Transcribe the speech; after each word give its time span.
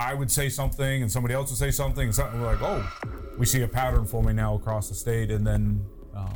I 0.00 0.14
would 0.14 0.30
say 0.30 0.48
something 0.48 1.02
and 1.02 1.12
somebody 1.12 1.34
else 1.34 1.50
would 1.50 1.58
say 1.58 1.70
something, 1.70 2.04
and 2.04 2.14
something, 2.14 2.40
we're 2.40 2.56
like, 2.56 2.62
oh, 2.62 2.90
we 3.36 3.44
see 3.44 3.60
a 3.60 3.68
pattern 3.68 4.06
forming 4.06 4.34
now 4.34 4.54
across 4.54 4.88
the 4.88 4.94
state, 4.94 5.30
and 5.30 5.46
then, 5.46 5.84
um, 6.16 6.34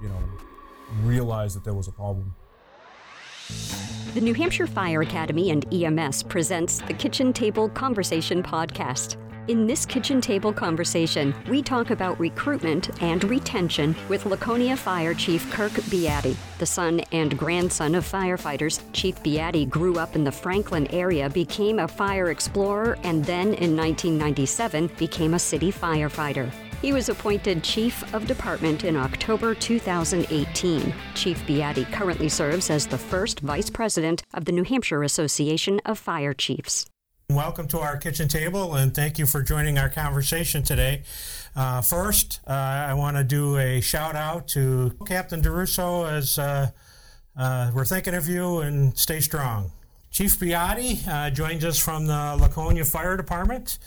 you 0.00 0.08
know, 0.08 0.18
realize 1.02 1.52
that 1.54 1.64
there 1.64 1.74
was 1.74 1.88
a 1.88 1.92
problem. 1.92 2.36
The 4.14 4.20
New 4.20 4.34
Hampshire 4.34 4.68
Fire 4.68 5.02
Academy 5.02 5.50
and 5.50 5.66
EMS 5.74 6.22
presents 6.22 6.78
the 6.82 6.94
Kitchen 6.94 7.32
Table 7.32 7.68
Conversation 7.70 8.44
podcast. 8.44 9.16
In 9.48 9.66
this 9.66 9.86
kitchen 9.86 10.20
table 10.20 10.52
conversation, 10.52 11.34
we 11.48 11.62
talk 11.62 11.90
about 11.90 12.20
recruitment 12.20 13.02
and 13.02 13.24
retention 13.24 13.96
with 14.08 14.26
Laconia 14.26 14.76
Fire 14.76 15.14
Chief 15.14 15.50
Kirk 15.50 15.72
Beattie. 15.90 16.36
The 16.58 16.66
son 16.66 17.00
and 17.10 17.36
grandson 17.36 17.94
of 17.94 18.04
firefighters, 18.04 18.80
Chief 18.92 19.20
Beattie 19.22 19.66
grew 19.66 19.98
up 19.98 20.14
in 20.14 20.24
the 20.24 20.30
Franklin 20.30 20.86
area, 20.88 21.28
became 21.28 21.78
a 21.78 21.88
fire 21.88 22.30
explorer, 22.30 22.98
and 23.02 23.24
then 23.24 23.54
in 23.54 23.76
1997 23.76 24.90
became 24.98 25.34
a 25.34 25.38
city 25.38 25.72
firefighter. 25.72 26.52
He 26.82 26.92
was 26.92 27.08
appointed 27.08 27.64
Chief 27.64 28.14
of 28.14 28.26
Department 28.26 28.84
in 28.84 28.96
October 28.96 29.54
2018. 29.54 30.94
Chief 31.14 31.46
Beattie 31.46 31.86
currently 31.86 32.28
serves 32.28 32.70
as 32.70 32.86
the 32.86 32.98
first 32.98 33.40
Vice 33.40 33.70
President 33.70 34.22
of 34.32 34.44
the 34.44 34.52
New 34.52 34.64
Hampshire 34.64 35.02
Association 35.02 35.80
of 35.84 35.98
Fire 35.98 36.34
Chiefs. 36.34 36.86
Welcome 37.34 37.68
to 37.68 37.78
our 37.78 37.96
kitchen 37.96 38.26
table, 38.26 38.74
and 38.74 38.92
thank 38.92 39.16
you 39.16 39.24
for 39.24 39.40
joining 39.40 39.78
our 39.78 39.88
conversation 39.88 40.64
today. 40.64 41.02
Uh, 41.54 41.80
first, 41.80 42.40
uh, 42.46 42.50
I 42.50 42.94
want 42.94 43.16
to 43.16 43.24
do 43.24 43.56
a 43.56 43.80
shout 43.80 44.16
out 44.16 44.48
to 44.48 44.96
Captain 45.06 45.40
DeRusso 45.40 46.10
as 46.10 46.38
uh, 46.38 46.70
uh, 47.36 47.70
we're 47.74 47.84
thinking 47.84 48.14
of 48.14 48.28
you 48.28 48.58
and 48.58 48.98
stay 48.98 49.20
strong. 49.20 49.70
Chief 50.10 50.38
Beattie 50.40 51.00
uh, 51.08 51.30
joins 51.30 51.64
us 51.64 51.78
from 51.78 52.06
the 52.06 52.36
Laconia 52.38 52.84
Fire 52.84 53.16
Department. 53.16 53.78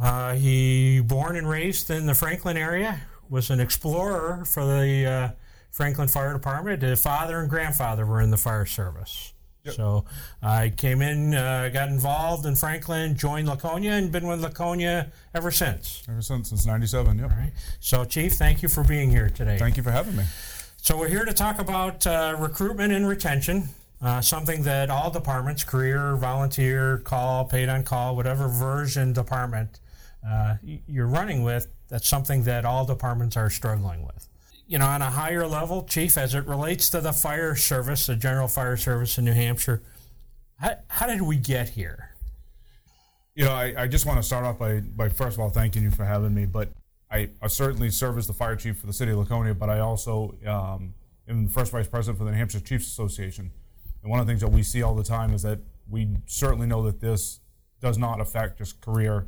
Uh, 0.00 0.34
he 0.34 1.00
born 1.00 1.36
and 1.36 1.48
raised 1.48 1.90
in 1.90 2.06
the 2.06 2.14
Franklin 2.14 2.56
area, 2.56 3.00
was 3.30 3.50
an 3.50 3.60
explorer 3.60 4.44
for 4.44 4.64
the 4.64 5.34
Franklin 5.70 6.08
Fire 6.08 6.32
Department. 6.32 6.82
His 6.82 7.02
father 7.02 7.40
and 7.40 7.48
grandfather 7.48 8.04
were 8.06 8.20
in 8.20 8.30
the 8.30 8.36
fire 8.36 8.66
service. 8.66 9.33
Yep. 9.64 9.74
So 9.74 10.04
I 10.42 10.68
came 10.70 11.00
in, 11.00 11.34
uh, 11.34 11.70
got 11.72 11.88
involved 11.88 12.44
in 12.44 12.54
Franklin, 12.54 13.16
joined 13.16 13.48
Laconia, 13.48 13.92
and 13.92 14.12
been 14.12 14.26
with 14.26 14.42
Laconia 14.42 15.10
ever 15.34 15.50
since. 15.50 16.02
Ever 16.08 16.20
since, 16.20 16.50
since 16.50 16.66
97, 16.66 17.18
yep. 17.18 17.30
All 17.30 17.36
right. 17.36 17.52
So, 17.80 18.04
Chief, 18.04 18.34
thank 18.34 18.62
you 18.62 18.68
for 18.68 18.84
being 18.84 19.10
here 19.10 19.30
today. 19.30 19.56
Thank 19.58 19.78
you 19.78 19.82
for 19.82 19.90
having 19.90 20.16
me. 20.16 20.24
So, 20.76 20.98
we're 20.98 21.08
here 21.08 21.24
to 21.24 21.32
talk 21.32 21.58
about 21.58 22.06
uh, 22.06 22.36
recruitment 22.38 22.92
and 22.92 23.08
retention, 23.08 23.70
uh, 24.02 24.20
something 24.20 24.64
that 24.64 24.90
all 24.90 25.10
departments, 25.10 25.64
career, 25.64 26.14
volunteer, 26.16 26.98
call, 26.98 27.46
paid 27.46 27.70
on 27.70 27.84
call, 27.84 28.16
whatever 28.16 28.48
version 28.48 29.14
department 29.14 29.80
uh, 30.28 30.56
you're 30.86 31.06
running 31.06 31.42
with, 31.42 31.68
that's 31.88 32.08
something 32.08 32.44
that 32.44 32.66
all 32.66 32.84
departments 32.84 33.36
are 33.36 33.48
struggling 33.48 34.04
with 34.04 34.28
you 34.66 34.78
know, 34.78 34.86
on 34.86 35.02
a 35.02 35.10
higher 35.10 35.46
level, 35.46 35.84
Chief, 35.84 36.16
as 36.16 36.34
it 36.34 36.46
relates 36.46 36.90
to 36.90 37.00
the 37.00 37.12
fire 37.12 37.54
service, 37.54 38.06
the 38.06 38.16
general 38.16 38.48
fire 38.48 38.76
service 38.76 39.18
in 39.18 39.24
New 39.24 39.32
Hampshire, 39.32 39.82
how, 40.56 40.76
how 40.88 41.06
did 41.06 41.22
we 41.22 41.36
get 41.36 41.70
here? 41.70 42.10
You 43.34 43.44
know, 43.44 43.52
I, 43.52 43.74
I 43.76 43.86
just 43.88 44.06
want 44.06 44.18
to 44.18 44.22
start 44.22 44.44
off 44.44 44.58
by, 44.58 44.80
by 44.80 45.08
first 45.08 45.36
of 45.36 45.40
all 45.40 45.50
thanking 45.50 45.82
you 45.82 45.90
for 45.90 46.04
having 46.04 46.32
me. 46.32 46.46
But 46.46 46.70
I, 47.10 47.30
I 47.42 47.48
certainly 47.48 47.90
serve 47.90 48.16
as 48.16 48.26
the 48.26 48.32
fire 48.32 48.56
chief 48.56 48.78
for 48.78 48.86
the 48.86 48.92
city 48.92 49.12
of 49.12 49.18
Laconia, 49.18 49.54
but 49.54 49.68
I 49.68 49.80
also 49.80 50.34
um, 50.46 50.94
am 51.28 51.44
the 51.44 51.50
first 51.50 51.72
vice 51.72 51.88
president 51.88 52.18
for 52.18 52.24
the 52.24 52.30
New 52.30 52.38
Hampshire 52.38 52.60
Chiefs 52.60 52.86
Association. 52.86 53.50
And 54.02 54.10
one 54.10 54.20
of 54.20 54.26
the 54.26 54.30
things 54.30 54.40
that 54.40 54.48
we 54.48 54.62
see 54.62 54.82
all 54.82 54.94
the 54.94 55.04
time 55.04 55.34
is 55.34 55.42
that 55.42 55.58
we 55.90 56.08
certainly 56.26 56.66
know 56.66 56.84
that 56.84 57.00
this 57.00 57.40
does 57.80 57.98
not 57.98 58.20
affect 58.20 58.58
just 58.58 58.80
career 58.80 59.26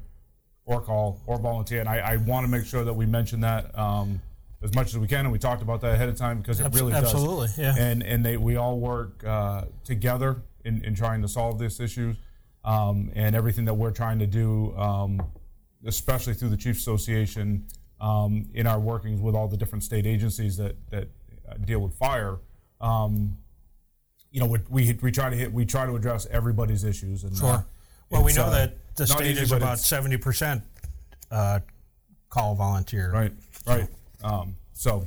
or 0.65 0.81
call 0.81 1.21
or 1.27 1.39
volunteer. 1.39 1.81
And 1.81 1.89
I, 1.89 1.99
I 1.99 2.17
want 2.17 2.45
to 2.45 2.51
make 2.51 2.65
sure 2.65 2.85
that 2.85 2.95
we 2.95 3.07
mention 3.07 3.41
that. 3.41 3.77
Um, 3.79 4.21
as 4.63 4.75
much 4.75 4.89
as 4.89 4.99
we 4.99 5.07
can, 5.07 5.21
and 5.21 5.33
we 5.33 5.39
talked 5.39 5.63
about 5.63 5.81
that 5.83 5.93
ahead 5.95 6.09
of 6.09 6.17
time 6.17 6.41
because 6.41 6.61
it 6.61 6.75
really 6.75 6.93
does. 6.93 7.05
absolutely, 7.05 7.49
does. 7.49 7.59
yeah. 7.59 7.75
And 7.77 8.03
and 8.03 8.25
they 8.25 8.37
we 8.37 8.57
all 8.57 8.79
work 8.79 9.23
uh, 9.25 9.65
together 9.85 10.43
in, 10.65 10.85
in 10.85 10.95
trying 10.95 11.23
to 11.23 11.29
solve 11.29 11.59
this 11.59 11.81
issue, 11.81 12.15
um, 12.65 13.11
and 13.15 13.37
everything 13.37 13.67
that 13.67 13.75
we're 13.75 13.91
trying 13.91 14.19
to 14.19 14.27
do, 14.27 14.77
um, 14.77 15.23
especially 15.85 16.35
through 16.35 16.49
the 16.49 16.57
Chiefs 16.57 16.81
Association, 16.81 17.67
um, 18.01 18.49
in 18.55 18.67
our 18.67 18.81
workings 18.81 19.21
with 19.21 19.35
all 19.35 19.49
the 19.49 19.57
different 19.57 19.85
state 19.85 20.07
agencies 20.07 20.57
that 20.57 20.77
that 20.91 21.09
uh, 21.49 21.55
deal 21.65 21.81
with 21.81 21.95
fire. 21.95 22.39
Um, 22.81 23.39
you 24.31 24.41
know, 24.41 24.47
we, 24.47 24.59
we, 24.69 24.99
we 25.01 25.13
try 25.13 25.31
to 25.31 25.37
hit 25.37 25.53
we 25.53 25.65
try 25.65 25.87
to 25.87 25.97
address 25.97 26.27
everybody's 26.31 26.85
issues. 26.85 27.25
And 27.25 27.37
sure. 27.37 27.49
Uh, 27.49 27.63
well, 28.11 28.25
we 28.25 28.33
know 28.35 28.45
uh, 28.45 28.51
that 28.51 28.77
the 28.97 29.07
state 29.07 29.33
easy, 29.33 29.43
is 29.43 29.53
about 29.53 29.79
seventy 29.79 30.17
percent 30.17 30.63
uh, 31.31 31.61
call 32.29 32.55
volunteer. 32.55 33.11
Right. 33.13 33.33
Right. 33.67 33.89
Um, 34.23 34.57
so. 34.73 35.07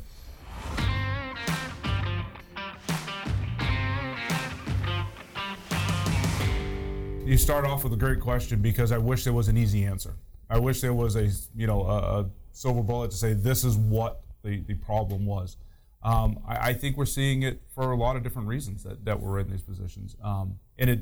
You 7.26 7.38
start 7.38 7.66
off 7.66 7.84
with 7.84 7.94
a 7.94 7.98
great 7.98 8.20
question 8.20 8.60
because 8.60 8.92
I 8.92 8.98
wish 8.98 9.24
there 9.24 9.34
was 9.34 9.50
an 9.50 9.58
easy 9.58 9.86
answer. 9.86 10.16
I 10.50 10.58
wish 10.58 10.82
there 10.82 10.96
was 10.96 11.16
a 11.16 11.30
you 11.56 11.68
know 11.68 11.84
a, 11.84 12.22
a 12.22 12.30
silver 12.54 12.82
bullet 12.82 13.12
to 13.12 13.18
say 13.18 13.34
this 13.34 13.64
is 13.64 13.78
what 13.78 14.22
the, 14.44 14.62
the 14.62 14.74
problem 14.74 15.26
was. 15.26 15.58
Um, 16.02 16.40
I, 16.48 16.70
I, 16.70 16.74
think 16.74 16.98
we're 16.98 17.06
seeing 17.06 17.44
it 17.44 17.62
for 17.76 17.92
a 17.92 17.96
lot 17.96 18.16
of 18.16 18.24
different 18.24 18.48
reasons 18.48 18.84
that, 18.84 19.04
that 19.06 19.20
we're 19.20 19.40
in 19.40 19.52
these 19.52 19.62
positions. 19.62 20.16
Um, 20.24 20.58
and 20.78 20.90
it 20.90 21.00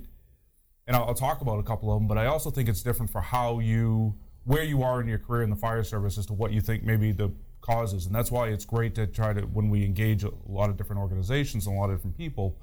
and 0.87 0.95
I'll, 0.95 1.05
I'll, 1.05 1.13
talk 1.13 1.41
about 1.41 1.59
a 1.59 1.63
couple 1.63 1.93
of 1.93 1.99
them, 1.99 2.07
but 2.07 2.17
I 2.17 2.25
also 2.25 2.49
think 2.49 2.67
it's 2.67 2.81
different 2.81 3.11
for 3.11 3.21
how 3.21 3.59
you 3.59 4.15
where 4.43 4.63
you 4.63 4.81
are 4.81 4.99
in 4.99 5.07
your 5.07 5.19
career 5.19 5.43
in 5.43 5.49
the 5.49 5.55
fire 5.55 5.83
service 5.83 6.17
as 6.17 6.25
to 6.25 6.33
what 6.33 6.51
you 6.51 6.61
think 6.61 6.83
maybe 6.83 7.11
the 7.11 7.31
causes. 7.67 8.05
And 8.05 8.15
that's 8.15 8.31
why 8.31 8.47
it's 8.47 8.65
great 8.65 8.95
to 8.95 9.05
try 9.05 9.33
to, 9.33 9.41
when 9.41 9.69
we 9.69 9.85
engage 9.85 10.23
a 10.23 10.31
lot 10.47 10.69
of 10.69 10.77
different 10.77 11.01
organizations 11.01 11.67
and 11.67 11.75
a 11.75 11.79
lot 11.79 11.89
of 11.89 11.97
different 11.97 12.17
people, 12.17 12.57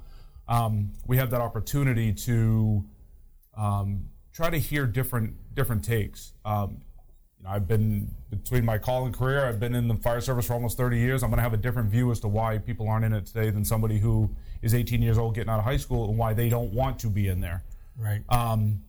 um, 0.48 0.92
we 1.06 1.16
have 1.18 1.30
that 1.30 1.40
opportunity 1.40 2.12
to 2.12 2.84
um, 3.56 4.08
try 4.32 4.50
to 4.50 4.58
hear 4.58 4.86
different 4.86 5.34
different 5.54 5.84
takes. 5.84 6.32
Um, 6.44 6.82
you 7.38 7.44
know, 7.44 7.50
I've 7.50 7.68
been 7.68 8.10
between 8.30 8.64
my 8.64 8.78
calling 8.78 9.12
career, 9.12 9.46
I've 9.46 9.60
been 9.60 9.74
in 9.74 9.88
the 9.88 9.94
fire 9.96 10.20
service 10.20 10.46
for 10.46 10.54
almost 10.54 10.76
30 10.76 10.98
years. 10.98 11.22
I'm 11.22 11.30
going 11.30 11.38
to 11.38 11.42
have 11.42 11.54
a 11.54 11.58
different 11.58 11.90
view 11.90 12.10
as 12.10 12.20
to 12.20 12.28
why 12.28 12.58
people 12.58 12.88
aren't 12.88 13.04
in 13.04 13.12
it 13.12 13.26
today 13.26 13.50
than 13.50 13.64
somebody 13.64 13.98
who 13.98 14.30
is 14.62 14.74
18 14.74 15.00
years 15.00 15.18
old 15.18 15.34
getting 15.34 15.50
out 15.50 15.58
of 15.58 15.64
high 15.64 15.76
school 15.76 16.08
and 16.08 16.18
why 16.18 16.34
they 16.34 16.48
don't 16.48 16.72
want 16.72 16.98
to 17.00 17.08
be 17.08 17.28
in 17.28 17.40
there. 17.40 17.62
Right. 17.96 18.22
Um, 18.28 18.82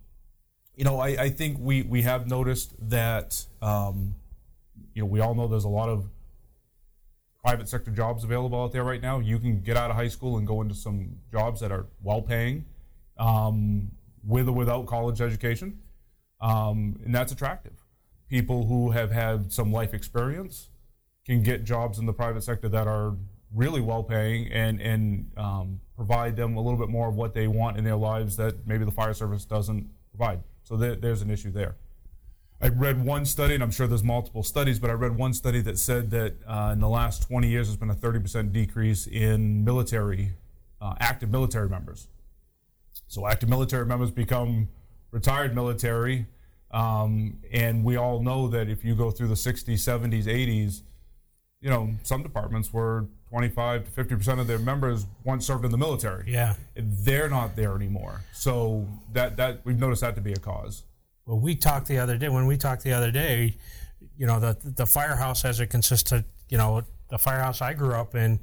you 0.75 0.83
know, 0.83 0.99
I, 0.99 1.07
I, 1.07 1.29
think 1.29 1.57
we, 1.59 1.83
we 1.83 2.01
have 2.01 2.27
noticed 2.27 2.73
that 2.89 3.45
um, 3.61 4.15
you 4.95 5.01
know, 5.01 5.05
we 5.05 5.19
all 5.19 5.35
know 5.35 5.47
there's 5.47 5.65
a 5.65 5.69
lot 5.69 5.89
of 5.89 6.09
private 7.43 7.69
sector 7.69 7.91
jobs 7.91 8.23
available 8.23 8.63
out 8.63 8.71
there 8.71 8.83
right 8.83 9.01
now. 9.01 9.19
You 9.19 9.37
can 9.37 9.61
get 9.61 9.77
out 9.77 9.91
of 9.91 9.95
high 9.95 10.07
school 10.07 10.37
and 10.37 10.47
go 10.47 10.61
into 10.61 10.73
some 10.73 11.17
jobs 11.31 11.61
that 11.61 11.71
are 11.71 11.85
well 12.01 12.21
paying, 12.21 12.65
um, 13.19 13.91
with 14.25 14.47
or 14.47 14.53
without 14.53 14.87
college 14.87 15.21
education, 15.21 15.79
um, 16.41 16.99
and 17.05 17.13
that's 17.13 17.31
attractive. 17.31 17.73
People 18.29 18.65
who 18.65 18.91
have 18.91 19.11
had 19.11 19.51
some 19.53 19.71
life 19.71 19.93
experience 19.93 20.69
can 21.25 21.43
get 21.43 21.63
jobs 21.63 21.99
in 21.99 22.07
the 22.07 22.13
private 22.13 22.41
sector 22.41 22.69
that 22.69 22.87
are 22.87 23.15
really 23.53 23.81
well 23.81 24.03
paying 24.03 24.51
and 24.51 24.81
and 24.81 25.31
um, 25.37 25.79
provide 25.95 26.35
them 26.35 26.57
a 26.57 26.61
little 26.61 26.79
bit 26.79 26.89
more 26.89 27.07
of 27.07 27.15
what 27.15 27.33
they 27.33 27.47
want 27.47 27.77
in 27.77 27.83
their 27.83 27.95
lives 27.95 28.37
that 28.37 28.65
maybe 28.65 28.85
the 28.85 28.91
fire 28.91 29.13
service 29.13 29.45
doesn't 29.45 29.87
provide. 30.09 30.41
So 30.63 30.77
there, 30.77 30.95
there's 30.95 31.21
an 31.21 31.29
issue 31.29 31.51
there. 31.51 31.75
I 32.61 32.69
read 32.69 33.03
one 33.03 33.25
study, 33.25 33.53
and 33.53 33.61
I'm 33.61 33.71
sure 33.71 33.85
there's 33.85 34.03
multiple 34.03 34.43
studies, 34.43 34.79
but 34.79 34.89
I 34.89 34.93
read 34.93 35.17
one 35.17 35.33
study 35.33 35.61
that 35.61 35.77
said 35.77 36.09
that 36.11 36.35
uh, 36.47 36.71
in 36.73 36.79
the 36.79 36.87
last 36.87 37.27
20 37.27 37.49
years, 37.49 37.67
there's 37.67 37.77
been 37.77 37.89
a 37.89 37.95
30% 37.95 38.53
decrease 38.53 39.07
in 39.07 39.63
military, 39.65 40.31
uh, 40.81 40.95
active 40.99 41.29
military 41.29 41.67
members. 41.67 42.07
So 43.07 43.27
active 43.27 43.49
military 43.49 43.85
members 43.85 44.09
become 44.09 44.69
retired 45.11 45.53
military, 45.53 46.27
um, 46.71 47.37
and 47.51 47.83
we 47.83 47.97
all 47.97 48.21
know 48.21 48.47
that 48.47 48.69
if 48.69 48.83
you 48.85 48.95
go 48.95 49.11
through 49.11 49.27
the 49.27 49.35
60s, 49.35 49.73
70s, 49.73 50.23
80s, 50.23 50.81
you 51.61 51.69
know, 51.69 51.95
some 52.03 52.23
departments 52.23 52.71
were 52.71 53.07
25 53.29 53.85
to 53.85 53.91
50 53.91 54.15
percent 54.15 54.39
of 54.39 54.47
their 54.47 54.59
members 54.59 55.05
once 55.23 55.45
served 55.45 55.65
in 55.65 55.71
the 55.71 55.77
military. 55.77 56.31
Yeah, 56.31 56.55
they're 56.75 57.29
not 57.29 57.55
there 57.55 57.75
anymore. 57.75 58.21
So 58.33 58.87
that 59.13 59.37
that 59.37 59.61
we've 59.63 59.79
noticed 59.79 60.01
that 60.01 60.15
to 60.15 60.21
be 60.21 60.33
a 60.33 60.37
cause. 60.37 60.83
Well, 61.25 61.39
we 61.39 61.55
talked 61.55 61.87
the 61.87 61.97
other 61.97 62.17
day. 62.17 62.29
When 62.29 62.45
we 62.45 62.57
talked 62.57 62.83
the 62.83 62.93
other 62.93 63.11
day, 63.11 63.57
you 64.17 64.27
know, 64.27 64.39
the 64.39 64.57
the 64.63 64.85
firehouse 64.85 65.43
as 65.43 65.59
it 65.59 65.67
consisted, 65.67 66.23
you 66.49 66.57
know, 66.57 66.83
the 67.09 67.17
firehouse 67.17 67.61
I 67.61 67.73
grew 67.73 67.93
up 67.93 68.15
in, 68.15 68.39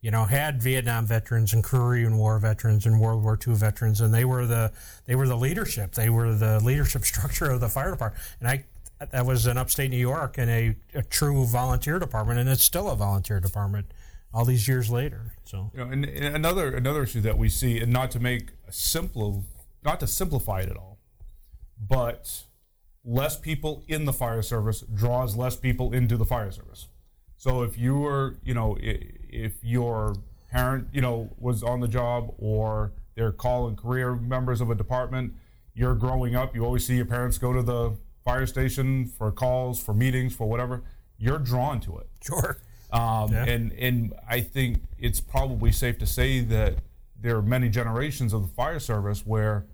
you 0.00 0.10
know, 0.10 0.24
had 0.24 0.62
Vietnam 0.62 1.06
veterans 1.06 1.52
and 1.52 1.64
Korean 1.64 2.16
War 2.16 2.38
veterans 2.38 2.86
and 2.86 3.00
World 3.00 3.22
War 3.24 3.38
II 3.46 3.54
veterans, 3.54 4.00
and 4.00 4.14
they 4.14 4.24
were 4.24 4.46
the 4.46 4.72
they 5.06 5.16
were 5.16 5.26
the 5.26 5.36
leadership. 5.36 5.92
They 5.92 6.08
were 6.08 6.34
the 6.34 6.60
leadership 6.60 7.04
structure 7.12 7.50
of 7.50 7.60
the 7.60 7.68
fire 7.68 7.90
department. 7.90 8.22
And 8.38 8.48
I 8.48 8.64
that 9.12 9.26
was 9.26 9.46
in 9.46 9.58
upstate 9.58 9.90
New 9.90 9.96
York 9.96 10.36
and 10.38 10.50
a, 10.50 10.76
a 10.94 11.02
true 11.02 11.46
volunteer 11.46 11.98
department, 11.98 12.38
and 12.38 12.48
it's 12.48 12.62
still 12.62 12.90
a 12.90 12.96
volunteer 12.96 13.40
department 13.40 13.86
all 14.32 14.44
these 14.44 14.68
years 14.68 14.90
later. 14.90 15.32
So, 15.44 15.70
you 15.74 15.80
know, 15.80 15.90
and, 15.90 16.04
and 16.04 16.36
another 16.36 16.76
another 16.76 17.02
issue 17.02 17.22
that 17.22 17.38
we 17.38 17.48
see, 17.48 17.80
and 17.80 17.92
not 17.92 18.12
to 18.12 18.20
make 18.20 18.50
simple, 18.68 19.44
not 19.84 19.98
to 20.00 20.06
simplify 20.06 20.60
it 20.60 20.68
at 20.68 20.76
all 20.76 20.89
but 21.88 22.44
less 23.04 23.36
people 23.36 23.82
in 23.88 24.04
the 24.04 24.12
fire 24.12 24.42
service 24.42 24.82
draws 24.92 25.36
less 25.36 25.56
people 25.56 25.92
into 25.92 26.16
the 26.16 26.24
fire 26.24 26.50
service. 26.50 26.88
So 27.36 27.62
if 27.62 27.78
you 27.78 27.98
were, 27.98 28.36
you 28.44 28.52
know, 28.52 28.76
if 28.80 29.54
your 29.62 30.14
parent, 30.50 30.88
you 30.92 31.00
know, 31.00 31.30
was 31.38 31.62
on 31.62 31.80
the 31.80 31.88
job 31.88 32.34
or 32.38 32.92
they're 33.14 33.32
call 33.32 33.66
and 33.68 33.78
career 33.78 34.14
members 34.14 34.60
of 34.60 34.70
a 34.70 34.74
department, 34.74 35.34
you're 35.74 35.94
growing 35.94 36.36
up, 36.36 36.54
you 36.54 36.64
always 36.64 36.86
see 36.86 36.96
your 36.96 37.06
parents 37.06 37.38
go 37.38 37.52
to 37.52 37.62
the 37.62 37.96
fire 38.24 38.46
station 38.46 39.06
for 39.06 39.32
calls, 39.32 39.82
for 39.82 39.94
meetings, 39.94 40.34
for 40.34 40.46
whatever. 40.46 40.82
You're 41.16 41.38
drawn 41.38 41.80
to 41.80 41.98
it. 41.98 42.08
Sure. 42.22 42.58
Um, 42.92 43.32
yeah. 43.32 43.44
And 43.44 43.72
and 43.72 44.12
I 44.28 44.40
think 44.40 44.82
it's 44.98 45.20
probably 45.20 45.72
safe 45.72 45.98
to 45.98 46.06
say 46.06 46.40
that 46.40 46.78
there 47.18 47.36
are 47.36 47.42
many 47.42 47.68
generations 47.68 48.32
of 48.32 48.42
the 48.42 48.48
fire 48.48 48.80
service 48.80 49.24
where 49.24 49.66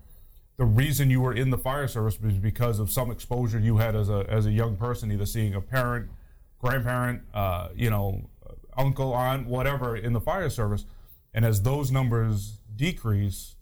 the 0.57 0.65
reason 0.65 1.09
you 1.09 1.21
were 1.21 1.33
in 1.33 1.51
the 1.51 1.57
fire 1.57 1.87
service 1.87 2.19
was 2.19 2.33
because 2.33 2.79
of 2.79 2.89
some 2.89 3.11
exposure 3.11 3.59
you 3.59 3.77
had 3.77 3.95
as 3.95 4.09
a 4.09 4.25
as 4.27 4.45
a 4.45 4.51
young 4.51 4.75
person, 4.75 5.11
either 5.11 5.25
seeing 5.25 5.53
a 5.53 5.61
parent, 5.61 6.09
grandparent, 6.59 7.21
uh, 7.33 7.69
you 7.75 7.89
know, 7.89 8.29
uncle, 8.75 9.13
aunt, 9.13 9.47
whatever 9.47 9.95
in 9.95 10.13
the 10.13 10.21
fire 10.21 10.49
service. 10.49 10.85
And 11.33 11.45
as 11.45 11.61
those 11.61 11.91
numbers 11.91 12.59
decrease, 12.75 13.55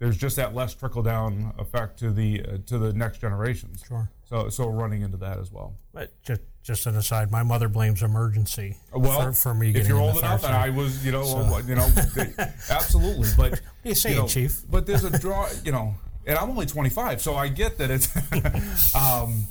there's 0.00 0.16
just 0.16 0.36
that 0.36 0.54
less 0.54 0.74
trickle 0.74 1.02
down 1.02 1.52
effect 1.58 1.98
to 2.00 2.10
the 2.10 2.42
uh, 2.44 2.58
to 2.66 2.78
the 2.78 2.92
next 2.92 3.20
generations. 3.20 3.84
Sure. 3.86 4.10
So 4.24 4.48
so 4.48 4.68
running 4.68 5.02
into 5.02 5.18
that 5.18 5.38
as 5.38 5.52
well. 5.52 5.74
But 5.92 6.20
just 6.22 6.40
just 6.64 6.86
an 6.86 6.96
aside, 6.96 7.30
my 7.30 7.44
mother 7.44 7.68
blames 7.68 8.02
emergency. 8.02 8.76
Well, 8.92 9.20
for, 9.20 9.32
for 9.32 9.54
me 9.54 9.70
if 9.70 9.86
you're 9.86 9.98
old 9.98 10.18
enough, 10.18 10.44
and 10.44 10.54
I 10.54 10.70
was, 10.70 11.06
you 11.06 11.12
know, 11.12 11.22
so. 11.22 11.58
you 11.66 11.74
know, 11.76 11.88
absolutely. 12.70 13.28
But 13.36 13.60
you 13.84 13.94
saying, 13.94 14.16
you 14.16 14.22
know, 14.22 14.28
Chief? 14.28 14.62
But 14.68 14.86
there's 14.86 15.04
a 15.04 15.18
draw, 15.18 15.48
you 15.64 15.72
know, 15.72 15.94
and 16.26 16.38
I'm 16.38 16.50
only 16.50 16.66
25, 16.66 17.20
so 17.20 17.34
I 17.34 17.48
get 17.48 17.78
that 17.78 17.90
it's. 17.90 18.94
um, 18.94 19.46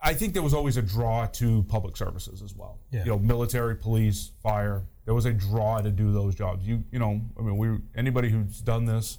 I 0.00 0.12
think 0.12 0.34
there 0.34 0.42
was 0.42 0.52
always 0.52 0.76
a 0.76 0.82
draw 0.82 1.26
to 1.26 1.62
public 1.62 1.96
services 1.96 2.42
as 2.42 2.54
well. 2.54 2.78
Yeah. 2.90 3.04
You 3.04 3.10
know, 3.12 3.18
military, 3.18 3.74
police, 3.74 4.32
fire. 4.42 4.84
There 5.06 5.14
was 5.14 5.24
a 5.24 5.32
draw 5.32 5.80
to 5.80 5.90
do 5.90 6.12
those 6.12 6.34
jobs. 6.34 6.66
You 6.66 6.84
you 6.92 6.98
know, 6.98 7.20
I 7.38 7.42
mean, 7.42 7.56
we 7.56 7.78
anybody 7.94 8.28
who's 8.28 8.60
done 8.60 8.84
this 8.84 9.18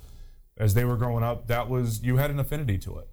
as 0.57 0.73
they 0.73 0.85
were 0.85 0.95
growing 0.95 1.23
up, 1.23 1.47
that 1.47 1.69
was 1.69 2.03
you 2.03 2.17
had 2.17 2.29
an 2.29 2.39
affinity 2.39 2.77
to 2.79 2.99
it. 2.99 3.07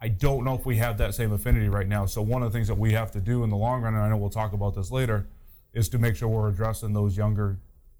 I 0.00 0.08
don't 0.08 0.44
know 0.44 0.54
if 0.54 0.64
we 0.64 0.76
have 0.76 0.96
that 0.98 1.14
same 1.14 1.32
affinity 1.32 1.68
right 1.68 1.86
now. 1.86 2.06
So 2.06 2.22
one 2.22 2.42
of 2.42 2.50
the 2.50 2.56
things 2.56 2.68
that 2.68 2.78
we 2.78 2.92
have 2.92 3.10
to 3.12 3.20
do 3.20 3.44
in 3.44 3.50
the 3.50 3.56
long 3.56 3.82
run, 3.82 3.94
and 3.94 4.02
I 4.02 4.08
know 4.08 4.16
we'll 4.16 4.30
talk 4.30 4.54
about 4.54 4.74
this 4.74 4.90
later, 4.90 5.26
is 5.74 5.88
to 5.90 5.98
make 5.98 6.16
sure 6.16 6.28
we're 6.28 6.48
addressing 6.48 6.94
those 6.94 7.16
younger 7.16 7.58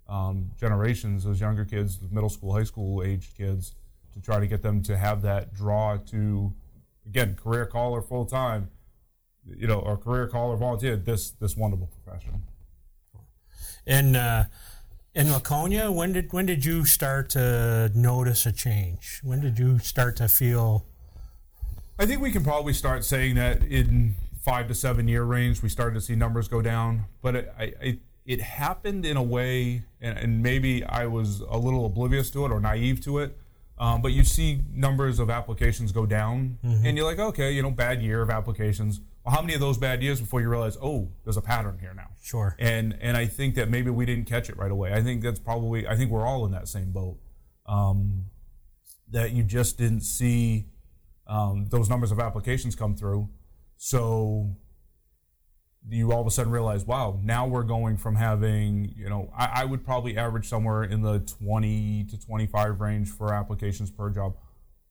um, 0.09 0.49
generations, 0.59 1.23
those 1.23 1.39
younger 1.39 1.63
kids, 1.63 1.99
middle 2.09 2.29
school, 2.29 2.53
high 2.53 2.63
school 2.63 3.03
aged 3.03 3.37
kids, 3.37 3.75
to 4.13 4.21
try 4.21 4.39
to 4.39 4.47
get 4.47 4.61
them 4.61 4.81
to 4.83 4.97
have 4.97 5.21
that 5.21 5.53
draw 5.53 5.97
to, 5.97 6.53
again, 7.05 7.35
career 7.35 7.65
caller 7.65 8.01
full 8.01 8.25
time, 8.25 8.69
you 9.45 9.67
know, 9.67 9.79
or 9.79 9.97
career 9.97 10.27
caller 10.27 10.55
volunteer. 10.55 10.95
This 10.95 11.31
this 11.31 11.55
wonderful 11.55 11.89
profession. 12.03 12.43
And 13.85 14.15
uh, 14.15 14.43
in 15.13 15.31
Laconia, 15.31 15.91
when 15.91 16.13
did 16.13 16.31
when 16.31 16.45
did 16.45 16.65
you 16.65 16.85
start 16.85 17.29
to 17.31 17.91
notice 17.95 18.45
a 18.45 18.51
change? 18.51 19.19
When 19.23 19.41
did 19.41 19.59
you 19.59 19.79
start 19.79 20.15
to 20.17 20.27
feel? 20.27 20.85
I 21.99 22.05
think 22.05 22.21
we 22.21 22.31
can 22.31 22.43
probably 22.43 22.73
start 22.73 23.05
saying 23.05 23.35
that 23.35 23.63
in 23.63 24.15
five 24.41 24.67
to 24.67 24.75
seven 24.75 25.07
year 25.07 25.23
range, 25.23 25.61
we 25.61 25.69
started 25.69 25.95
to 25.95 26.01
see 26.01 26.15
numbers 26.15 26.47
go 26.47 26.61
down. 26.61 27.05
But 27.21 27.35
it, 27.35 27.53
I, 27.57 27.63
I, 27.81 27.99
it 28.25 28.41
happened 28.41 29.05
in 29.05 29.17
a 29.17 29.23
way, 29.23 29.83
and, 29.99 30.17
and, 30.17 30.43
maybe 30.43 30.83
I 30.83 31.05
was 31.05 31.41
a 31.41 31.57
little 31.57 31.85
oblivious 31.85 32.31
to 32.31 32.45
it 32.45 32.51
or 32.51 32.59
naive 32.59 33.01
to 33.01 33.19
it. 33.19 33.37
Um, 33.81 34.03
but 34.03 34.11
you 34.11 34.23
see 34.23 34.61
numbers 34.71 35.17
of 35.17 35.31
applications 35.31 35.91
go 35.91 36.05
down, 36.05 36.59
mm-hmm. 36.63 36.85
and 36.85 36.95
you're 36.95 37.05
like, 37.05 37.17
okay, 37.17 37.51
you 37.51 37.63
know, 37.63 37.71
bad 37.71 38.03
year 38.03 38.21
of 38.21 38.29
applications. 38.29 39.01
Well, 39.25 39.33
how 39.33 39.41
many 39.41 39.55
of 39.55 39.59
those 39.59 39.79
bad 39.79 40.03
years 40.03 40.21
before 40.21 40.39
you 40.39 40.49
realize, 40.49 40.77
oh, 40.79 41.09
there's 41.23 41.35
a 41.35 41.41
pattern 41.41 41.79
here 41.79 41.95
now? 41.95 42.09
Sure. 42.21 42.55
And 42.59 42.95
and 43.01 43.17
I 43.17 43.25
think 43.25 43.55
that 43.55 43.71
maybe 43.71 43.89
we 43.89 44.05
didn't 44.05 44.25
catch 44.25 44.51
it 44.51 44.57
right 44.57 44.69
away. 44.69 44.93
I 44.93 45.01
think 45.01 45.23
that's 45.23 45.39
probably 45.39 45.87
I 45.87 45.95
think 45.95 46.11
we're 46.11 46.27
all 46.27 46.45
in 46.45 46.51
that 46.51 46.67
same 46.67 46.91
boat. 46.91 47.17
Um, 47.65 48.25
that 49.09 49.31
you 49.31 49.43
just 49.43 49.79
didn't 49.79 50.01
see 50.01 50.67
um, 51.25 51.65
those 51.69 51.89
numbers 51.89 52.11
of 52.11 52.19
applications 52.19 52.75
come 52.75 52.95
through, 52.95 53.29
so 53.77 54.55
you 55.89 56.11
all 56.11 56.21
of 56.21 56.27
a 56.27 56.31
sudden 56.31 56.51
realize, 56.51 56.85
wow, 56.85 57.19
now 57.23 57.47
we're 57.47 57.63
going 57.63 57.97
from 57.97 58.15
having, 58.15 58.93
you 58.95 59.09
know, 59.09 59.31
I, 59.37 59.61
I 59.61 59.65
would 59.65 59.83
probably 59.83 60.17
average 60.17 60.47
somewhere 60.47 60.83
in 60.83 61.01
the 61.01 61.19
20 61.19 62.05
to 62.05 62.19
25 62.19 62.79
range 62.79 63.09
for 63.09 63.33
applications 63.33 63.89
per 63.89 64.09
job, 64.09 64.35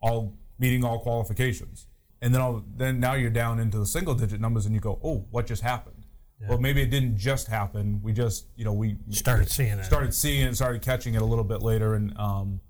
all 0.03 0.37
meeting 0.59 0.85
all 0.85 0.99
qualifications. 0.99 1.87
And 2.21 2.35
then, 2.35 2.41
I'll, 2.41 2.65
then 2.77 3.01
now 3.01 3.15
you're 3.15 3.31
down 3.31 3.61
into 3.61 3.79
the 3.79 3.87
single 3.87 4.15
digit 4.15 4.41
numbers 4.41 4.67
and 4.67 4.75
you 4.75 4.81
go, 4.81 4.99
oh, 5.03 5.27
what 5.31 5.47
just 5.47 5.63
happened? 5.63 6.07
Yeah. 6.41 6.49
Well, 6.49 6.59
maybe 6.59 6.83
it 6.83 6.91
didn't 6.91 7.17
just 7.17 7.47
happen. 7.47 8.01
We 8.03 8.13
just, 8.13 8.47
you 8.57 8.65
know, 8.65 8.73
we 8.73 8.97
started 9.11 9.51
seeing 9.51 9.79
it. 9.79 9.85
Started 9.85 10.15
seeing 10.15 10.47
it, 10.47 10.55
started 10.57 10.83
catching 10.83 11.15
it 11.15 11.23
a 11.23 11.25
little 11.25 11.45
bit 11.45 11.61
later, 11.61 11.95
and 11.95 12.17
um, 12.19 12.61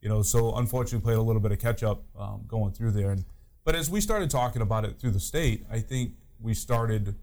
you 0.00 0.08
know, 0.08 0.22
so 0.22 0.54
unfortunately 0.54 1.04
played 1.04 1.18
a 1.18 1.22
little 1.22 1.42
bit 1.42 1.50
of 1.50 1.58
catch 1.58 1.82
up 1.82 2.04
um, 2.16 2.44
going 2.46 2.72
through 2.72 2.92
there. 2.92 3.10
And 3.10 3.24
but 3.64 3.74
as 3.74 3.90
we 3.90 4.00
started 4.00 4.30
talking 4.30 4.62
about 4.62 4.84
it 4.84 5.00
through 5.00 5.10
the 5.10 5.20
state, 5.20 5.66
I 5.68 5.80
think 5.80 6.12
we 6.40 6.54
started 6.54 7.16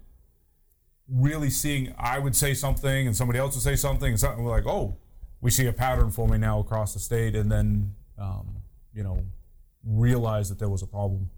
really 1.08 1.50
seeing. 1.50 1.94
I 1.98 2.18
would 2.18 2.36
say 2.36 2.54
something, 2.54 3.06
and 3.06 3.16
somebody 3.16 3.38
else 3.38 3.54
would 3.54 3.62
say 3.62 3.76
something, 3.76 4.08
and 4.08 4.20
something 4.20 4.44
we're 4.44 4.50
like, 4.50 4.66
oh, 4.66 4.96
we 5.40 5.50
see 5.50 5.66
a 5.66 5.72
pattern 5.72 6.10
forming 6.10 6.40
now 6.40 6.60
across 6.60 6.94
the 6.94 7.00
state, 7.00 7.34
and 7.36 7.50
then 7.50 7.94
um, 8.18 8.56
you 8.92 9.02
know, 9.02 9.18
realize 9.84 10.48
that 10.48 10.58
there 10.58 10.68
was 10.68 10.82
a 10.82 10.86
problem. 10.86 11.30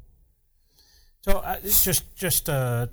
So 1.23 1.39
uh, 1.39 1.59
just 1.61 2.15
just 2.15 2.49
uh, 2.49 2.87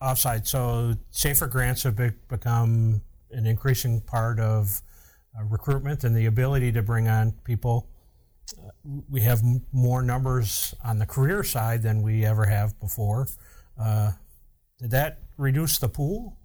offside. 0.00 0.46
So 0.46 0.94
safer 1.10 1.46
grants 1.46 1.84
have 1.84 1.96
be- 1.96 2.10
become 2.28 3.00
an 3.30 3.46
increasing 3.46 4.00
part 4.00 4.38
of 4.40 4.82
uh, 5.38 5.44
recruitment 5.44 6.04
and 6.04 6.14
the 6.14 6.26
ability 6.26 6.72
to 6.72 6.82
bring 6.82 7.08
on 7.08 7.32
people. 7.44 7.88
Uh, 8.58 8.68
we 9.08 9.22
have 9.22 9.38
m- 9.38 9.62
more 9.72 10.02
numbers 10.02 10.74
on 10.84 10.98
the 10.98 11.06
career 11.06 11.42
side 11.42 11.82
than 11.82 12.02
we 12.02 12.26
ever 12.26 12.44
have 12.44 12.78
before. 12.78 13.26
Uh, 13.80 14.10
did 14.82 14.90
that 14.90 15.20
reduce 15.38 15.78
the 15.78 15.88
pool? 15.88 16.36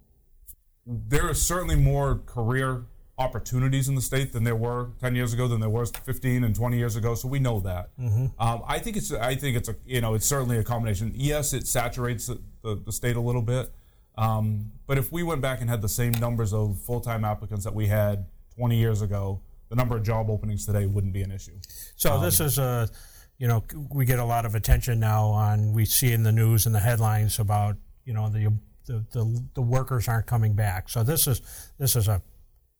There 0.86 1.28
is 1.28 1.42
certainly 1.42 1.74
more 1.74 2.22
career 2.24 2.84
opportunities 3.18 3.88
in 3.88 3.96
the 3.96 4.00
state 4.00 4.32
than 4.32 4.44
there 4.44 4.54
were 4.54 4.90
10 5.00 5.16
years 5.16 5.32
ago 5.32 5.48
than 5.48 5.58
there 5.58 5.68
was 5.68 5.90
15 5.90 6.44
and 6.44 6.54
20 6.54 6.78
years 6.78 6.94
ago 6.94 7.16
so 7.16 7.26
we 7.26 7.40
know 7.40 7.58
that 7.58 7.90
mm-hmm. 7.98 8.26
um, 8.40 8.62
i 8.64 8.78
think 8.78 8.96
it's 8.96 9.12
i 9.12 9.34
think 9.34 9.56
it's 9.56 9.68
a 9.68 9.74
you 9.84 10.00
know 10.00 10.14
it's 10.14 10.24
certainly 10.24 10.56
a 10.56 10.62
combination 10.62 11.10
yes 11.16 11.52
it 11.52 11.66
saturates 11.66 12.28
the, 12.28 12.40
the, 12.62 12.76
the 12.86 12.92
state 12.92 13.16
a 13.16 13.20
little 13.20 13.42
bit 13.42 13.74
um, 14.16 14.70
but 14.86 14.98
if 14.98 15.10
we 15.10 15.24
went 15.24 15.40
back 15.40 15.60
and 15.60 15.68
had 15.68 15.82
the 15.82 15.88
same 15.88 16.12
numbers 16.12 16.52
of 16.52 16.78
full-time 16.80 17.24
applicants 17.24 17.64
that 17.64 17.74
we 17.74 17.88
had 17.88 18.26
20 18.54 18.76
years 18.76 19.02
ago 19.02 19.40
the 19.68 19.74
number 19.74 19.96
of 19.96 20.04
job 20.04 20.30
openings 20.30 20.64
today 20.64 20.86
wouldn't 20.86 21.12
be 21.12 21.22
an 21.22 21.32
issue 21.32 21.58
so 21.96 22.12
um, 22.12 22.22
this 22.22 22.38
is 22.38 22.56
a 22.56 22.88
you 23.36 23.48
know 23.48 23.64
we 23.90 24.04
get 24.04 24.20
a 24.20 24.24
lot 24.24 24.46
of 24.46 24.54
attention 24.54 25.00
now 25.00 25.26
on 25.26 25.72
we 25.72 25.84
see 25.84 26.12
in 26.12 26.22
the 26.22 26.32
news 26.32 26.66
and 26.66 26.74
the 26.74 26.80
headlines 26.80 27.40
about 27.40 27.76
you 28.08 28.14
know 28.14 28.28
the 28.28 28.52
the, 28.86 29.04
the, 29.12 29.44
the 29.52 29.62
workers 29.62 30.08
aren't 30.08 30.26
coming 30.26 30.54
back 30.54 30.88
so 30.88 31.04
this 31.04 31.26
is 31.26 31.42
this 31.78 31.94
is 31.94 32.08
a 32.08 32.22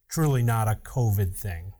truly 0.08 0.42
not 0.42 0.68
a 0.68 0.74
COVID 0.74 1.34
thing. 1.34 1.72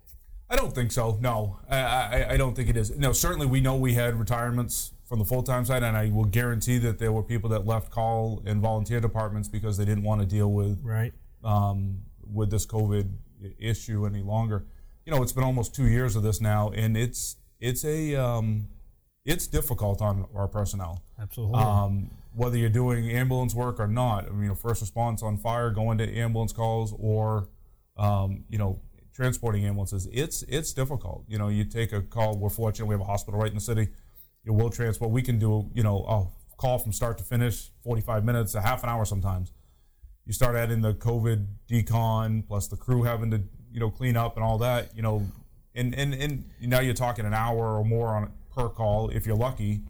I 0.51 0.57
don't 0.57 0.75
think 0.75 0.93
so. 0.93 1.19
No, 1.21 1.59
I, 1.69 1.79
I, 1.79 2.27
I, 2.31 2.37
don't 2.37 2.55
think 2.55 2.71
it 2.71 2.77
is. 2.77 2.97
No, 2.97 3.13
certainly 3.13 3.47
we 3.47 3.61
know 3.61 3.77
we 3.77 3.95
had 3.95 4.19
retirements 4.19 4.93
from 5.05 5.19
the 5.19 5.25
full 5.25 5.43
time 5.43 5.65
side, 5.65 5.83
and 5.83 5.97
I 5.97 6.09
will 6.11 6.25
guarantee 6.25 6.79
that 6.79 6.99
there 6.99 7.13
were 7.13 7.23
people 7.23 7.51
that 7.51 7.67
left 7.67 7.91
call 7.91 8.43
and 8.47 8.61
volunteer 8.61 9.01
departments 9.01 9.49
because 9.49 9.77
they 9.77 9.85
didn't 9.85 10.05
want 10.05 10.23
to 10.23 10.27
deal 10.27 10.51
with 10.51 10.81
right 10.83 11.13
um, 11.45 11.99
with 12.33 12.51
this 12.51 12.65
COVID 12.67 13.11
issue 13.59 14.07
any 14.07 14.23
longer. 14.23 14.65
You 15.05 15.13
know, 15.13 15.23
it's 15.23 15.33
been 15.33 15.45
almost 15.45 15.75
two 15.75 15.87
years 15.87 16.17
of 16.17 16.23
this 16.23 16.41
now, 16.41 16.71
and 16.71 16.97
it's 16.97 17.37
it's 17.61 17.85
a 17.85 18.15
um, 18.15 18.69
it's 19.27 19.47
difficult 19.47 20.01
on 20.01 20.27
our 20.35 20.49
personnel. 20.49 21.03
Absolutely. 21.21 21.61
Um, 21.61 22.11
whether 22.35 22.57
you're 22.57 22.69
doing 22.69 23.11
ambulance 23.11 23.55
work 23.55 23.81
or 23.81 23.87
not, 23.87 24.27
I 24.27 24.31
mean, 24.31 24.55
first 24.55 24.81
response 24.81 25.23
on 25.23 25.37
fire, 25.37 25.71
going 25.71 25.99
to 25.99 26.17
ambulance 26.17 26.53
calls, 26.53 26.95
or 26.99 27.49
um, 27.97 28.45
you 28.49 28.59
know, 28.59 28.81
transporting 29.19 29.65
ambulances, 29.65 30.09
it's 30.13 30.43
it's 30.45 30.73
difficult. 30.73 31.25
You 31.27 31.39
know, 31.39 31.49
you 31.49 31.65
take 31.65 31.93
a 31.93 32.01
call. 32.01 32.39
We're 32.39 32.51
fortunate 32.51 32.87
we 32.87 32.95
have 32.95 33.01
a 33.01 33.05
hospital 33.05 33.41
right 33.41 33.49
in 33.49 33.57
the 33.57 33.61
city. 33.61 33.89
You 34.45 34.53
will 34.53 34.71
transport. 34.71 35.11
We 35.11 35.23
can 35.23 35.39
do 35.39 35.71
you 35.75 35.83
know 35.83 36.05
a 36.05 36.57
call 36.57 36.79
from 36.79 36.93
start 36.93 37.19
to 37.19 37.25
finish, 37.25 37.71
45 37.83 38.25
minutes, 38.25 38.55
a 38.55 38.61
half 38.61 38.85
an 38.85 38.89
hour 38.89 39.05
sometimes. 39.05 39.53
You 40.25 40.33
start 40.33 40.55
adding 40.55 40.83
the 40.83 40.95
COVID 40.95 41.47
decon 41.69 42.47
plus 42.47 42.69
the 42.69 42.77
crew 42.77 43.03
having 43.03 43.31
to 43.33 43.43
you 43.73 43.81
know 43.81 43.91
clean 43.91 44.17
up 44.17 44.37
and 44.37 44.45
all 44.45 44.59
that. 44.59 44.95
You 44.95 45.03
know, 45.03 45.27
and 45.75 45.95
and 45.97 46.15
and 46.15 46.45
now 46.61 46.79
you're 46.79 46.95
talking 46.95 47.27
an 47.27 47.35
hour 47.35 47.77
or 47.77 47.85
more 47.85 48.09
on 48.15 48.33
per 48.55 48.69
call 48.69 49.09
if 49.11 49.27
you're 49.27 49.37
lucky, 49.37 49.81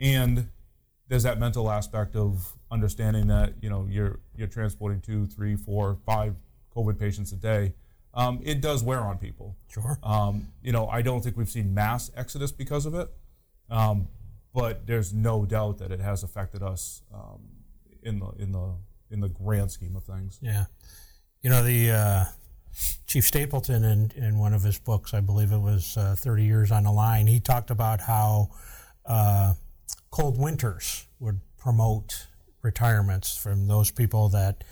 and 0.00 0.48
there's 1.08 1.22
that 1.24 1.38
mental 1.38 1.70
aspect 1.70 2.16
of 2.16 2.52
understanding 2.70 3.26
that 3.28 3.54
you 3.60 3.70
know 3.70 3.86
you're 3.88 4.20
you're 4.36 4.48
transporting 4.48 5.00
two, 5.00 5.26
three, 5.26 5.56
four, 5.56 5.98
five 6.06 6.34
COVID 6.74 6.98
patients 6.98 7.32
a 7.32 7.36
day, 7.36 7.74
um, 8.14 8.40
it 8.42 8.60
does 8.60 8.82
wear 8.82 9.00
on 9.00 9.18
people. 9.18 9.56
Sure. 9.68 9.98
Um, 10.02 10.48
you 10.62 10.72
know, 10.72 10.88
I 10.88 11.02
don't 11.02 11.22
think 11.22 11.36
we've 11.36 11.50
seen 11.50 11.74
mass 11.74 12.10
exodus 12.16 12.52
because 12.52 12.86
of 12.86 12.94
it. 12.94 13.08
Um, 13.70 14.08
but 14.52 14.86
there's 14.86 15.12
no 15.12 15.44
doubt 15.44 15.78
that 15.78 15.90
it 15.90 16.00
has 16.00 16.22
affected 16.22 16.62
us 16.62 17.02
um, 17.12 17.40
in 18.02 18.20
the 18.20 18.30
in 18.38 18.52
the 18.52 18.74
in 19.10 19.20
the 19.20 19.28
grand 19.28 19.70
scheme 19.70 19.96
of 19.96 20.04
things. 20.04 20.38
Yeah, 20.40 20.66
you 21.42 21.50
know 21.50 21.64
the 21.64 21.90
uh, 21.90 22.24
Chief 23.06 23.24
Stapleton 23.24 23.82
in 23.82 24.12
in 24.14 24.38
one 24.38 24.54
of 24.54 24.62
his 24.62 24.78
books, 24.78 25.12
I 25.12 25.20
believe 25.20 25.50
it 25.50 25.58
was 25.58 25.96
uh, 25.96 26.14
Thirty 26.16 26.44
Years 26.44 26.70
on 26.70 26.84
the 26.84 26.92
Line. 26.92 27.26
He 27.26 27.40
talked 27.40 27.70
about 27.70 28.00
how 28.00 28.50
uh, 29.04 29.54
cold 30.10 30.38
winters 30.38 31.06
would 31.20 31.40
promote 31.58 32.26
retirements 32.62 33.36
from 33.36 33.68
those 33.68 33.90
people 33.90 34.28
that. 34.30 34.64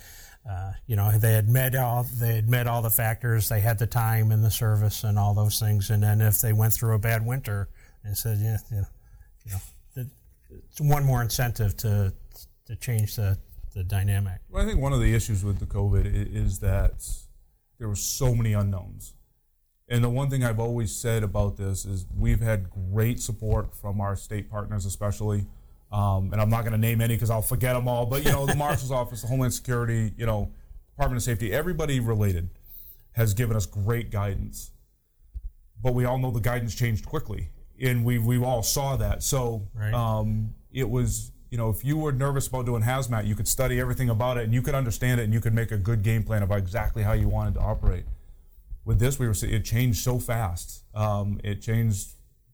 Uh, 0.45 0.73
you 0.87 0.97
know, 0.97 1.09
they 1.09 1.31
had 1.31 1.47
met 1.47 1.73
all 1.73 2.05
they 2.19 2.35
had 2.35 2.49
met 2.49 2.67
all 2.67 2.81
the 2.81 2.89
factors. 2.89 3.47
They 3.47 3.61
had 3.61 3.79
the 3.79 3.87
time 3.87 4.29
and 4.29 4.43
the 4.43 4.51
service 4.51 5.05
and 5.05 5.17
all 5.17 5.33
those 5.33 5.57
things. 5.57 5.89
And 5.89 6.03
then 6.03 6.19
if 6.19 6.41
they 6.41 6.51
went 6.51 6.73
through 6.73 6.95
a 6.95 6.99
bad 6.99 7.25
winter, 7.25 7.69
they 8.03 8.13
said, 8.13 8.39
yeah, 8.39 8.57
you 8.69 8.77
know, 8.81 8.87
you 9.45 9.51
know, 9.53 9.59
it's 10.69 10.81
one 10.81 11.05
more 11.05 11.21
incentive 11.21 11.77
to 11.77 12.13
to 12.65 12.75
change 12.75 13.15
the 13.15 13.37
the 13.73 13.83
dynamic. 13.83 14.39
Well, 14.49 14.63
I 14.63 14.65
think 14.67 14.79
one 14.79 14.93
of 14.93 14.99
the 14.99 15.13
issues 15.15 15.43
with 15.43 15.59
the 15.59 15.65
COVID 15.65 16.05
is 16.05 16.59
that 16.59 17.07
there 17.79 17.87
were 17.87 17.95
so 17.95 18.35
many 18.35 18.53
unknowns. 18.53 19.13
And 19.89 20.03
the 20.03 20.09
one 20.09 20.29
thing 20.29 20.43
I've 20.43 20.59
always 20.59 20.95
said 20.95 21.23
about 21.23 21.57
this 21.57 21.85
is 21.85 22.05
we've 22.17 22.39
had 22.39 22.69
great 22.69 23.19
support 23.19 23.75
from 23.75 23.99
our 23.99 24.15
state 24.15 24.49
partners, 24.49 24.85
especially. 24.85 25.45
Um, 25.91 26.31
and 26.31 26.41
I'm 26.41 26.49
not 26.49 26.61
going 26.61 26.71
to 26.71 26.79
name 26.79 27.01
any 27.01 27.15
because 27.15 27.29
I'll 27.29 27.41
forget 27.41 27.75
them 27.75 27.87
all. 27.87 28.05
But 28.05 28.25
you 28.25 28.31
know, 28.31 28.45
the 28.45 28.55
Marshal's 28.57 28.91
Office, 28.91 29.21
the 29.21 29.27
Homeland 29.27 29.53
Security, 29.53 30.13
you 30.17 30.25
know, 30.25 30.51
Department 30.95 31.17
of 31.17 31.23
Safety, 31.23 31.53
everybody 31.53 31.99
related 31.99 32.49
has 33.11 33.33
given 33.33 33.55
us 33.55 33.65
great 33.65 34.09
guidance. 34.09 34.71
But 35.81 35.93
we 35.93 36.05
all 36.05 36.17
know 36.17 36.31
the 36.31 36.39
guidance 36.39 36.73
changed 36.73 37.05
quickly, 37.05 37.49
and 37.79 38.05
we 38.05 38.17
we 38.17 38.43
all 38.43 38.63
saw 38.63 38.95
that. 38.95 39.21
So 39.21 39.67
right. 39.75 39.93
um, 39.93 40.55
it 40.71 40.89
was, 40.89 41.31
you 41.51 41.57
know, 41.57 41.69
if 41.69 41.83
you 41.83 41.97
were 41.97 42.13
nervous 42.13 42.47
about 42.47 42.65
doing 42.65 42.83
hazmat, 42.83 43.27
you 43.27 43.35
could 43.35 43.47
study 43.47 43.79
everything 43.79 44.09
about 44.09 44.37
it, 44.37 44.45
and 44.45 44.53
you 44.53 44.61
could 44.61 44.75
understand 44.75 45.19
it, 45.19 45.25
and 45.25 45.33
you 45.33 45.41
could 45.41 45.53
make 45.53 45.71
a 45.71 45.77
good 45.77 46.01
game 46.01 46.23
plan 46.23 46.41
about 46.41 46.57
exactly 46.57 47.03
how 47.03 47.11
you 47.11 47.27
wanted 47.27 47.55
to 47.55 47.59
operate. 47.59 48.05
With 48.85 48.99
this, 48.99 49.17
we 49.17 49.27
were 49.27 49.35
it 49.41 49.63
changed 49.63 50.03
so 50.03 50.19
fast. 50.19 50.83
Um, 50.93 51.39
it 51.43 51.61
changed 51.61 52.09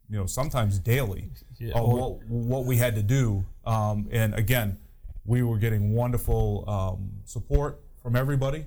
you 0.09 0.17
know 0.17 0.25
sometimes 0.25 0.79
daily 0.79 1.29
yeah. 1.59 1.73
of 1.73 1.87
what, 1.87 2.23
what 2.27 2.65
we 2.65 2.77
had 2.77 2.95
to 2.95 3.03
do. 3.03 3.45
Um, 3.65 4.07
and 4.11 4.33
again, 4.33 4.77
we 5.25 5.43
were 5.43 5.57
getting 5.57 5.93
wonderful 5.93 6.65
um, 6.67 7.11
support 7.25 7.81
from 8.01 8.15
everybody. 8.15 8.65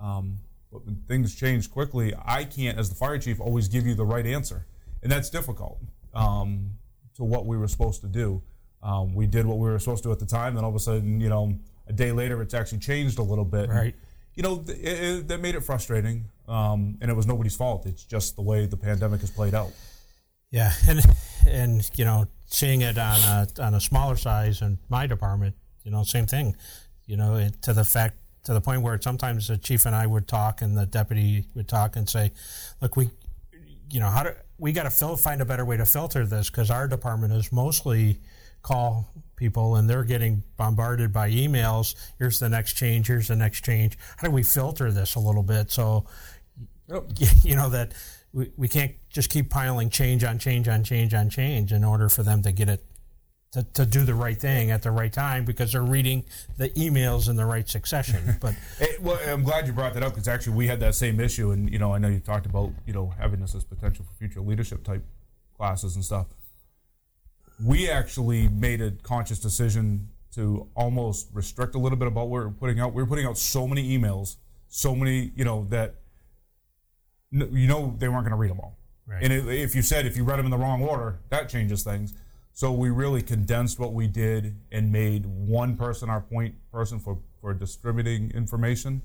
Um, 0.00 0.38
but 0.72 0.84
when 0.84 0.96
things 1.08 1.34
change 1.34 1.70
quickly, 1.70 2.14
I 2.24 2.44
can't, 2.44 2.78
as 2.78 2.88
the 2.88 2.94
fire 2.94 3.18
chief, 3.18 3.40
always 3.40 3.68
give 3.68 3.86
you 3.86 3.94
the 3.94 4.04
right 4.04 4.26
answer, 4.26 4.66
and 5.02 5.10
that's 5.10 5.30
difficult 5.30 5.80
um, 6.14 6.70
to 7.16 7.24
what 7.24 7.46
we 7.46 7.56
were 7.56 7.68
supposed 7.68 8.00
to 8.02 8.06
do. 8.06 8.42
Um, 8.82 9.14
we 9.14 9.26
did 9.26 9.44
what 9.44 9.58
we 9.58 9.68
were 9.68 9.78
supposed 9.78 10.02
to 10.04 10.10
do 10.10 10.12
at 10.12 10.18
the 10.18 10.26
time, 10.26 10.54
then 10.54 10.64
all 10.64 10.70
of 10.70 10.76
a 10.76 10.80
sudden, 10.80 11.20
you 11.20 11.28
know, 11.28 11.58
a 11.88 11.92
day 11.92 12.12
later, 12.12 12.40
it's 12.42 12.54
actually 12.54 12.78
changed 12.78 13.18
a 13.18 13.22
little 13.22 13.44
bit. 13.44 13.68
Right. 13.70 13.94
You 14.38 14.44
know, 14.44 14.64
it, 14.68 15.26
that 15.26 15.40
made 15.40 15.56
it 15.56 15.64
frustrating, 15.64 16.26
um, 16.46 16.96
and 17.00 17.10
it 17.10 17.14
was 17.14 17.26
nobody's 17.26 17.56
fault. 17.56 17.86
It's 17.86 18.04
just 18.04 18.36
the 18.36 18.42
way 18.42 18.66
the 18.66 18.76
pandemic 18.76 19.20
has 19.22 19.32
played 19.32 19.52
out. 19.52 19.72
Yeah, 20.52 20.70
and 20.88 21.00
and 21.44 21.90
you 21.96 22.04
know, 22.04 22.28
seeing 22.46 22.82
it 22.82 22.98
on 22.98 23.18
a 23.18 23.48
on 23.60 23.74
a 23.74 23.80
smaller 23.80 24.14
size 24.14 24.62
in 24.62 24.78
my 24.88 25.08
department, 25.08 25.56
you 25.82 25.90
know, 25.90 26.04
same 26.04 26.26
thing. 26.26 26.54
You 27.04 27.16
know, 27.16 27.34
it, 27.34 27.60
to 27.62 27.72
the 27.72 27.82
fact 27.82 28.18
to 28.44 28.52
the 28.52 28.60
point 28.60 28.82
where 28.82 28.96
sometimes 29.02 29.48
the 29.48 29.58
chief 29.58 29.86
and 29.86 29.94
I 29.96 30.06
would 30.06 30.28
talk, 30.28 30.62
and 30.62 30.78
the 30.78 30.86
deputy 30.86 31.46
would 31.56 31.66
talk 31.66 31.96
and 31.96 32.08
say, 32.08 32.30
"Look, 32.80 32.94
we, 32.94 33.10
you 33.90 33.98
know, 33.98 34.08
how 34.08 34.22
do 34.22 34.30
we 34.56 34.70
got 34.70 34.84
to 34.84 35.16
find 35.16 35.42
a 35.42 35.46
better 35.46 35.64
way 35.64 35.78
to 35.78 35.84
filter 35.84 36.24
this 36.24 36.48
because 36.48 36.70
our 36.70 36.86
department 36.86 37.32
is 37.32 37.50
mostly 37.50 38.20
call 38.62 39.08
people 39.38 39.76
and 39.76 39.88
they're 39.88 40.04
getting 40.04 40.42
bombarded 40.56 41.12
by 41.12 41.30
emails. 41.30 41.94
Here's 42.18 42.38
the 42.38 42.48
next 42.48 42.74
change. 42.74 43.06
Here's 43.06 43.28
the 43.28 43.36
next 43.36 43.64
change. 43.64 43.96
How 44.16 44.28
do 44.28 44.32
we 44.32 44.42
filter 44.42 44.90
this 44.90 45.14
a 45.14 45.20
little 45.20 45.42
bit 45.42 45.70
so 45.70 46.04
oh. 46.92 47.04
you 47.42 47.56
know 47.56 47.70
that 47.70 47.92
we, 48.32 48.50
we 48.56 48.68
can't 48.68 48.92
just 49.08 49.30
keep 49.30 49.50
piling 49.50 49.90
change 49.90 50.24
on 50.24 50.38
change 50.38 50.68
on 50.68 50.84
change 50.84 51.14
on 51.14 51.30
change 51.30 51.72
in 51.72 51.84
order 51.84 52.08
for 52.08 52.22
them 52.22 52.42
to 52.42 52.52
get 52.52 52.68
it 52.68 52.84
to, 53.52 53.62
to 53.74 53.86
do 53.86 54.04
the 54.04 54.14
right 54.14 54.38
thing 54.38 54.70
at 54.70 54.82
the 54.82 54.90
right 54.90 55.12
time 55.12 55.44
because 55.44 55.72
they're 55.72 55.82
reading 55.82 56.24
the 56.58 56.68
emails 56.70 57.30
in 57.30 57.36
the 57.36 57.46
right 57.46 57.68
succession. 57.68 58.36
But 58.40 58.54
well, 59.00 59.18
I'm 59.26 59.42
glad 59.42 59.66
you 59.66 59.72
brought 59.72 59.94
that 59.94 60.02
up 60.02 60.12
because 60.12 60.28
actually 60.28 60.54
we 60.54 60.66
had 60.66 60.80
that 60.80 60.94
same 60.94 61.18
issue, 61.18 61.50
and 61.50 61.70
you 61.70 61.78
know 61.78 61.94
I 61.94 61.98
know 61.98 62.08
you 62.08 62.20
talked 62.20 62.46
about 62.46 62.72
you 62.86 62.92
know 62.92 63.12
having 63.18 63.40
this 63.40 63.54
as 63.54 63.64
potential 63.64 64.04
for 64.04 64.12
future 64.18 64.40
leadership 64.40 64.84
type 64.84 65.02
classes 65.56 65.96
and 65.96 66.04
stuff. 66.04 66.26
We 67.64 67.90
actually 67.90 68.48
made 68.48 68.80
a 68.80 68.92
conscious 69.02 69.38
decision 69.38 70.08
to 70.34 70.68
almost 70.74 71.28
restrict 71.32 71.74
a 71.74 71.78
little 71.78 71.98
bit 71.98 72.08
about 72.08 72.28
what 72.28 72.40
we 72.40 72.46
we're 72.46 72.52
putting 72.52 72.80
out. 72.80 72.94
We 72.94 73.02
were 73.02 73.08
putting 73.08 73.26
out 73.26 73.38
so 73.38 73.66
many 73.66 73.98
emails, 73.98 74.36
so 74.68 74.94
many 74.94 75.32
you 75.34 75.44
know 75.44 75.66
that 75.70 75.96
you 77.30 77.66
know 77.66 77.96
they 77.98 78.08
weren't 78.08 78.24
going 78.24 78.30
to 78.30 78.36
read 78.36 78.50
them 78.50 78.60
all. 78.60 78.78
Right. 79.06 79.22
And 79.22 79.32
if 79.32 79.74
you 79.74 79.82
said 79.82 80.06
if 80.06 80.16
you 80.16 80.24
read 80.24 80.38
them 80.38 80.46
in 80.46 80.50
the 80.50 80.58
wrong 80.58 80.82
order, 80.82 81.20
that 81.30 81.48
changes 81.48 81.82
things. 81.82 82.14
So 82.52 82.72
we 82.72 82.90
really 82.90 83.22
condensed 83.22 83.78
what 83.78 83.94
we 83.94 84.08
did 84.08 84.56
and 84.72 84.90
made 84.90 85.24
one 85.26 85.76
person 85.76 86.10
our 86.10 86.20
point 86.20 86.56
person 86.72 86.98
for, 86.98 87.18
for 87.40 87.54
distributing 87.54 88.32
information, 88.32 89.02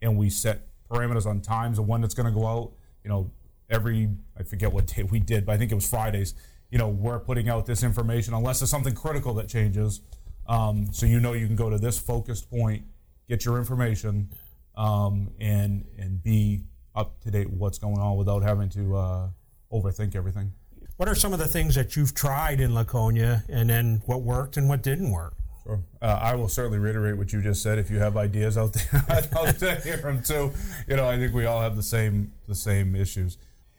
and 0.00 0.16
we 0.16 0.30
set 0.30 0.66
parameters 0.90 1.26
on 1.26 1.40
times 1.40 1.78
of 1.78 1.86
when 1.86 2.02
it's 2.02 2.14
going 2.14 2.32
to 2.32 2.38
go 2.38 2.46
out. 2.46 2.72
You 3.04 3.10
know, 3.10 3.30
every 3.68 4.08
I 4.38 4.42
forget 4.42 4.72
what 4.72 4.86
day 4.86 5.02
we 5.02 5.20
did, 5.20 5.46
but 5.46 5.52
I 5.52 5.58
think 5.58 5.70
it 5.70 5.74
was 5.74 5.88
Fridays. 5.88 6.34
You 6.74 6.78
know, 6.78 6.88
we're 6.88 7.20
putting 7.20 7.48
out 7.48 7.66
this 7.66 7.84
information 7.84 8.34
unless 8.34 8.58
there's 8.58 8.68
something 8.68 8.96
critical 8.96 9.32
that 9.34 9.48
changes. 9.48 10.00
Um, 10.48 10.88
so 10.92 11.06
you 11.06 11.20
know 11.20 11.32
you 11.32 11.46
can 11.46 11.54
go 11.54 11.70
to 11.70 11.78
this 11.78 12.00
focused 12.00 12.50
point, 12.50 12.82
get 13.28 13.44
your 13.44 13.58
information, 13.58 14.30
um, 14.74 15.30
and 15.38 15.84
and 15.96 16.20
be 16.20 16.64
up 16.96 17.20
to 17.20 17.30
date 17.30 17.48
with 17.48 17.60
what's 17.60 17.78
going 17.78 17.98
on 17.98 18.16
without 18.16 18.42
having 18.42 18.70
to 18.70 18.96
uh, 18.96 19.28
overthink 19.72 20.16
everything. 20.16 20.52
What 20.96 21.08
are 21.08 21.14
some 21.14 21.32
of 21.32 21.38
the 21.38 21.46
things 21.46 21.76
that 21.76 21.94
you've 21.94 22.12
tried 22.12 22.60
in 22.60 22.74
Laconia, 22.74 23.44
and 23.48 23.70
then 23.70 24.02
what 24.06 24.22
worked 24.22 24.56
and 24.56 24.68
what 24.68 24.82
didn't 24.82 25.12
work? 25.12 25.34
Sure. 25.62 25.80
Uh, 26.02 26.18
I 26.20 26.34
will 26.34 26.48
certainly 26.48 26.80
reiterate 26.80 27.16
what 27.16 27.32
you 27.32 27.40
just 27.40 27.62
said. 27.62 27.78
If 27.78 27.88
you 27.88 28.00
have 28.00 28.16
ideas 28.16 28.58
out 28.58 28.72
there, 28.72 29.04
I'd 29.08 29.32
love 29.32 29.56
to 29.58 29.76
hear 29.76 29.98
them 29.98 30.24
too. 30.24 30.50
You 30.88 30.96
know, 30.96 31.06
I 31.06 31.18
think 31.18 31.34
we 31.34 31.46
all 31.46 31.60
have 31.60 31.76
the 31.76 31.84
same 31.84 32.32
the 32.48 32.56
same 32.56 32.96
issues. 32.96 33.38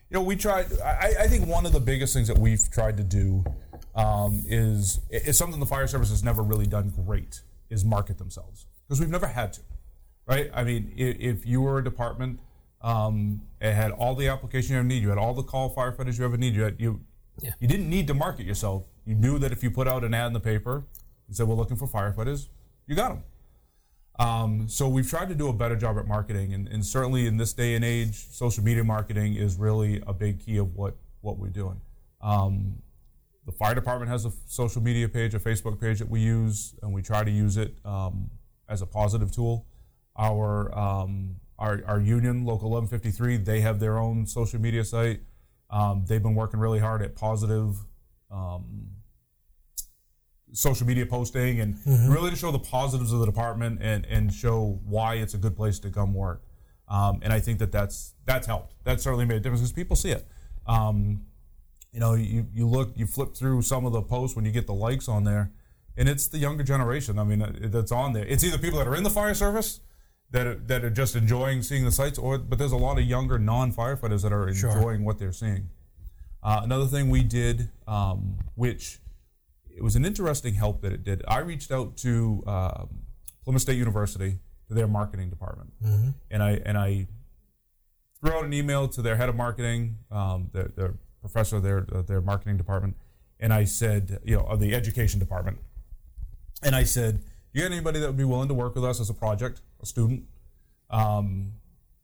You 0.10 0.16
know, 0.16 0.22
we 0.22 0.36
tried. 0.36 0.68
I, 0.80 1.14
I 1.22 1.28
think 1.28 1.48
one 1.48 1.66
of 1.66 1.74
the 1.74 1.80
biggest 1.80 2.14
things 2.14 2.28
that 2.28 2.38
we've 2.38 2.70
tried 2.72 2.98
to 2.98 3.04
do 3.04 3.44
um, 3.96 4.44
is 4.48 5.00
it's 5.10 5.38
something 5.38 5.60
the 5.60 5.66
fire 5.66 5.88
service 5.88 6.10
has 6.10 6.24
never 6.24 6.44
really 6.44 6.68
done 6.68 6.94
great 7.06 7.42
is 7.70 7.84
market 7.84 8.18
themselves 8.18 8.68
because 8.88 9.00
we've 9.00 9.10
never 9.10 9.28
had 9.28 9.54
to, 9.54 9.62
right? 10.28 10.52
I 10.54 10.64
mean, 10.64 10.94
if, 10.96 11.20
if 11.20 11.46
you 11.46 11.62
were 11.62 11.80
a 11.80 11.84
department 11.84 12.40
um, 12.86 13.42
it 13.60 13.74
had 13.74 13.92
all 13.92 14.14
the 14.14 14.28
application 14.28 14.74
you 14.74 14.80
ever 14.80 14.88
need. 14.88 15.02
You 15.02 15.10
had 15.10 15.18
all 15.18 15.34
the 15.34 15.44
call 15.44 15.74
firefighters 15.74 16.20
you 16.20 16.26
ever 16.26 16.38
need. 16.38 16.54
You 16.54 16.62
had, 16.62 16.76
you 16.80 17.02
yeah. 17.42 17.52
you 17.60 17.68
didn't 17.68 17.90
need 17.90 18.06
to 18.08 18.14
market 18.14 18.46
yourself. 18.46 18.84
You 19.06 19.16
knew 19.16 19.40
that 19.40 19.52
if 19.52 19.64
you 19.64 19.72
put 19.72 19.88
out 19.88 20.04
an 20.04 20.14
ad 20.14 20.28
in 20.28 20.34
the 20.34 20.40
paper 20.40 20.84
and 21.28 21.36
said 21.36 21.48
we're 21.48 21.56
looking 21.56 21.78
for 21.78 21.88
firefighters, 21.88 22.48
you 22.86 22.96
got 22.96 23.10
them. 23.10 23.24
Um, 24.18 24.68
so 24.70 24.88
we've 24.88 25.10
tried 25.10 25.30
to 25.30 25.36
do 25.36 25.50
a 25.50 25.54
better 25.54 25.76
job 25.76 25.98
at 25.98 26.08
marketing, 26.08 26.54
and, 26.54 26.68
and, 26.70 26.86
certainly 26.86 27.28
in 27.28 27.36
this 27.36 27.52
day 27.52 27.76
and 27.76 27.84
age, 27.84 28.28
social 28.32 28.64
media 28.64 28.84
marketing 28.84 29.36
is 29.36 29.58
really 29.58 30.02
a 30.08 30.14
big 30.14 30.40
key 30.40 30.58
of 30.58 30.74
what 30.76 30.96
what 31.20 31.38
we're 31.38 31.50
doing. 31.50 31.82
Um, 32.22 32.82
the 33.46 33.52
fire 33.52 33.76
department 33.76 34.10
has 34.10 34.26
a 34.26 34.32
social 34.48 34.82
media 34.82 35.10
page, 35.10 35.34
a 35.34 35.40
Facebook 35.40 35.82
page 35.82 36.00
that 36.00 36.10
we 36.10 36.22
use, 36.22 36.76
and 36.82 36.94
we 36.94 37.02
try 37.02 37.24
to 37.26 37.32
use 37.32 37.58
it 37.58 37.76
um, 37.84 38.30
as 38.70 38.82
a 38.82 38.86
positive 38.86 39.32
tool. 39.32 39.66
Our 40.18 40.74
um, 40.78 41.36
our, 41.60 41.82
our 41.86 42.02
union, 42.02 42.46
Local 42.46 42.70
1153, 42.70 43.38
they 43.38 43.62
have 43.62 43.80
their 43.80 43.98
own 43.98 44.26
social 44.26 44.60
media 44.60 44.84
site. 44.84 45.22
Um, 45.70 46.06
they've 46.08 46.22
been 46.22 46.36
working 46.36 46.60
really 46.60 46.80
hard 46.80 47.02
at 47.02 47.16
positive 47.16 47.78
um, 48.30 48.88
social 50.54 50.88
media 50.88 51.06
posting 51.06 51.60
and 51.60 51.76
mm-hmm. 51.76 52.12
really 52.12 52.30
to 52.30 52.36
show 52.36 52.52
the 52.52 52.60
positives 52.60 53.12
of 53.12 53.20
the 53.20 53.26
department 53.26 53.80
and, 53.82 54.06
and 54.06 54.34
show 54.34 54.80
why 54.86 55.16
it's 55.16 55.34
a 55.34 55.38
good 55.38 55.56
place 55.56 55.80
to 55.80 55.90
come 55.90 56.14
work. 56.14 56.44
Um, 56.88 57.20
and 57.24 57.34
I 57.34 57.40
think 57.40 57.60
that 57.60 57.72
that's 57.72 58.14
that's 58.26 58.48
helped. 58.48 58.74
That 58.84 59.02
certainly 59.02 59.26
made 59.26 59.38
a 59.38 59.40
difference 59.40 59.62
because 59.62 59.74
people 59.74 59.96
see 59.96 60.12
it. 60.12 60.28
Um, 60.68 61.26
you 61.92 62.00
know, 62.00 62.14
you, 62.14 62.46
you 62.54 62.68
look, 62.68 62.92
you 62.96 63.08
flip 63.08 63.36
through 63.36 63.62
some 63.62 63.86
of 63.86 63.94
the 63.94 64.02
posts 64.02 64.36
when 64.36 64.46
you 64.46 64.52
get 64.52 64.68
the 64.68 64.74
likes 64.74 65.08
on 65.08 65.24
there, 65.24 65.52
and 65.96 66.10
it's 66.10 66.28
the 66.28 66.38
younger 66.38 66.64
generation. 66.64 67.18
I 67.18 67.24
mean, 67.24 67.70
that's 67.72 67.92
on 67.92 68.14
there. 68.14 68.26
It's 68.26 68.44
either 68.44 68.58
people 68.58 68.80
that 68.80 68.88
are 68.88 68.96
in 68.96 69.04
the 69.04 69.10
fire 69.10 69.34
service 69.34 69.80
that 70.32 70.46
are, 70.46 70.56
that 70.56 70.84
are 70.84 70.90
just 70.90 71.16
enjoying 71.16 71.62
seeing 71.62 71.86
the 71.86 71.92
sights, 71.92 72.20
or 72.20 72.38
but 72.38 72.60
there's 72.60 72.74
a 72.74 72.78
lot 72.78 72.98
of 72.98 73.06
younger 73.06 73.40
non-firefighters 73.40 74.24
that 74.24 74.34
are 74.34 74.48
enjoying 74.48 74.98
sure. 74.98 75.00
what 75.00 75.18
they're 75.18 75.32
seeing. 75.32 75.70
Uh, 76.44 76.62
another 76.64 76.86
thing 76.86 77.10
we 77.10 77.24
did, 77.24 77.70
um, 77.88 78.38
which 78.56 79.00
it 79.76 79.84
was 79.84 79.96
an 79.96 80.06
interesting 80.06 80.54
help 80.54 80.82
that 80.82 80.94
it 80.94 81.04
did. 81.04 81.24
I 81.28 81.40
reached 81.40 81.72
out 81.72 81.98
to 81.98 82.44
um, 82.48 83.02
Plymouth 83.44 83.62
State 83.62 83.78
University 83.78 84.40
to 84.68 84.74
their 84.74 84.88
marketing 84.88 85.30
department, 85.30 85.74
mm-hmm. 85.84 86.10
and 86.32 86.42
I 86.42 86.62
and 86.66 86.78
I 86.78 87.08
threw 88.20 88.34
out 88.34 88.46
an 88.46 88.54
email 88.54 88.88
to 88.88 89.02
their 89.02 89.18
head 89.18 89.30
of 89.30 89.36
marketing, 89.36 89.98
um, 90.12 90.50
their, 90.54 90.72
their 90.76 90.94
professor, 91.20 91.60
their 91.60 91.82
their 91.82 92.22
marketing 92.22 92.58
department, 92.58 92.96
and 93.40 93.54
I 93.54 93.66
said, 93.66 94.20
you 94.24 94.38
know, 94.38 94.44
of 94.44 94.60
the 94.60 94.74
education 94.74 95.20
department, 95.20 95.60
and 96.64 96.76
I 96.76 96.84
said, 96.84 97.20
Do 97.54 97.60
"You 97.60 97.62
got 97.62 97.74
anybody 97.74 98.00
that 98.00 98.08
would 98.08 98.18
be 98.18 98.24
willing 98.24 98.48
to 98.48 98.54
work 98.54 98.76
with 98.76 98.86
us 98.86 99.00
as 99.00 99.10
a 99.10 99.14
project, 99.14 99.62
a 99.82 99.86
student, 99.86 100.24
um, 100.90 101.54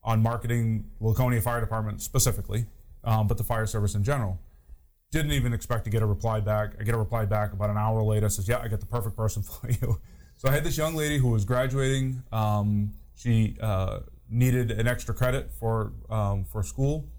on 0.04 0.22
marketing 0.22 0.92
Laconia 1.00 1.42
Fire 1.42 1.62
Department 1.62 2.02
specifically, 2.02 2.66
um, 3.04 3.28
but 3.28 3.38
the 3.38 3.44
fire 3.44 3.66
service 3.66 3.96
in 3.96 4.04
general?" 4.04 4.40
Didn't 5.12 5.34
even 5.34 5.54
expect 5.54 5.84
to 5.86 5.90
get 5.90 6.02
a 6.02 6.06
reply 6.06 6.40
back. 6.40 6.74
I 6.80 6.84
get 6.84 6.96
a 6.96 6.98
reply 6.98 7.26
back 7.26 7.54
about 7.54 7.70
an 7.70 7.78
hour 7.78 8.02
later. 8.02 8.30
Says, 8.30 8.48
"Yeah, 8.48 8.60
I 8.60 8.68
got 8.68 8.80
the 8.80 8.86
perfect 8.86 9.16
person 9.16 9.44
for 9.44 9.70
you." 9.70 10.00
So 10.38 10.50
I 10.50 10.52
had 10.52 10.64
this 10.64 10.78
young 10.78 10.96
lady 10.96 11.18
who 11.18 11.30
was 11.30 11.46
graduating. 11.46 12.24
Um, 12.32 12.94
she 13.16 13.58
uh, 13.62 14.00
needed 14.30 14.72
an 14.72 14.88
extra 14.88 15.14
credit 15.14 15.52
for 15.52 15.94
um, 16.10 16.46
for 16.46 16.64
school. 16.64 17.10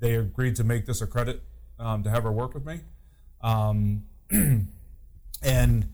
They 0.00 0.14
agreed 0.14 0.56
to 0.56 0.64
make 0.64 0.86
this 0.86 1.00
a 1.00 1.06
credit 1.06 1.42
um, 1.78 2.02
to 2.04 2.10
have 2.10 2.22
her 2.22 2.32
work 2.32 2.54
with 2.54 2.64
me, 2.64 2.80
um, 3.40 4.04
and 5.42 5.92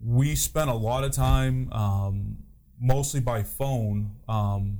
we 0.00 0.34
spent 0.34 0.70
a 0.70 0.74
lot 0.74 1.04
of 1.04 1.12
time, 1.12 1.72
um, 1.72 2.38
mostly 2.80 3.20
by 3.20 3.42
phone. 3.42 4.12
Um, 4.28 4.78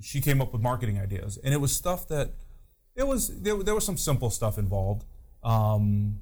she 0.00 0.20
came 0.20 0.40
up 0.40 0.52
with 0.52 0.62
marketing 0.62 0.98
ideas, 1.00 1.38
and 1.42 1.54
it 1.54 1.60
was 1.60 1.74
stuff 1.74 2.06
that 2.08 2.34
it 2.94 3.06
was 3.06 3.40
there, 3.40 3.56
there 3.62 3.74
was 3.74 3.86
some 3.86 3.96
simple 3.96 4.30
stuff 4.30 4.58
involved, 4.58 5.04
um, 5.42 6.20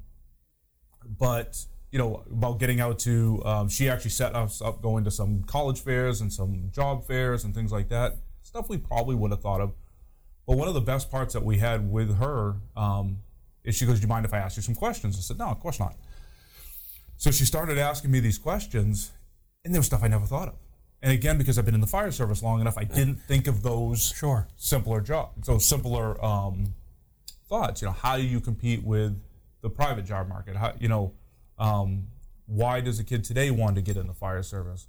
but 1.18 1.64
you 1.90 1.98
know, 1.98 2.22
about 2.30 2.60
getting 2.60 2.80
out 2.80 3.00
to, 3.00 3.42
um, 3.44 3.68
she 3.68 3.88
actually 3.88 4.10
set 4.12 4.34
us 4.36 4.62
up 4.62 4.80
going 4.80 5.02
to 5.04 5.10
some 5.10 5.42
college 5.42 5.80
fairs 5.80 6.20
and 6.20 6.32
some 6.32 6.70
job 6.72 7.04
fairs 7.04 7.44
and 7.44 7.52
things 7.54 7.72
like 7.72 7.88
that. 7.88 8.16
Stuff 8.42 8.68
we 8.68 8.78
probably 8.78 9.16
would 9.16 9.32
have 9.32 9.40
thought 9.40 9.60
of. 9.60 9.72
But 10.46 10.56
one 10.56 10.68
of 10.68 10.74
the 10.74 10.80
best 10.80 11.10
parts 11.10 11.34
that 11.34 11.44
we 11.44 11.58
had 11.58 11.90
with 11.90 12.18
her 12.18 12.56
um, 12.76 13.18
is 13.64 13.76
she 13.76 13.86
goes, 13.86 13.96
Do 13.98 14.02
you 14.02 14.08
mind 14.08 14.24
if 14.24 14.32
I 14.32 14.38
ask 14.38 14.56
you 14.56 14.62
some 14.62 14.74
questions? 14.74 15.16
I 15.16 15.20
said, 15.20 15.38
No, 15.38 15.46
of 15.46 15.58
course 15.58 15.80
not. 15.80 15.96
So 17.16 17.30
she 17.30 17.44
started 17.44 17.76
asking 17.76 18.10
me 18.10 18.20
these 18.20 18.38
questions, 18.38 19.10
and 19.64 19.74
there 19.74 19.80
was 19.80 19.86
stuff 19.86 20.02
I 20.02 20.08
never 20.08 20.26
thought 20.26 20.48
of. 20.48 20.54
And 21.02 21.12
again, 21.12 21.38
because 21.38 21.58
I've 21.58 21.64
been 21.64 21.74
in 21.74 21.80
the 21.80 21.86
fire 21.86 22.10
service 22.10 22.42
long 22.42 22.60
enough, 22.60 22.78
I 22.78 22.84
didn't 22.84 23.16
think 23.22 23.46
of 23.46 23.62
those 23.62 24.12
Sure. 24.16 24.48
simpler 24.56 25.00
jobs, 25.00 25.46
those 25.46 25.64
simpler 25.64 26.22
um, 26.24 26.74
thoughts. 27.50 27.82
You 27.82 27.88
know, 27.88 27.92
how 27.92 28.16
do 28.16 28.22
you 28.22 28.40
compete 28.40 28.82
with 28.82 29.20
the 29.60 29.68
private 29.68 30.06
job 30.06 30.28
market? 30.28 30.56
How, 30.56 30.72
you 30.80 30.88
know, 30.88 31.12
um, 31.58 32.06
why 32.46 32.80
does 32.80 32.98
a 32.98 33.04
kid 33.04 33.24
today 33.24 33.50
want 33.50 33.76
to 33.76 33.82
get 33.82 33.98
in 33.98 34.06
the 34.06 34.14
fire 34.14 34.42
service? 34.42 34.88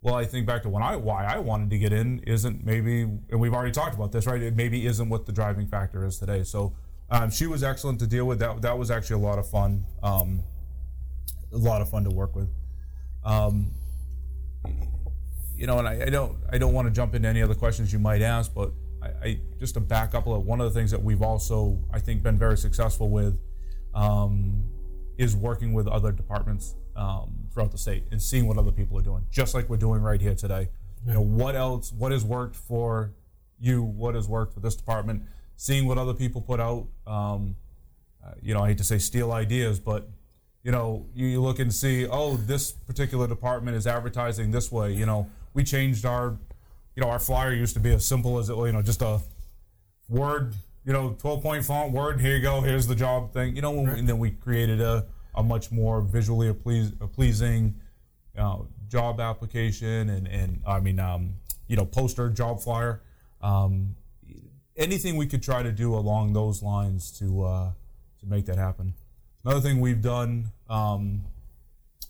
Well, 0.00 0.14
I 0.14 0.24
think 0.24 0.46
back 0.46 0.62
to 0.62 0.68
when 0.68 0.82
I 0.82 0.96
why 0.96 1.24
I 1.24 1.38
wanted 1.38 1.70
to 1.70 1.78
get 1.78 1.92
in 1.92 2.20
isn't 2.20 2.64
maybe, 2.64 3.02
and 3.02 3.40
we've 3.40 3.54
already 3.54 3.72
talked 3.72 3.94
about 3.94 4.10
this, 4.10 4.26
right? 4.26 4.40
It 4.40 4.56
maybe 4.56 4.86
isn't 4.86 5.08
what 5.08 5.26
the 5.26 5.32
driving 5.32 5.66
factor 5.66 6.04
is 6.04 6.18
today. 6.18 6.44
So 6.44 6.74
um, 7.10 7.30
she 7.30 7.46
was 7.46 7.62
excellent 7.62 7.98
to 8.00 8.06
deal 8.06 8.24
with. 8.24 8.38
That 8.38 8.62
that 8.62 8.78
was 8.78 8.90
actually 8.90 9.22
a 9.22 9.26
lot 9.26 9.38
of 9.38 9.48
fun, 9.48 9.84
um, 10.02 10.42
a 11.52 11.56
lot 11.56 11.82
of 11.82 11.88
fun 11.88 12.04
to 12.04 12.10
work 12.10 12.36
with. 12.36 12.48
Um, 13.24 13.72
you 15.56 15.66
know, 15.66 15.78
and 15.78 15.88
I, 15.88 16.02
I 16.06 16.10
don't 16.10 16.38
I 16.52 16.58
don't 16.58 16.72
want 16.72 16.86
to 16.86 16.92
jump 16.92 17.14
into 17.14 17.28
any 17.28 17.42
other 17.42 17.54
questions 17.54 17.92
you 17.92 17.98
might 17.98 18.22
ask, 18.22 18.54
but 18.54 18.72
I, 19.02 19.06
I 19.06 19.40
just 19.58 19.74
to 19.74 19.80
back 19.80 20.14
up 20.14 20.26
a 20.26 20.30
little. 20.30 20.44
One 20.44 20.60
of 20.60 20.72
the 20.72 20.78
things 20.78 20.90
that 20.90 21.02
we've 21.02 21.22
also 21.22 21.78
I 21.92 22.00
think 22.00 22.22
been 22.22 22.38
very 22.38 22.56
successful 22.56 23.10
with 23.10 23.38
um, 23.94 24.64
is 25.16 25.34
working 25.36 25.72
with 25.72 25.88
other 25.88 26.12
departments 26.12 26.74
um, 26.96 27.48
throughout 27.52 27.72
the 27.72 27.78
state 27.78 28.04
and 28.10 28.20
seeing 28.20 28.46
what 28.46 28.58
other 28.58 28.72
people 28.72 28.98
are 28.98 29.02
doing, 29.02 29.24
just 29.30 29.54
like 29.54 29.68
we're 29.68 29.76
doing 29.76 30.02
right 30.02 30.20
here 30.20 30.34
today. 30.34 30.68
You 31.06 31.14
know, 31.14 31.20
what 31.20 31.54
else? 31.54 31.92
What 31.92 32.12
has 32.12 32.24
worked 32.24 32.56
for 32.56 33.12
you? 33.60 33.82
What 33.82 34.14
has 34.14 34.28
worked 34.28 34.54
for 34.54 34.60
this 34.60 34.74
department? 34.74 35.22
Seeing 35.56 35.86
what 35.86 35.98
other 35.98 36.14
people 36.14 36.40
put 36.40 36.60
out. 36.60 36.86
Um, 37.06 37.56
uh, 38.24 38.32
you 38.42 38.52
know, 38.52 38.62
I 38.62 38.68
hate 38.68 38.78
to 38.78 38.84
say 38.84 38.98
steal 38.98 39.32
ideas, 39.32 39.78
but 39.78 40.08
you 40.62 40.72
know, 40.72 41.06
you, 41.14 41.26
you 41.26 41.40
look 41.40 41.60
and 41.60 41.72
see, 41.72 42.06
oh, 42.06 42.36
this 42.36 42.72
particular 42.72 43.26
department 43.26 43.76
is 43.76 43.86
advertising 43.86 44.50
this 44.50 44.70
way. 44.70 44.92
You 44.92 45.06
know, 45.06 45.30
we 45.54 45.64
changed 45.64 46.04
our, 46.04 46.36
you 46.98 47.04
know, 47.04 47.10
our 47.10 47.20
flyer 47.20 47.52
used 47.52 47.74
to 47.74 47.80
be 47.80 47.92
as 47.92 48.04
simple 48.04 48.40
as 48.40 48.50
it, 48.50 48.56
you 48.56 48.72
know, 48.72 48.82
just 48.82 49.02
a 49.02 49.20
word, 50.08 50.56
you 50.84 50.92
know, 50.92 51.14
12 51.20 51.40
point 51.40 51.64
font 51.64 51.92
word. 51.92 52.20
Here 52.20 52.34
you 52.34 52.42
go. 52.42 52.60
Here's 52.60 52.88
the 52.88 52.96
job 52.96 53.32
thing. 53.32 53.54
You 53.54 53.62
know, 53.62 53.70
when 53.70 53.88
and 53.88 54.08
then 54.08 54.18
we 54.18 54.32
created 54.32 54.80
a, 54.80 55.06
a 55.36 55.44
much 55.44 55.70
more 55.70 56.00
visually 56.00 56.48
a 56.48 56.54
please, 56.54 56.90
a 57.00 57.06
pleasing 57.06 57.76
uh, 58.36 58.62
job 58.88 59.20
application 59.20 60.10
and, 60.10 60.26
and 60.26 60.60
I 60.66 60.80
mean, 60.80 60.98
um, 60.98 61.34
you 61.68 61.76
know, 61.76 61.84
poster, 61.84 62.30
job 62.30 62.60
flyer. 62.60 63.00
Um, 63.42 63.94
anything 64.76 65.16
we 65.16 65.28
could 65.28 65.44
try 65.44 65.62
to 65.62 65.70
do 65.70 65.94
along 65.94 66.32
those 66.32 66.64
lines 66.64 67.16
to 67.20 67.44
uh, 67.44 67.70
to 68.18 68.26
make 68.26 68.46
that 68.46 68.58
happen. 68.58 68.94
Another 69.44 69.60
thing 69.60 69.78
we've 69.78 70.02
done 70.02 70.50
um, 70.68 71.22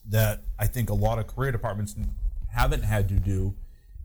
that 0.08 0.44
I 0.58 0.66
think 0.66 0.88
a 0.88 0.94
lot 0.94 1.18
of 1.18 1.26
career 1.26 1.52
departments 1.52 1.94
haven't 2.54 2.84
had 2.84 3.06
to 3.10 3.16
do 3.16 3.54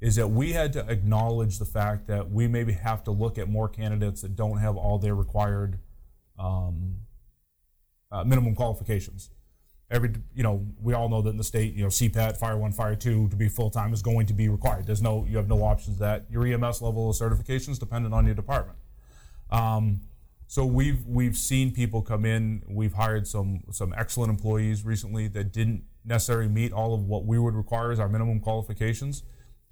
is 0.04 0.18
that 0.18 0.28
we 0.28 0.52
had 0.52 0.74
to 0.74 0.86
acknowledge 0.90 1.60
the 1.60 1.66
fact 1.66 2.08
that 2.08 2.30
we 2.30 2.46
maybe 2.46 2.74
have 2.74 3.06
to 3.06 3.10
look 3.10 3.38
at 3.38 3.48
more 3.48 3.70
candidates 3.70 4.22
that 4.22 4.36
don't 4.36 4.58
have 4.58 4.76
all 4.76 5.00
their 5.00 5.16
required 5.16 5.80
um, 6.38 6.96
uh, 8.12 8.22
minimum 8.26 8.54
qualifications. 8.54 9.30
Every 9.90 10.12
you 10.36 10.44
know, 10.44 10.68
we 10.82 10.94
all 10.94 11.08
know 11.08 11.22
that 11.22 11.30
in 11.30 11.38
the 11.38 11.44
state, 11.44 11.74
you 11.74 11.84
know, 11.84 11.88
CPAT, 11.88 12.36
Fire 12.36 12.58
One, 12.58 12.74
Fire 12.74 12.98
Two, 12.98 13.30
to 13.30 13.38
be 13.38 13.48
full 13.48 13.70
time 13.70 13.94
is 13.94 14.02
going 14.02 14.26
to 14.26 14.34
be 14.34 14.50
required. 14.50 14.86
There's 14.86 15.02
no, 15.02 15.26
you 15.30 15.38
have 15.38 15.48
no 15.48 15.64
options. 15.64 16.00
That 16.00 16.26
your 16.30 16.46
EMS 16.46 16.82
level 16.82 17.10
of 17.10 17.16
certifications 17.16 17.80
dependent 17.80 18.14
on 18.14 18.26
your 18.26 18.36
department. 18.36 18.80
Um, 19.52 20.02
so 20.48 20.66
we've 20.66 21.06
we've 21.08 21.38
seen 21.38 21.72
people 21.72 22.02
come 22.02 22.26
in. 22.26 22.64
We've 22.68 22.94
hired 22.94 23.26
some 23.26 23.62
some 23.72 23.94
excellent 23.96 24.32
employees 24.32 24.84
recently 24.84 25.30
that 25.30 25.54
didn't 25.54 25.86
necessarily 26.04 26.50
meet 26.50 26.74
all 26.74 26.94
of 26.94 27.06
what 27.06 27.26
we 27.26 27.40
would 27.40 27.56
require 27.56 27.94
as 27.94 28.02
our 28.02 28.10
minimum 28.10 28.42
qualifications, 28.42 29.24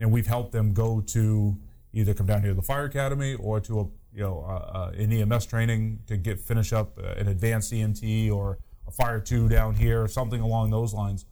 and 0.01 0.11
we've 0.11 0.27
helped 0.27 0.51
them 0.51 0.73
go 0.73 0.99
to 0.99 1.55
either 1.93 2.13
come 2.13 2.25
down 2.25 2.41
here 2.41 2.49
to 2.49 2.55
the 2.55 2.61
fire 2.61 2.85
academy 2.85 3.35
or 3.35 3.59
to 3.61 3.79
a 3.79 3.83
you 4.13 4.21
know 4.21 4.41
uh, 4.41 4.91
an 4.97 5.13
EMS 5.13 5.45
training 5.45 5.99
to 6.07 6.17
get 6.17 6.39
finish 6.39 6.73
up 6.73 6.97
uh, 6.97 7.13
an 7.13 7.27
advanced 7.27 7.71
EMT 7.71 8.31
or 8.31 8.57
a 8.87 8.91
fire 8.91 9.21
two 9.21 9.47
down 9.47 9.75
here 9.75 10.03
or 10.03 10.07
something 10.07 10.41
along 10.41 10.71
those 10.71 10.93
lines. 10.93 11.25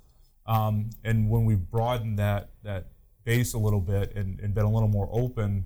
Um, 0.45 0.91
and 1.03 1.29
when 1.29 1.45
we've 1.45 1.69
broadened 1.69 2.19
that 2.19 2.51
that 2.63 2.87
base 3.25 3.53
a 3.53 3.57
little 3.57 3.81
bit 3.81 4.15
and, 4.15 4.39
and 4.39 4.53
been 4.53 4.65
a 4.65 4.71
little 4.71 4.87
more 4.87 5.09
open, 5.11 5.65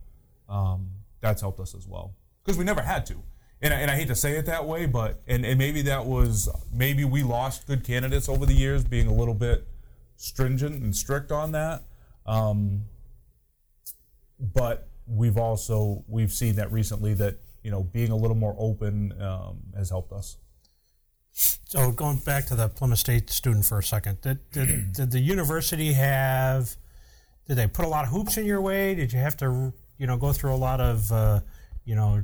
um, 0.49 0.89
that's 1.21 1.41
helped 1.41 1.59
us 1.59 1.75
as 1.75 1.87
well 1.87 2.15
because 2.43 2.57
we 2.57 2.63
never 2.63 2.81
had 2.81 3.05
to. 3.07 3.21
And 3.61 3.73
I, 3.73 3.77
and 3.77 3.91
I 3.91 3.95
hate 3.95 4.09
to 4.09 4.15
say 4.15 4.37
it 4.37 4.45
that 4.47 4.65
way, 4.65 4.85
but 4.85 5.21
and, 5.27 5.45
and 5.45 5.57
maybe 5.57 5.83
that 5.83 6.05
was 6.05 6.49
maybe 6.73 7.05
we 7.05 7.23
lost 7.23 7.67
good 7.67 7.83
candidates 7.83 8.27
over 8.27 8.45
the 8.45 8.53
years 8.53 8.83
being 8.83 9.07
a 9.07 9.13
little 9.13 9.33
bit 9.33 9.67
stringent 10.15 10.81
and 10.81 10.95
strict 10.95 11.31
on 11.31 11.51
that. 11.51 11.83
Um, 12.25 12.85
but 14.39 14.87
we've 15.07 15.37
also 15.37 16.03
we've 16.07 16.31
seen 16.31 16.55
that 16.55 16.71
recently 16.71 17.13
that 17.15 17.37
you 17.63 17.71
know 17.71 17.83
being 17.83 18.11
a 18.11 18.15
little 18.15 18.37
more 18.37 18.55
open 18.57 19.13
um, 19.21 19.59
has 19.75 19.89
helped 19.89 20.11
us. 20.11 20.37
So 21.33 21.91
going 21.91 22.17
back 22.17 22.45
to 22.47 22.55
the 22.55 22.69
Plymouth 22.69 22.99
State 22.99 23.29
student 23.31 23.65
for 23.65 23.79
a 23.79 23.83
second, 23.83 24.21
did, 24.21 24.51
did, 24.51 24.93
did 24.93 25.11
the 25.11 25.19
university 25.19 25.93
have? 25.93 26.75
Did 27.47 27.55
they 27.55 27.67
put 27.67 27.85
a 27.85 27.87
lot 27.87 28.05
of 28.05 28.11
hoops 28.11 28.37
in 28.37 28.45
your 28.45 28.61
way? 28.61 28.93
Did 28.95 29.11
you 29.11 29.19
have 29.19 29.35
to, 29.37 29.73
you 29.97 30.07
know, 30.07 30.15
go 30.15 30.31
through 30.31 30.53
a 30.53 30.55
lot 30.55 30.79
of, 30.79 31.11
uh, 31.11 31.39
you 31.83 31.95
know, 31.95 32.23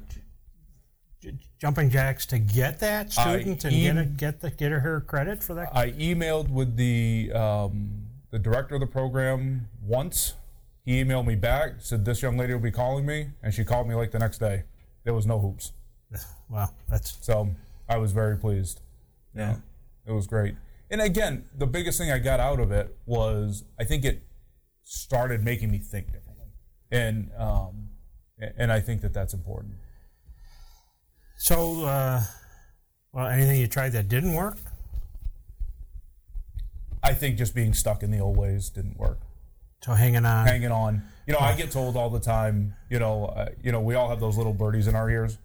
j- 1.22 1.34
jumping 1.58 1.90
jacks 1.90 2.26
to 2.28 2.40
get 2.40 2.80
that 2.82 3.12
student 3.12 3.66
and 3.66 3.74
get 3.74 3.98
it, 3.98 4.18
get 4.18 4.40
the 4.42 4.52
get 4.52 4.72
her 4.72 5.02
credit 5.02 5.44
for 5.44 5.56
that? 5.56 5.76
I 5.76 5.92
emailed 5.92 6.50
with 6.50 6.78
the 6.78 7.32
um, 7.34 8.06
the 8.30 8.40
director 8.40 8.76
of 8.76 8.82
the 8.82 8.88
program 8.88 9.68
once. 9.82 10.36
He 10.86 11.04
emailed 11.04 11.28
me 11.28 11.36
back, 11.36 11.76
said 11.80 12.06
this 12.06 12.22
young 12.22 12.38
lady 12.38 12.54
will 12.54 12.62
be 12.62 12.72
calling 12.72 13.06
me, 13.06 13.30
and 13.44 13.54
she 13.54 13.64
called 13.64 13.88
me 13.88 13.96
like 13.96 14.12
the 14.12 14.20
next 14.20 14.40
day. 14.40 14.64
There 15.04 15.14
was 15.14 15.26
no 15.26 15.40
hoops, 15.40 15.74
wow, 16.50 16.70
that's 16.90 17.18
so 17.22 17.50
I 17.88 17.98
was 17.98 18.12
very 18.12 18.38
pleased. 18.38 18.82
yeah. 19.36 19.58
It 20.06 20.12
was 20.12 20.26
great. 20.26 20.56
And 20.90 21.02
again, 21.02 21.46
the 21.56 21.68
biggest 21.68 22.00
thing 22.00 22.12
I 22.12 22.18
got 22.18 22.40
out 22.40 22.60
of 22.60 22.72
it 22.72 22.98
was 23.06 23.64
I 23.80 23.84
think 23.84 24.06
it 24.06 24.24
started 24.84 25.44
making 25.44 25.70
me 25.70 25.78
think 25.78 26.12
differently, 26.12 26.48
and 26.92 27.30
um, 27.38 27.90
and 28.58 28.72
I 28.72 28.80
think 28.80 29.02
that 29.02 29.14
that's 29.14 29.34
important. 29.34 29.76
So, 31.38 31.86
uh, 31.86 32.22
well, 33.14 33.28
anything 33.28 33.60
you 33.60 33.68
tried 33.68 33.92
that 33.92 34.08
didn't 34.08 34.34
work? 34.34 34.58
I 37.04 37.14
think 37.14 37.38
just 37.38 37.56
being 37.56 37.74
stuck 37.74 38.04
in 38.04 38.12
the 38.12 38.20
old 38.20 38.36
ways 38.36 38.70
didn't 38.70 38.98
work. 38.98 39.20
So 39.82 39.94
hanging 39.94 40.26
on. 40.26 40.46
hanging 40.48 40.72
on. 40.72 41.04
You 41.26 41.34
know, 41.34 41.40
I 41.40 41.56
get 41.56 41.72
told 41.72 41.96
all 41.96 42.10
the 42.10 42.20
time. 42.20 42.76
You 42.90 43.00
know, 43.00 43.26
uh, 43.26 43.50
you 43.64 43.72
know, 43.72 43.82
we 43.82 43.96
all 43.96 44.10
have 44.10 44.20
those 44.20 44.38
little 44.38 44.54
birdies 44.54 44.88
in 44.88 44.96
our 44.96 45.10
ears, 45.10 45.38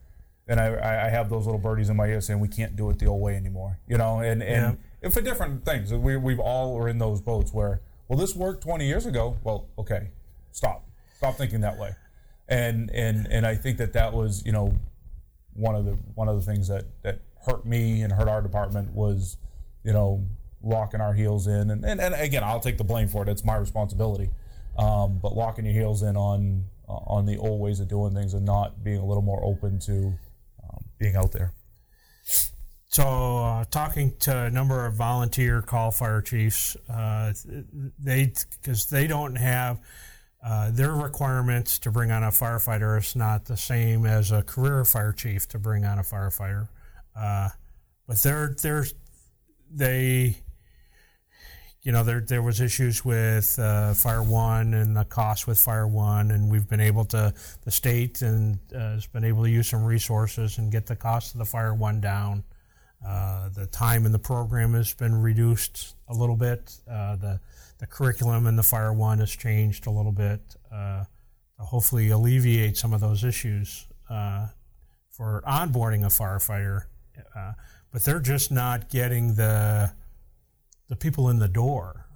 and 0.49 0.59
I, 0.59 1.07
I 1.07 1.09
have 1.11 1.29
those 1.29 1.45
little 1.45 1.61
birdies 1.61 1.89
in 1.89 1.97
my 1.97 2.07
ears 2.07 2.27
saying 2.27 2.41
we 2.41 2.49
can't 2.49 2.75
do 2.75 2.91
it 2.91 2.99
the 2.99 3.07
old 3.07 3.21
way 3.21 3.37
anymore. 3.37 3.79
You 3.87 3.99
know, 3.99 4.21
and 4.21 4.43
and, 4.43 4.79
and 5.03 5.13
for 5.13 5.21
different 5.21 5.65
things, 5.65 5.93
we 5.93 6.17
we've 6.17 6.41
all 6.41 6.77
are 6.79 6.89
in 6.89 6.99
those 6.99 7.21
boats 7.21 7.53
where 7.53 7.81
well, 8.09 8.19
this 8.19 8.35
worked 8.35 8.63
20 8.63 8.87
years 8.87 9.07
ago. 9.07 9.37
Well, 9.45 9.69
okay, 9.79 10.09
stop, 10.53 10.87
stop 11.17 11.37
thinking 11.37 11.61
that 11.61 11.79
way, 11.79 11.95
and 12.49 12.91
and 12.91 13.29
and 13.31 13.47
I 13.47 13.55
think 13.55 13.79
that 13.79 13.93
that 13.93 14.15
was 14.15 14.45
you 14.45 14.53
know 14.53 14.75
one 15.55 15.75
of 15.75 15.85
the 15.85 15.93
one 16.15 16.29
of 16.29 16.37
the 16.37 16.43
things 16.43 16.69
that 16.69 16.87
that 17.03 17.21
hurt 17.47 17.65
me 17.65 18.03
and 18.03 18.13
hurt 18.13 18.29
our 18.29 18.43
department 18.43 18.93
was, 18.93 19.37
you 19.85 19.93
know, 19.93 20.25
locking 20.65 21.01
our 21.01 21.13
heels 21.13 21.47
in. 21.47 21.71
And, 21.71 21.85
and, 21.85 22.01
and 22.01 22.15
again, 22.15 22.43
I'll 22.43 22.61
take 22.61 22.79
the 22.79 22.85
blame 22.85 23.09
for 23.09 23.23
it. 23.23 23.29
It's 23.29 23.45
my 23.45 23.57
responsibility. 23.57 24.31
Um, 24.77 25.19
but 25.23 25.35
locking 25.35 25.65
your 25.65 25.75
heels 25.75 26.03
in 26.03 26.17
on 26.17 26.65
on 26.87 27.25
the 27.25 27.39
old 27.39 27.61
ways 27.61 27.81
of 27.81 27.89
doing 27.89 28.15
things 28.15 28.35
and 28.35 28.45
not 28.45 28.85
being 28.85 28.99
a 28.99 29.05
little 29.05 29.23
more 29.23 29.43
open 29.43 29.79
to 29.79 30.19
um, 30.63 30.85
being 30.99 31.17
out 31.17 31.33
there. 31.33 31.55
So, 32.95 33.39
uh, 33.39 33.65
talking 33.71 34.15
to 34.21 34.45
a 34.45 34.51
number 34.51 34.87
of 34.87 34.95
volunteer 34.95 35.63
call 35.63 35.91
fire 35.91 36.23
chiefs, 36.23 36.77
uh, 36.89 37.33
they 37.99 38.33
because 38.63 38.87
they 38.87 39.07
don't 39.07 39.37
have 39.37 39.81
uh, 40.45 40.71
their 40.71 40.93
requirements 40.93 41.79
to 41.81 41.91
bring 41.91 42.11
on 42.11 42.23
a 42.23 42.29
firefighter 42.29 42.99
is 42.99 43.17
not 43.17 43.47
the 43.47 43.57
same 43.57 44.07
as 44.07 44.31
a 44.31 44.43
career 44.43 44.85
fire 44.85 45.13
chief 45.13 45.49
to 45.49 45.59
bring 45.59 45.85
on 45.85 45.99
a 45.99 46.03
firefighter, 46.03 46.69
uh, 47.19 47.49
but 48.07 48.19
they're 48.19 48.55
they're 48.63 48.87
they 49.73 50.37
you 51.85 51.93
know, 51.93 52.03
there 52.03 52.21
there 52.21 52.41
was 52.41 52.63
issues 52.63 53.05
with 53.05 53.59
uh, 53.59 53.93
Fire 53.93 54.23
One 54.23 54.73
and 54.73 54.97
the 54.97 55.05
cost 55.05 55.47
with 55.47 55.61
Fire 55.61 55.87
One, 55.87 56.31
and 56.31 56.51
we've 56.51 56.67
been 56.67 56.81
able 56.81 57.05
to 57.07 57.33
the 57.63 57.71
state 57.71 58.23
and 58.23 58.59
uh, 58.75 58.95
has 58.95 59.07
been 59.07 59.23
able 59.23 59.45
to 59.45 59.51
use 59.51 59.69
some 59.69 59.85
resources 59.85 60.57
and 60.57 60.73
get 60.73 60.87
the 60.87 60.97
cost 60.97 61.35
of 61.35 61.39
the 61.39 61.45
Fire 61.45 61.75
One 61.75 62.01
down. 62.01 62.43
Uh, 63.07 63.51
the 63.51 63.67
time 63.67 64.07
in 64.07 64.13
the 64.13 64.19
program 64.19 64.73
has 64.73 64.95
been 64.95 65.15
reduced 65.15 65.95
a 66.09 66.15
little 66.15 66.37
bit. 66.37 66.75
Uh, 66.91 67.17
the 67.17 67.39
the 67.77 67.87
curriculum 67.87 68.47
in 68.47 68.57
the 68.57 68.63
Fire 68.63 68.95
One 68.95 69.19
has 69.19 69.31
changed 69.31 69.87
a 69.87 69.91
little 69.91 70.13
bit 70.13 70.41
uh, 70.73 71.05
to 71.59 71.63
hopefully 71.63 72.09
alleviate 72.09 72.79
some 72.79 72.95
of 72.95 73.03
those 73.03 73.25
issues 73.25 73.87
uh, 74.09 74.47
for 75.11 75.43
onboarding 75.47 76.05
a 76.05 76.09
firefighter. 76.09 76.85
but 77.93 78.03
they're 78.05 78.21
just 78.21 78.51
not 78.51 78.89
getting 78.89 79.35
the 79.35 79.93
the 80.89 80.97
people 80.97 81.29
in 81.29 81.39
the 81.39 81.49
door, 81.49 82.07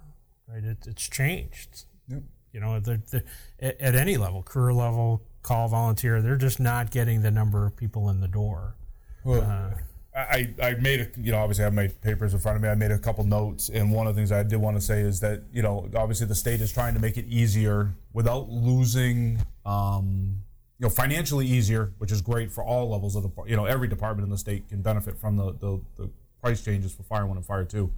right? 0.47 0.63
It, 0.63 0.87
it's 0.87 1.07
changed. 1.07 1.85
Yep. 2.07 2.23
You 2.53 2.59
know, 2.59 2.79
they're, 2.79 3.01
they're, 3.11 3.23
at, 3.59 3.79
at 3.79 3.95
any 3.95 4.17
level, 4.17 4.43
career 4.43 4.73
level, 4.73 5.21
call 5.41 5.67
volunteer, 5.67 6.21
they're 6.21 6.35
just 6.35 6.59
not 6.59 6.91
getting 6.91 7.21
the 7.21 7.31
number 7.31 7.65
of 7.65 7.75
people 7.75 8.09
in 8.09 8.19
the 8.19 8.27
door. 8.27 8.75
Well, 9.23 9.41
uh, 9.41 9.75
I, 10.15 10.53
I 10.61 10.73
made 10.73 11.01
a, 11.01 11.07
you 11.21 11.31
know, 11.31 11.37
obviously 11.37 11.63
I 11.63 11.67
have 11.67 11.73
my 11.73 11.87
papers 11.87 12.33
in 12.33 12.39
front 12.39 12.57
of 12.57 12.63
me. 12.63 12.69
I 12.69 12.75
made 12.75 12.91
a 12.91 12.97
couple 12.97 13.23
notes, 13.23 13.69
and 13.69 13.91
one 13.91 14.07
of 14.07 14.15
the 14.15 14.19
things 14.19 14.31
I 14.31 14.43
did 14.43 14.57
want 14.57 14.75
to 14.75 14.81
say 14.81 15.01
is 15.01 15.19
that, 15.19 15.43
you 15.53 15.61
know, 15.61 15.89
obviously 15.95 16.25
the 16.27 16.35
state 16.35 16.61
is 16.61 16.71
trying 16.73 16.93
to 16.95 16.99
make 16.99 17.17
it 17.17 17.25
easier 17.27 17.95
without 18.11 18.49
losing, 18.49 19.39
um, 19.65 20.41
you 20.79 20.85
know, 20.85 20.89
financially 20.89 21.45
easier, 21.45 21.93
which 21.99 22.11
is 22.11 22.21
great 22.21 22.51
for 22.51 22.63
all 22.63 22.89
levels 22.89 23.15
of 23.15 23.23
the, 23.23 23.29
you 23.45 23.55
know, 23.55 23.65
every 23.65 23.87
department 23.87 24.25
in 24.25 24.31
the 24.31 24.37
state 24.37 24.67
can 24.67 24.81
benefit 24.81 25.17
from 25.17 25.37
the, 25.37 25.53
the, 25.53 25.79
the 25.95 26.09
price 26.41 26.63
changes 26.63 26.93
for 26.93 27.03
Fire 27.03 27.25
One 27.25 27.37
and 27.37 27.45
Fire 27.45 27.65
Two. 27.65 27.91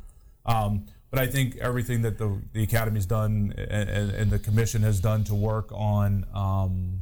Um, 0.46 0.88
but 1.10 1.20
I 1.20 1.28
think 1.28 1.58
everything 1.58 2.02
that 2.04 2.18
the, 2.18 2.42
the 2.54 2.64
academy's 2.64 3.06
done 3.06 3.54
and, 3.58 3.90
and, 3.90 4.12
and 4.12 4.32
the 4.32 4.40
commission 4.40 4.82
has 4.84 5.00
done 5.00 5.24
to 5.26 5.36
work 5.36 5.70
on 5.74 6.26
um, 6.34 7.02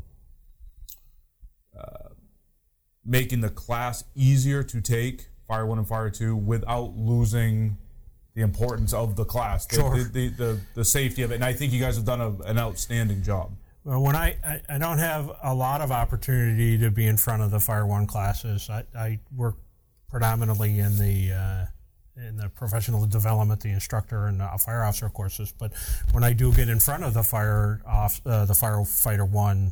uh, 1.79 2.09
making 3.05 3.41
the 3.41 3.49
class 3.49 4.03
easier 4.15 4.63
to 4.63 4.81
take, 4.81 5.27
Fire 5.47 5.65
One 5.65 5.77
and 5.77 5.87
Fire 5.87 6.09
Two, 6.09 6.35
without 6.35 6.97
losing 6.97 7.77
the 8.33 8.41
importance 8.41 8.93
of 8.93 9.15
the 9.15 9.25
class, 9.25 9.65
the, 9.67 9.75
sure. 9.75 9.97
the, 9.97 10.03
the, 10.03 10.29
the, 10.29 10.59
the, 10.75 10.85
safety 10.85 11.21
of 11.23 11.31
it. 11.31 11.35
And 11.35 11.43
I 11.43 11.53
think 11.53 11.73
you 11.73 11.79
guys 11.79 11.95
have 11.95 12.05
done 12.05 12.21
a, 12.21 12.31
an 12.43 12.57
outstanding 12.57 13.21
job. 13.21 13.51
Well, 13.83 14.01
when 14.01 14.15
I, 14.15 14.37
I, 14.43 14.61
I, 14.69 14.77
don't 14.77 14.99
have 14.99 15.31
a 15.43 15.53
lot 15.53 15.81
of 15.81 15.91
opportunity 15.91 16.77
to 16.77 16.91
be 16.91 17.07
in 17.07 17.17
front 17.17 17.41
of 17.41 17.51
the 17.51 17.59
Fire 17.59 17.85
One 17.85 18.05
classes, 18.05 18.69
I, 18.69 18.83
I 18.95 19.19
work 19.35 19.55
predominantly 20.09 20.79
in 20.79 20.97
the 20.97 21.33
uh, 21.33 21.65
in 22.27 22.37
the 22.37 22.49
professional 22.49 23.05
development, 23.05 23.61
the 23.61 23.69
instructor 23.69 24.27
and 24.27 24.41
uh, 24.41 24.57
fire 24.57 24.83
officer 24.83 25.09
courses. 25.09 25.53
But 25.57 25.73
when 26.11 26.23
I 26.23 26.33
do 26.33 26.53
get 26.53 26.69
in 26.69 26.79
front 26.79 27.03
of 27.03 27.13
the 27.13 27.23
fire 27.23 27.81
off, 27.85 28.21
uh, 28.25 28.45
the 28.45 28.53
firefighter 28.53 29.29
one 29.29 29.71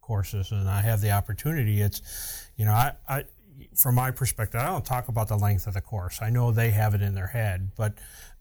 courses, 0.00 0.52
and 0.52 0.68
I 0.68 0.80
have 0.80 1.00
the 1.00 1.10
opportunity, 1.10 1.80
it's 1.80 2.50
you 2.56 2.64
know 2.64 2.72
I, 2.72 2.92
I 3.08 3.24
from 3.74 3.94
my 3.96 4.10
perspective, 4.10 4.60
I 4.60 4.66
don't 4.66 4.84
talk 4.84 5.08
about 5.08 5.28
the 5.28 5.36
length 5.36 5.66
of 5.66 5.74
the 5.74 5.80
course. 5.80 6.20
I 6.22 6.30
know 6.30 6.52
they 6.52 6.70
have 6.70 6.94
it 6.94 7.02
in 7.02 7.14
their 7.14 7.26
head, 7.26 7.70
but 7.76 7.94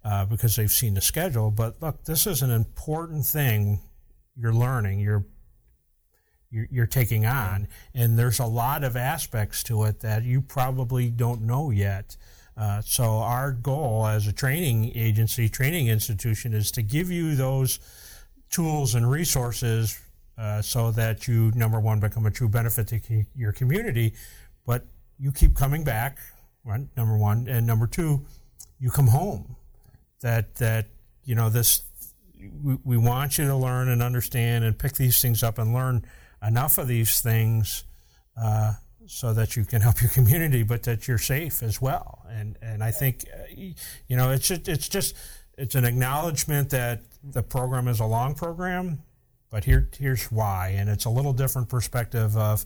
uh, 0.04 0.26
because 0.26 0.56
they've 0.56 0.72
seen 0.72 0.94
the 0.94 1.02
schedule. 1.02 1.52
But 1.52 1.82
look, 1.82 2.04
this 2.06 2.28
is 2.28 2.42
an 2.42 2.52
important 2.52 3.26
thing 3.26 3.80
you're 4.36 4.54
learning. 4.54 5.00
You're 5.00 5.26
you're, 6.50 6.68
you're 6.72 6.88
taking 6.88 7.26
on, 7.26 7.68
and 7.94 8.18
there's 8.18 8.40
a 8.40 8.46
lot 8.46 8.86
of 8.86 8.96
aspects 8.96 9.64
to 9.64 9.84
it 9.84 10.00
that 10.00 10.24
you 10.24 10.42
probably 10.42 11.10
don't 11.10 11.42
know 11.42 11.72
yet. 11.72 12.16
Uh, 12.58 12.82
so 12.82 13.04
our 13.18 13.52
goal 13.52 14.08
as 14.08 14.26
a 14.26 14.34
training 14.34 14.92
agency, 14.96 15.48
training 15.48 15.88
institution, 15.88 16.54
is 16.54 16.72
to 16.72 16.82
give 16.82 17.12
you 17.12 17.36
those 17.36 17.80
tools 18.50 18.96
and 18.96 19.10
resources 19.10 20.00
uh, 20.38 20.62
so 20.62 20.92
that 20.92 21.28
you 21.28 21.52
number 21.56 21.80
one 21.80 22.00
become 22.00 22.26
a 22.26 22.32
true 22.32 22.50
benefit 22.50 22.88
to 22.88 23.26
your 23.36 23.52
community, 23.52 24.14
but 24.66 24.86
you 25.20 25.32
keep 25.32 25.56
coming 25.56 25.84
back. 25.84 26.20
Right, 26.66 26.86
number 26.98 27.18
one, 27.18 27.48
and 27.48 27.66
number 27.66 27.88
two, 27.88 28.26
you 28.80 28.90
come 28.90 29.08
home. 29.08 29.56
That 30.22 30.56
that 30.56 30.88
you 31.24 31.36
know 31.36 31.50
this. 31.50 31.84
We, 32.62 32.78
we 32.84 32.98
want 32.98 33.38
you 33.38 33.46
to 33.46 33.56
learn 33.56 33.90
and 33.90 34.04
understand 34.04 34.64
and 34.64 34.78
pick 34.78 34.94
these 34.94 35.22
things 35.22 35.44
up 35.44 35.58
and 35.58 35.74
learn 35.74 36.06
enough 36.46 36.78
of 36.78 36.88
these 36.88 37.22
things 37.22 37.84
uh, 38.40 38.74
so 39.08 39.34
that 39.34 39.56
you 39.56 39.66
can 39.66 39.82
help 39.82 40.02
your 40.02 40.10
community, 40.12 40.64
but 40.64 40.84
that 40.84 41.08
you're 41.08 41.18
safe 41.18 41.64
as 41.64 41.82
well. 41.82 42.26
And 42.30 42.58
and 42.62 42.84
I 42.84 42.92
think, 42.92 43.26
uh, 43.34 43.44
you 43.56 44.18
know, 44.18 44.32
it's 44.32 44.48
just, 44.48 44.68
it's 44.68 44.90
just 44.90 45.16
it's 45.58 45.76
an 45.76 45.86
acknowledgement 45.86 46.70
that 46.72 47.02
the 47.24 47.44
program 47.44 47.88
is 47.88 48.00
a 48.00 48.06
long 48.06 48.36
program, 48.36 49.02
but 49.50 49.64
here 49.64 49.90
here's 49.98 50.26
why, 50.26 50.76
and 50.78 50.90
it's 50.90 51.06
a 51.06 51.10
little 51.10 51.34
different 51.34 51.70
perspective 51.70 52.38
of. 52.38 52.66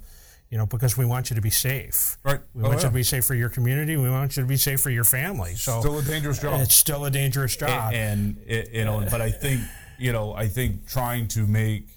You 0.50 0.58
know, 0.58 0.66
because 0.66 0.98
we 0.98 1.06
want 1.06 1.30
you 1.30 1.38
to 1.38 1.42
be 1.42 1.50
safe. 1.50 2.18
Right. 2.26 2.42
We 2.54 2.64
oh, 2.64 2.68
want 2.68 2.80
yeah. 2.80 2.88
you 2.88 2.90
to 2.90 2.94
be 2.96 3.04
safe 3.04 3.24
for 3.24 3.36
your 3.36 3.48
community. 3.48 3.96
We 3.96 4.10
want 4.10 4.36
you 4.36 4.44
to 4.44 4.48
be 4.48 4.58
safe 4.58 4.82
for 4.82 4.90
your 4.90 5.06
family. 5.06 5.56
So 5.56 5.80
still 5.80 5.98
a 6.00 6.04
dangerous 6.04 6.42
job. 6.42 6.60
It's 6.60 6.76
still 6.76 7.06
a 7.06 7.10
dangerous 7.10 7.56
job. 7.56 7.94
And, 7.94 8.38
and 8.50 8.68
you 8.74 8.84
know, 8.84 9.02
but 9.10 9.22
I 9.22 9.32
think 9.32 9.62
you 9.98 10.12
know, 10.12 10.34
I 10.34 10.48
think 10.48 10.88
trying 10.88 11.28
to 11.30 11.46
make 11.46 11.88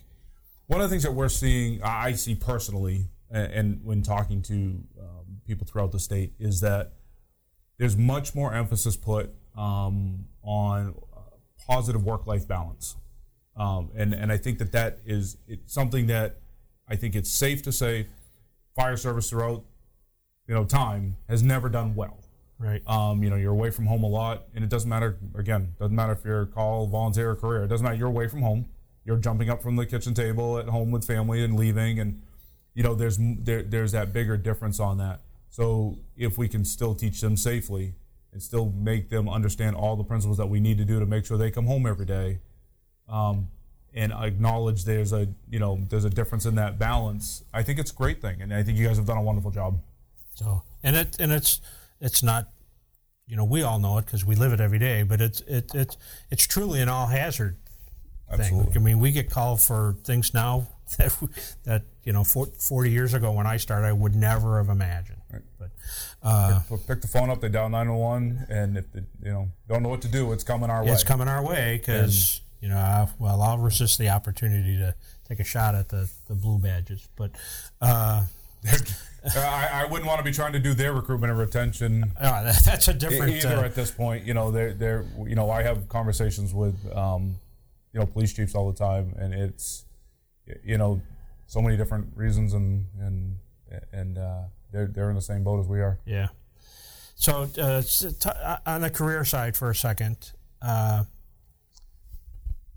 one 0.66 0.80
of 0.80 0.88
the 0.88 0.92
things 0.92 1.02
that 1.02 1.12
we're 1.12 1.30
seeing, 1.30 1.82
I 1.82 2.12
see 2.12 2.34
personally, 2.34 3.06
and 3.30 3.80
when 3.82 4.02
talking 4.02 4.42
to 4.42 4.54
um, 5.00 5.40
people 5.46 5.66
throughout 5.66 5.92
the 5.92 5.98
state 5.98 6.32
is 6.38 6.60
that 6.60 6.92
there's 7.78 7.96
much 7.96 8.34
more 8.34 8.54
emphasis 8.54 8.96
put 8.96 9.34
um, 9.56 10.26
on 10.42 10.94
uh, 11.16 11.20
positive 11.66 12.04
work-life 12.04 12.46
balance, 12.46 12.96
um, 13.56 13.90
and 13.94 14.14
and 14.14 14.30
I 14.30 14.36
think 14.36 14.58
that 14.58 14.72
that 14.72 14.98
is 15.04 15.36
something 15.66 16.06
that 16.06 16.38
I 16.88 16.96
think 16.96 17.14
it's 17.16 17.30
safe 17.30 17.62
to 17.62 17.72
say 17.72 18.08
fire 18.76 18.96
service 18.96 19.30
throughout 19.30 19.64
you 20.46 20.54
know 20.54 20.64
time 20.64 21.16
has 21.28 21.42
never 21.42 21.68
done 21.68 21.94
well. 21.94 22.18
Right. 22.58 22.82
Um, 22.86 23.22
you 23.22 23.30
know, 23.30 23.36
you're 23.36 23.52
away 23.52 23.70
from 23.70 23.86
home 23.86 24.04
a 24.04 24.08
lot, 24.08 24.44
and 24.54 24.62
it 24.64 24.70
doesn't 24.70 24.88
matter. 24.88 25.18
Again, 25.36 25.74
doesn't 25.78 25.94
matter 25.94 26.12
if 26.12 26.24
you're 26.24 26.42
a 26.42 26.46
call, 26.46 26.86
volunteer, 26.86 27.30
or 27.30 27.36
career. 27.36 27.64
It 27.64 27.68
doesn't 27.68 27.84
matter. 27.84 27.96
You're 27.96 28.08
away 28.08 28.28
from 28.28 28.42
home. 28.42 28.66
You're 29.04 29.18
jumping 29.18 29.50
up 29.50 29.62
from 29.62 29.76
the 29.76 29.84
kitchen 29.84 30.14
table 30.14 30.58
at 30.58 30.68
home 30.68 30.90
with 30.90 31.04
family 31.04 31.44
and 31.44 31.58
leaving, 31.58 31.98
and 31.98 32.22
you 32.74 32.82
know, 32.82 32.94
there's 32.94 33.18
there, 33.20 33.62
there's 33.62 33.92
that 33.92 34.12
bigger 34.12 34.36
difference 34.36 34.80
on 34.80 34.98
that. 34.98 35.20
So 35.50 35.98
if 36.16 36.36
we 36.36 36.48
can 36.48 36.64
still 36.64 36.94
teach 36.94 37.20
them 37.20 37.36
safely 37.36 37.94
and 38.32 38.42
still 38.42 38.72
make 38.72 39.10
them 39.10 39.28
understand 39.28 39.76
all 39.76 39.94
the 39.94 40.02
principles 40.02 40.36
that 40.38 40.48
we 40.48 40.58
need 40.58 40.78
to 40.78 40.84
do 40.84 40.98
to 40.98 41.06
make 41.06 41.24
sure 41.24 41.38
they 41.38 41.52
come 41.52 41.66
home 41.66 41.86
every 41.86 42.06
day, 42.06 42.40
um, 43.08 43.48
and 43.94 44.12
acknowledge 44.12 44.84
there's 44.84 45.12
a 45.12 45.28
you 45.48 45.60
know 45.60 45.78
there's 45.88 46.04
a 46.04 46.10
difference 46.10 46.44
in 46.44 46.56
that 46.56 46.78
balance, 46.78 47.44
I 47.52 47.62
think 47.62 47.78
it's 47.78 47.92
a 47.92 47.94
great 47.94 48.20
thing, 48.20 48.42
and 48.42 48.52
I 48.52 48.64
think 48.64 48.76
you 48.76 48.86
guys 48.86 48.96
have 48.96 49.06
done 49.06 49.18
a 49.18 49.22
wonderful 49.22 49.52
job. 49.52 49.80
So 50.34 50.62
and 50.82 50.96
it 50.96 51.16
and 51.20 51.30
it's 51.30 51.60
it's 52.00 52.22
not 52.22 52.48
you 53.28 53.36
know 53.36 53.44
we 53.44 53.62
all 53.62 53.78
know 53.78 53.98
it 53.98 54.06
because 54.06 54.24
we 54.24 54.34
live 54.34 54.52
it 54.52 54.60
every 54.60 54.80
day, 54.80 55.04
but 55.04 55.20
it's 55.20 55.40
it, 55.42 55.70
it's 55.74 55.96
it's 56.32 56.46
truly 56.48 56.80
an 56.80 56.88
all 56.88 57.06
hazard 57.06 57.56
Absolutely. 58.28 58.72
thing. 58.72 58.82
I 58.82 58.84
mean, 58.84 58.98
we 58.98 59.12
get 59.12 59.30
called 59.30 59.60
for 59.60 59.96
things 60.02 60.34
now 60.34 60.66
that 60.98 61.12
that 61.64 61.82
you 62.04 62.12
know 62.12 62.24
40 62.24 62.90
years 62.90 63.14
ago 63.14 63.32
when 63.32 63.46
I 63.46 63.56
started, 63.56 63.86
I 63.86 63.92
would 63.92 64.14
never 64.14 64.58
have 64.58 64.68
imagined. 64.68 65.20
Right. 65.32 65.42
But 65.58 65.70
uh, 66.22 66.60
pick 66.86 67.00
the 67.00 67.08
phone 67.08 67.30
up, 67.30 67.40
they 67.40 67.48
dial 67.48 67.68
901, 67.68 68.46
and 68.48 68.76
if 68.76 68.92
they, 68.92 69.00
you 69.22 69.32
know 69.32 69.48
don't 69.68 69.82
know 69.82 69.88
what 69.88 70.02
to 70.02 70.08
do, 70.08 70.32
it's 70.32 70.44
coming 70.44 70.70
our 70.70 70.84
way. 70.84 70.90
It's 70.90 71.04
coming 71.04 71.28
our 71.28 71.44
way 71.44 71.78
because 71.78 72.40
you 72.60 72.70
know, 72.70 72.76
I, 72.76 73.06
well, 73.18 73.42
I'll 73.42 73.58
resist 73.58 73.98
the 73.98 74.08
opportunity 74.08 74.78
to 74.78 74.94
take 75.28 75.38
a 75.38 75.44
shot 75.44 75.74
at 75.74 75.90
the 75.90 76.08
the 76.28 76.34
blue 76.34 76.58
badges, 76.58 77.06
but. 77.16 77.32
Uh, 77.80 78.24
I, 79.36 79.68
I, 79.72 79.84
wouldn't 79.84 80.06
want 80.06 80.20
to 80.20 80.24
be 80.24 80.32
trying 80.32 80.54
to 80.54 80.58
do 80.58 80.72
their 80.72 80.94
recruitment 80.94 81.30
and 81.30 81.38
retention. 81.38 82.12
Uh, 82.18 82.44
that's 82.64 82.88
a 82.88 82.94
different 82.94 83.32
either 83.32 83.56
uh, 83.56 83.64
at 83.64 83.74
this 83.74 83.90
point. 83.90 84.24
You 84.24 84.32
know, 84.32 84.50
they're, 84.50 84.72
they're 84.72 85.04
you 85.26 85.34
know 85.34 85.50
I 85.50 85.62
have 85.62 85.86
conversations 85.90 86.54
with 86.54 86.74
um, 86.96 87.36
you 87.92 88.00
know 88.00 88.06
police 88.06 88.32
chiefs 88.32 88.54
all 88.54 88.70
the 88.70 88.78
time, 88.78 89.14
and 89.18 89.34
it's 89.34 89.84
you 90.64 90.78
know 90.78 91.00
so 91.46 91.60
many 91.60 91.76
different 91.76 92.08
reasons, 92.16 92.52
and 92.52 92.86
and 93.00 93.36
and 93.92 94.18
uh, 94.18 94.42
they're 94.72 94.86
they're 94.86 95.10
in 95.10 95.16
the 95.16 95.22
same 95.22 95.44
boat 95.44 95.60
as 95.60 95.66
we 95.66 95.80
are. 95.80 95.98
Yeah. 96.04 96.28
So 97.14 97.48
uh, 97.58 97.82
uh, 98.26 98.56
on 98.66 98.80
the 98.80 98.90
career 98.90 99.24
side 99.24 99.56
for 99.56 99.70
a 99.70 99.74
second, 99.74 100.32
uh, 100.60 101.04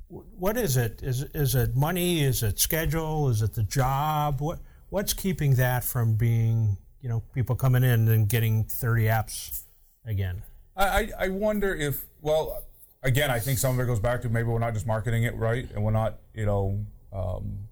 what 0.07 0.57
is 0.57 0.77
it? 0.77 1.01
Is 1.03 1.23
is 1.33 1.55
it 1.55 1.75
money? 1.75 2.23
Is 2.23 2.43
it 2.43 2.59
schedule? 2.59 3.29
Is 3.29 3.41
it 3.41 3.53
the 3.53 3.63
job? 3.63 4.41
What 4.41 4.59
what's 4.89 5.13
keeping 5.13 5.55
that 5.55 5.83
from 5.83 6.15
being 6.15 6.77
you 7.01 7.09
know 7.09 7.23
people 7.33 7.55
coming 7.55 7.83
in 7.83 8.07
and 8.07 8.29
getting 8.29 8.63
thirty 8.63 9.05
apps 9.05 9.63
again? 10.05 10.43
I 10.75 11.09
I 11.19 11.29
wonder 11.29 11.73
if 11.75 12.05
well 12.21 12.63
again 13.03 13.31
I 13.31 13.39
think 13.39 13.57
some 13.57 13.77
of 13.77 13.83
it 13.83 13.87
goes 13.87 13.99
back 13.99 14.21
to 14.21 14.29
maybe 14.29 14.47
we're 14.47 14.59
not 14.59 14.73
just 14.73 14.85
marketing 14.87 15.23
it 15.23 15.35
right 15.35 15.67
and 15.73 15.83
we're 15.83 15.91
not 15.91 16.19
you 16.33 16.45
know 16.45 16.85
um, 17.17 17.67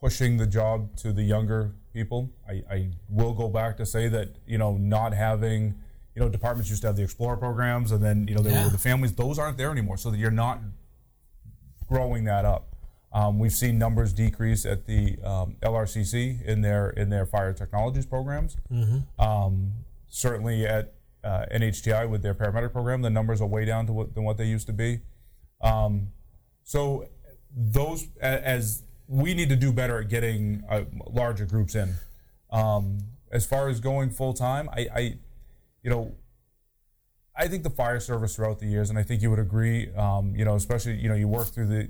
pushing 0.00 0.36
the 0.36 0.46
job 0.46 0.96
to 0.96 1.12
the 1.12 1.22
younger 1.22 1.72
people. 1.92 2.30
I, 2.48 2.62
I 2.70 2.90
will 3.08 3.32
go 3.32 3.48
back 3.48 3.76
to 3.78 3.86
say 3.86 4.08
that 4.08 4.36
you 4.46 4.58
know 4.58 4.76
not 4.76 5.12
having 5.12 5.74
you 6.14 6.22
know 6.22 6.28
departments 6.28 6.70
used 6.70 6.82
to 6.82 6.88
have 6.88 6.96
the 6.96 7.02
Explorer 7.02 7.36
programs 7.36 7.92
and 7.92 8.02
then 8.02 8.26
you 8.28 8.34
know 8.34 8.42
they 8.42 8.50
yeah. 8.50 8.64
were 8.64 8.70
the 8.70 8.78
families. 8.78 9.14
Those 9.14 9.38
aren't 9.38 9.58
there 9.58 9.70
anymore, 9.70 9.96
so 9.96 10.10
that 10.10 10.18
you're 10.18 10.30
not 10.30 10.60
growing 11.88 12.24
that 12.24 12.44
up. 12.44 12.74
Um, 13.12 13.38
we've 13.38 13.52
seen 13.52 13.78
numbers 13.78 14.12
decrease 14.12 14.66
at 14.66 14.86
the 14.86 15.18
um, 15.22 15.56
LRCC 15.62 16.44
in 16.44 16.60
their 16.60 16.90
in 16.90 17.08
their 17.10 17.26
fire 17.26 17.52
technologies 17.52 18.06
programs. 18.06 18.56
Mm-hmm. 18.70 19.20
Um, 19.20 19.72
certainly 20.08 20.66
at 20.66 20.94
uh, 21.24 21.46
NHTI 21.52 22.08
with 22.08 22.22
their 22.22 22.34
paramedic 22.34 22.72
program, 22.72 23.02
the 23.02 23.10
numbers 23.10 23.40
are 23.40 23.46
way 23.46 23.64
down 23.64 23.86
to 23.86 23.92
what, 23.92 24.14
than 24.14 24.24
what 24.24 24.36
they 24.36 24.44
used 24.44 24.66
to 24.66 24.72
be. 24.72 25.00
Um, 25.60 26.08
so 26.62 27.08
those 27.54 28.08
as 28.20 28.82
we 29.08 29.34
need 29.34 29.48
to 29.48 29.56
do 29.56 29.72
better 29.72 30.00
at 30.00 30.08
getting 30.08 30.64
uh, 30.68 30.84
larger 31.08 31.46
groups 31.46 31.74
in. 31.74 31.94
Um, 32.50 32.98
as 33.30 33.46
far 33.46 33.68
as 33.68 33.80
going 33.80 34.10
full 34.10 34.32
time, 34.32 34.68
I, 34.72 34.88
I, 34.94 35.00
you 35.82 35.90
know, 35.90 36.12
I 37.36 37.48
think 37.48 37.62
the 37.62 37.70
fire 37.70 38.00
service 38.00 38.36
throughout 38.36 38.58
the 38.58 38.66
years, 38.66 38.88
and 38.88 38.98
I 38.98 39.02
think 39.02 39.20
you 39.20 39.30
would 39.30 39.38
agree, 39.38 39.92
um, 39.94 40.34
you 40.34 40.44
know, 40.44 40.54
especially 40.54 40.94
you 40.94 41.08
know 41.08 41.14
you 41.14 41.28
work 41.28 41.48
through 41.48 41.66
the 41.66 41.88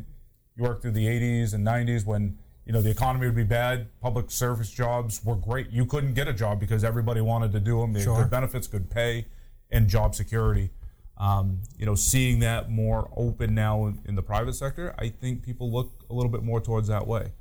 you 0.56 0.62
work 0.62 0.82
through 0.82 0.92
the 0.92 1.06
80s 1.06 1.54
and 1.54 1.64
90s 1.64 2.04
when 2.04 2.36
you 2.64 2.72
know 2.72 2.80
the 2.80 2.90
economy 2.90 3.26
would 3.26 3.36
be 3.36 3.44
bad, 3.44 3.88
public 4.00 4.30
service 4.30 4.70
jobs 4.70 5.24
were 5.24 5.36
great. 5.36 5.70
You 5.70 5.86
couldn't 5.86 6.14
get 6.14 6.26
a 6.26 6.32
job 6.32 6.58
because 6.58 6.82
everybody 6.82 7.20
wanted 7.20 7.52
to 7.52 7.60
do 7.60 7.80
them. 7.80 7.92
They 7.92 8.02
sure. 8.02 8.22
good 8.22 8.30
benefits, 8.30 8.66
good 8.66 8.90
pay, 8.90 9.26
and 9.70 9.86
job 9.88 10.14
security. 10.14 10.70
Um, 11.18 11.62
you 11.78 11.86
know, 11.86 11.94
seeing 11.94 12.40
that 12.40 12.70
more 12.70 13.10
open 13.16 13.54
now 13.54 13.86
in, 13.86 14.00
in, 14.04 14.16
the 14.16 14.22
private 14.22 14.54
sector, 14.54 14.94
I 14.98 15.08
think 15.08 15.42
people 15.42 15.72
look 15.72 16.04
a 16.10 16.12
little 16.12 16.30
bit 16.30 16.42
more 16.42 16.60
towards 16.60 16.88
that 16.88 17.06
way. 17.06 17.32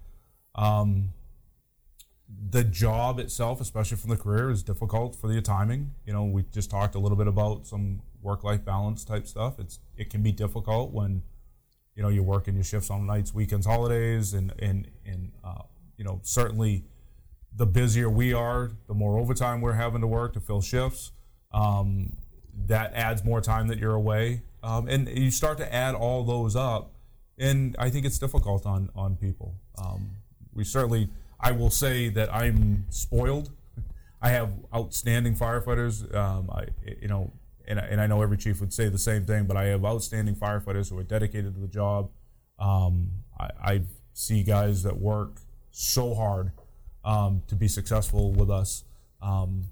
Um, 0.55 1.09
the 2.49 2.63
job 2.63 3.19
itself, 3.19 3.59
especially 3.59 3.97
from 3.97 4.11
the 4.11 4.17
career, 4.17 4.49
is 4.49 4.63
difficult 4.63 5.15
for 5.15 5.27
the 5.27 5.41
timing. 5.41 5.93
You 6.05 6.13
know, 6.13 6.23
we 6.23 6.43
just 6.53 6.71
talked 6.71 6.95
a 6.95 6.99
little 6.99 7.17
bit 7.17 7.27
about 7.27 7.67
some 7.67 8.01
work-life 8.21 8.63
balance 8.63 9.03
type 9.03 9.27
stuff. 9.27 9.59
It's 9.59 9.79
it 9.97 10.09
can 10.09 10.23
be 10.23 10.31
difficult 10.31 10.91
when 10.91 11.21
you 11.95 12.01
know 12.01 12.09
you're 12.09 12.23
working 12.23 12.55
your 12.55 12.63
shifts 12.63 12.89
on 12.89 13.05
nights, 13.05 13.33
weekends, 13.33 13.65
holidays, 13.65 14.33
and 14.33 14.53
and 14.59 14.87
and 15.05 15.31
uh, 15.43 15.63
you 15.97 16.05
know 16.05 16.19
certainly 16.23 16.85
the 17.55 17.65
busier 17.65 18.09
we 18.09 18.33
are, 18.33 18.71
the 18.87 18.93
more 18.93 19.17
overtime 19.17 19.61
we're 19.61 19.73
having 19.73 20.01
to 20.01 20.07
work 20.07 20.33
to 20.33 20.39
fill 20.39 20.61
shifts. 20.61 21.11
Um, 21.53 22.17
that 22.67 22.93
adds 22.93 23.23
more 23.23 23.41
time 23.41 23.67
that 23.67 23.77
you're 23.77 23.93
away, 23.93 24.41
um, 24.63 24.87
and 24.87 25.07
you 25.09 25.31
start 25.31 25.57
to 25.59 25.73
add 25.73 25.95
all 25.95 26.23
those 26.23 26.55
up, 26.55 26.93
and 27.37 27.75
I 27.77 27.89
think 27.89 28.05
it's 28.05 28.19
difficult 28.19 28.65
on 28.65 28.89
on 28.95 29.15
people. 29.15 29.55
Um, 29.77 30.11
we 30.53 30.63
certainly 30.63 31.09
I 31.39 31.51
will 31.51 31.69
say 31.69 32.09
that 32.09 32.33
I'm 32.33 32.85
spoiled. 32.89 33.51
I 34.21 34.29
have 34.29 34.51
outstanding 34.73 35.35
firefighters. 35.35 36.13
Um, 36.15 36.49
I, 36.51 36.65
you 37.01 37.07
know, 37.07 37.31
and, 37.67 37.77
and 37.79 38.01
I 38.01 38.07
know 38.07 38.21
every 38.21 38.37
chief 38.37 38.59
would 38.61 38.73
say 38.73 38.89
the 38.89 38.97
same 38.97 39.25
thing, 39.25 39.45
but 39.45 39.57
I 39.57 39.65
have 39.65 39.85
outstanding 39.85 40.35
firefighters 40.35 40.89
who 40.89 40.97
are 40.97 41.03
dedicated 41.03 41.53
to 41.53 41.59
the 41.59 41.67
job. 41.67 42.09
Um, 42.57 43.11
I, 43.39 43.49
I, 43.63 43.81
see 44.17 44.43
guys 44.43 44.81
that 44.83 44.97
work 44.97 45.41
so 45.71 46.15
hard 46.15 46.53
um, 47.03 47.43
to 47.47 47.55
be 47.55 47.67
successful 47.67 48.31
with 48.31 48.49
us, 48.49 48.85
um, 49.21 49.65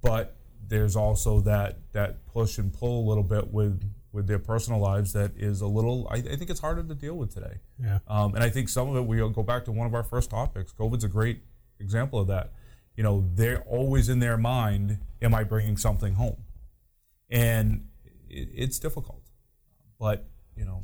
but 0.00 0.36
there's 0.66 0.96
also 0.96 1.40
that 1.40 1.78
that 1.92 2.26
push 2.26 2.58
and 2.58 2.72
pull 2.72 3.04
a 3.04 3.06
little 3.08 3.22
bit 3.24 3.52
with 3.52 3.82
with 4.12 4.26
their 4.26 4.38
personal 4.38 4.80
lives 4.80 5.12
that 5.12 5.32
is 5.36 5.60
a 5.60 5.66
little 5.66 6.08
I, 6.10 6.16
I 6.16 6.36
think 6.36 6.50
it's 6.50 6.60
harder 6.60 6.82
to 6.82 6.94
deal 6.94 7.14
with 7.14 7.32
today. 7.32 7.58
Yeah. 7.82 7.98
Um, 8.08 8.34
and 8.34 8.42
I 8.42 8.50
think 8.50 8.68
some 8.68 8.88
of 8.88 8.96
it 8.96 9.02
we'll 9.02 9.28
go 9.30 9.42
back 9.42 9.64
to 9.66 9.72
one 9.72 9.86
of 9.86 9.94
our 9.94 10.04
first 10.04 10.30
topics. 10.30 10.72
COVID's 10.72 11.04
a 11.04 11.08
great 11.08 11.42
example 11.80 12.18
of 12.18 12.26
that. 12.28 12.52
You 12.96 13.04
know, 13.04 13.24
they're 13.34 13.62
always 13.62 14.08
in 14.08 14.18
their 14.18 14.36
mind, 14.36 14.98
am 15.22 15.34
I 15.34 15.44
bringing 15.44 15.76
something 15.76 16.14
home? 16.14 16.42
And 17.30 17.86
it, 18.28 18.48
it's 18.52 18.78
difficult. 18.78 19.22
But, 20.00 20.26
you 20.56 20.64
know, 20.64 20.80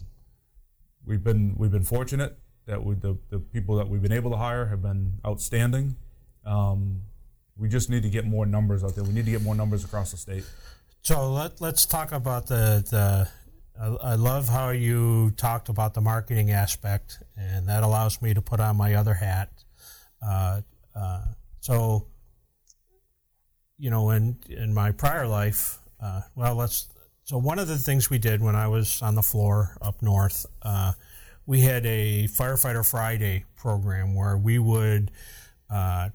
we've 1.04 1.24
been 1.24 1.56
we've 1.56 1.72
been 1.72 1.82
fortunate 1.82 2.38
that 2.66 2.84
we, 2.84 2.94
the, 2.94 3.18
the 3.30 3.38
people 3.38 3.76
that 3.76 3.88
we've 3.88 4.02
been 4.02 4.12
able 4.12 4.30
to 4.30 4.36
hire 4.36 4.66
have 4.66 4.80
been 4.80 5.14
outstanding. 5.26 5.96
Um, 6.46 7.02
we 7.56 7.68
just 7.68 7.90
need 7.90 8.02
to 8.02 8.10
get 8.10 8.24
more 8.24 8.46
numbers 8.46 8.82
out 8.82 8.94
there. 8.94 9.04
We 9.04 9.12
need 9.12 9.24
to 9.26 9.30
get 9.30 9.42
more 9.42 9.54
numbers 9.54 9.84
across 9.84 10.10
the 10.10 10.16
state. 10.16 10.44
So 11.02 11.32
let, 11.32 11.60
let's 11.60 11.86
talk 11.86 12.12
about 12.12 12.46
the, 12.46 12.84
the 12.90 13.28
I, 13.80 14.12
I 14.12 14.14
love 14.14 14.48
how 14.48 14.70
you 14.70 15.32
talked 15.32 15.68
about 15.68 15.94
the 15.94 16.00
marketing 16.00 16.50
aspect, 16.50 17.18
and 17.36 17.68
that 17.68 17.82
allows 17.82 18.22
me 18.22 18.34
to 18.34 18.42
put 18.42 18.60
on 18.60 18.76
my 18.76 18.94
other 18.94 19.14
hat. 19.14 19.50
Uh, 20.24 20.60
uh, 20.94 21.22
so, 21.60 22.06
you 23.78 23.90
know, 23.90 24.10
in 24.10 24.38
in 24.48 24.72
my 24.72 24.92
prior 24.92 25.26
life, 25.26 25.78
uh, 26.00 26.22
well, 26.34 26.54
let's. 26.54 26.88
So 27.24 27.38
one 27.38 27.58
of 27.58 27.68
the 27.68 27.78
things 27.78 28.10
we 28.10 28.18
did 28.18 28.42
when 28.42 28.54
I 28.54 28.68
was 28.68 29.00
on 29.00 29.14
the 29.14 29.22
floor 29.22 29.78
up 29.80 30.02
north, 30.02 30.44
uh, 30.62 30.92
we 31.46 31.60
had 31.60 31.84
a 31.86 32.28
firefighter 32.28 32.88
Friday 32.88 33.44
program 33.56 34.14
where 34.14 34.36
we 34.36 34.58
would 34.58 35.10
uh, 35.70 36.10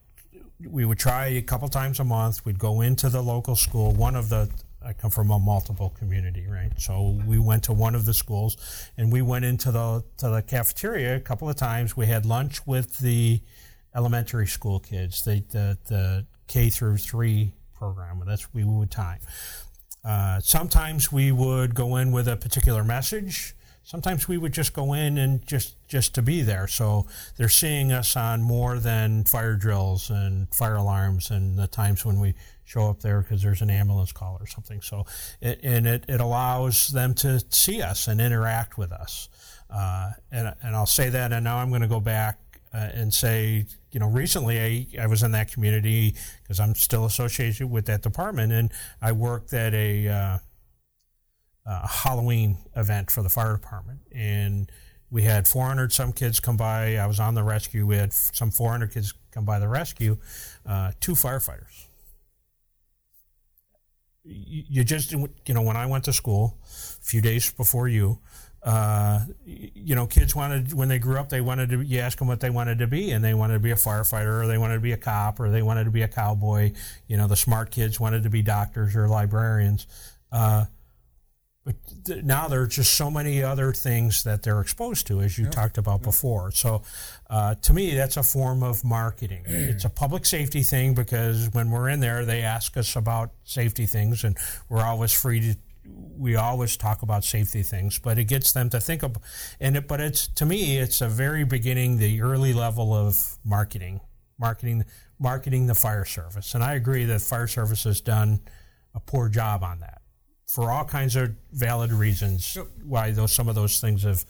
we 0.68 0.86
would 0.86 1.00
try 1.00 1.28
a 1.28 1.42
couple 1.42 1.68
times 1.68 2.00
a 2.00 2.04
month. 2.04 2.46
We'd 2.46 2.60
go 2.60 2.82
into 2.82 3.10
the 3.10 3.22
local 3.22 3.56
school. 3.56 3.94
One 3.94 4.16
of 4.16 4.30
the 4.30 4.50
I 4.82 4.94
come 4.94 5.12
from 5.12 5.30
a 5.30 5.40
multiple 5.40 5.94
community, 6.00 6.48
right? 6.48 6.72
So 6.78 7.20
we 7.28 7.38
went 7.38 7.64
to 7.64 7.74
one 7.74 7.96
of 7.96 8.06
the 8.06 8.14
schools, 8.14 8.56
and 8.98 9.12
we 9.12 9.22
went 9.22 9.46
into 9.46 9.72
the 9.72 10.04
to 10.18 10.30
the 10.30 10.42
cafeteria 10.42 11.16
a 11.16 11.20
couple 11.20 11.50
of 11.50 11.56
times. 11.56 11.98
We 11.98 12.06
had 12.06 12.26
lunch 12.26 12.66
with 12.66 13.00
the 13.00 13.42
elementary 13.96 14.48
school 14.48 14.80
kids, 14.80 15.24
the 15.24 15.44
the, 15.50 15.78
the 15.88 16.26
K 16.48 16.70
through 16.70 16.98
three 16.98 17.54
program. 17.74 18.24
That's 18.26 18.54
we 18.54 18.64
would 18.64 18.92
time. 18.92 19.20
Uh, 20.04 20.40
sometimes 20.40 21.12
we 21.12 21.32
would 21.32 21.76
go 21.76 21.98
in 21.98 22.12
with 22.12 22.28
a 22.28 22.38
particular 22.38 22.84
message 22.86 23.54
sometimes 23.90 24.28
we 24.28 24.38
would 24.38 24.54
just 24.54 24.74
go 24.74 24.94
in 24.94 25.18
and 25.18 25.44
just 25.48 25.76
just 25.88 26.14
to 26.14 26.22
be 26.22 26.44
there. 26.44 26.68
So 26.68 27.08
they're 27.38 27.50
seeing 27.50 27.92
us 27.92 28.16
on 28.16 28.44
more 28.44 28.78
than 28.78 29.24
fire 29.24 29.56
drills 29.56 30.12
and 30.12 30.48
fire 30.54 30.76
alarms 30.76 31.32
and 31.32 31.58
the 31.58 31.66
times 31.66 32.06
when 32.06 32.20
we 32.20 32.36
show 32.66 32.88
up 32.88 33.00
there 33.00 33.22
because 33.22 33.42
there's 33.42 33.64
an 33.64 33.72
ambulance 33.72 34.12
call 34.12 34.38
or 34.40 34.46
something. 34.46 34.80
So 34.82 35.08
it, 35.42 35.60
and 35.64 35.88
it, 35.88 36.06
it 36.08 36.22
allows 36.22 36.90
them 36.90 37.16
to 37.16 37.44
see 37.50 37.82
us 37.82 38.08
and 38.08 38.22
interact 38.22 38.78
with 38.78 38.92
us. 38.92 39.28
Uh, 39.72 40.12
and 40.32 40.54
and 40.62 40.76
I'll 40.76 40.86
say 40.86 41.10
that, 41.10 41.34
and 41.34 41.44
now 41.44 41.58
I'm 41.58 41.70
going 41.70 41.82
to 41.82 41.88
go 41.88 42.00
back 42.00 42.40
uh, 42.72 42.90
and 42.94 43.12
say, 43.12 43.66
you 43.92 44.00
know, 44.00 44.08
recently 44.08 44.60
I, 44.60 45.04
I 45.04 45.08
was 45.08 45.24
in 45.24 45.32
that 45.32 45.52
community 45.52 46.16
because 46.44 46.60
I'm 46.60 46.76
still 46.76 47.06
associated 47.06 47.72
with 47.72 47.88
that 47.88 48.04
department, 48.04 48.54
and 48.54 48.72
I 49.02 49.14
worked 49.14 49.52
at 49.54 49.74
a 49.74 50.08
uh, 50.08 50.38
a 51.66 51.88
Halloween 51.88 52.58
event 52.76 53.12
for 53.12 53.22
the 53.22 53.30
fire 53.30 53.54
department, 53.54 54.00
and 54.12 54.72
we 55.12 55.24
had 55.24 55.48
400 55.48 55.92
some 55.92 56.14
kids 56.14 56.40
come 56.40 56.58
by. 56.58 56.98
I 56.98 57.08
was 57.08 57.20
on 57.20 57.34
the 57.34 57.44
rescue. 57.44 57.86
We 57.86 57.98
had 57.98 58.14
some 58.14 58.52
400 58.52 58.94
kids 58.94 59.14
come 59.32 59.46
by 59.46 59.60
the 59.60 59.68
rescue. 59.68 60.18
Uh, 60.66 60.92
two 61.00 61.14
firefighters. 61.14 61.86
You 64.24 64.84
just, 64.84 65.12
you 65.12 65.54
know, 65.54 65.64
when 65.64 65.76
I 65.76 65.88
went 65.88 66.04
to 66.04 66.14
school 66.14 66.60
a 66.64 67.04
few 67.04 67.22
days 67.22 67.52
before 67.52 67.88
you, 67.88 68.20
uh, 68.62 69.22
you 69.46 69.96
know, 69.96 70.06
kids 70.06 70.36
wanted 70.36 70.74
when 70.74 70.90
they 70.90 71.00
grew 71.00 71.18
up, 71.18 71.30
they 71.30 71.40
wanted 71.42 71.70
to. 71.70 71.82
You 71.82 72.00
ask 72.00 72.18
them 72.18 72.28
what 72.28 72.42
they 72.42 72.50
wanted 72.50 72.80
to 72.80 72.88
be, 72.88 73.12
and 73.12 73.24
they 73.24 73.34
wanted 73.34 73.54
to 73.54 73.60
be 73.60 73.72
a 73.72 73.76
firefighter, 73.76 74.44
or 74.44 74.48
they 74.48 74.58
wanted 74.58 74.76
to 74.76 74.80
be 74.82 74.92
a 74.92 74.98
cop, 74.98 75.40
or 75.40 75.50
they 75.50 75.62
wanted 75.62 75.86
to 75.86 75.92
be 75.92 76.02
a 76.02 76.08
cowboy. 76.08 76.74
You 77.08 77.16
know, 77.16 77.28
the 77.28 77.38
smart 77.38 77.72
kids 77.72 78.00
wanted 78.00 78.24
to 78.24 78.30
be 78.30 78.42
doctors 78.42 78.96
or 78.96 79.08
librarians. 79.08 79.88
Uh, 80.32 80.66
but 82.06 82.26
now 82.26 82.48
there 82.48 82.62
are 82.62 82.68
just 82.68 82.94
so 82.94 83.12
many 83.12 83.44
other 83.44 83.74
things 83.74 84.24
that 84.24 84.44
they're 84.44 84.62
exposed 84.62 85.06
to, 85.08 85.22
as 85.22 85.38
you 85.38 85.46
yeah. 85.46 85.52
talked 85.52 85.78
about 85.78 86.00
yeah. 86.02 86.06
before. 86.06 86.52
So, 86.52 86.82
uh, 87.30 87.56
to 87.56 87.74
me, 87.74 87.94
that's 87.94 88.18
a 88.18 88.24
form 88.24 88.64
of 88.64 88.84
marketing. 88.84 89.44
it's 89.48 89.86
a 89.86 89.90
public 89.90 90.26
safety 90.26 90.64
thing 90.64 90.94
because 90.94 91.50
when 91.52 91.70
we're 91.70 91.90
in 91.90 92.00
there, 92.00 92.26
they 92.26 92.42
ask 92.42 92.76
us 92.78 92.96
about 92.96 93.32
safety 93.44 93.86
things, 93.86 94.24
and 94.24 94.38
we're 94.68 94.84
always 94.84 95.14
free 95.14 95.40
to. 95.42 95.56
We 96.18 96.36
always 96.36 96.78
talk 96.78 97.02
about 97.02 97.24
safety 97.24 97.64
things, 97.64 97.98
but 97.98 98.20
it 98.20 98.26
gets 98.26 98.52
them 98.52 98.70
to 98.70 98.80
think 98.80 99.02
of, 99.02 99.18
and 99.60 99.76
it, 99.76 99.88
but 99.88 100.00
it's 100.00 100.28
to 100.28 100.46
me, 100.46 100.78
it's 100.78 101.02
a 101.02 101.08
very 101.08 101.44
beginning, 101.44 101.98
the 101.98 102.22
early 102.22 102.54
level 102.54 102.94
of 102.94 103.38
marketing, 103.44 104.00
marketing, 104.38 104.86
marketing 105.20 105.66
the 105.66 105.74
fire 105.74 106.06
service, 106.06 106.54
and 106.54 106.64
I 106.64 106.76
agree 106.76 107.06
that 107.06 107.22
fire 107.22 107.48
service 107.48 107.86
has 107.86 108.02
done 108.02 108.42
a 108.94 109.00
poor 109.00 109.30
job 109.30 109.64
on 109.64 109.80
that 109.80 110.02
for 110.50 110.72
all 110.72 110.84
kinds 110.84 111.16
of 111.16 111.36
valid 111.52 111.92
reasons 111.92 112.56
Yep. 112.56 112.68
why 112.84 113.12
those 113.12 113.32
some 113.32 113.48
of 113.48 113.56
those 113.56 113.80
things 113.80 114.04
have 114.04 114.26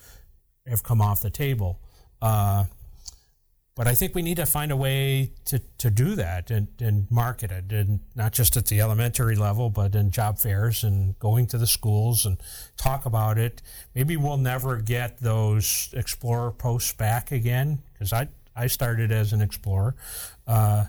have 0.67 0.83
come 0.83 1.01
off 1.01 1.21
the 1.21 1.29
table. 1.29 1.79
Uh, 2.21 2.65
but 3.75 3.87
I 3.87 3.95
think 3.95 4.13
we 4.13 4.21
need 4.21 4.35
to 4.35 4.45
find 4.45 4.73
a 4.73 4.75
way 4.75 5.31
to, 5.45 5.61
to 5.77 5.89
do 5.89 6.15
that 6.15 6.51
and, 6.51 6.67
and 6.81 7.09
market 7.09 7.49
it, 7.49 7.71
and 7.71 8.01
not 8.13 8.33
just 8.33 8.57
at 8.57 8.65
the 8.65 8.81
elementary 8.81 9.37
level, 9.37 9.69
but 9.69 9.95
in 9.95 10.11
job 10.11 10.37
fairs 10.37 10.83
and 10.83 11.17
going 11.17 11.47
to 11.47 11.57
the 11.57 11.65
schools 11.65 12.25
and 12.25 12.37
talk 12.75 13.05
about 13.05 13.37
it. 13.37 13.61
Maybe 13.95 14.17
we'll 14.17 14.35
never 14.35 14.81
get 14.81 15.21
those 15.21 15.93
explorer 15.93 16.51
posts 16.51 16.91
back 16.91 17.31
again 17.31 17.81
because 17.93 18.11
I 18.11 18.27
I 18.53 18.67
started 18.67 19.13
as 19.13 19.31
an 19.31 19.41
explorer, 19.41 19.95
uh, 20.45 20.87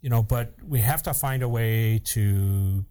you 0.00 0.08
know. 0.08 0.22
But 0.22 0.54
we 0.66 0.80
have 0.80 1.02
to 1.02 1.12
find 1.12 1.42
a 1.42 1.48
way 1.48 2.00
to 2.06 2.86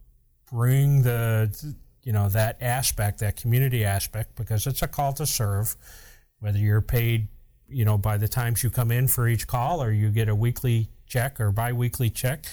bring 0.52 1.04
the 1.04 1.76
you 2.04 2.14
know 2.14 2.30
that 2.30 2.58
aspect, 2.62 3.20
that 3.20 3.36
community 3.36 3.84
aspect, 3.84 4.36
because 4.36 4.68
it's 4.68 4.82
a 4.82 4.88
call 4.88 5.14
to 5.14 5.26
serve, 5.26 5.76
whether 6.40 6.60
you're 6.60 6.82
paid 6.82 7.28
you 7.68 7.86
know 7.86 7.98
by 7.98 8.18
the 8.18 8.28
times 8.28 8.64
you 8.64 8.70
come 8.70 8.92
in 8.92 9.08
for 9.08 9.28
each 9.28 9.46
call 9.46 9.84
or 9.84 9.92
you 9.92 10.10
get 10.10 10.28
a 10.28 10.34
weekly 10.34 10.90
check 11.06 11.40
or 11.40 11.52
biweekly 11.52 12.10
check 12.10 12.46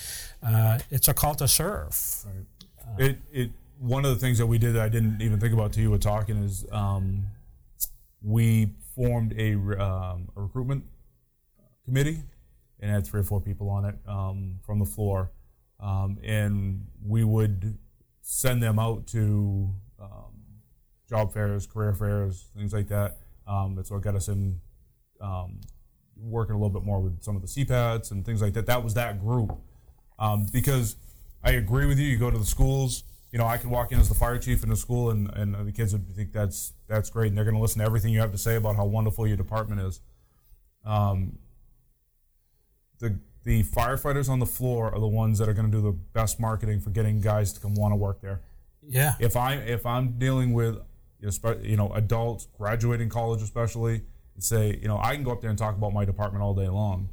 uh, 0.43 0.79
it's 0.91 1.09
a 1.09 1.15
call 1.15 1.35
to 1.35 1.49
serve 1.49 1.97
Right. 2.27 2.45
It 2.99 3.19
it 3.33 3.51
one 3.79 4.05
of 4.05 4.11
the 4.11 4.17
things 4.19 4.39
that 4.39 4.47
we 4.47 4.59
did 4.59 4.75
that 4.75 4.83
I 4.83 4.89
didn't 4.89 5.21
even 5.21 5.39
think 5.39 5.53
about 5.53 5.73
till 5.73 5.83
you 5.83 5.91
were 5.91 5.99
talking 5.99 6.37
is 6.45 6.65
um, 6.73 7.27
we 8.23 8.71
formed 8.95 9.35
a, 9.39 9.53
um, 9.53 10.29
a 10.37 10.41
recruitment 10.41 10.85
committee 11.85 12.23
and 12.81 12.91
had 12.91 13.07
three 13.07 13.21
or 13.21 13.25
four 13.25 13.41
people 13.41 13.69
on 13.69 13.85
it 13.85 13.95
um, 14.07 14.59
from 14.65 14.79
the 14.79 14.85
floor, 14.85 15.31
um, 15.81 16.19
and 16.23 16.87
we 17.05 17.25
would 17.25 17.79
send 18.29 18.61
them 18.61 18.77
out 18.77 19.07
to 19.07 19.73
um, 20.03 20.35
job 21.09 21.33
fairs, 21.33 21.65
career 21.65 21.95
fairs, 21.95 22.47
things 22.57 22.73
like 22.73 22.89
that. 22.89 23.19
Um, 23.47 23.77
that's 23.77 23.89
what 23.89 24.03
got 24.03 24.17
us 24.17 24.27
in 24.27 24.59
um, 25.21 25.61
working 26.17 26.57
a 26.57 26.59
little 26.59 26.71
bit 26.71 26.83
more 26.83 27.01
with 27.01 27.23
some 27.23 27.37
of 27.37 27.43
the 27.43 27.47
CPATs 27.47 28.11
and 28.11 28.27
things 28.27 28.43
like 28.43 28.53
that. 28.55 28.67
That 28.67 28.83
was 28.83 28.95
that 28.95 29.21
group 29.21 29.57
um, 30.19 30.47
because 30.53 30.97
I 31.45 31.53
agree 31.53 31.87
with 31.87 32.01
you. 32.01 32.09
You 32.09 32.19
go 32.19 32.29
to 32.29 32.37
the 32.37 32.45
schools. 32.45 33.05
You 33.31 33.39
know, 33.39 33.47
I 33.47 33.59
could 33.59 33.71
walk 33.71 33.93
in 33.93 34.01
as 34.01 34.09
the 34.09 34.15
fire 34.17 34.39
chief 34.39 34.65
in 34.65 34.71
the 34.71 34.77
school, 34.77 35.11
and, 35.11 35.33
and 35.35 35.55
the 35.55 35.71
kids 35.71 35.93
would 35.93 36.09
think 36.17 36.33
that's 36.33 36.73
that's 36.89 37.11
great, 37.11 37.29
and 37.29 37.37
they're 37.37 37.45
going 37.45 37.57
to 37.57 37.63
listen 37.63 37.79
to 37.79 37.85
everything 37.85 38.13
you 38.13 38.21
have 38.21 38.33
to 38.33 38.39
say 38.39 38.57
about 38.57 38.75
how 38.75 38.87
wonderful 38.87 39.25
your 39.27 39.37
department 39.37 39.81
is. 39.83 40.01
Um, 40.85 41.39
the 42.99 43.21
the 43.47 43.63
firefighters 43.63 44.29
on 44.29 44.41
the 44.41 44.47
floor 44.47 44.93
are 44.93 44.99
the 44.99 45.07
ones 45.07 45.39
that 45.39 45.49
are 45.49 45.53
going 45.53 45.71
to 45.71 45.77
do 45.77 45.81
the 45.81 45.93
best 45.93 46.41
marketing 46.41 46.81
for 46.81 46.91
getting 46.91 47.21
guys 47.21 47.53
to 47.53 47.61
come 47.61 47.75
want 47.75 47.93
to 47.93 47.97
work 47.97 48.21
there. 48.21 48.41
yeah 48.83 49.15
If 49.21 49.37
I 49.37 49.55
if 49.55 49.87
I'm 49.87 50.19
dealing 50.19 50.53
with 50.53 50.79
you 51.21 51.31
know, 51.31 51.57
you 51.63 51.77
know 51.77 51.93
adults 51.93 52.49
graduating 52.59 53.09
college 53.09 53.43
especially, 53.43 54.03
and 54.35 54.43
say 54.43 54.77
you 54.83 54.89
know 54.89 54.99
I 54.99 55.15
can 55.15 55.23
go 55.23 55.31
up 55.31 55.41
there 55.41 55.51
and 55.51 55.59
talk 55.59 55.77
about 55.77 55.93
my 55.93 56.05
department 56.05 56.43
all 56.43 56.55
day 56.55 56.69
long. 56.69 57.09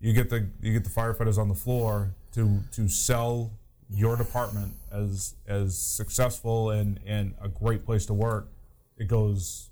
You 0.00 0.12
get 0.12 0.28
the 0.28 0.48
you 0.60 0.74
get 0.74 0.84
the 0.84 0.90
firefighters 0.90 1.38
on 1.38 1.48
the 1.48 1.54
floor 1.54 2.14
to 2.34 2.60
to 2.72 2.86
sell 2.86 3.50
your 3.88 4.16
department 4.18 4.74
as 4.92 5.34
as 5.48 5.78
successful 5.78 6.70
and 6.70 7.00
and 7.06 7.34
a 7.40 7.48
great 7.48 7.86
place 7.86 8.04
to 8.06 8.14
work. 8.14 8.48
It 8.98 9.08
goes 9.08 9.70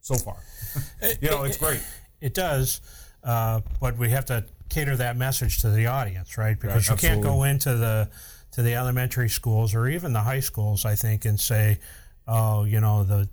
so 0.00 0.14
far. 0.14 0.36
you 1.20 1.30
know, 1.30 1.42
it's 1.42 1.56
great. 1.56 1.82
It 2.20 2.32
does, 2.32 2.80
uh, 3.24 3.60
but 3.80 3.98
we 3.98 4.10
have 4.10 4.26
to 4.26 4.44
cater 4.72 4.96
that 4.96 5.16
message 5.16 5.60
to 5.60 5.70
the 5.70 5.86
audience, 5.86 6.38
right? 6.38 6.58
Because 6.58 6.88
Right, 6.88 7.02
you 7.02 7.08
can't 7.08 7.22
go 7.22 7.44
into 7.44 7.76
the 7.76 8.08
to 8.52 8.62
the 8.62 8.74
elementary 8.74 9.28
schools 9.28 9.74
or 9.74 9.88
even 9.88 10.12
the 10.12 10.20
high 10.20 10.40
schools, 10.40 10.84
I 10.84 10.94
think, 10.94 11.24
and 11.24 11.38
say, 11.38 11.78
"Oh, 12.26 12.64
you 12.64 12.80
know, 12.80 13.04
the 13.04 13.28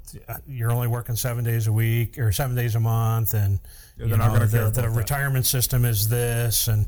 you're 0.47 0.71
only 0.71 0.87
working 0.87 1.15
seven 1.15 1.43
days 1.43 1.67
a 1.67 1.73
week 1.73 2.17
or 2.17 2.31
seven 2.31 2.55
days 2.55 2.75
a 2.75 2.79
month, 2.79 3.33
and 3.33 3.59
Yeah, 3.97 4.05
you 4.05 4.17
know, 4.17 4.39
the, 4.39 4.69
the 4.69 4.89
retirement 4.89 5.45
system 5.45 5.85
is 5.85 6.09
this, 6.09 6.67
and 6.67 6.87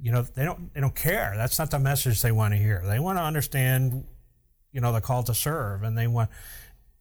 you 0.00 0.12
know, 0.12 0.22
they 0.22 0.44
don't 0.44 0.72
they 0.74 0.80
don't 0.80 0.94
care. 0.94 1.34
That's 1.36 1.58
not 1.58 1.70
the 1.70 1.78
message 1.78 2.22
they 2.22 2.32
want 2.32 2.54
to 2.54 2.58
hear. 2.58 2.82
They 2.86 2.98
want 2.98 3.18
to 3.18 3.22
understand, 3.22 4.04
you 4.72 4.80
know, 4.80 4.92
the 4.92 5.00
call 5.00 5.22
to 5.24 5.34
serve, 5.34 5.82
and 5.82 5.98
they 5.98 6.06
want." 6.06 6.30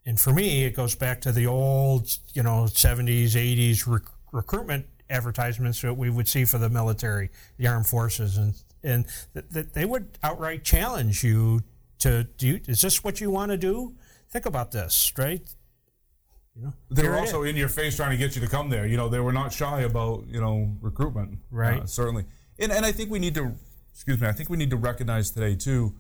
And 0.06 0.18
for 0.18 0.32
me, 0.32 0.64
it 0.64 0.74
goes 0.74 0.96
back 0.96 1.20
to 1.22 1.34
the 1.34 1.48
old, 1.48 2.18
you 2.34 2.42
know, 2.42 2.68
70s, 2.70 3.32
80s 3.32 3.86
rec- 3.86 4.04
recruitment 4.32 4.86
advertisements 5.10 5.82
that 5.82 5.94
we 5.96 6.10
would 6.10 6.28
see 6.28 6.46
for 6.46 6.58
the 6.58 6.70
military, 6.70 7.30
the 7.58 7.68
armed 7.68 7.88
forces, 7.88 8.38
and 8.38 8.54
and 8.84 9.06
that 9.34 9.52
that 9.52 9.74
they 9.74 9.86
would 9.86 10.18
outright 10.24 10.64
challenge 10.64 11.24
you 11.24 11.62
to 12.00 12.26
do. 12.38 12.48
You, 12.48 12.62
is 12.68 12.82
this 12.82 13.04
what 13.04 13.22
you 13.22 13.32
want 13.32 13.52
to 13.52 13.58
do? 13.58 13.96
Think 14.30 14.46
about 14.46 14.72
this, 14.72 15.14
right? 15.18 15.42
You 16.56 16.64
know, 16.64 16.74
They 16.90 17.08
were 17.08 17.18
also 17.18 17.44
in 17.44 17.56
your 17.56 17.70
face 17.70 17.96
trying 17.96 18.12
to 18.12 18.18
get 18.18 18.36
you 18.36 18.42
to 18.42 18.48
come 18.48 18.70
there. 18.70 18.88
You 18.88 18.98
know, 18.98 19.10
they 19.10 19.20
were 19.20 19.34
not 19.34 19.54
shy 19.54 19.82
about 19.82 20.26
you 20.28 20.42
know 20.42 20.76
recruitment, 20.82 21.40
Right. 21.52 21.82
Uh, 21.82 21.86
certainly, 21.86 22.26
and 22.60 22.72
and 22.72 22.86
I 22.86 22.92
think 22.92 23.12
we 23.12 23.20
need 23.20 23.36
to, 23.36 23.54
excuse 23.94 24.20
me, 24.20 24.28
I 24.28 24.32
think 24.32 24.50
we 24.50 24.58
need 24.58 24.72
to 24.72 24.78
recognize 24.78 25.32
today 25.32 25.56
too 25.56 25.96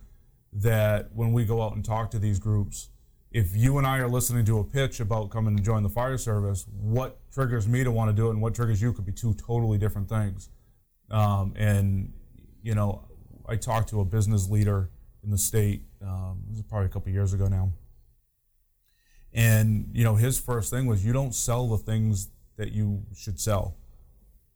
that 0.53 1.09
when 1.13 1.31
we 1.33 1.45
go 1.45 1.61
out 1.61 1.75
and 1.75 1.85
talk 1.85 2.09
to 2.11 2.19
these 2.19 2.39
groups, 2.39 2.89
if 3.31 3.55
you 3.55 3.77
and 3.77 3.85
I 3.85 3.99
are 3.99 4.07
listening 4.07 4.45
to 4.45 4.59
a 4.59 4.63
pitch 4.63 4.99
about 4.99 5.29
coming 5.29 5.55
to 5.57 5.63
join 5.63 5.83
the 5.83 5.89
fire 5.89 6.17
service, 6.17 6.65
what 6.79 7.19
triggers 7.31 7.67
me 7.67 7.83
to 7.83 7.91
want 7.91 8.09
to 8.09 8.15
do 8.15 8.27
it 8.27 8.31
and 8.31 8.41
what 8.41 8.55
triggers 8.55 8.81
you 8.81 8.93
could 8.93 9.05
be 9.05 9.11
two 9.11 9.33
totally 9.33 9.77
different 9.77 10.07
things. 10.07 10.49
Um, 11.11 11.53
and 11.55 12.13
you 12.63 12.75
know, 12.75 13.05
I 13.47 13.55
talked 13.55 13.89
to 13.89 14.01
a 14.01 14.05
business 14.05 14.49
leader 14.49 14.89
in 15.23 15.31
the 15.31 15.37
state. 15.37 15.83
Um, 16.01 16.43
this 16.49 16.57
is 16.57 16.63
probably 16.63 16.87
a 16.87 16.89
couple 16.89 17.11
years 17.11 17.33
ago 17.33 17.47
now. 17.47 17.71
And 19.33 19.89
you 19.93 20.03
know, 20.03 20.15
his 20.15 20.39
first 20.39 20.69
thing 20.69 20.85
was 20.85 21.05
you 21.05 21.13
don't 21.13 21.35
sell 21.35 21.67
the 21.67 21.77
things 21.77 22.29
that 22.57 22.71
you 22.71 23.03
should 23.15 23.39
sell. 23.39 23.75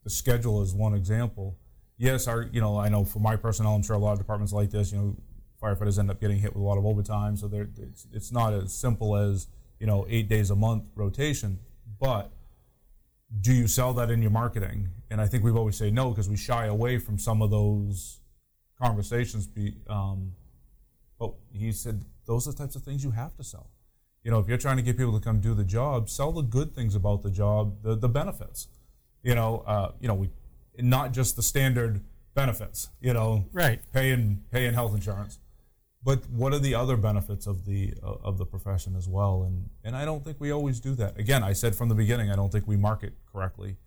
The 0.03 0.09
schedule 0.09 0.61
is 0.61 0.73
one 0.73 0.93
example. 0.93 1.57
Yes, 1.97 2.27
our 2.27 2.43
you 2.51 2.61
know 2.61 2.79
I 2.79 2.89
know 2.89 3.05
for 3.05 3.19
my 3.19 3.35
personnel, 3.35 3.75
I'm 3.75 3.83
sure 3.83 3.95
a 3.95 3.99
lot 3.99 4.13
of 4.13 4.17
departments 4.17 4.53
like 4.53 4.71
this. 4.71 4.91
You 4.91 4.97
know, 4.97 5.15
firefighters 5.61 5.99
end 5.99 6.09
up 6.09 6.19
getting 6.19 6.39
hit 6.39 6.53
with 6.55 6.61
a 6.61 6.65
lot 6.65 6.77
of 6.77 6.85
overtime, 6.85 7.37
so 7.37 7.49
it's, 7.77 8.07
it's 8.11 8.31
not 8.31 8.53
as 8.53 8.73
simple 8.73 9.15
as 9.15 9.47
you 9.79 9.87
know 9.87 10.05
eight 10.09 10.27
days 10.27 10.49
a 10.49 10.55
month 10.55 10.85
rotation. 10.95 11.59
But 11.99 12.31
do 13.39 13.53
you 13.53 13.67
sell 13.67 13.93
that 13.93 14.09
in 14.11 14.21
your 14.21 14.31
marketing? 14.31 14.89
And 15.09 15.21
I 15.21 15.27
think 15.27 15.43
we've 15.43 15.55
always 15.55 15.75
say 15.77 15.91
no 15.91 16.09
because 16.09 16.29
we 16.29 16.35
shy 16.37 16.65
away 16.65 16.97
from 16.97 17.17
some 17.17 17.41
of 17.41 17.51
those 17.51 18.19
conversations. 18.81 19.47
Be, 19.47 19.75
um, 19.87 20.33
but 21.19 21.33
he 21.53 21.71
said 21.71 22.03
those 22.25 22.47
are 22.47 22.51
the 22.51 22.57
types 22.57 22.75
of 22.75 22.83
things 22.83 23.03
you 23.03 23.11
have 23.11 23.35
to 23.37 23.43
sell. 23.43 23.69
You 24.23 24.31
know, 24.31 24.39
if 24.39 24.47
you're 24.47 24.57
trying 24.57 24.77
to 24.77 24.83
get 24.83 24.97
people 24.97 25.17
to 25.17 25.23
come 25.23 25.39
do 25.39 25.53
the 25.53 25.63
job, 25.63 26.09
sell 26.09 26.31
the 26.31 26.43
good 26.43 26.75
things 26.75 26.93
about 26.95 27.23
the 27.23 27.31
job, 27.31 27.81
the, 27.83 27.95
the 27.95 28.09
benefits. 28.09 28.67
You 29.23 29.35
know, 29.35 29.63
uh, 29.65 29.91
you 29.99 30.07
know, 30.07 30.13
we 30.15 30.29
not 30.79 31.11
just 31.11 31.35
the 31.35 31.43
standard 31.43 32.01
benefits. 32.33 32.89
You 33.01 33.13
know, 33.13 33.45
Right. 33.51 33.81
paying 33.93 34.43
paying 34.51 34.73
health 34.73 34.93
insurance, 34.95 35.39
but 36.03 36.27
what 36.29 36.53
are 36.53 36.59
the 36.59 36.73
other 36.75 36.97
benefits 36.97 37.45
of 37.47 37.65
the 37.65 37.93
uh, 38.03 38.13
of 38.23 38.37
the 38.37 38.45
profession 38.45 38.95
as 38.95 39.07
well? 39.07 39.43
And 39.43 39.69
and 39.83 39.95
I 39.95 40.05
don't 40.05 40.23
think 40.23 40.37
we 40.39 40.51
always 40.51 40.79
do 40.79 40.95
that. 40.95 41.17
Again, 41.19 41.43
I 41.43 41.53
said 41.53 41.75
from 41.75 41.89
the 41.89 41.95
beginning, 41.95 42.29
I 42.31 42.35
don't 42.35 42.51
think 42.51 42.67
we 42.67 42.77
market 42.77 43.13
correctly, 43.31 43.77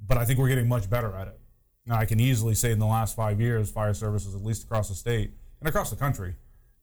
but 0.00 0.16
I 0.18 0.24
think 0.24 0.38
we're 0.38 0.48
getting 0.48 0.68
much 0.68 0.88
better 0.88 1.14
at 1.16 1.28
it. 1.28 1.38
Now, 1.86 1.96
I 1.96 2.04
can 2.04 2.18
easily 2.20 2.54
say 2.54 2.72
in 2.72 2.78
the 2.80 2.86
last 2.86 3.14
five 3.14 3.40
years, 3.40 3.70
fire 3.70 3.94
services, 3.94 4.34
at 4.34 4.42
least 4.44 4.64
across 4.64 4.88
the 4.88 4.94
state 4.94 5.30
and 5.60 5.68
across 5.68 5.90
the 5.90 5.96
country, 5.96 6.34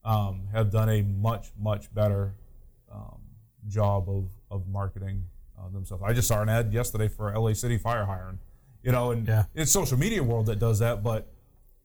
um, 0.04 0.48
have 0.52 0.70
done 0.70 0.88
a 0.88 1.02
much 1.02 1.52
much 1.58 1.92
better 1.94 2.34
um, 2.92 3.20
job 3.68 4.08
of 4.08 4.28
of 4.50 4.66
marketing 4.68 5.24
uh, 5.58 5.68
themselves. 5.70 6.02
I 6.06 6.12
just 6.12 6.28
saw 6.28 6.42
an 6.42 6.48
ad 6.48 6.72
yesterday 6.72 7.08
for 7.08 7.32
LA 7.36 7.52
City 7.54 7.78
Fire 7.78 8.04
hiring, 8.04 8.38
you 8.82 8.92
know, 8.92 9.10
and 9.12 9.26
Yeah. 9.26 9.44
it's 9.54 9.70
social 9.72 9.98
media 9.98 10.22
world 10.22 10.46
that 10.46 10.58
does 10.58 10.78
that, 10.80 11.02
but 11.02 11.26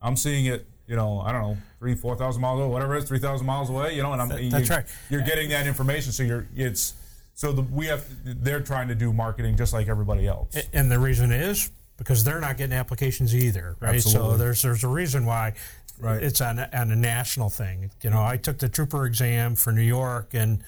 I'm 0.02 0.16
seeing 0.16 0.46
it, 0.46 0.66
you 0.90 0.96
know, 0.96 1.22
I 1.22 1.32
don't 1.32 1.42
know, 1.42 1.58
three, 1.78 1.94
four 1.94 2.16
thousand 2.16 2.42
miles 2.42 2.60
away, 2.60 2.68
whatever 2.68 2.96
it 2.96 3.04
is, 3.04 3.06
three 3.08 3.20
thousand 3.20 3.46
miles 3.46 3.70
away, 3.70 3.96
you 3.96 4.02
know, 4.02 4.12
and 4.12 4.22
I'm 4.22 4.30
that's 4.50 4.68
you're, 4.68 4.78
right. 4.78 4.86
You're 5.10 5.22
getting 5.22 5.50
that 5.50 5.68
information, 5.68 6.12
so 6.12 6.24
you're 6.24 6.48
it's 6.56 6.96
so 7.36 7.52
the, 7.52 7.62
we 7.62 7.86
have 7.86 8.04
they're 8.26 8.60
trying 8.60 8.88
to 8.88 8.96
do 8.96 9.14
marketing 9.14 9.56
just 9.56 9.72
like 9.72 9.88
everybody 9.88 10.28
else. 10.28 10.58
And 10.74 10.92
the 10.92 10.98
reason 10.98 11.32
is 11.32 11.72
because 11.98 12.24
they're 12.24 12.40
not 12.40 12.58
getting 12.58 12.76
applications 12.76 13.36
either, 13.36 13.76
right? 13.80 14.02
So 14.02 14.36
there's 14.36 14.64
there's 14.64 14.84
a 14.84 14.88
reason 14.88 15.26
why 15.26 15.54
Right. 16.02 16.24
it's 16.24 16.40
on 16.40 16.60
a, 16.60 16.70
on 16.72 16.92
a 16.92 16.96
national 16.96 17.50
thing. 17.50 17.92
You 18.02 18.10
know, 18.10 18.24
I 18.24 18.38
took 18.38 18.58
the 18.58 18.70
trooper 18.70 19.06
exam 19.06 19.56
for 19.56 19.74
New 19.74 19.82
York 19.82 20.34
in 20.34 20.64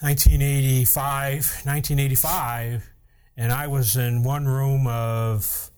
1985, 0.00 1.64
1985, 1.64 2.88
and 3.36 3.52
I 3.52 3.66
was 3.66 3.96
in 3.96 4.22
one 4.22 4.46
room 4.46 4.86
of 4.86 5.72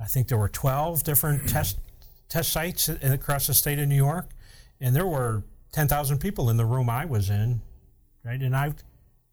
I 0.00 0.04
think 0.04 0.28
there 0.28 0.38
were 0.38 0.48
12 0.48 1.02
different 1.02 1.48
test 1.48 1.78
test 2.28 2.52
sites 2.52 2.88
across 2.88 3.46
the 3.46 3.54
state 3.54 3.78
of 3.78 3.88
New 3.88 3.96
York, 3.96 4.30
and 4.80 4.94
there 4.94 5.06
were 5.06 5.44
10,000 5.72 6.18
people 6.18 6.50
in 6.50 6.56
the 6.56 6.64
room 6.64 6.88
I 6.88 7.04
was 7.04 7.30
in, 7.30 7.60
right? 8.24 8.40
And 8.40 8.56
I, 8.56 8.74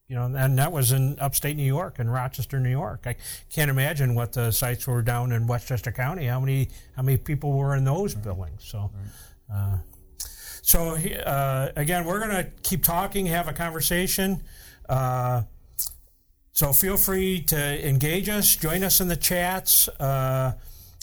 you 0.07 0.15
know, 0.15 0.25
and 0.25 0.57
that 0.57 0.71
was 0.71 0.91
in 0.91 1.17
upstate 1.19 1.57
New 1.57 1.63
York, 1.63 1.99
in 1.99 2.09
Rochester, 2.09 2.59
New 2.59 2.69
York. 2.69 3.03
I 3.05 3.15
can't 3.51 3.69
imagine 3.69 4.15
what 4.15 4.33
the 4.33 4.51
sites 4.51 4.87
were 4.87 5.01
down 5.01 5.31
in 5.31 5.47
Westchester 5.47 5.91
County. 5.91 6.25
How 6.25 6.39
many 6.39 6.69
how 6.95 7.03
many 7.03 7.17
people 7.17 7.53
were 7.53 7.75
in 7.75 7.83
those 7.83 8.15
buildings? 8.15 8.63
So, 8.63 8.91
Uh, 9.51 9.77
so 10.61 10.95
uh, 10.95 11.71
again, 11.75 12.05
we're 12.05 12.19
going 12.19 12.43
to 12.43 12.49
keep 12.63 12.83
talking, 12.83 13.27
have 13.27 13.47
a 13.47 13.53
conversation. 13.53 14.41
Uh, 14.89 15.43
so 16.51 16.73
feel 16.73 16.97
free 16.97 17.41
to 17.43 17.87
engage 17.87 18.29
us, 18.29 18.55
join 18.55 18.83
us 18.83 18.99
in 19.01 19.07
the 19.07 19.15
chats, 19.15 19.87
uh, 19.99 20.53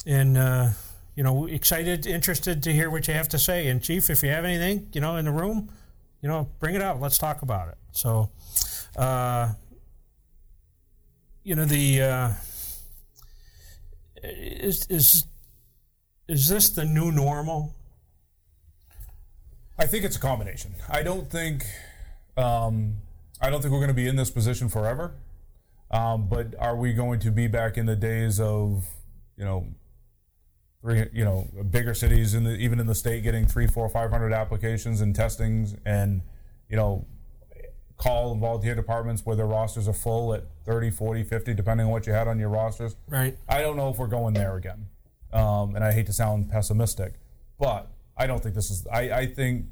and 0.05 0.37
uh, 0.37 0.71
you 1.15 1.23
know, 1.23 1.47
excited, 1.47 2.07
interested 2.07 2.63
to 2.63 2.73
hear 2.73 2.91
what 2.91 3.07
you 3.07 3.15
have 3.15 3.29
to 3.31 3.39
say. 3.39 3.69
And 3.69 3.83
Chief, 3.83 4.09
if 4.09 4.23
you 4.23 4.31
have 4.31 4.45
anything, 4.45 4.89
you 4.93 5.01
know, 5.01 5.17
in 5.17 5.25
the 5.25 5.31
room, 5.31 5.71
you 6.21 6.29
know, 6.29 6.49
bring 6.61 6.75
it 6.75 6.83
up. 6.83 7.01
Let's 7.01 7.19
talk 7.19 7.43
about 7.43 7.69
it. 7.69 7.79
So, 7.93 8.31
uh, 8.97 9.53
you 11.45 11.55
know, 11.57 11.65
the 11.65 12.03
uh, 12.03 12.31
is 14.23 14.87
is 14.89 15.27
is 16.29 16.49
this 16.49 16.71
the 16.71 16.85
new 16.85 17.11
normal? 17.11 17.75
I 19.79 19.87
think 19.87 20.05
it's 20.05 20.17
a 20.17 20.21
combination. 20.21 20.75
I 20.89 21.03
don't 21.03 21.29
think 21.29 21.65
um, 22.37 22.99
I 23.41 23.51
don't 23.51 23.61
think 23.61 23.73
we're 23.73 23.81
going 23.81 23.89
to 23.89 23.95
be 23.95 24.07
in 24.07 24.17
this 24.17 24.31
position 24.31 24.69
forever. 24.69 25.15
Um, 25.91 26.27
but 26.29 26.55
are 26.59 26.77
we 26.77 26.95
going 26.95 27.21
to 27.21 27.31
be 27.31 27.49
back 27.49 27.77
in 27.77 27.85
the 27.85 27.97
days 27.97 28.41
of 28.41 28.87
you 29.37 29.45
know 29.45 29.67
three 30.83 31.07
you 31.13 31.25
know 31.25 31.49
bigger 31.71 31.95
cities 31.95 32.35
in 32.35 32.45
the 32.45 32.57
even 32.57 32.79
in 32.79 32.87
the 32.87 32.95
state 32.95 33.23
getting 33.23 33.47
three 33.47 33.67
four 33.67 33.89
five 33.89 34.11
hundred 34.11 34.33
applications 34.33 35.01
and 35.01 35.15
testings 35.15 35.75
and 35.87 36.21
you 36.69 36.77
know 36.77 37.07
call 37.97 38.33
and 38.33 38.41
volunteer 38.41 38.75
departments 38.75 39.25
where 39.25 39.37
their 39.37 39.47
rosters 39.47 39.87
are 39.87 39.93
full 39.93 40.35
at 40.35 40.45
30 40.67 40.91
40 40.91 41.23
50 41.23 41.55
depending 41.55 41.87
on 41.87 41.93
what 41.93 42.07
you 42.07 42.13
had 42.13 42.27
on 42.29 42.39
your 42.39 42.49
rosters. 42.49 42.97
Right. 43.09 43.39
i 43.49 43.63
don't 43.63 43.77
know 43.77 43.89
if 43.89 43.99
we're 43.99 44.09
going 44.09 44.35
there 44.35 44.57
again. 44.57 44.89
Um, 45.33 45.75
and 45.77 45.85
i 45.85 45.93
hate 45.93 46.07
to 46.07 46.13
sound 46.13 46.51
pessimistic 46.51 47.15
but 47.59 47.89
i 48.19 48.27
don't 48.27 48.43
think 48.43 48.55
this 48.55 48.71
is 48.71 48.87
i, 48.93 49.11
I 49.11 49.27
think 49.27 49.67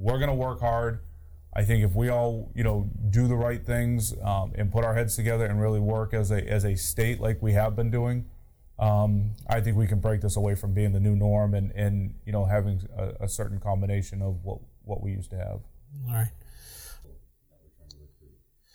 we're 0.00 0.18
going 0.18 0.30
to 0.30 0.34
work 0.34 0.60
hard. 0.60 1.00
I 1.54 1.62
think 1.64 1.84
if 1.84 1.94
we 1.94 2.08
all 2.08 2.50
you 2.54 2.64
know 2.64 2.88
do 3.10 3.28
the 3.28 3.36
right 3.36 3.64
things 3.64 4.14
um, 4.22 4.52
and 4.54 4.72
put 4.72 4.84
our 4.84 4.94
heads 4.94 5.14
together 5.14 5.44
and 5.44 5.60
really 5.60 5.80
work 5.80 6.14
as 6.14 6.30
a 6.30 6.42
as 6.48 6.64
a 6.64 6.76
state 6.76 7.20
like 7.20 7.42
we 7.42 7.52
have 7.52 7.76
been 7.76 7.90
doing 7.90 8.26
um, 8.80 9.32
I 9.46 9.60
think 9.60 9.76
we 9.76 9.86
can 9.86 10.00
break 10.00 10.22
this 10.22 10.36
away 10.36 10.54
from 10.54 10.72
being 10.72 10.92
the 10.92 11.00
new 11.00 11.14
norm 11.14 11.54
and, 11.54 11.70
and 11.72 12.14
you 12.24 12.32
know 12.32 12.46
having 12.46 12.80
a, 12.96 13.24
a 13.24 13.28
certain 13.28 13.60
combination 13.60 14.22
of 14.22 14.42
what, 14.42 14.58
what 14.84 15.02
we 15.02 15.12
used 15.12 15.30
to 15.30 15.36
have. 15.36 15.60
All 16.08 16.14
right. 16.14 16.30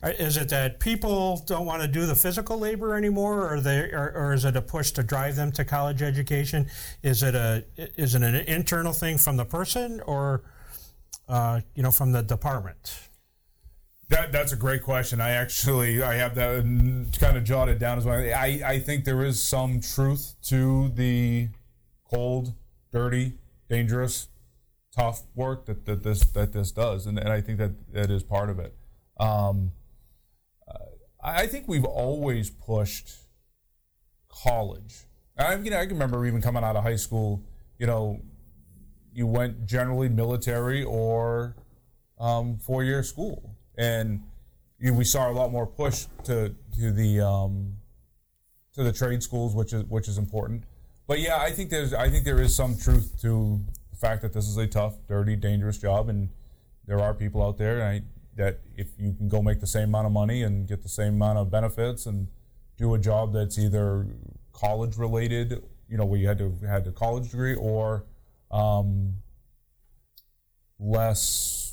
Is 0.04 0.38
it 0.38 0.50
that 0.50 0.80
people 0.80 1.42
don't 1.48 1.66
want 1.66 1.82
to 1.82 1.88
do 1.88 2.06
the 2.06 2.14
physical 2.14 2.60
labor 2.60 2.96
anymore, 2.96 3.52
or 3.52 3.60
they, 3.60 3.80
or, 3.92 4.12
or 4.16 4.34
is 4.34 4.46
it 4.46 4.56
a 4.56 4.62
push 4.62 4.92
to 4.92 5.04
drive 5.04 5.36
them 5.36 5.52
to 5.54 5.66
college 5.66 6.04
education? 6.04 6.68
Is 7.02 7.24
it 7.24 7.34
a 7.34 7.66
is 7.76 8.14
it 8.14 8.22
an 8.22 8.36
internal 8.36 8.94
thing 8.94 9.18
from 9.18 9.38
the 9.38 9.46
person, 9.46 10.02
or 10.02 10.44
uh, 11.28 11.62
you 11.74 11.82
know 11.82 11.90
from 11.90 12.12
the 12.12 12.22
department? 12.22 13.05
That 14.10 14.32
that's 14.32 14.52
a 14.52 14.56
great 14.56 14.84
question. 14.84 15.20
I 15.20 15.32
actually 15.32 16.04
I 16.04 16.16
have 16.16 16.36
that 16.36 16.64
kind 17.20 17.38
of 17.38 17.44
jotted 17.44 17.80
down 17.80 17.98
as 17.98 18.06
well. 18.06 18.20
I 18.20 18.62
I 18.66 18.80
think 18.80 19.04
there 19.04 19.24
is 19.24 19.42
some 19.42 19.82
truth 19.82 20.36
to 20.44 20.90
the 20.90 21.50
cold, 22.10 22.54
dirty, 22.92 23.34
dangerous, 23.68 24.28
tough 24.96 25.24
work 25.34 25.66
that, 25.66 25.86
that 25.86 26.04
this 26.04 26.22
that 26.28 26.54
this 26.54 26.72
does, 26.72 27.08
and, 27.08 27.18
and 27.18 27.30
I 27.30 27.42
think 27.42 27.58
that 27.58 27.94
that 27.94 28.12
is 28.12 28.22
part 28.22 28.50
of 28.50 28.60
it. 28.60 28.76
Um, 29.20 29.72
I 31.26 31.48
think 31.48 31.68
we've 31.68 31.86
always 31.86 32.52
pushed 32.52 33.10
college. 34.30 35.06
I 35.38 35.56
you 35.56 35.72
know 35.72 35.80
I 35.80 35.86
can 35.86 35.94
remember 35.96 36.24
even 36.26 36.42
coming 36.42 36.64
out 36.64 36.76
of 36.76 36.84
high 36.84 36.96
school. 36.98 37.44
You 37.80 37.88
know, 37.88 38.22
you 39.12 39.26
went 39.26 39.66
generally 39.66 40.08
military 40.08 40.84
or 40.84 41.56
um, 42.20 42.58
four 42.60 42.84
year 42.84 43.02
school, 43.02 43.55
and 43.78 44.24
you, 44.80 44.94
we 44.94 45.04
saw 45.04 45.30
a 45.30 45.34
lot 45.34 45.52
more 45.52 45.66
push 45.66 46.06
to 46.24 46.54
to 46.80 46.92
the 46.92 47.22
um, 47.22 47.76
to 48.74 48.84
the 48.84 48.92
trade 48.92 49.24
schools, 49.24 49.56
which 49.56 49.74
is 49.74 49.84
which 49.86 50.08
is 50.08 50.18
important. 50.18 50.64
But 51.08 51.20
yeah, 51.20 51.38
I 51.38 51.52
think 51.52 51.70
there's 51.70 51.94
I 51.94 52.10
think 52.10 52.26
there 52.26 52.42
is 52.42 52.56
some 52.56 52.78
truth 52.78 53.20
to 53.22 53.62
the 53.92 53.98
fact 53.98 54.22
that 54.22 54.34
this 54.34 54.48
is 54.48 54.58
a 54.58 54.68
tough, 54.68 54.96
dirty, 55.08 55.36
dangerous 55.36 55.78
job, 55.78 56.10
and 56.10 56.30
there 56.86 57.00
are 57.00 57.14
people 57.14 57.44
out 57.44 57.58
there 57.58 57.84
I, 57.84 58.02
that 58.36 58.60
if 58.76 58.88
you 59.00 59.14
can 59.14 59.30
go 59.30 59.42
make 59.42 59.60
the 59.60 59.68
same 59.68 59.90
amount 59.90 60.08
of 60.08 60.12
money 60.12 60.44
and 60.44 60.68
get 60.68 60.84
the 60.84 60.90
same 60.90 61.16
amount 61.16 61.38
of 61.38 61.50
benefits 61.50 62.06
and 62.06 62.28
do 62.78 62.94
a 62.94 63.00
job 63.00 63.34
that's 63.34 63.58
either 63.58 64.08
college 64.52 64.98
related, 64.98 65.64
you 65.90 65.98
know, 65.98 66.06
where 66.06 66.20
you 66.20 66.28
had 66.28 66.38
to 66.40 66.54
had 66.68 66.86
a 66.88 66.92
college 66.92 67.32
degree 67.32 67.56
or 67.56 68.06
um, 68.52 69.16
less, 70.80 71.65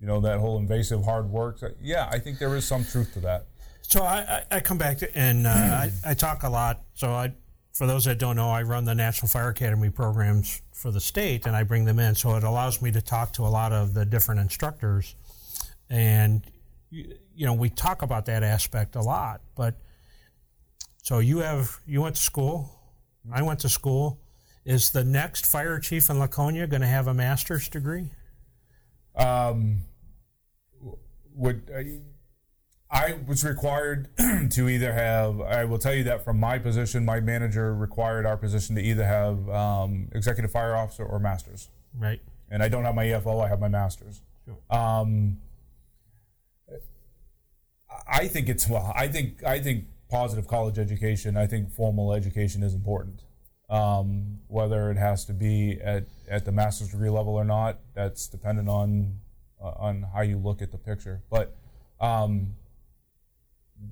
you 0.00 0.06
know, 0.06 0.20
that 0.20 0.38
whole 0.38 0.58
invasive 0.58 1.04
hard 1.04 1.28
work. 1.28 1.60
Yeah, 1.80 2.08
I 2.10 2.18
think 2.18 2.38
there 2.38 2.54
is 2.56 2.64
some 2.64 2.84
truth 2.84 3.12
to 3.14 3.20
that. 3.20 3.46
So 3.82 4.02
I, 4.02 4.44
I, 4.50 4.60
come 4.60 4.78
back 4.78 4.98
to 4.98 5.18
and 5.18 5.46
uh, 5.46 5.50
I, 5.50 5.90
I 6.04 6.14
talk 6.14 6.44
a 6.44 6.48
lot. 6.48 6.80
So 6.94 7.10
I, 7.10 7.32
for 7.72 7.86
those 7.86 8.04
that 8.04 8.18
don't 8.18 8.36
know, 8.36 8.48
I 8.48 8.62
run 8.62 8.84
the 8.84 8.94
National 8.94 9.28
Fire 9.28 9.48
Academy 9.48 9.90
programs 9.90 10.62
for 10.72 10.90
the 10.90 11.00
state, 11.00 11.46
and 11.46 11.56
I 11.56 11.62
bring 11.64 11.84
them 11.84 11.98
in. 11.98 12.14
So 12.14 12.36
it 12.36 12.44
allows 12.44 12.80
me 12.80 12.92
to 12.92 13.02
talk 13.02 13.32
to 13.34 13.42
a 13.42 13.48
lot 13.48 13.72
of 13.72 13.94
the 13.94 14.04
different 14.04 14.40
instructors, 14.40 15.14
and 15.88 16.42
you, 16.90 17.14
you 17.34 17.46
know 17.46 17.54
we 17.54 17.68
talk 17.68 18.02
about 18.02 18.26
that 18.26 18.42
aspect 18.42 18.96
a 18.96 19.00
lot. 19.00 19.40
But 19.56 19.74
so 21.02 21.18
you 21.18 21.38
have 21.38 21.80
you 21.86 22.02
went 22.02 22.16
to 22.16 22.22
school, 22.22 22.70
I 23.32 23.42
went 23.42 23.60
to 23.60 23.68
school. 23.68 24.20
Is 24.64 24.90
the 24.90 25.04
next 25.04 25.46
fire 25.46 25.78
chief 25.78 26.10
in 26.10 26.18
Laconia 26.18 26.66
going 26.66 26.82
to 26.82 26.86
have 26.86 27.08
a 27.08 27.14
master's 27.14 27.68
degree? 27.68 28.10
Um, 29.16 29.84
would 31.40 31.70
I, 31.74 32.00
I 32.90 33.18
was 33.26 33.44
required 33.44 34.08
to 34.50 34.68
either 34.68 34.92
have. 34.92 35.40
I 35.40 35.64
will 35.64 35.78
tell 35.78 35.94
you 35.94 36.04
that 36.04 36.24
from 36.24 36.38
my 36.38 36.58
position, 36.58 37.04
my 37.04 37.20
manager 37.20 37.74
required 37.74 38.26
our 38.26 38.36
position 38.36 38.76
to 38.76 38.82
either 38.82 39.04
have 39.04 39.48
um, 39.48 40.08
executive 40.12 40.50
fire 40.50 40.76
officer 40.76 41.04
or 41.04 41.18
masters. 41.18 41.68
Right. 41.96 42.20
And 42.50 42.62
I 42.62 42.68
don't 42.68 42.84
have 42.84 42.94
my 42.94 43.06
EFO; 43.06 43.44
I 43.44 43.48
have 43.48 43.60
my 43.60 43.68
masters. 43.68 44.20
Sure. 44.44 44.58
Um, 44.70 45.38
I 48.10 48.28
think 48.28 48.48
it's 48.48 48.68
well. 48.68 48.92
I 48.94 49.08
think 49.08 49.44
I 49.44 49.60
think 49.60 49.86
positive 50.10 50.46
college 50.46 50.78
education. 50.78 51.36
I 51.36 51.46
think 51.46 51.70
formal 51.70 52.12
education 52.12 52.62
is 52.62 52.74
important. 52.74 53.22
Um, 53.68 54.40
whether 54.48 54.90
it 54.90 54.96
has 54.96 55.24
to 55.26 55.32
be 55.32 55.78
at, 55.80 56.04
at 56.28 56.44
the 56.44 56.50
master's 56.50 56.88
degree 56.88 57.08
level 57.08 57.34
or 57.34 57.44
not, 57.44 57.78
that's 57.94 58.26
dependent 58.26 58.68
on 58.68 59.20
uh, 59.62 59.72
on 59.76 60.06
how 60.14 60.22
you 60.22 60.38
look 60.38 60.62
at 60.62 60.72
the 60.72 60.78
picture. 60.78 61.22
But 61.30 61.56
um, 62.00 62.54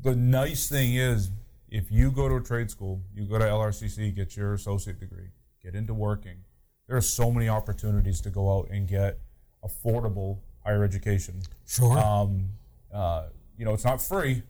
the 0.02 0.14
nice 0.14 0.68
thing 0.68 0.94
is, 0.94 1.30
if 1.68 1.90
you 1.90 2.10
go 2.10 2.28
to 2.28 2.36
a 2.36 2.40
trade 2.40 2.70
school, 2.70 3.02
you 3.14 3.24
go 3.24 3.38
to 3.38 3.44
LRCC, 3.44 4.14
get 4.14 4.36
your 4.36 4.54
associate 4.54 4.98
degree, 4.98 5.28
get 5.62 5.74
into 5.74 5.94
working. 5.94 6.44
There 6.86 6.96
are 6.96 7.02
so 7.02 7.30
many 7.30 7.48
opportunities 7.48 8.20
to 8.22 8.30
go 8.30 8.58
out 8.58 8.68
and 8.70 8.88
get 8.88 9.18
affordable 9.62 10.38
higher 10.64 10.84
education. 10.84 11.42
Sure. 11.66 11.98
Um, 11.98 12.50
uh, 12.92 13.26
you 13.58 13.64
know, 13.64 13.74
it's 13.74 13.84
not 13.84 14.00
free, 14.00 14.42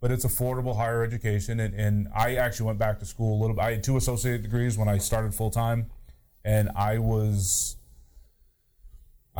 but 0.00 0.10
it's 0.10 0.24
affordable 0.24 0.76
higher 0.76 1.02
education. 1.02 1.58
And, 1.58 1.74
and 1.74 2.08
I 2.14 2.36
actually 2.36 2.66
went 2.66 2.78
back 2.78 3.00
to 3.00 3.04
school 3.04 3.38
a 3.38 3.40
little 3.40 3.56
bit. 3.56 3.62
I 3.62 3.70
had 3.72 3.82
two 3.82 3.96
associate 3.96 4.42
degrees 4.42 4.78
when 4.78 4.88
I 4.88 4.98
started 4.98 5.34
full 5.34 5.50
time, 5.50 5.90
and 6.44 6.70
I 6.76 6.98
was 6.98 7.76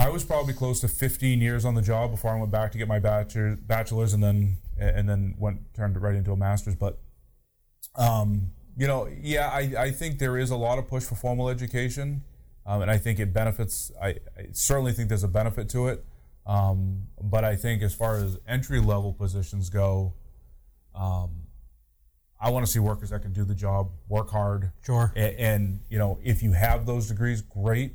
I 0.01 0.09
was 0.09 0.25
probably 0.25 0.55
close 0.55 0.81
to 0.81 0.89
15 0.89 1.43
years 1.43 1.67
on 1.67 1.75
the 1.75 1.83
job 1.83 2.11
before 2.11 2.35
I 2.35 2.39
went 2.39 2.51
back 2.51 2.73
to 2.73 2.79
get 2.79 2.89
my 2.89 2.99
bachelor, 2.99 3.57
bachelor's, 3.57 4.15
and 4.15 4.23
then 4.23 4.57
and 4.79 5.07
then 5.07 5.35
went 5.39 5.75
turned 5.75 5.95
it 5.95 5.99
right 5.99 6.15
into 6.15 6.33
a 6.33 6.37
master's. 6.37 6.75
But 6.75 6.99
um, 7.97 8.51
you 8.79 8.87
know, 8.87 9.09
yeah, 9.21 9.51
I, 9.51 9.61
I 9.79 9.91
think 9.91 10.19
there 10.19 10.39
is 10.39 10.51
a 10.51 10.57
lot 10.57 10.79
of 10.79 10.89
push 10.89 11.03
for 11.03 11.17
formal 11.17 11.51
education, 11.51 12.23
um, 12.65 12.81
and 12.81 12.91
I 12.91 12.97
think 12.97 13.21
it 13.21 13.35
benefits. 13.35 13.93
I, 14.01 14.09
I 14.09 14.47
certainly 14.53 14.93
think 14.93 15.11
there's 15.11 15.23
a 15.23 15.29
benefit 15.29 15.69
to 15.71 15.89
it. 15.89 16.03
Um, 16.47 17.03
but 17.23 17.45
I 17.45 17.55
think 17.55 17.83
as 17.83 17.95
far 17.95 18.17
as 18.17 18.39
entry 18.49 18.81
level 18.81 19.13
positions 19.13 19.69
go, 19.69 20.15
um, 20.95 21.43
I 22.41 22.49
want 22.49 22.65
to 22.65 22.73
see 22.73 22.79
workers 22.79 23.11
that 23.11 23.21
can 23.21 23.35
do 23.35 23.45
the 23.45 23.55
job, 23.55 23.91
work 24.09 24.31
hard, 24.31 24.73
Sure. 24.81 25.13
and, 25.15 25.37
and 25.37 25.81
you 25.91 25.99
know, 25.99 26.19
if 26.25 26.43
you 26.43 26.53
have 26.53 26.87
those 26.87 27.09
degrees, 27.09 27.43
great. 27.43 27.93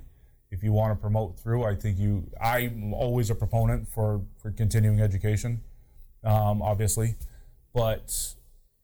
If 0.56 0.64
you 0.64 0.72
want 0.72 0.98
to 0.98 1.02
promote 1.02 1.38
through, 1.38 1.66
I 1.66 1.76
think 1.76 2.00
you. 2.00 2.32
I'm 2.42 2.94
always 2.94 3.30
a 3.30 3.36
proponent 3.36 3.90
for 3.90 4.22
for 4.38 4.52
continuing 4.52 5.02
education, 5.02 5.60
um, 6.24 6.62
obviously, 6.62 7.16
but 7.74 8.36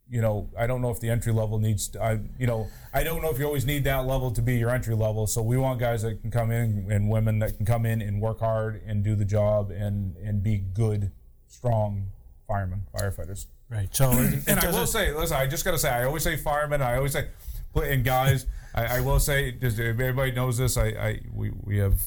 you 0.09 0.22
know, 0.22 0.49
I 0.59 0.67
don't 0.67 0.82
know 0.82 0.89
if 0.89 0.99
the 0.99 1.09
entry 1.09 1.32
level 1.32 1.57
needs. 1.57 1.88
To, 1.89 2.03
I 2.03 2.19
you 2.38 2.45
know, 2.45 2.67
I 2.93 3.03
don't 3.03 3.22
know 3.22 3.30
if 3.30 3.39
you 3.39 3.45
always 3.45 3.65
need 3.65 3.86
that 3.86 4.05
level 4.05 4.32
to 4.32 4.41
be 4.41 4.57
your 4.57 4.69
entry 4.69 4.95
level. 4.95 5.28
So 5.28 5.41
we 5.41 5.55
want 5.55 5.80
guys 5.80 6.01
that 6.01 6.19
can 6.19 6.30
come 6.30 6.51
in 6.51 6.88
and 6.91 7.09
women 7.09 7.39
that 7.39 7.55
can 7.55 7.65
come 7.65 7.86
in 7.86 8.01
and 8.01 8.19
work 8.19 8.41
hard 8.41 8.82
and 8.86 9.01
do 9.01 9.15
the 9.15 9.24
job 9.24 9.72
and 9.72 10.17
and 10.17 10.43
be 10.43 10.57
good, 10.57 11.11
strong 11.47 12.07
firemen, 12.45 12.84
firefighters. 12.93 13.45
Right. 13.69 13.95
So 13.95 14.11
And 14.47 14.59
I 14.59 14.69
will 14.72 14.86
say, 14.86 15.13
listen, 15.13 15.38
I 15.38 15.47
just 15.47 15.63
got 15.63 15.72
to 15.72 15.80
say, 15.80 15.89
I 15.89 16.03
always 16.03 16.24
say 16.24 16.36
firemen. 16.36 16.82
I 16.82 16.97
always 16.97 17.13
say, 17.13 17.30
and 17.74 18.03
guys, 18.03 18.45
I, 18.74 18.97
I 18.97 18.99
will 19.01 19.19
say, 19.19 19.51
just 19.51 19.80
if 19.80 19.99
everybody 19.99 20.32
knows 20.32 20.57
this, 20.57 20.78
I, 20.78 20.88
I 20.88 21.19
we 21.32 21.51
we 21.63 21.78
have 21.78 22.01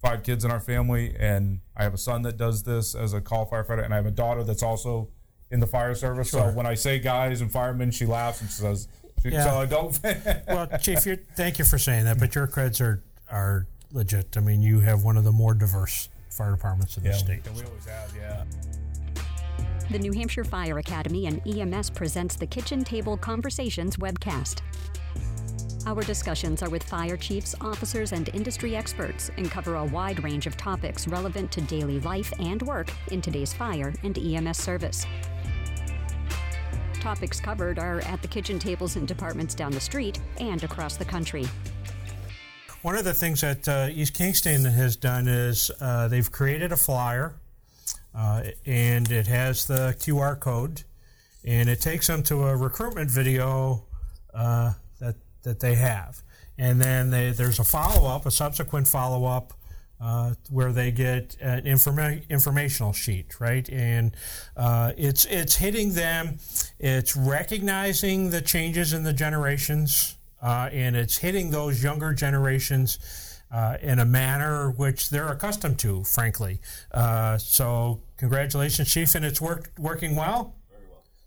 five 0.00 0.22
kids 0.22 0.44
in 0.44 0.50
our 0.50 0.60
family, 0.60 1.14
and 1.18 1.60
I 1.76 1.82
have 1.82 1.94
a 1.94 1.98
son 1.98 2.22
that 2.22 2.36
does 2.36 2.62
this 2.62 2.94
as 2.94 3.12
a 3.12 3.20
call 3.20 3.48
firefighter, 3.48 3.84
and 3.84 3.92
I 3.92 3.96
have 3.96 4.06
a 4.06 4.10
daughter 4.10 4.44
that's 4.44 4.62
also 4.62 5.08
in 5.50 5.60
the 5.60 5.66
fire 5.66 5.94
service. 5.94 6.30
So 6.30 6.48
when 6.50 6.66
I 6.66 6.74
say 6.74 6.98
guys 6.98 7.40
and 7.40 7.50
firemen, 7.50 7.90
she 7.90 8.06
laughs 8.06 8.40
and 8.40 8.50
says, 8.50 8.88
Yeah. 9.24 9.44
"So 9.44 9.60
I 9.60 9.66
don't." 9.66 9.98
well, 10.48 10.66
Chief, 10.80 11.04
you're, 11.06 11.16
thank 11.36 11.58
you 11.58 11.64
for 11.64 11.78
saying 11.78 12.04
that, 12.04 12.18
but 12.18 12.34
your 12.34 12.46
creds 12.46 12.80
are 12.80 13.02
are 13.30 13.66
legit. 13.92 14.36
I 14.36 14.40
mean, 14.40 14.62
you 14.62 14.80
have 14.80 15.02
one 15.02 15.16
of 15.16 15.24
the 15.24 15.32
more 15.32 15.54
diverse 15.54 16.08
fire 16.30 16.52
departments 16.52 16.96
in 16.96 17.02
the 17.02 17.12
state. 17.12 17.42
we 17.54 17.62
always 17.62 17.86
have, 17.86 18.12
yeah. 18.14 18.44
The 19.90 19.98
New 19.98 20.12
Hampshire 20.12 20.44
Fire 20.44 20.78
Academy 20.78 21.26
and 21.26 21.40
EMS 21.46 21.90
presents 21.90 22.36
the 22.36 22.46
Kitchen 22.46 22.82
Table 22.82 23.16
Conversations 23.16 23.96
webcast. 23.96 24.60
Our 25.86 26.02
discussions 26.02 26.64
are 26.64 26.68
with 26.68 26.82
fire 26.82 27.16
chiefs, 27.16 27.54
officers, 27.60 28.10
and 28.10 28.28
industry 28.30 28.74
experts 28.74 29.30
and 29.36 29.48
cover 29.48 29.76
a 29.76 29.84
wide 29.84 30.24
range 30.24 30.48
of 30.48 30.56
topics 30.56 31.06
relevant 31.06 31.52
to 31.52 31.60
daily 31.60 32.00
life 32.00 32.32
and 32.40 32.60
work 32.62 32.88
in 33.12 33.22
today's 33.22 33.52
fire 33.52 33.94
and 34.02 34.18
EMS 34.18 34.58
service. 34.58 35.06
Topics 36.94 37.38
covered 37.38 37.78
are 37.78 38.00
at 38.00 38.20
the 38.20 38.26
kitchen 38.26 38.58
tables 38.58 38.96
in 38.96 39.06
departments 39.06 39.54
down 39.54 39.70
the 39.70 39.78
street 39.78 40.18
and 40.40 40.64
across 40.64 40.96
the 40.96 41.04
country. 41.04 41.46
One 42.82 42.96
of 42.96 43.04
the 43.04 43.14
things 43.14 43.42
that 43.42 43.68
uh, 43.68 43.88
East 43.92 44.14
Kingston 44.14 44.64
has 44.64 44.96
done 44.96 45.28
is 45.28 45.70
uh, 45.80 46.08
they've 46.08 46.30
created 46.32 46.72
a 46.72 46.76
flyer, 46.76 47.36
uh, 48.12 48.42
and 48.64 49.08
it 49.12 49.28
has 49.28 49.66
the 49.66 49.94
QR 50.00 50.38
code, 50.40 50.82
and 51.44 51.68
it 51.68 51.80
takes 51.80 52.08
them 52.08 52.24
to 52.24 52.42
a 52.48 52.56
recruitment 52.56 53.08
video 53.08 53.84
uh, 54.34 54.72
that 55.46 55.60
they 55.60 55.76
have, 55.76 56.22
and 56.58 56.80
then 56.80 57.10
they, 57.10 57.30
there's 57.30 57.58
a 57.58 57.64
follow 57.64 58.06
up, 58.06 58.26
a 58.26 58.30
subsequent 58.30 58.86
follow 58.86 59.24
up. 59.24 59.54
Uh, 59.98 60.34
where 60.50 60.72
they 60.72 60.90
get 60.90 61.38
an 61.40 61.62
informa- 61.62 62.28
informational 62.28 62.92
sheet, 62.92 63.40
right? 63.40 63.66
And 63.70 64.14
uh, 64.54 64.92
it's 64.98 65.24
it's 65.24 65.56
hitting 65.56 65.94
them, 65.94 66.38
it's 66.78 67.16
recognizing 67.16 68.28
the 68.28 68.42
changes 68.42 68.92
in 68.92 69.04
the 69.04 69.14
generations, 69.14 70.18
uh, 70.42 70.68
and 70.70 70.96
it's 70.96 71.16
hitting 71.16 71.50
those 71.50 71.82
younger 71.82 72.12
generations 72.12 72.98
uh, 73.50 73.78
in 73.80 73.98
a 73.98 74.04
manner 74.04 74.70
which 74.72 75.08
they're 75.08 75.28
accustomed 75.28 75.78
to, 75.78 76.04
frankly. 76.04 76.60
Uh, 76.92 77.38
so, 77.38 78.02
congratulations, 78.18 78.92
Chief, 78.92 79.14
and 79.14 79.24
it's 79.24 79.40
worked 79.40 79.78
working 79.78 80.14
well. 80.14 80.55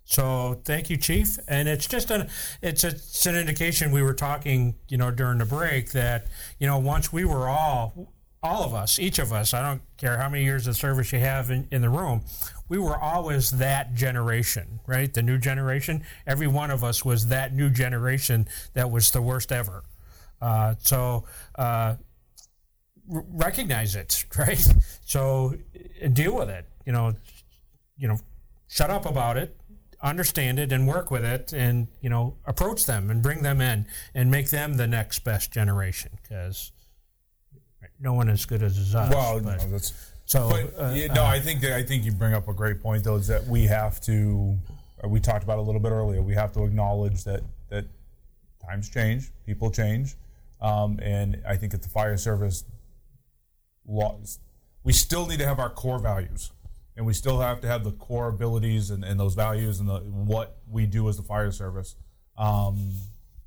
So, 0.10 0.60
thank 0.66 0.89
you, 0.89 0.97
Chief. 0.97 1.38
And 1.47 1.68
it's 1.70 1.86
just 1.88 2.10
an 2.10 2.30
it's 2.64 2.84
a, 2.84 2.88
it's 2.88 3.26
an 3.28 3.36
indication. 3.36 3.91
We 3.91 4.01
were 4.01 4.16
talking, 4.16 4.74
you 4.89 4.97
know, 4.97 5.12
during 5.12 5.38
the 5.38 5.45
break 5.45 5.91
that 5.91 6.26
you 6.57 6.66
know 6.66 6.80
once 6.80 7.14
we 7.14 7.26
were 7.26 7.47
all 7.47 8.12
all 8.41 8.64
of 8.64 8.74
us, 8.74 8.97
each 8.97 9.20
of 9.20 9.32
us, 9.32 9.53
I 9.53 9.62
don't 9.62 9.82
care 9.97 10.18
how 10.18 10.28
many 10.28 10.43
years 10.45 10.66
of 10.66 10.76
service 10.76 11.12
you 11.12 11.20
have 11.20 11.51
in, 11.51 11.68
in 11.72 11.82
the 11.82 11.89
room, 11.89 12.24
we 12.70 12.78
were 12.80 12.97
always 12.97 13.51
that 13.51 13.93
generation, 13.93 14.80
right? 14.88 15.14
The 15.14 15.22
new 15.22 15.38
generation. 15.38 16.03
Every 16.26 16.47
one 16.47 16.72
of 16.72 16.84
us 16.84 17.03
was 17.03 17.28
that 17.28 17.53
new 17.53 17.70
generation 17.70 18.47
that 18.74 18.89
was 18.89 19.12
the 19.12 19.22
worst 19.22 19.51
ever. 19.51 19.84
Uh, 20.41 20.76
so 20.80 21.26
uh, 21.55 21.95
r- 23.14 23.26
recognize 23.32 23.95
it, 23.95 24.26
right? 24.38 24.66
So 25.05 25.55
deal 26.14 26.36
with 26.36 26.49
it. 26.49 26.66
You 26.86 26.93
know, 26.93 27.14
you 27.97 28.07
know, 28.07 28.18
shut 28.68 28.89
up 28.89 29.05
about 29.05 29.38
it, 29.38 29.59
understand 30.02 30.60
it, 30.60 30.72
and 30.72 30.88
work 30.88 31.12
with 31.12 31.24
it, 31.26 31.54
and 31.54 31.88
you 32.02 32.10
know, 32.10 32.36
approach 32.45 32.86
them 32.86 33.10
and 33.10 33.22
bring 33.22 33.43
them 33.43 33.62
in 33.62 33.86
and 34.14 34.32
make 34.32 34.50
them 34.50 34.78
the 34.78 34.88
next 34.88 35.20
best 35.20 35.52
generation 35.52 36.12
because 36.22 36.72
no 38.00 38.14
one 38.14 38.30
as 38.30 38.45
good 38.45 38.64
as 38.64 38.95
us. 38.95 39.10
Well, 39.14 39.39
but- 39.39 39.58
no, 39.58 39.72
that's. 39.72 39.93
so 40.26 40.50
But 40.50 40.82
uh, 40.82 40.93
yeah, 40.93 41.14
no, 41.14 41.24
I 41.26 41.39
think 41.39 41.62
that, 41.62 41.74
I 41.74 41.84
think 41.84 42.06
you 42.06 42.12
bring 42.12 42.34
up 42.34 42.47
a 42.47 42.54
great 42.54 42.82
point 42.82 43.04
though. 43.04 43.16
Is 43.16 43.28
that 43.28 43.45
we 43.45 43.66
have 43.66 44.00
to, 44.02 44.58
uh, 45.04 45.08
we 45.08 45.20
talked 45.20 45.43
about 45.43 45.60
a 45.60 45.62
little 45.62 45.82
bit 45.82 45.91
earlier. 45.91 46.22
We 46.22 46.34
have 46.36 46.54
to 46.54 46.64
acknowledge 46.64 47.24
that 47.26 47.41
that 47.70 47.86
times 48.66 48.89
change, 48.89 49.32
people 49.45 49.70
change, 49.72 50.16
um, 50.62 51.00
and 51.02 51.41
I 51.47 51.58
think 51.58 51.74
at 51.74 51.82
the 51.82 51.89
fire 51.89 52.18
service, 52.18 52.64
laws, 53.88 54.39
we 54.84 54.93
still 54.93 55.26
need 55.28 55.39
to 55.39 55.45
have 55.45 55.60
our 55.60 55.70
core 55.70 56.00
values, 56.00 56.52
and 57.00 57.06
we 57.06 57.14
still 57.14 57.39
have 57.39 57.62
to 57.62 57.68
have 57.68 57.86
the 57.86 57.93
core 57.93 58.28
abilities 58.28 58.89
and, 58.89 59.06
and 59.06 59.18
those 59.18 59.34
values 59.34 59.80
and 59.80 59.88
the 59.88 60.00
what 60.00 60.58
we 60.70 60.86
do 60.86 61.08
as 61.08 61.16
the 61.16 61.24
fire 61.24 61.50
service. 61.50 61.95
Um, 62.38 62.91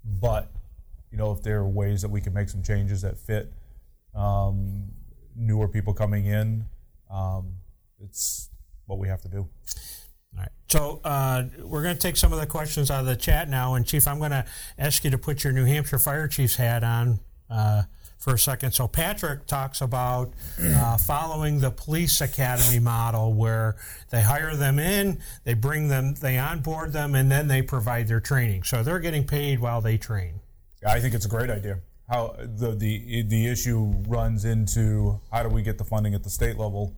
but 0.03 0.51
you 1.11 1.19
know, 1.19 1.33
if 1.33 1.43
there 1.43 1.59
are 1.59 1.69
ways 1.69 2.01
that 2.01 2.09
we 2.09 2.23
can 2.23 2.33
make 2.33 2.49
some 2.49 2.63
changes 2.63 3.03
that 3.03 3.19
fit 3.19 3.53
um, 4.15 4.85
newer 5.37 5.69
people 5.69 5.93
coming 5.93 6.25
in, 6.25 6.65
um, 7.11 7.57
it's 8.03 8.49
what 8.87 8.99
we 8.99 9.09
have 9.09 9.21
to 9.21 9.29
do. 9.29 9.41
All 9.41 10.39
right. 10.39 10.49
So 10.71 11.03
uh, 11.05 11.45
we're 11.59 11.83
going 11.83 11.95
to 11.95 12.01
take 12.01 12.17
some 12.17 12.33
of 12.33 12.41
the 12.41 12.47
questions 12.47 12.91
out 12.91 13.01
of 13.01 13.07
the 13.07 13.17
chat 13.17 13.51
now, 13.51 13.75
and 13.75 13.87
Chief, 13.87 14.09
I'm 14.09 14.19
going 14.19 14.31
to 14.31 14.47
ask 14.79 15.05
you 15.05 15.11
to 15.11 15.19
put 15.19 15.45
your 15.45 15.53
New 15.53 15.67
Hampshire 15.67 15.99
Fire 15.99 16.27
Chief's 16.27 16.57
hat 16.57 16.83
on 16.83 17.21
uh, 17.51 17.83
for 18.23 18.35
a 18.35 18.39
second. 18.39 18.71
So 18.71 18.87
Patrick 18.87 19.47
talks 19.49 19.81
about 19.81 20.33
uh, 20.63 20.97
following 20.97 21.59
the 21.59 21.73
police 21.73 22.21
academy 22.21 22.79
model, 22.79 23.35
where 23.35 23.75
they 24.11 24.23
hire 24.23 24.55
them 24.55 24.79
in, 24.79 25.21
they 25.43 25.55
bring 25.55 25.89
them, 25.89 26.15
they 26.15 26.39
onboard 26.39 26.93
them, 26.93 27.17
and 27.17 27.29
then 27.29 27.49
they 27.49 27.63
provide 27.63 28.07
their 28.07 28.21
training. 28.21 28.63
So 28.63 28.85
they're 28.85 29.01
getting 29.01 29.27
paid 29.27 29.59
while 29.59 29.81
they 29.81 29.99
train. 29.99 30.39
I 30.87 31.01
think 31.01 31.15
it's 31.15 31.27
a 31.27 31.29
great 31.29 31.51
idea. 31.51 31.81
How 32.09 32.37
the 32.39 32.77
the 32.77 33.23
the 33.23 33.49
issue 33.49 33.93
runs 34.07 34.45
into 34.45 35.21
how 35.33 35.43
do 35.43 35.49
we 35.49 35.63
get 35.63 35.79
the 35.79 35.85
funding 35.85 36.15
at 36.15 36.23
the 36.23 36.31
state 36.31 36.57
level 36.57 36.95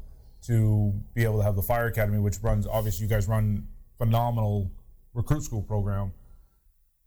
to 0.47 0.93
be 1.15 1.25
able 1.25 1.39
to 1.39 1.45
have 1.45 1.57
the 1.57 1.63
fire 1.63 1.87
academy, 1.87 2.19
which 2.19 2.39
runs 2.43 2.67
obviously 2.67 3.05
you 3.05 3.09
guys 3.09 3.29
run 3.29 3.67
phenomenal 3.97 4.71
recruit 5.15 5.43
school 5.43 5.63
program. 5.63 6.13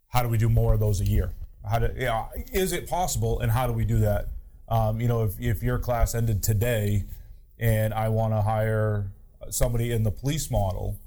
How 0.08 0.24
do 0.24 0.30
we 0.30 0.40
do 0.40 0.50
more 0.50 0.74
of 0.74 0.80
those 0.80 1.02
a 1.02 1.06
year? 1.06 1.34
How 1.70 1.80
do 1.80 1.90
yeah, 1.98 2.28
is 2.54 2.72
it 2.72 2.90
possible, 2.90 3.40
and 3.40 3.52
how 3.52 3.68
do 3.68 3.74
we 3.74 3.86
do 3.86 4.00
that? 4.00 4.30
Um, 4.70 5.00
you 5.00 5.08
know, 5.08 5.24
if 5.24 5.40
if 5.40 5.64
your 5.64 5.80
class 5.80 6.16
ended 6.16 6.44
today, 6.44 7.06
and 7.60 7.94
I 7.94 8.10
want 8.10 8.34
to 8.34 8.42
hire 8.42 9.12
somebody 9.50 9.92
in 9.92 10.04
the 10.04 10.12
police 10.12 10.50
model, 10.52 10.98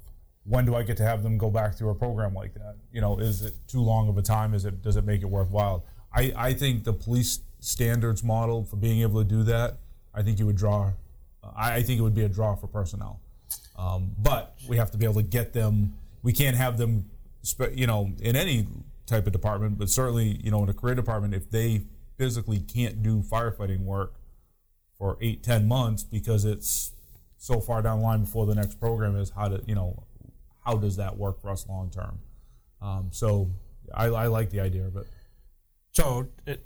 when 0.43 0.65
do 0.65 0.75
I 0.75 0.83
get 0.83 0.97
to 0.97 1.03
have 1.03 1.23
them 1.23 1.37
go 1.37 1.49
back 1.49 1.75
through 1.75 1.89
a 1.89 1.95
program 1.95 2.33
like 2.33 2.53
that? 2.55 2.75
You 2.91 3.01
know, 3.01 3.17
is 3.17 3.41
it 3.43 3.53
too 3.67 3.81
long 3.81 4.09
of 4.09 4.17
a 4.17 4.21
time? 4.21 4.53
Is 4.53 4.65
it 4.65 4.81
does 4.81 4.95
it 4.95 5.05
make 5.05 5.21
it 5.21 5.27
worthwhile? 5.27 5.85
I, 6.13 6.33
I 6.35 6.53
think 6.53 6.83
the 6.83 6.93
police 6.93 7.39
standards 7.59 8.23
model 8.23 8.63
for 8.65 8.75
being 8.75 9.01
able 9.01 9.23
to 9.23 9.29
do 9.29 9.43
that, 9.43 9.77
I 10.13 10.23
think 10.23 10.39
you 10.39 10.45
would 10.45 10.57
draw. 10.57 10.91
I, 11.55 11.75
I 11.75 11.83
think 11.83 11.99
it 11.99 12.03
would 12.03 12.15
be 12.15 12.23
a 12.23 12.29
draw 12.29 12.55
for 12.55 12.67
personnel, 12.67 13.19
um, 13.77 14.11
but 14.17 14.55
we 14.67 14.77
have 14.77 14.91
to 14.91 14.97
be 14.97 15.05
able 15.05 15.15
to 15.15 15.23
get 15.23 15.53
them. 15.53 15.97
We 16.23 16.33
can't 16.33 16.57
have 16.57 16.77
them, 16.77 17.09
you 17.73 17.87
know, 17.87 18.11
in 18.21 18.35
any 18.35 18.67
type 19.11 19.27
of 19.27 19.33
department, 19.33 19.77
but 19.77 19.89
certainly, 19.89 20.39
you 20.43 20.49
know, 20.49 20.63
in 20.63 20.69
a 20.69 20.73
career 20.73 20.95
department, 20.95 21.33
if 21.33 21.51
they 21.51 21.83
physically 22.17 22.59
can't 22.59 23.03
do 23.03 23.21
firefighting 23.21 23.81
work 23.81 24.15
for 24.97 25.17
eight, 25.21 25.43
ten 25.43 25.67
months 25.67 26.03
because 26.03 26.45
it's 26.45 26.93
so 27.37 27.59
far 27.59 27.81
down 27.81 27.99
the 27.99 28.03
line 28.03 28.21
before 28.21 28.45
the 28.45 28.55
next 28.55 28.79
program 28.79 29.15
is 29.15 29.31
how 29.31 29.47
to, 29.49 29.61
you 29.65 29.75
know, 29.75 30.03
how 30.65 30.75
does 30.75 30.95
that 30.95 31.17
work 31.17 31.41
for 31.41 31.49
us 31.49 31.67
long 31.67 31.89
term? 31.89 32.19
Um, 32.81 33.09
so 33.11 33.49
I, 33.93 34.05
I 34.05 34.27
like 34.27 34.49
the 34.49 34.59
idea 34.59 34.85
of 34.85 34.95
it. 34.95 35.07
So 35.91 36.27
it, 36.45 36.65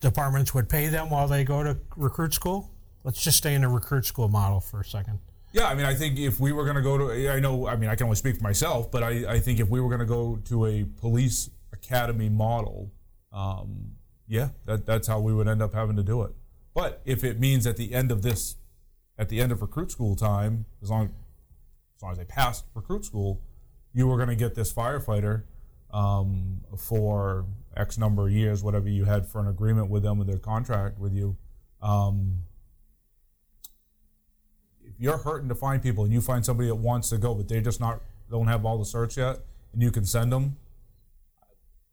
departments 0.00 0.52
would 0.52 0.68
pay 0.68 0.88
them 0.88 1.10
while 1.10 1.28
they 1.28 1.44
go 1.44 1.62
to 1.62 1.76
recruit 1.96 2.34
school. 2.34 2.70
Let's 3.04 3.22
just 3.22 3.38
stay 3.38 3.54
in 3.54 3.62
the 3.62 3.68
recruit 3.68 4.04
school 4.04 4.28
model 4.28 4.60
for 4.60 4.80
a 4.80 4.84
second. 4.84 5.18
Yeah, 5.52 5.68
I 5.68 5.74
mean, 5.76 5.86
I 5.86 5.94
think 5.94 6.18
if 6.18 6.40
we 6.40 6.50
were 6.50 6.64
going 6.64 6.76
to 6.76 6.82
go 6.82 6.98
to, 6.98 7.30
I 7.30 7.38
know, 7.38 7.68
I 7.68 7.76
mean, 7.76 7.88
I 7.88 7.94
can 7.94 8.04
only 8.04 8.16
speak 8.16 8.36
for 8.36 8.42
myself, 8.42 8.90
but 8.90 9.04
I, 9.04 9.34
I 9.34 9.38
think 9.38 9.60
if 9.60 9.68
we 9.68 9.80
were 9.80 9.88
going 9.88 10.00
to 10.00 10.06
go 10.06 10.40
to 10.46 10.66
a 10.66 10.84
police 11.00 11.48
academy 11.74 12.28
model, 12.28 12.90
um, 13.32 13.96
yeah, 14.26 14.50
that, 14.64 14.86
that's 14.86 15.06
how 15.06 15.20
we 15.20 15.34
would 15.34 15.48
end 15.48 15.60
up 15.60 15.74
having 15.74 15.96
to 15.96 16.02
do 16.02 16.22
it. 16.22 16.30
But 16.72 17.02
if 17.04 17.22
it 17.22 17.38
means 17.38 17.66
at 17.66 17.76
the 17.76 17.92
end 17.92 18.10
of 18.10 18.22
this, 18.22 18.56
at 19.18 19.28
the 19.28 19.40
end 19.40 19.52
of 19.52 19.60
recruit 19.60 19.90
school 19.90 20.16
time, 20.16 20.64
as 20.82 20.90
long 20.90 21.12
as 21.96 22.02
long 22.02 22.12
as 22.12 22.18
they 22.18 22.24
passed 22.24 22.64
recruit 22.74 23.04
school, 23.04 23.40
you 23.92 24.06
were 24.06 24.16
going 24.16 24.28
to 24.28 24.36
get 24.36 24.54
this 24.54 24.72
firefighter 24.72 25.44
um, 25.92 26.62
for 26.76 27.46
X 27.76 27.98
number 27.98 28.26
of 28.26 28.32
years, 28.32 28.62
whatever 28.62 28.88
you 28.88 29.04
had 29.04 29.26
for 29.26 29.40
an 29.40 29.46
agreement 29.46 29.88
with 29.88 30.02
them 30.02 30.18
with 30.18 30.26
their 30.26 30.38
contract 30.38 30.98
with 30.98 31.12
you. 31.12 31.36
Um, 31.80 32.40
if 34.82 34.94
you're 34.98 35.18
hurting 35.18 35.48
to 35.48 35.54
find 35.54 35.82
people 35.82 36.04
and 36.04 36.12
you 36.12 36.20
find 36.20 36.44
somebody 36.44 36.68
that 36.68 36.76
wants 36.76 37.10
to 37.10 37.18
go, 37.18 37.34
but 37.34 37.48
they 37.48 37.60
just 37.60 37.80
not 37.80 38.00
don't 38.30 38.48
have 38.48 38.64
all 38.64 38.78
the 38.78 38.84
certs 38.84 39.16
yet, 39.16 39.40
and 39.72 39.82
you 39.82 39.90
can 39.90 40.04
send 40.04 40.32
them. 40.32 40.56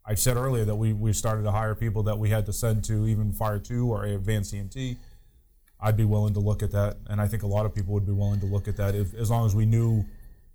I 0.04 0.14
said 0.14 0.36
earlier 0.36 0.64
that 0.64 0.74
we, 0.76 0.92
we 0.92 1.12
started 1.12 1.42
to 1.44 1.52
hire 1.52 1.74
people 1.74 2.02
that 2.04 2.18
we 2.18 2.30
had 2.30 2.46
to 2.46 2.52
send 2.52 2.82
to 2.84 3.06
even 3.06 3.32
Fire 3.32 3.58
Two 3.58 3.88
or 3.92 4.04
Advanced 4.04 4.52
EMT. 4.54 4.96
I'd 5.80 5.96
be 5.96 6.04
willing 6.04 6.34
to 6.34 6.40
look 6.40 6.62
at 6.62 6.70
that, 6.72 6.98
and 7.08 7.20
I 7.20 7.26
think 7.28 7.42
a 7.42 7.46
lot 7.46 7.66
of 7.66 7.74
people 7.74 7.94
would 7.94 8.06
be 8.06 8.12
willing 8.12 8.40
to 8.40 8.46
look 8.46 8.68
at 8.68 8.76
that 8.76 8.94
if, 8.94 9.14
as 9.14 9.30
long 9.30 9.46
as 9.46 9.54
we 9.54 9.66
knew 9.66 10.04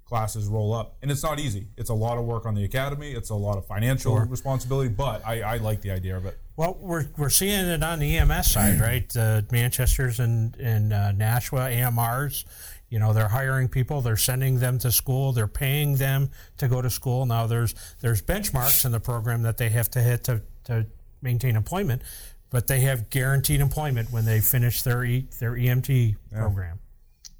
classes 0.05 0.47
roll 0.47 0.73
up, 0.73 0.95
and 1.01 1.11
it's 1.11 1.21
not 1.21 1.37
easy. 1.37 1.67
It's 1.75 1.89
a 1.89 1.93
lot 1.93 2.17
of 2.17 2.23
work 2.23 2.45
on 2.45 2.55
the 2.55 2.63
academy. 2.63 3.11
It's 3.11 3.29
a 3.29 3.35
lot 3.35 3.57
of 3.57 3.65
financial 3.65 4.15
Sure. 4.15 4.25
responsibility, 4.25 4.87
but 4.87 5.21
I, 5.25 5.41
I 5.41 5.57
like 5.57 5.81
the 5.81 5.91
idea 5.91 6.15
of 6.15 6.25
it. 6.25 6.37
Well, 6.55 6.77
we're, 6.79 7.07
we're 7.17 7.29
seeing 7.29 7.65
it 7.65 7.83
on 7.83 7.99
the 7.99 8.17
EMS 8.17 8.51
side, 8.51 8.79
right? 8.81 9.17
Uh, 9.17 9.41
Manchester's 9.51 10.21
and, 10.21 10.55
and 10.55 10.93
uh, 10.93 11.11
Nashua, 11.11 11.69
AMRs, 11.69 12.45
you 12.89 12.99
know, 12.99 13.13
they're 13.13 13.27
hiring 13.27 13.67
people, 13.67 14.01
they're 14.01 14.17
sending 14.17 14.59
them 14.59 14.79
to 14.79 14.91
school, 14.91 15.33
they're 15.33 15.47
paying 15.47 15.95
them 15.95 16.29
to 16.57 16.67
go 16.67 16.81
to 16.81 16.89
school. 16.89 17.25
Now, 17.25 17.47
there's 17.47 17.75
there's 18.01 18.21
benchmarks 18.21 18.85
in 18.85 18.91
the 18.91 18.99
program 18.99 19.41
that 19.43 19.57
they 19.57 19.69
have 19.69 19.89
to 19.91 20.01
hit 20.01 20.23
to, 20.25 20.41
to 20.65 20.85
maintain 21.21 21.55
employment, 21.55 22.01
but 22.49 22.67
they 22.67 22.81
have 22.81 23.09
guaranteed 23.09 23.59
employment 23.59 24.11
when 24.11 24.25
they 24.25 24.39
finish 24.39 24.83
their 24.83 25.03
e, 25.03 25.27
their 25.39 25.53
EMT 25.53 26.15
program. 26.31 26.79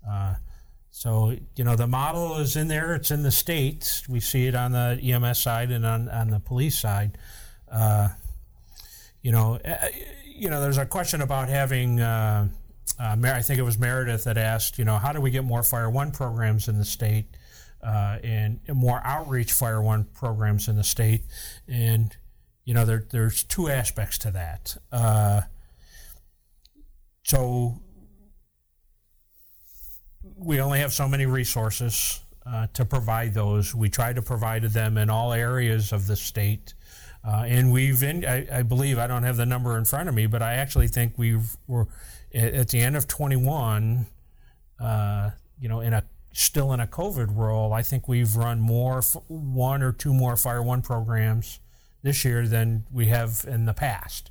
Uh, 0.08 0.36
so, 0.89 1.36
you 1.56 1.64
know, 1.64 1.76
the 1.76 1.86
model 1.86 2.38
is 2.38 2.56
in 2.56 2.68
there, 2.68 2.95
it's 2.95 3.12
in 3.12 3.22
the 3.22 3.32
states. 3.32 4.10
We 4.10 4.20
see 4.20 4.48
it 4.48 4.56
on 4.56 4.72
the 4.72 5.00
EMS 5.02 5.39
side 5.39 5.70
and 5.70 5.86
on, 5.86 6.10
on 6.10 6.32
the 6.32 6.39
police 6.39 6.80
side. 6.80 7.20
Uh, 7.72 8.10
you 9.22 9.32
know, 9.32 9.60
uh, 9.64 9.76
you 10.26 10.50
know, 10.50 10.60
there's 10.60 10.80
a 10.80 10.86
question 10.86 11.22
about 11.22 11.50
having. 11.50 12.00
Uh, 12.00 12.50
uh, 13.00 13.16
I 13.24 13.41
think 13.41 13.60
it 13.60 13.64
was 13.64 13.78
Meredith 13.78 14.24
that 14.24 14.38
asked, 14.38 14.80
you 14.80 14.86
know, 14.86 14.98
how 14.98 15.14
do 15.14 15.22
we 15.22 15.32
get 15.32 15.43
more 15.43 15.64
Fire 15.64 15.89
One 15.89 16.12
programs 16.12 16.68
in 16.68 16.78
the 16.78 16.86
state 16.86 17.26
uh, 17.84 18.18
and, 18.24 18.60
and 18.68 18.78
more 18.78 19.02
outreach 19.04 19.54
Fire 19.54 19.82
One 19.82 20.06
programs 20.06 20.68
in 20.68 20.76
the 20.76 20.84
state? 20.84 21.24
And 21.68 22.16
you 22.68 22.74
know, 22.74 22.84
there, 22.84 23.06
there's 23.12 23.43
two 23.43 23.70
aspects 23.70 24.18
to 24.18 24.32
that. 24.32 24.76
Uh, 24.91 25.41
so 27.24 27.80
we 30.36 30.60
only 30.60 30.80
have 30.80 30.91
so 30.91 31.08
many 31.08 31.26
resources 31.26 32.20
uh, 32.45 32.68
to 32.74 32.84
provide 32.84 33.34
those. 33.34 33.74
We 33.74 33.88
try 33.88 34.12
to 34.12 34.22
provide 34.22 34.64
them 34.64 34.98
in 34.98 35.10
all 35.10 35.32
areas 35.32 35.93
of 35.93 36.08
the 36.08 36.18
state. 36.18 36.74
Uh, 37.26 37.45
and 37.48 37.72
we've, 37.72 38.04
in, 38.04 38.26
I, 38.26 38.60
I 38.60 38.64
believe, 38.64 38.98
I 38.98 39.08
don't 39.08 39.24
have 39.24 39.38
the 39.38 39.45
number 39.45 39.78
in 39.78 39.86
front 39.86 40.10
of 40.10 40.16
me, 40.16 40.28
but 40.28 40.41
I 40.41 40.56
actually 40.56 40.89
think 40.89 41.14
we've, 41.18 41.56
we're 41.68 41.86
at 42.34 42.69
the 42.69 42.80
end 42.80 42.95
of 42.95 43.07
21, 43.07 44.05
uh, 44.80 45.32
you 45.59 45.69
know, 45.69 45.80
in 45.80 45.93
a 45.93 46.03
still 46.34 46.71
in 46.71 46.80
a 46.80 46.88
COVID 46.88 47.36
role, 47.36 47.73
I 47.73 47.82
think 47.82 48.07
we've 48.07 48.36
run 48.36 48.59
more, 48.59 49.01
one 49.28 49.82
or 49.82 49.91
two 49.91 50.13
more 50.13 50.38
Fire 50.38 50.61
One 50.61 50.82
programs 50.82 51.59
this 52.03 52.23
year 52.23 52.47
than 52.47 52.86
we 52.91 53.07
have 53.07 53.43
in 53.47 53.65
the 53.65 53.73
past. 53.73 54.30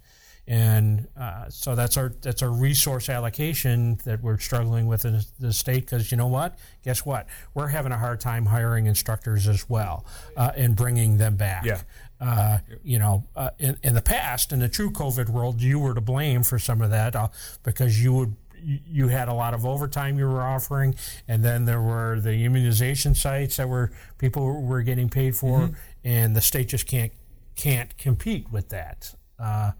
And 0.49 1.09
uh, 1.19 1.49
so 1.49 1.75
that's 1.75 1.97
our 1.97 2.13
that's 2.23 2.41
our 2.41 2.51
resource 2.51 3.09
allocation 3.09 3.99
that 4.05 4.23
we're 4.23 4.39
struggling 4.39 4.87
with 4.87 5.05
in 5.05 5.21
the 5.41 5.53
state 5.53 5.87
because 5.87 6.13
you 6.13 6.17
know 6.17 6.29
what? 6.29 6.57
Guess 6.85 7.05
what? 7.05 7.27
We're 7.55 7.67
having 7.67 7.91
a 7.91 7.99
hard 7.99 8.21
time 8.21 8.47
hiring 8.47 8.87
instructors 8.87 9.49
as 9.49 9.69
well 9.69 10.07
uh, 10.37 10.53
and 10.57 10.77
bringing 10.77 11.19
them 11.19 11.35
back. 11.35 11.65
Yeah. 11.65 11.81
Uh, 12.21 12.59
you 12.83 12.99
know, 12.99 13.25
uh, 13.37 13.51
in, 13.59 13.77
in 13.83 13.95
the 13.95 14.03
past, 14.03 14.53
in 14.53 14.59
the 14.59 14.69
true 14.69 14.91
COVID 14.91 15.29
world, 15.29 15.61
you 15.61 15.79
were 15.79 15.95
to 15.95 16.01
blame 16.01 16.43
for 16.43 16.59
some 16.59 16.81
of 16.81 16.91
that 16.91 17.15
uh, 17.15 17.29
because 17.63 18.03
you 18.03 18.13
would 18.15 18.37
you 18.65 19.09
had 19.09 19.29
a 19.29 19.35
lot 19.35 19.55
of 19.55 19.65
overtime 19.65 20.19
you 20.19 20.27
were 20.27 20.43
offering, 20.43 20.95
and 21.29 21.45
then 21.45 21.67
there 21.67 21.81
were 21.81 22.19
the 22.21 22.45
immunization 22.45 23.15
sites 23.15 23.59
that 23.59 23.69
were 23.69 23.93
people 24.19 24.63
were 24.63 24.83
getting 24.83 25.09
paid 25.09 25.37
for, 25.37 25.71
and 26.05 26.35
the 26.35 26.41
state 26.41 26.69
just 26.69 26.87
can't 26.87 27.13
can't 27.55 27.97
compete 27.99 28.51
with 28.51 28.71
that. 28.71 29.15
Uh, 29.39 29.73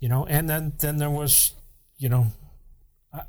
you 0.00 0.08
know, 0.08 0.26
and 0.26 0.50
then 0.50 0.72
then 0.80 0.96
there 0.98 1.10
was, 1.10 1.54
you 1.98 2.08
know, 2.08 2.26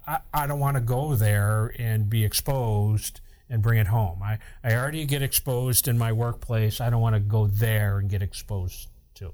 I, 0.07 0.19
I 0.33 0.47
don't 0.47 0.59
want 0.59 0.77
to 0.77 0.81
go 0.81 1.15
there 1.15 1.73
and 1.77 2.09
be 2.09 2.25
exposed 2.25 3.21
and 3.51 3.61
bring 3.61 3.77
it 3.77 3.87
home. 3.87 4.23
I, 4.23 4.39
I 4.63 4.75
already 4.75 5.05
get 5.05 5.21
exposed 5.21 5.89
in 5.89 5.97
my 5.97 6.13
workplace. 6.13 6.79
I 6.79 6.89
don't 6.89 7.01
want 7.01 7.15
to 7.15 7.19
go 7.19 7.47
there 7.47 7.99
and 7.99 8.09
get 8.09 8.21
exposed 8.21 8.87
too. 9.13 9.33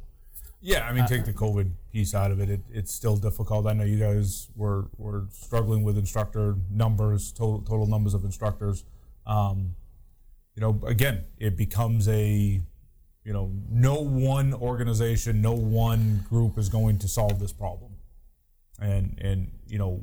Yeah, 0.59 0.87
I 0.87 0.91
mean, 0.91 1.05
take 1.05 1.23
the 1.23 1.33
COVID 1.33 1.69
piece 1.93 2.15
out 2.15 2.31
of 2.31 2.39
it. 2.41 2.49
it. 2.49 2.61
It's 2.73 2.91
still 2.91 3.15
difficult. 3.15 3.67
I 3.67 3.73
know 3.73 3.83
you 3.83 3.99
guys 3.99 4.49
were, 4.55 4.87
were 4.97 5.27
struggling 5.31 5.83
with 5.83 5.99
instructor 5.99 6.55
numbers, 6.71 7.31
total, 7.31 7.61
total 7.61 7.85
numbers 7.85 8.15
of 8.15 8.25
instructors. 8.25 8.83
Um, 9.27 9.75
you 10.55 10.61
know, 10.61 10.81
again, 10.87 11.25
it 11.37 11.55
becomes 11.55 12.07
a, 12.09 12.59
you 13.23 13.33
know, 13.33 13.51
no 13.69 14.01
one 14.01 14.55
organization, 14.55 15.43
no 15.43 15.53
one 15.53 16.25
group 16.27 16.57
is 16.57 16.69
going 16.69 16.97
to 16.99 17.07
solve 17.07 17.39
this 17.39 17.53
problem. 17.53 17.91
And, 18.81 19.19
and 19.21 19.51
you 19.67 19.77
know, 19.77 20.01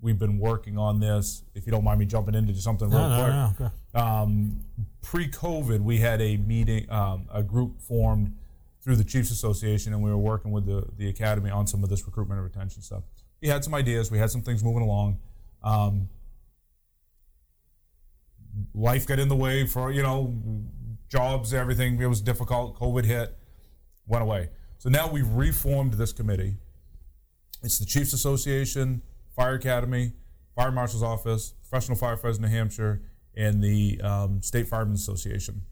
we've 0.00 0.18
been 0.18 0.38
working 0.38 0.78
on 0.78 1.00
this. 1.00 1.42
If 1.54 1.66
you 1.66 1.72
don't 1.72 1.84
mind 1.84 1.98
me 2.00 2.06
jumping 2.06 2.34
into 2.34 2.54
something 2.54 2.88
real 2.90 3.08
No, 3.08 3.52
quick 3.56 3.60
no, 3.60 3.72
no. 3.94 4.00
um, 4.00 4.60
pre-COVID, 5.02 5.80
we 5.80 5.98
had 5.98 6.20
a 6.20 6.36
meeting, 6.36 6.90
um, 6.90 7.26
a 7.32 7.42
group 7.42 7.80
formed 7.80 8.36
through 8.80 8.96
the 8.96 9.04
Chiefs 9.04 9.30
Association, 9.30 9.92
and 9.92 10.02
we 10.02 10.10
were 10.10 10.16
working 10.18 10.52
with 10.52 10.66
the 10.66 10.86
the 10.96 11.08
academy 11.08 11.50
on 11.50 11.66
some 11.66 11.82
of 11.82 11.90
this 11.90 12.04
recruitment 12.06 12.38
and 12.40 12.44
retention 12.44 12.80
stuff. 12.82 13.02
We 13.42 13.48
had 13.48 13.64
some 13.64 13.74
ideas, 13.74 14.10
we 14.10 14.18
had 14.18 14.30
some 14.30 14.42
things 14.42 14.62
moving 14.64 14.82
along. 14.82 15.18
Um, 15.62 16.08
life 18.74 19.06
got 19.06 19.18
in 19.18 19.28
the 19.28 19.36
way 19.36 19.66
for 19.66 19.90
you 19.92 20.02
know 20.02 20.34
jobs, 21.08 21.52
everything. 21.54 22.00
It 22.00 22.06
was 22.06 22.20
difficult. 22.20 22.78
COVID 22.78 23.04
hit, 23.04 23.36
went 24.06 24.22
away. 24.22 24.50
So 24.78 24.88
now 24.88 25.10
we've 25.10 25.28
reformed 25.28 25.94
this 25.94 26.12
committee. 26.12 26.56
It's 27.62 27.78
the 27.78 27.86
Chiefs 27.86 28.12
Association, 28.12 29.02
Fire 29.38 29.54
Academy, 29.54 30.14
Fire 30.56 30.72
Marshal's 30.72 31.04
Office, 31.04 31.54
Professional 31.70 31.96
Firefighters 31.96 32.40
New 32.40 32.48
Hampshire, 32.48 33.02
and 33.36 33.62
the 33.62 34.00
um, 34.00 34.42
State 34.42 34.66
Firemen's 34.66 35.00
Association 35.00 35.62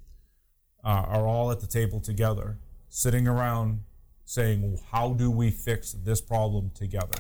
uh, 0.84 1.04
are 1.08 1.26
all 1.26 1.50
at 1.50 1.58
the 1.58 1.66
table 1.66 1.98
together, 1.98 2.58
sitting 2.88 3.26
around 3.26 3.80
saying, 4.24 4.78
how 4.92 5.14
do 5.14 5.32
we 5.32 5.50
fix 5.50 5.90
this 5.92 6.20
problem 6.20 6.70
together? 6.76 7.18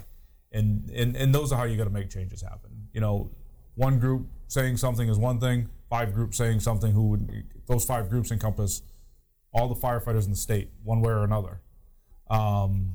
And, 0.52 0.88
and, 0.90 1.16
and 1.16 1.34
those 1.34 1.50
are 1.50 1.58
how 1.58 1.64
you 1.64 1.76
got 1.76 1.84
to 1.84 1.90
make 1.90 2.10
changes 2.10 2.42
happen. 2.42 2.70
You 2.92 3.00
know, 3.00 3.32
one 3.74 3.98
group 3.98 4.28
saying 4.46 4.76
something 4.76 5.08
is 5.08 5.18
one 5.18 5.40
thing, 5.40 5.68
five 5.90 6.14
groups 6.14 6.36
saying 6.36 6.60
something 6.60 6.92
who 6.92 7.08
would, 7.08 7.44
those 7.66 7.84
five 7.84 8.08
groups 8.08 8.30
encompass 8.30 8.82
all 9.52 9.66
the 9.68 9.74
firefighters 9.74 10.26
in 10.26 10.30
the 10.30 10.36
state, 10.36 10.70
one 10.84 11.00
way 11.00 11.10
or 11.10 11.24
another. 11.24 11.60
Um, 12.30 12.92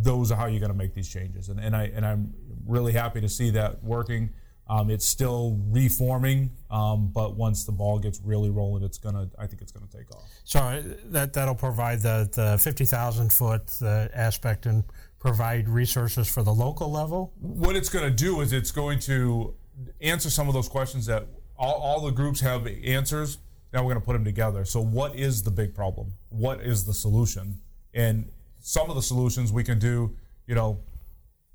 those 0.00 0.30
are 0.30 0.36
how 0.36 0.46
you're 0.46 0.60
going 0.60 0.72
to 0.72 0.78
make 0.78 0.94
these 0.94 1.08
changes. 1.08 1.48
And, 1.48 1.58
and 1.58 1.74
I 1.74 1.84
and 1.94 2.04
I'm 2.04 2.34
really 2.66 2.92
happy 2.92 3.20
to 3.20 3.28
see 3.28 3.50
that 3.50 3.82
working. 3.82 4.30
Um, 4.70 4.90
it's 4.90 5.06
still 5.06 5.58
reforming, 5.70 6.50
um, 6.70 7.10
but 7.14 7.36
once 7.36 7.64
the 7.64 7.72
ball 7.72 7.98
gets 7.98 8.20
really 8.22 8.50
rolling, 8.50 8.84
it's 8.84 8.98
gonna. 8.98 9.30
I 9.38 9.46
think 9.46 9.62
it's 9.62 9.72
gonna 9.72 9.86
take 9.90 10.14
off. 10.14 10.28
So 10.44 10.60
uh, 10.60 10.82
that 11.06 11.32
that'll 11.32 11.54
provide 11.54 12.00
the 12.02 12.28
the 12.30 12.58
fifty 12.58 12.84
thousand 12.84 13.32
foot 13.32 13.62
uh, 13.80 14.08
aspect 14.12 14.66
and 14.66 14.84
provide 15.18 15.70
resources 15.70 16.28
for 16.28 16.42
the 16.42 16.52
local 16.52 16.90
level. 16.90 17.32
What 17.40 17.76
it's 17.76 17.88
gonna 17.88 18.10
do 18.10 18.42
is 18.42 18.52
it's 18.52 18.70
going 18.70 18.98
to 19.00 19.54
answer 20.02 20.28
some 20.28 20.48
of 20.48 20.54
those 20.54 20.68
questions 20.68 21.06
that 21.06 21.26
all, 21.56 21.74
all 21.76 22.00
the 22.02 22.12
groups 22.12 22.40
have 22.40 22.66
answers. 22.66 23.38
Now 23.72 23.84
we're 23.84 23.94
gonna 23.94 24.04
put 24.04 24.12
them 24.12 24.24
together. 24.24 24.66
So 24.66 24.82
what 24.82 25.16
is 25.16 25.44
the 25.44 25.50
big 25.50 25.74
problem? 25.74 26.12
What 26.28 26.60
is 26.60 26.84
the 26.84 26.92
solution? 26.92 27.60
And 27.94 28.30
some 28.68 28.90
of 28.90 28.96
the 28.96 29.02
solutions 29.02 29.50
we 29.50 29.64
can 29.64 29.78
do. 29.78 30.14
You 30.46 30.54
know, 30.54 30.78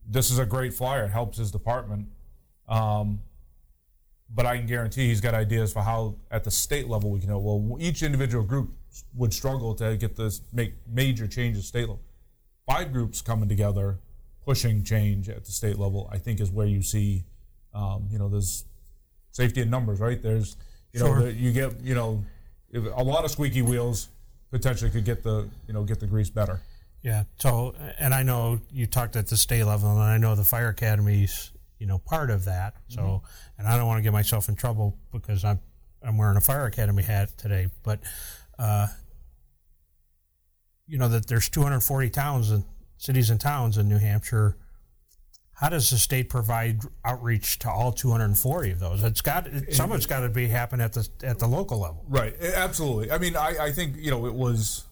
this 0.09 0.31
is 0.31 0.39
a 0.39 0.45
great 0.47 0.73
flyer. 0.73 1.05
It 1.05 1.11
helps 1.11 1.37
his 1.37 1.51
department. 1.51 2.07
Um, 2.67 3.19
but 4.33 4.47
I 4.47 4.57
can 4.57 4.65
guarantee 4.65 5.09
he's 5.09 5.21
got 5.21 5.35
ideas 5.35 5.71
for 5.71 5.83
how 5.83 6.15
at 6.31 6.43
the 6.43 6.49
state 6.49 6.87
level 6.87 7.11
we 7.11 7.19
can 7.19 7.29
know. 7.29 7.37
Well, 7.37 7.77
each 7.79 8.01
individual 8.01 8.43
group 8.43 8.71
would 9.13 9.31
struggle 9.31 9.75
to 9.75 9.95
get 9.95 10.15
this 10.15 10.41
make 10.51 10.73
major 10.91 11.27
changes 11.27 11.67
state 11.67 11.81
level. 11.81 12.01
Five 12.65 12.91
groups 12.91 13.21
coming 13.21 13.47
together, 13.47 13.99
pushing 14.43 14.83
change 14.83 15.29
at 15.29 15.45
the 15.45 15.51
state 15.51 15.77
level, 15.77 16.09
I 16.11 16.17
think 16.17 16.39
is 16.39 16.49
where 16.49 16.65
you 16.65 16.81
see, 16.81 17.25
um, 17.75 18.07
you 18.09 18.17
know, 18.17 18.27
there's 18.27 18.63
safety 19.31 19.61
in 19.61 19.69
numbers, 19.69 19.99
right? 19.99 20.19
There's, 20.19 20.57
you 20.93 20.99
know, 20.99 21.07
Sure. 21.07 21.19
the, 21.23 21.33
you 21.33 21.51
get, 21.51 21.79
you 21.81 21.93
know, 21.93 22.23
a 22.73 23.03
lot 23.03 23.23
of 23.23 23.29
squeaky 23.29 23.61
wheels 23.61 24.07
potentially 24.49 24.89
could 24.89 25.05
get 25.05 25.21
the, 25.21 25.47
you 25.67 25.73
know, 25.73 25.83
get 25.83 25.99
the 25.99 26.07
grease 26.07 26.31
better. 26.31 26.59
Yeah. 27.03 27.23
So, 27.37 27.75
and 27.99 28.13
I 28.13 28.23
know 28.23 28.59
you 28.71 28.87
talked 28.87 29.15
at 29.15 29.27
the 29.27 29.37
state 29.37 29.65
level, 29.65 29.91
and 29.91 30.01
I 30.01 30.17
know 30.17 30.35
the 30.35 30.45
fire 30.45 30.69
academies, 30.69 31.51
you 31.77 31.85
know, 31.85 31.99
part 31.99 32.31
of 32.31 32.45
that. 32.45 32.75
So, 32.87 33.23
and 33.57 33.67
I 33.67 33.77
don't 33.77 33.87
want 33.87 33.99
to 33.99 34.01
get 34.01 34.13
myself 34.13 34.47
in 34.47 34.55
trouble 34.55 34.97
because 35.11 35.43
I'm 35.43 35.59
I'm 36.03 36.17
wearing 36.17 36.37
a 36.37 36.41
fire 36.41 36.65
academy 36.65 37.03
hat 37.03 37.37
today, 37.37 37.67
but, 37.83 37.99
uh, 38.59 38.87
you 40.85 40.97
know, 40.97 41.07
that 41.07 41.27
there's 41.27 41.49
240 41.49 42.09
towns 42.09 42.51
and 42.51 42.65
cities 42.97 43.29
and 43.29 43.39
towns 43.39 43.77
in 43.77 43.87
New 43.87 43.99
Hampshire. 43.99 44.57
How 45.53 45.69
does 45.69 45.89
the 45.89 45.97
state 45.97 46.29
provide 46.29 46.81
outreach 47.05 47.59
to 47.59 47.69
all 47.69 47.93
240 47.93 48.71
of 48.71 48.79
those? 48.79 49.03
It's 49.03 49.21
got 49.21 49.47
some 49.69 49.91
of 49.91 49.97
it's 49.97 50.05
got 50.05 50.21
to 50.21 50.29
be 50.29 50.47
happen 50.47 50.81
at 50.81 50.93
the 50.93 51.07
at 51.23 51.39
the 51.39 51.47
local 51.47 51.79
level. 51.79 52.03
Right, 52.09 52.35
absolutely. 52.41 53.11
I 53.11 53.17
mean, 53.17 53.37
I, 53.37 53.55
I 53.61 53.71
think 53.71 53.95
you 53.97 54.11
know 54.11 54.25
it 54.25 54.33
was, 54.33 54.85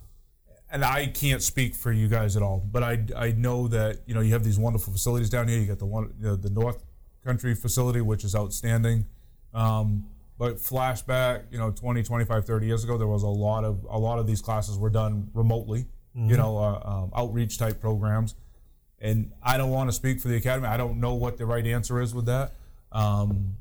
and 0.72 0.86
I 0.86 1.07
can't 1.07 1.41
speak 1.41 1.76
for 1.76 1.91
you 1.91 2.07
guys 2.07 2.38
at 2.38 2.43
all, 2.43 2.65
but 2.72 2.82
I, 2.84 3.03
I 3.15 3.32
know 3.32 3.67
that 3.67 3.99
you 4.05 4.13
know 4.13 4.22
you 4.22 4.34
have 4.34 4.43
these 4.43 4.57
wonderful 4.57 4.93
facilities 4.93 5.30
down 5.30 5.47
here. 5.47 5.59
You 5.59 5.67
got 5.67 5.80
the 5.80 5.86
one 5.86 6.13
the, 6.19 6.36
the 6.36 6.49
North 6.49 6.84
Country 7.24 7.53
facility, 7.55 8.01
which 8.01 8.24
is 8.24 8.36
outstanding, 8.36 9.05
um, 9.53 10.05
but 10.38 10.57
flashback, 10.57 11.43
you 11.51 11.59
know, 11.59 11.69
20, 11.69 12.01
25, 12.01 12.45
30 12.45 12.65
years 12.65 12.84
ago, 12.84 12.97
there 12.97 13.07
was 13.07 13.22
a 13.22 13.28
lot 13.28 13.63
of 13.63 13.86
a 13.89 13.97
lot 13.97 14.17
of 14.17 14.26
these 14.26 14.41
classes 14.41 14.78
were 14.78 14.89
done 14.89 15.30
remotely, 15.34 15.86
you 16.15 16.38
know, 16.38 16.57
uh, 16.57 16.82
um, 16.84 17.11
outreach 17.15 17.57
type 17.57 17.80
programs. 17.80 18.36
And 18.99 19.32
I 19.43 19.57
don't 19.57 19.72
want 19.72 19.89
to 19.89 19.93
speak 19.93 20.19
for 20.19 20.30
the 20.30 20.36
academy. 20.38 20.67
I 20.67 20.78
don't 20.78 20.99
know 20.99 21.15
what 21.15 21.38
the 21.38 21.45
right 21.45 21.65
answer 21.65 21.99
is 22.01 22.13
with 22.13 22.26
that. 22.26 22.53
Um, 22.91 23.57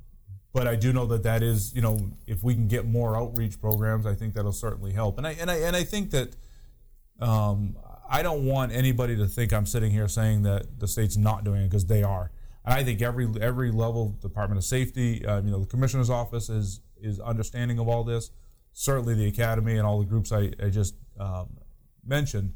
but 0.53 0.67
I 0.67 0.75
do 0.75 0.93
know 0.93 1.07
that 1.07 1.23
that 1.23 1.43
is, 1.43 1.75
you 1.75 1.81
know, 1.81 2.11
if 2.27 2.43
we 2.43 2.55
can 2.55 2.67
get 2.67 2.87
more 2.87 3.17
outreach 3.17 3.61
programs, 3.61 4.05
I 4.07 4.15
think 4.15 4.35
that'll 4.35 4.53
certainly 4.53 4.93
help. 4.93 5.19
And 5.19 5.27
I 5.27 5.33
and 5.33 5.51
I 5.51 5.57
and 5.57 5.77
I 5.77 5.85
think 5.85 6.11
that 6.11 6.35
um, 7.21 7.77
I 8.09 8.23
don't 8.23 8.45
want 8.45 8.73
anybody 8.73 9.17
to 9.17 9.27
think 9.27 9.53
I'm 9.53 9.67
sitting 9.67 9.91
here 9.91 10.09
saying 10.09 10.43
that 10.43 10.81
the 10.81 10.89
state's 10.89 11.17
not 11.17 11.45
doing 11.45 11.63
it 11.63 11.69
because 11.69 11.87
they 11.87 12.03
are. 12.03 12.31
And 12.65 12.75
I 12.75 12.85
think 12.85 13.03
every 13.03 13.29
every 13.41 13.71
level, 13.71 14.17
Department 14.21 14.59
of 14.59 14.65
Safety, 14.65 15.25
uh, 15.25 15.41
you 15.43 15.51
know, 15.51 15.61
the 15.61 15.67
Commissioner's 15.67 16.11
Office 16.11 16.49
is 16.49 16.81
is 16.97 17.21
understanding 17.21 17.79
of 17.79 17.89
all 17.89 18.05
this. 18.05 18.31
Certainly, 18.73 19.15
the 19.15 19.27
Academy 19.27 19.77
and 19.77 19.87
all 19.87 19.99
the 19.99 20.07
groups 20.07 20.33
I, 20.33 20.53
I 20.63 20.69
just 20.71 20.95
um, 21.19 21.59
mentioned 22.05 22.55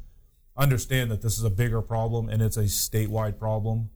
understand 0.57 1.11
that 1.11 1.21
this 1.21 1.37
is 1.37 1.43
a 1.43 1.49
bigger 1.49 1.81
problem 1.81 2.29
and 2.29 2.41
it's 2.41 2.57
a 2.57 2.63
statewide 2.63 3.37
problem. 3.37 3.89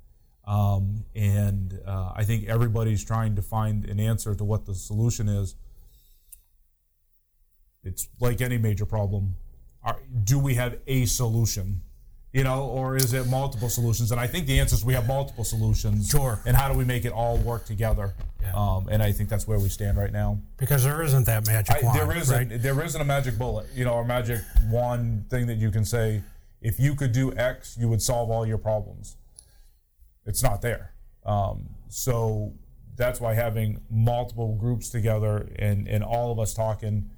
Um, 0.46 1.06
and 1.16 1.80
uh, 1.86 2.12
I 2.16 2.24
think 2.24 2.48
everybody's 2.48 3.04
trying 3.06 3.36
to 3.36 3.42
find 3.42 3.86
an 3.86 4.00
answer 4.00 4.36
to 4.36 4.44
what 4.44 4.66
the 4.66 4.74
solution 4.74 5.30
is. 5.30 5.56
It's 7.84 8.10
like 8.20 8.42
any 8.42 8.58
major 8.58 8.86
problem. 8.86 9.36
Are, 9.84 9.98
do 10.24 10.40
we 10.40 10.56
have 10.56 10.78
a 10.88 11.06
solution? 11.06 11.82
You 12.32 12.44
know, 12.44 12.66
or 12.66 12.96
is 12.96 13.14
it 13.14 13.26
multiple 13.28 13.70
solutions? 13.70 14.12
And 14.12 14.22
I 14.22 14.28
think 14.28 14.46
the 14.46 14.60
answer 14.60 14.76
is 14.76 14.86
we 14.86 14.94
have 14.94 15.08
multiple 15.08 15.44
solutions. 15.44 16.10
Sure. 16.10 16.40
And 16.46 16.56
how 16.56 16.72
do 16.72 16.78
we 16.78 16.86
make 16.86 17.04
it 17.04 17.12
all 17.12 17.38
work 17.38 17.66
together? 17.66 18.14
Yeah. 18.40 18.52
Um, 18.54 18.88
and 18.88 19.02
I 19.02 19.12
think 19.12 19.30
that's 19.30 19.48
where 19.48 19.58
we 19.58 19.68
stand 19.68 19.98
right 19.98 20.12
now. 20.12 20.38
Because 20.58 20.84
there 20.84 21.02
isn't 21.02 21.26
that 21.26 21.48
magic 21.48 21.78
I, 21.78 21.86
wand, 21.86 22.00
there 22.00 22.16
isn't 22.16 22.50
right? 22.52 22.62
there 22.62 22.84
isn't 22.84 23.02
a 23.02 23.06
magic 23.06 23.40
bullet, 23.40 23.66
you 23.74 23.84
know, 23.84 23.94
or 23.94 24.06
magic 24.06 24.42
wand 24.68 25.28
thing 25.32 25.48
that 25.48 25.56
you 25.56 25.72
can 25.72 25.84
say 25.84 26.22
if 26.62 26.80
you 26.80 26.94
could 26.94 27.14
do 27.14 27.34
X, 27.34 27.78
you 27.80 27.90
would 27.90 28.02
solve 28.02 28.30
all 28.30 28.46
your 28.46 28.58
problems. 28.58 29.18
It's 30.26 30.44
not 30.44 30.62
there. 30.62 30.94
Um, 31.26 31.70
so 31.88 32.54
that's 32.96 33.20
why 33.20 33.34
having 33.34 33.82
multiple 33.90 34.56
groups 34.56 34.90
together 34.90 35.50
and, 35.58 35.88
and 35.88 36.04
all 36.04 36.32
of 36.32 36.40
us 36.40 36.54
talking, 36.54 37.10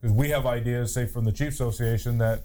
because 0.00 0.14
we 0.14 0.30
have 0.30 0.46
ideas, 0.46 0.94
say 0.94 1.06
from 1.06 1.24
the 1.24 1.32
Chief 1.32 1.48
Association, 1.48 2.18
that, 2.18 2.44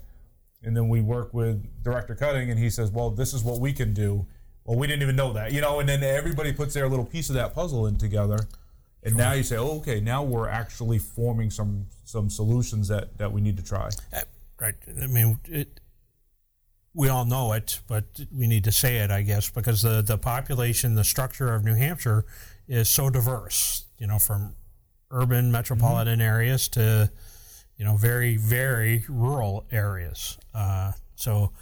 and 0.62 0.76
then 0.76 0.88
we 0.88 1.00
work 1.00 1.32
with 1.32 1.82
Director 1.82 2.14
Cutting, 2.14 2.50
and 2.50 2.58
he 2.58 2.70
says, 2.70 2.90
well, 2.90 3.10
this 3.10 3.32
is 3.32 3.42
what 3.42 3.60
we 3.60 3.72
can 3.72 3.94
do. 3.94 4.26
Well, 4.64 4.78
we 4.78 4.86
didn't 4.86 5.02
even 5.02 5.16
know 5.16 5.32
that, 5.32 5.52
you 5.52 5.60
know, 5.60 5.80
and 5.80 5.88
then 5.88 6.02
everybody 6.02 6.52
puts 6.52 6.74
their 6.74 6.88
little 6.88 7.04
piece 7.04 7.28
of 7.28 7.34
that 7.36 7.54
puzzle 7.54 7.86
in 7.86 7.96
together. 7.96 8.38
And 9.02 9.16
now 9.16 9.32
you 9.32 9.44
say, 9.44 9.56
oh, 9.56 9.78
okay, 9.78 10.00
now 10.00 10.24
we're 10.24 10.48
actually 10.48 10.98
forming 10.98 11.50
some 11.50 11.86
some 12.04 12.28
solutions 12.28 12.88
that, 12.88 13.16
that 13.18 13.30
we 13.30 13.40
need 13.40 13.56
to 13.56 13.62
try. 13.62 13.88
Uh, 14.12 14.22
Right. 14.60 14.74
I 15.02 15.06
mean, 15.06 15.38
it, 15.44 15.80
we 16.94 17.08
all 17.08 17.26
know 17.26 17.52
it, 17.52 17.80
but 17.86 18.04
we 18.34 18.46
need 18.46 18.64
to 18.64 18.72
say 18.72 18.98
it, 18.98 19.10
I 19.10 19.22
guess, 19.22 19.50
because 19.50 19.82
the, 19.82 20.00
the 20.00 20.16
population, 20.16 20.94
the 20.94 21.04
structure 21.04 21.54
of 21.54 21.62
New 21.62 21.74
Hampshire 21.74 22.24
is 22.66 22.88
so 22.88 23.10
diverse, 23.10 23.84
you 23.98 24.06
know, 24.06 24.18
from 24.18 24.54
urban 25.10 25.52
metropolitan 25.52 26.22
areas 26.22 26.68
to, 26.68 27.10
you 27.76 27.84
know, 27.84 27.96
very, 27.96 28.36
very 28.36 29.04
rural 29.08 29.66
areas. 29.70 30.38
Uh, 30.54 30.92
so, 31.14 31.52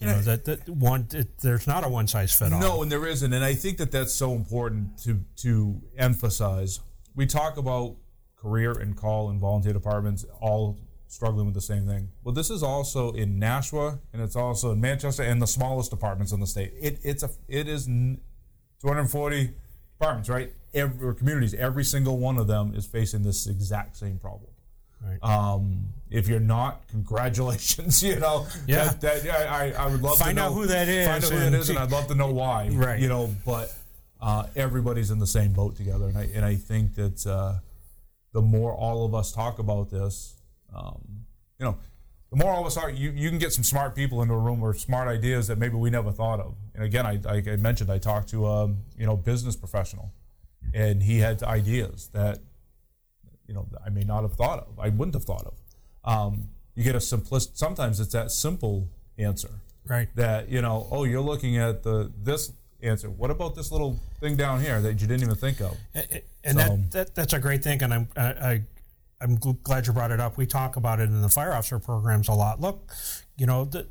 you 0.00 0.06
know, 0.06 0.20
that, 0.20 0.44
that 0.44 0.68
one, 0.68 1.08
it, 1.12 1.38
there's 1.38 1.66
not 1.66 1.84
a 1.84 1.88
one 1.88 2.06
size 2.06 2.32
fit 2.32 2.52
all. 2.52 2.60
No, 2.60 2.82
and 2.82 2.90
there 2.90 3.06
isn't, 3.06 3.32
and 3.32 3.44
I 3.44 3.54
think 3.54 3.78
that 3.78 3.90
that's 3.90 4.14
so 4.14 4.32
important 4.32 4.98
to 5.04 5.20
to 5.38 5.80
emphasize. 5.96 6.80
We 7.16 7.26
talk 7.26 7.56
about 7.56 7.96
career 8.36 8.72
and 8.72 8.96
call 8.96 9.28
and 9.30 9.40
volunteer 9.40 9.72
departments 9.72 10.24
all 10.40 10.78
struggling 11.08 11.46
with 11.46 11.54
the 11.54 11.60
same 11.60 11.86
thing. 11.86 12.10
Well, 12.22 12.34
this 12.34 12.50
is 12.50 12.62
also 12.62 13.12
in 13.12 13.38
Nashua, 13.40 13.98
and 14.12 14.22
it's 14.22 14.36
also 14.36 14.70
in 14.70 14.80
Manchester, 14.80 15.24
and 15.24 15.42
the 15.42 15.46
smallest 15.46 15.90
departments 15.90 16.32
in 16.32 16.38
the 16.38 16.46
state. 16.46 16.72
It 16.80 17.00
it's 17.02 17.24
a 17.24 17.30
it 17.48 17.66
is 17.66 17.86
240 17.86 19.54
departments, 19.98 20.28
right? 20.28 20.52
Every 20.74 21.08
or 21.08 21.14
communities, 21.14 21.54
every 21.54 21.84
single 21.84 22.18
one 22.18 22.36
of 22.38 22.46
them 22.46 22.72
is 22.74 22.86
facing 22.86 23.22
this 23.22 23.48
exact 23.48 23.96
same 23.96 24.18
problem. 24.18 24.50
Right. 25.02 25.18
Um, 25.22 25.86
if 26.10 26.26
you're 26.28 26.40
not, 26.40 26.86
congratulations. 26.88 28.02
You 28.08 28.16
know, 28.16 28.46
Yeah. 28.66 28.92
that, 29.00 29.22
that, 29.22 29.48
I, 29.50 29.72
I 29.72 29.86
would 29.86 30.02
love 30.02 30.18
Find 30.18 30.36
to 30.36 30.42
know 30.42 30.48
out 30.48 30.54
who 30.54 30.66
that 30.66 30.88
is 30.88 31.06
Find 31.06 31.24
out 31.24 31.30
who 31.30 31.36
that 31.38 31.42
is, 31.42 31.46
and 31.46 31.54
is, 31.56 31.68
and 31.68 31.78
see- 31.78 31.82
I'd 31.82 31.90
love 31.90 32.06
to 32.08 32.14
know 32.14 32.32
why. 32.32 32.68
Right. 32.72 32.98
You 33.00 33.08
know, 33.08 33.34
but 33.44 33.72
uh, 34.20 34.46
everybody's 34.56 35.10
in 35.10 35.18
the 35.18 35.26
same 35.26 35.52
boat 35.52 35.76
together, 35.76 36.06
and 36.08 36.18
I 36.18 36.28
and 36.34 36.44
I 36.44 36.56
think 36.56 36.94
that 36.96 37.24
uh, 37.26 37.58
the 38.32 38.42
more 38.42 38.72
all 38.74 39.04
of 39.06 39.14
us 39.14 39.30
talk 39.30 39.58
about 39.60 39.90
this, 39.90 40.34
um, 40.74 41.24
you 41.60 41.64
know, 41.66 41.76
the 42.30 42.36
more 42.36 42.50
all 42.50 42.60
of 42.60 42.66
us 42.66 42.76
are, 42.76 42.90
you, 42.90 43.10
you 43.10 43.30
can 43.30 43.38
get 43.38 43.52
some 43.52 43.64
smart 43.64 43.94
people 43.94 44.20
into 44.20 44.34
a 44.34 44.38
room 44.38 44.60
or 44.62 44.74
smart 44.74 45.08
ideas 45.08 45.46
that 45.46 45.56
maybe 45.58 45.76
we 45.76 45.88
never 45.88 46.10
thought 46.12 46.40
of. 46.40 46.54
And 46.74 46.82
again, 46.84 47.06
I, 47.06 47.20
I 47.26 47.56
mentioned, 47.56 47.90
I 47.90 47.98
talked 47.98 48.28
to 48.30 48.46
a 48.46 48.66
you 48.98 49.06
know 49.06 49.16
business 49.16 49.54
professional, 49.56 50.10
and 50.74 51.02
he 51.02 51.20
had 51.20 51.42
ideas 51.44 52.08
that 52.12 52.40
you 53.48 53.54
know 53.54 53.66
I 53.84 53.88
may 53.90 54.02
not 54.02 54.22
have 54.22 54.34
thought 54.34 54.60
of. 54.60 54.78
I 54.78 54.90
wouldn't 54.90 55.14
have 55.14 55.24
thought 55.24 55.46
of. 55.46 55.54
Um, 56.04 56.48
you 56.74 56.84
get 56.84 56.94
a 56.94 56.98
simplistic. 56.98 57.56
Sometimes 57.56 57.98
it's 57.98 58.12
that 58.12 58.30
simple 58.30 58.88
answer 59.18 59.50
Right. 59.86 60.08
that 60.14 60.48
you 60.48 60.62
know. 60.62 60.86
Oh, 60.92 61.02
you're 61.04 61.20
looking 61.20 61.56
at 61.56 61.82
the 61.82 62.12
this 62.22 62.52
answer. 62.82 63.10
What 63.10 63.30
about 63.32 63.56
this 63.56 63.72
little 63.72 63.98
thing 64.20 64.36
down 64.36 64.60
here 64.60 64.80
that 64.80 65.00
you 65.00 65.08
didn't 65.08 65.22
even 65.22 65.34
think 65.34 65.60
of? 65.60 65.76
And 65.94 66.22
and 66.44 66.58
So- 66.58 66.64
that, 66.68 66.90
that 66.92 67.14
that's 67.16 67.32
a 67.32 67.40
great 67.40 67.64
thing, 67.64 67.82
and 67.82 67.92
I'm 67.92 68.08
I, 68.16 68.22
I 68.22 68.62
I'm 69.20 69.34
glad 69.36 69.86
you 69.88 69.92
brought 69.92 70.12
it 70.12 70.20
up. 70.20 70.36
We 70.36 70.46
talk 70.46 70.76
about 70.76 71.00
it 71.00 71.04
in 71.10 71.20
the 71.22 71.28
fire 71.28 71.52
officer 71.52 71.78
programs 71.80 72.28
a 72.28 72.34
lot. 72.34 72.60
Look, 72.60 72.92
you 73.36 73.46
know, 73.46 73.64
the, 73.64 73.88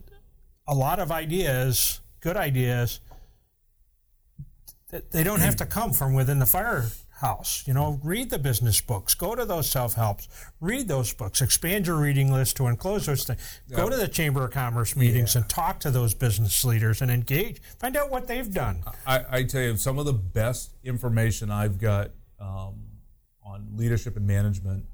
a 0.68 0.74
lot 0.76 1.00
of 1.00 1.12
ideas, 1.12 2.00
good 2.22 2.38
ideas, 2.38 3.02
they 5.12 5.24
don't 5.24 5.42
have 5.42 5.58
to 5.58 5.66
come 5.66 5.92
from 5.92 6.14
within 6.14 6.40
the 6.40 6.46
firehouse. 7.22 7.64
You 7.68 7.74
know, 7.74 8.00
read 8.04 8.30
the 8.30 8.40
business 8.40 8.82
books, 8.82 9.14
go 9.16 9.36
to 9.36 9.46
those 9.46 9.70
self 9.70 9.94
helps, 9.94 10.28
read 10.60 10.88
those 10.88 11.14
books, 11.14 11.42
expand 11.42 11.88
your 11.88 11.98
reading 11.98 12.32
list 12.32 12.58
to 12.58 12.68
enclose 12.68 13.06
those 13.06 13.24
things. 13.26 13.40
Go 13.74 13.90
to 13.90 13.96
the 13.96 14.08
Chamber 14.08 14.46
of 14.46 14.52
Commerce 14.52 14.96
meetings 14.96 15.36
and 15.36 15.48
talk 15.50 15.80
to 15.82 15.92
those 15.92 16.14
business 16.14 16.64
leaders 16.64 17.02
and 17.02 17.12
engage. 17.12 17.62
Find 17.80 17.96
out 17.96 18.10
what 18.10 18.28
they've 18.28 18.52
done. 18.52 18.84
I, 19.06 19.26
I 19.30 19.44
tell 19.44 19.62
you, 19.62 19.78
some 19.78 20.00
of 20.00 20.06
the 20.06 20.14
best 20.14 20.72
information 20.84 21.52
I've 21.52 21.80
got 21.80 22.12
um, 22.40 22.76
on 23.44 23.68
leadership 23.76 24.16
and 24.18 24.28
management 24.28 24.86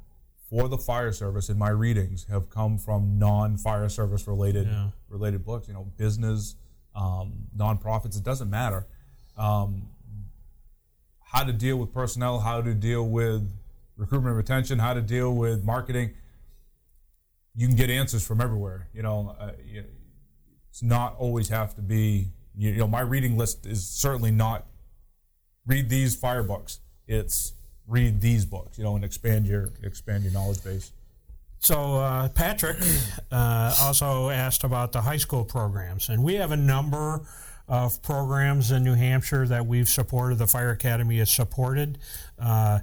for 0.49 0.67
the 0.67 0.77
fire 0.77 1.11
service 1.11 1.49
in 1.49 1.57
my 1.57 1.69
readings 1.69 2.25
have 2.29 2.49
come 2.49 2.77
from 2.77 3.17
non-fire 3.17 3.89
service 3.89 4.27
related 4.27 4.67
Yeah. 4.67 4.89
related 5.09 5.43
books. 5.45 5.67
You 5.67 5.73
know, 5.73 5.87
business, 5.97 6.55
um, 6.95 7.33
nonprofits. 7.57 8.15
It 8.17 8.23
doesn't 8.23 8.49
matter. 8.49 8.85
Um, 9.35 9.89
how 11.33 11.43
to 11.43 11.51
deal 11.53 11.77
with 11.77 11.93
personnel, 11.93 12.39
how 12.39 12.61
to 12.61 12.73
deal 12.73 13.07
with 13.07 13.49
recruitment 13.97 14.29
and 14.29 14.37
retention, 14.37 14.79
how 14.79 14.93
to 14.93 15.01
deal 15.01 15.33
with 15.33 15.63
marketing. 15.63 16.11
You 17.55 17.67
can 17.67 17.75
get 17.75 17.89
answers 17.89 18.25
from 18.25 18.39
everywhere. 18.39 18.87
You 18.93 19.03
know, 19.03 19.35
uh, 19.39 19.51
it's 20.69 20.83
not 20.83 21.15
always 21.17 21.49
have 21.49 21.75
to 21.75 21.81
be. 21.81 22.27
You 22.55 22.73
know, 22.73 22.87
my 22.87 23.01
reading 23.01 23.35
list 23.35 23.65
is 23.65 23.87
certainly 23.87 24.31
not 24.31 24.67
read 25.65 25.89
these 25.89 26.15
fire 26.15 26.43
books. 26.43 26.79
It's 27.07 27.53
read 27.87 28.21
these 28.21 28.45
books. 28.45 28.77
You 28.77 28.83
know, 28.83 28.95
and 28.95 29.03
expand 29.03 29.47
your 29.47 29.71
expand 29.81 30.23
your 30.23 30.33
knowledge 30.33 30.63
base. 30.63 30.91
So 31.59 31.95
uh, 31.95 32.29
Patrick 32.29 32.77
uh, 33.31 33.73
also 33.81 34.29
asked 34.29 34.63
about 34.63 34.91
the 34.91 35.01
high 35.01 35.17
school 35.17 35.45
programs, 35.45 36.09
and 36.09 36.23
we 36.23 36.35
have 36.35 36.51
a 36.51 36.57
number 36.57 37.21
of 37.67 38.01
programs 38.01 38.71
in 38.71 38.83
New 38.83 38.95
Hampshire 38.95 39.47
that 39.47 39.65
we've 39.65 39.89
supported. 39.89 40.37
The 40.37 40.47
Fire 40.47 40.71
Academy 40.71 41.17
has 41.19 41.31
supported. 41.31 41.97
Uh, 42.37 42.79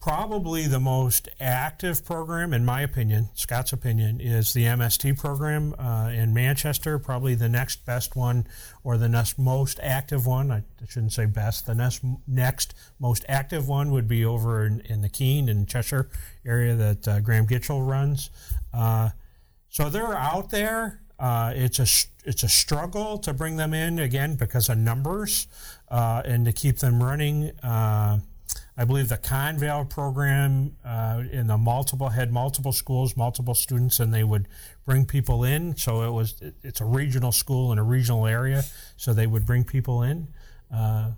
probably 0.00 0.66
the 0.66 0.78
most 0.78 1.28
active 1.40 2.04
program, 2.04 2.52
in 2.52 2.64
my 2.64 2.80
opinion, 2.80 3.28
Scott's 3.34 3.72
opinion, 3.72 4.20
is 4.20 4.52
the 4.52 4.62
MST 4.62 5.18
program 5.18 5.74
uh, 5.78 6.10
in 6.10 6.32
Manchester. 6.32 6.98
Probably 6.98 7.34
the 7.34 7.48
next 7.48 7.84
best 7.84 8.14
one, 8.14 8.46
or 8.84 8.98
the 8.98 9.08
next 9.08 9.38
most 9.38 9.80
active 9.82 10.26
one. 10.26 10.50
I 10.50 10.62
shouldn't 10.88 11.12
say 11.12 11.26
best. 11.26 11.66
The 11.66 11.74
next 11.74 12.02
next 12.26 12.74
most 13.00 13.24
active 13.28 13.68
one 13.68 13.90
would 13.90 14.06
be 14.06 14.24
over 14.24 14.64
in, 14.64 14.80
in 14.82 15.02
the 15.02 15.08
Keene 15.08 15.48
and 15.48 15.68
Cheshire 15.68 16.08
area 16.44 16.74
that 16.76 17.08
uh, 17.08 17.20
Graham 17.20 17.46
Gitchell 17.46 17.84
runs. 17.84 18.30
Uh, 18.72 19.10
so 19.68 19.90
they're 19.90 20.16
out 20.16 20.50
there. 20.50 21.00
Uh, 21.18 21.52
it's 21.54 21.78
a 21.78 21.86
it's 22.28 22.42
a 22.42 22.48
struggle 22.48 23.18
to 23.18 23.32
bring 23.32 23.56
them 23.56 23.72
in 23.72 23.98
again 23.98 24.34
because 24.36 24.68
of 24.68 24.76
numbers 24.78 25.46
uh, 25.90 26.22
and 26.24 26.44
to 26.44 26.52
keep 26.52 26.78
them 26.78 27.02
running. 27.02 27.50
Uh, 27.62 28.18
I 28.78 28.84
believe 28.84 29.08
the 29.08 29.16
Conval 29.16 29.88
program 29.88 30.76
uh, 30.84 31.22
in 31.32 31.46
the 31.46 31.56
multiple 31.56 32.10
had 32.10 32.30
multiple 32.32 32.72
schools, 32.72 33.16
multiple 33.16 33.54
students, 33.54 34.00
and 34.00 34.12
they 34.12 34.24
would 34.24 34.48
bring 34.84 35.06
people 35.06 35.44
in. 35.44 35.76
So 35.76 36.02
it 36.02 36.10
was 36.10 36.40
it- 36.42 36.54
it's 36.62 36.80
a 36.80 36.84
regional 36.84 37.32
school 37.32 37.72
in 37.72 37.78
a 37.78 37.82
regional 37.84 38.26
area, 38.26 38.62
so 38.96 39.14
they 39.14 39.26
would 39.26 39.46
bring 39.46 39.64
people 39.64 40.02
in. 40.02 40.28
Uh, 40.72 41.12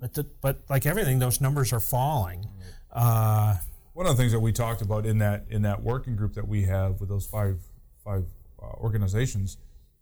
but 0.00 0.12
the, 0.14 0.24
but 0.42 0.58
like 0.68 0.84
everything, 0.84 1.18
those 1.20 1.40
numbers 1.40 1.72
are 1.72 1.80
falling. 1.80 2.46
Uh, 2.92 3.56
One 3.94 4.06
of 4.06 4.14
the 4.16 4.20
things 4.22 4.32
that 4.32 4.40
we 4.40 4.52
talked 4.52 4.82
about 4.82 5.06
in 5.06 5.18
that 5.18 5.46
in 5.48 5.62
that 5.62 5.82
working 5.82 6.16
group 6.16 6.34
that 6.34 6.46
we 6.48 6.64
have 6.64 7.00
with 7.00 7.08
those 7.08 7.26
five 7.26 7.60
five 8.04 8.24
uh, 8.24 8.28
organizations 8.78 9.58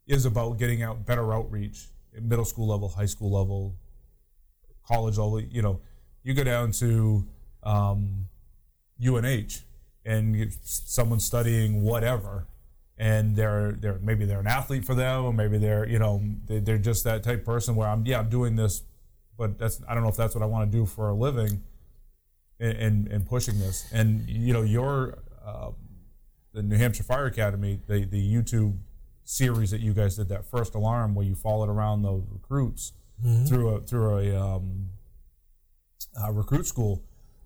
is 0.07 0.25
about 0.25 0.59
getting 0.59 0.83
out 0.83 1.07
better 1.07 1.33
outreach 1.33 1.89
at 2.17 2.23
middle 2.23 2.45
school 2.45 2.67
level, 2.67 2.89
high 2.89 3.07
school 3.07 3.31
level, 3.31 3.77
college 4.87 5.19
level. 5.19 5.41
You 5.41 5.63
know, 5.63 5.81
you 6.23 6.35
go 6.35 6.45
down 6.45 6.73
to 6.73 7.27
um, 7.63 8.29
UNH 9.05 9.65
and 10.05 10.53
someone's 10.63 11.25
studying 11.25 11.83
whatever, 11.83 12.47
and 12.99 13.37
they're 13.37 13.73
they're 13.73 13.99
maybe 14.01 14.25
they're 14.25 14.41
an 14.41 14.47
athlete 14.47 14.85
for 14.85 14.95
them, 14.95 15.25
or 15.25 15.33
maybe 15.33 15.59
they're 15.59 15.87
you 15.89 15.99
know 15.99 16.23
they, 16.47 16.59
they're 16.59 16.79
just 16.79 17.05
that 17.05 17.23
type 17.23 17.45
person 17.45 17.77
where 17.77 17.89
I'm 17.89 18.05
yeah 18.07 18.19
I'm 18.19 18.29
doing 18.29 18.57
this, 18.57 18.83
but 19.37 19.59
that's 19.59 19.81
I 19.89 19.95
don't 19.95 20.03
know 20.03 20.09
if 20.09 20.17
that's 20.17 20.35
what 20.35 20.43
I 20.43 20.47
want 20.47 20.71
to 20.71 20.77
do 20.77 20.87
for 20.87 21.09
a 21.09 21.15
living, 21.15 21.63
and 22.59 22.77
and, 22.77 23.09
and 23.09 23.27
pushing 23.27 23.59
this, 23.59 23.87
and 23.93 24.29
you 24.29 24.53
know 24.53 24.63
your 24.63 25.19
uh, 25.45 25.71
the 26.53 26.63
New 26.63 26.77
Hampshire 26.77 27.03
Fire 27.03 27.27
Academy 27.27 27.81
the 27.87 28.05
the 28.05 28.35
YouTube 28.35 28.79
series 29.25 29.71
that 29.71 29.81
you 29.81 29.93
guys 29.93 30.17
did 30.17 30.29
that 30.29 30.45
first 30.45 30.75
alarm 30.75 31.15
where 31.15 31.25
you 31.25 31.35
followed 31.35 31.69
around 31.69 32.03
the 32.03 32.23
recruits 32.31 32.93
through 33.47 33.69
a 33.69 33.81
through 33.81 34.19
a 34.19 34.37
um, 34.37 34.89
uh, 36.21 36.33
recruit 36.33 36.67
school. 36.67 37.03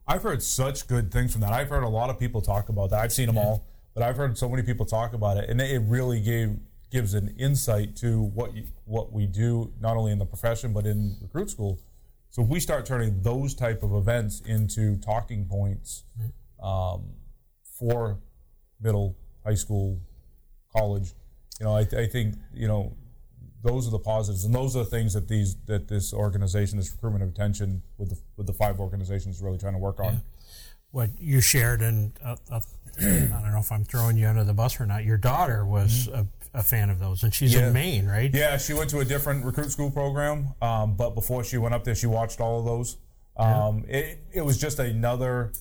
I've 0.06 0.22
heard 0.22 0.42
such 0.42 0.86
good 0.86 1.10
things 1.10 1.32
from 1.32 1.40
that. 1.42 1.52
I've 1.52 1.68
heard 1.68 1.82
a 1.82 1.88
lot 1.88 2.10
of 2.10 2.18
people 2.18 2.42
talk 2.42 2.68
about 2.68 2.90
that. 2.90 3.00
I've 3.00 3.12
seen 3.12 3.26
them 3.26 3.38
all, 3.38 3.66
but 3.94 4.02
I've 4.02 4.16
heard 4.16 4.36
so 4.38 4.48
many 4.48 4.62
people 4.62 4.86
talk 4.86 5.14
about 5.14 5.36
it, 5.36 5.48
and 5.48 5.60
it 5.60 5.82
really 5.86 6.20
gave 6.20 6.56
gives 6.90 7.14
an 7.14 7.34
insight 7.38 7.96
to 7.96 8.22
what 8.22 8.54
you, 8.54 8.64
what 8.84 9.12
we 9.12 9.26
do 9.26 9.72
not 9.80 9.96
only 9.96 10.12
in 10.12 10.18
the 10.18 10.24
profession 10.26 10.72
but 10.72 10.86
in 10.86 11.16
recruit 11.20 11.50
school. 11.50 11.80
So 12.30 12.42
if 12.42 12.48
we 12.48 12.60
start 12.60 12.86
turning 12.86 13.22
those 13.22 13.54
type 13.54 13.82
of 13.82 13.94
events 13.94 14.40
into 14.40 14.96
talking 14.96 15.44
points 15.46 16.04
um, 16.62 17.14
for 17.64 18.18
middle, 18.84 19.16
high 19.44 19.54
school, 19.56 19.98
college, 20.76 21.14
you 21.58 21.66
know, 21.66 21.74
I, 21.76 21.80
I 21.80 22.06
think 22.06 22.36
you 22.52 22.68
know 22.68 22.94
those 23.62 23.88
are 23.88 23.90
the 23.90 23.98
positives, 23.98 24.44
and 24.44 24.54
those 24.54 24.76
are 24.76 24.80
the 24.84 24.90
things 24.90 25.14
that 25.14 25.26
these 25.28 25.56
that 25.66 25.88
this 25.88 26.12
organization, 26.12 26.76
this 26.78 26.92
recruitment 26.92 27.24
of 27.24 27.30
attention 27.30 27.82
with 27.98 28.10
the 28.10 28.18
with 28.36 28.46
the 28.46 28.52
five 28.52 28.78
organizations, 28.78 29.36
is 29.36 29.42
really 29.42 29.58
trying 29.58 29.72
to 29.72 29.78
work 29.78 29.98
on. 30.00 30.20
what 30.90 31.10
you 31.18 31.40
shared, 31.40 31.80
and 31.82 32.12
uh, 32.24 32.36
uh, 32.50 32.60
I 33.00 33.40
don't 33.42 33.52
know 33.52 33.58
if 33.60 33.72
I'm 33.72 33.84
throwing 33.84 34.16
you 34.16 34.26
under 34.28 34.44
the 34.44 34.54
bus 34.54 34.78
or 34.80 34.86
not. 34.86 35.04
Your 35.04 35.16
daughter 35.16 35.64
was 35.66 36.08
a, 36.08 36.26
a 36.52 36.62
fan 36.62 36.90
of 36.90 36.98
those, 37.00 37.22
and 37.24 37.32
she's 37.34 37.54
Yeah. 37.54 37.68
in 37.68 37.72
Maine, 37.72 38.06
right? 38.06 38.30
Yeah, 38.32 38.58
she 38.58 38.74
went 38.74 38.90
to 38.90 39.00
a 39.00 39.04
different 39.04 39.44
recruit 39.44 39.70
school 39.72 39.90
program, 39.90 40.54
um, 40.62 40.94
but 40.94 41.14
before 41.16 41.42
she 41.42 41.56
went 41.58 41.74
up 41.74 41.82
there, 41.84 41.94
she 41.96 42.06
watched 42.06 42.40
all 42.40 42.60
of 42.60 42.64
those. 42.66 42.96
Um, 43.36 43.84
it, 43.88 44.20
it 44.32 44.42
was 44.42 44.58
just 44.58 44.78
another. 44.78 45.52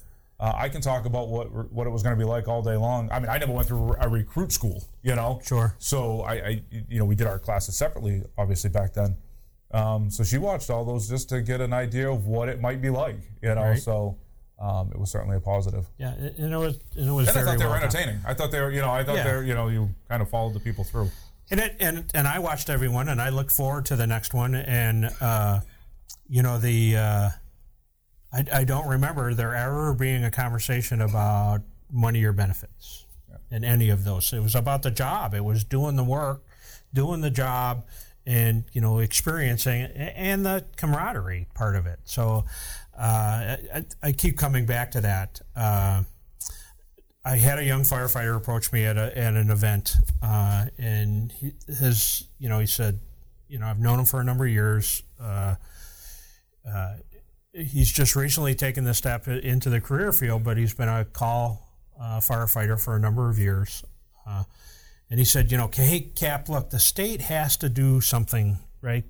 Uh, 0.44 0.52
I 0.58 0.68
can 0.68 0.82
talk 0.82 1.06
about 1.06 1.30
what 1.30 1.48
what 1.72 1.88
it 1.88 1.89
was 1.89 2.04
going 2.04 2.16
to 2.18 2.20
be 2.20 2.30
like 2.30 2.50
all 2.50 2.62
day 2.62 2.76
long. 2.76 3.10
I 3.14 3.20
mean, 3.22 3.30
I 3.30 3.38
never 3.38 3.54
went 3.54 3.66
through 3.70 3.96
a 3.98 4.10
recruit 4.10 4.52
school, 4.52 4.84
you 5.02 5.16
know. 5.16 5.39
Sure. 5.46 5.74
So 5.80 6.20
I, 6.22 6.34
I 6.34 6.62
you 6.89 7.00
know, 7.00 7.06
we 7.06 7.16
did 7.16 7.28
our 7.28 7.39
classes 7.39 7.78
separately, 7.78 8.24
obviously 8.38 8.70
back 8.70 8.94
then. 8.94 9.16
Um, 9.72 10.10
so 10.12 10.22
she 10.26 10.38
watched 10.38 10.70
all 10.70 10.84
those 10.84 11.08
just 11.08 11.30
to 11.30 11.41
get 11.41 11.62
an 11.62 11.72
idea 11.72 12.12
of 12.12 12.26
what 12.28 12.50
it 12.50 12.60
might 12.60 12.82
be 12.82 12.89
like, 12.89 13.20
you 13.41 13.56
know. 13.56 13.62
Right. 13.62 13.80
So 13.82 14.18
um, 14.60 14.91
it 14.94 15.00
was 15.00 15.12
certainly 15.12 15.38
a 15.38 15.39
positive. 15.39 15.86
Yeah, 15.98 16.12
and 16.14 16.54
it 16.54 16.58
was 16.58 16.78
and 16.98 17.08
it 17.08 17.12
was 17.14 17.30
And 17.30 17.38
I 17.38 17.44
thought 17.46 17.58
they 17.60 17.64
were 17.66 17.72
well 17.72 17.80
done. 17.80 17.84
entertaining. 17.89 18.20
I 18.28 18.34
thought 18.34 18.52
they 18.52 18.60
were, 18.60 18.72
you 18.72 18.82
know, 18.82 18.91
I 18.91 19.04
thought 19.06 19.16
Yeah. 19.16 19.24
they 19.24 19.34
were, 19.38 19.44
you 19.44 19.54
know, 19.54 19.70
you 19.70 19.96
kind 20.10 20.22
of 20.22 20.30
followed 20.30 20.54
the 20.56 20.60
people 20.60 20.84
through. 20.84 21.10
And 21.52 21.60
it, 21.62 21.78
and 21.80 22.04
and 22.14 22.28
I 22.28 22.39
watched 22.39 22.70
everyone, 22.70 23.08
and 23.08 23.22
I 23.22 23.30
look 23.30 23.50
forward 23.50 23.86
to 23.86 23.96
the 23.96 24.08
next 24.08 24.34
one. 24.34 24.56
And 24.56 25.10
uh, 25.22 25.62
you 26.28 26.44
know 26.44 26.58
the 26.60 26.98
uh, 26.98 27.30
I, 28.34 28.43
I 28.51 28.63
don't 28.63 28.88
remember 28.88 29.34
there 29.34 29.55
ever 29.55 29.93
being 29.93 30.23
a 30.23 30.31
conversation 30.31 31.01
about 31.01 31.61
money 31.91 32.23
or 32.23 32.34
benefits 32.34 33.05
in 33.51 33.63
any 33.63 33.89
of 33.89 34.03
those. 34.03 34.34
It 34.34 34.41
was 34.41 34.55
about 34.55 34.81
the 34.81 34.91
job. 34.91 35.34
It 35.34 35.45
was 35.45 35.63
doing 35.63 35.95
the 35.95 36.03
work, 36.03 36.43
doing 36.93 37.21
the 37.21 37.29
job, 37.29 37.86
and 38.25 38.63
you 38.73 38.81
know 38.81 38.99
experiencing 38.99 39.81
it, 39.81 40.13
and 40.15 40.45
the 40.45 40.65
camaraderie 40.77 41.47
part 41.53 41.75
of 41.75 41.86
it. 41.86 41.99
So 42.05 42.45
uh, 42.97 43.57
I, 43.73 43.86
I 44.01 44.11
keep 44.11 44.38
coming 44.38 44.65
back 44.65 44.91
to 44.91 45.01
that. 45.01 45.41
Uh, 45.55 46.03
I 47.25 47.38
had 47.38 47.59
a 47.59 47.63
young 47.63 47.81
firefighter 47.84 48.36
approach 48.36 48.73
me 48.73 48.84
at, 48.86 48.97
a, 48.97 49.17
at 49.17 49.36
an 49.36 49.49
event, 49.49 49.95
uh, 50.21 50.65
and 50.77 51.31
he, 51.31 51.53
his, 51.67 52.27
you 52.38 52.49
know, 52.49 52.59
he 52.59 52.65
said, 52.65 52.99
you 53.47 53.59
know, 53.59 53.65
I've 53.65 53.79
known 53.79 53.99
him 53.99 54.05
for 54.05 54.19
a 54.19 54.25
number 54.25 54.45
of 54.45 54.51
years. 54.51 55.03
He's 57.54 57.91
just 57.91 58.16
recently 58.16 58.56
taken 58.56 58.84
the 58.84 58.93
step 58.93 59.28
into 59.28 59.70
the 59.70 59.80
career 59.80 60.12
field, 60.12 60.43
but 60.43 60.58
he's 60.58 60.74
been 60.74 60.89
a 60.89 61.06
call 61.06 61.70
uh, 61.99 62.20
firefighter 62.20 62.80
for 62.80 62.95
a 62.95 62.99
number 62.99 63.30
of 63.30 63.38
years. 63.38 63.84
Uh, 64.26 64.43
and 65.10 65.20
he 65.20 65.26
said, 65.26 65.51
you 65.51 65.58
know, 65.58 65.70
hey, 65.72 66.12
Cap, 66.16 66.49
look, 66.49 66.72
the 66.72 66.80
state 66.80 67.22
has 67.22 67.56
to 67.58 67.70
do 67.70 68.01
something, 68.01 68.58
right? 68.82 69.04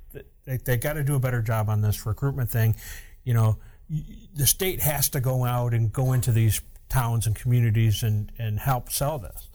They, 0.45 0.57
they 0.57 0.77
got 0.77 0.93
to 0.93 1.03
do 1.03 1.15
a 1.15 1.19
better 1.19 1.41
job 1.41 1.69
on 1.69 1.81
this 1.81 2.05
recruitment 2.05 2.49
thing. 2.49 2.75
You 3.23 3.33
know, 3.33 3.59
the 4.35 4.45
state 4.45 4.81
has 4.81 5.09
to 5.09 5.21
go 5.21 5.45
out 5.45 5.73
and 5.73 5.93
go 5.93 6.11
into 6.11 6.31
these 6.31 6.61
towns 6.89 7.25
and 7.25 7.35
communities 7.35 8.03
and, 8.03 8.31
and 8.37 8.59
help 8.59 8.91
sell 8.91 9.19
this. 9.19 9.49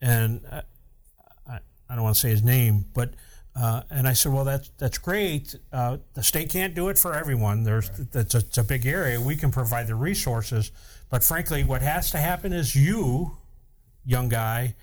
And 0.00 0.40
uh, 0.50 0.62
I, 1.46 1.58
I 1.88 1.94
don't 1.94 2.04
want 2.04 2.14
to 2.14 2.20
say 2.20 2.30
his 2.30 2.42
name, 2.42 2.86
but 2.94 3.14
uh, 3.58 3.82
and 3.90 4.06
I 4.06 4.12
said, 4.12 4.32
well, 4.32 4.44
that's 4.44 4.70
that's 4.76 4.98
great. 4.98 5.54
Uh, 5.72 5.96
the 6.12 6.22
state 6.22 6.50
can't 6.50 6.74
do 6.74 6.88
it 6.88 6.98
for 6.98 7.14
everyone. 7.14 7.64
There's 7.64 7.88
that's 8.12 8.34
a, 8.34 8.38
it's 8.38 8.58
a 8.58 8.64
big 8.64 8.84
area. 8.84 9.18
We 9.18 9.34
can 9.34 9.50
provide 9.50 9.86
the 9.86 9.94
resources, 9.94 10.72
but 11.10 11.24
frankly, 11.24 11.64
what 11.64 11.80
has 11.80 12.10
to 12.10 12.18
happen 12.18 12.52
is 12.52 12.76
you, 12.76 13.38
young 14.04 14.28
guy, 14.28 14.74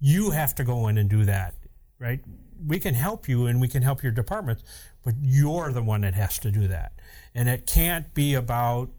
you 0.00 0.30
have 0.30 0.56
to 0.56 0.64
go 0.64 0.88
in 0.88 0.98
and 0.98 1.08
do 1.08 1.24
that, 1.24 1.54
right? 2.00 2.20
We 2.66 2.80
can 2.80 2.94
help 2.94 3.28
you 3.28 3.46
and 3.46 3.60
we 3.60 3.68
can 3.68 3.82
help 3.82 4.02
your 4.02 4.12
department, 4.12 4.60
but 5.04 5.14
you're 5.20 5.70
the 5.70 5.82
one 5.82 6.00
that 6.00 6.14
has 6.14 6.38
to 6.40 6.50
do 6.50 6.66
that, 6.66 6.92
and 7.32 7.48
it 7.48 7.64
can't 7.64 8.12
be 8.12 8.34
about 8.34 8.90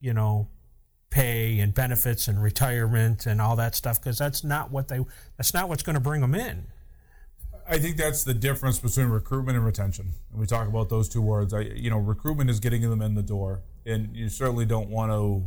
you 0.00 0.14
know 0.14 0.48
pay 1.10 1.60
and 1.60 1.74
benefits 1.74 2.28
and 2.28 2.42
retirement 2.42 3.26
and 3.26 3.42
all 3.42 3.56
that 3.56 3.74
stuff 3.74 4.02
because 4.02 4.16
that's 4.16 4.42
not 4.42 4.70
what 4.70 4.88
they 4.88 5.00
that's 5.36 5.52
not 5.52 5.68
what's 5.68 5.82
going 5.82 5.94
to 5.94 6.00
bring 6.00 6.22
them 6.22 6.34
in. 6.34 6.66
I 7.66 7.78
think 7.78 7.96
that's 7.96 8.24
the 8.24 8.34
difference 8.34 8.78
between 8.78 9.06
recruitment 9.06 9.56
and 9.56 9.64
retention. 9.64 10.12
And 10.30 10.40
we 10.40 10.46
talk 10.46 10.68
about 10.68 10.90
those 10.90 11.08
two 11.08 11.22
words. 11.22 11.54
I, 11.54 11.60
you 11.60 11.90
know, 11.90 11.98
recruitment 11.98 12.50
is 12.50 12.60
getting 12.60 12.82
them 12.82 13.00
in 13.00 13.14
the 13.14 13.22
door, 13.22 13.62
and 13.86 14.14
you 14.14 14.28
certainly 14.28 14.66
don't 14.66 14.90
want 14.90 15.12
to 15.12 15.44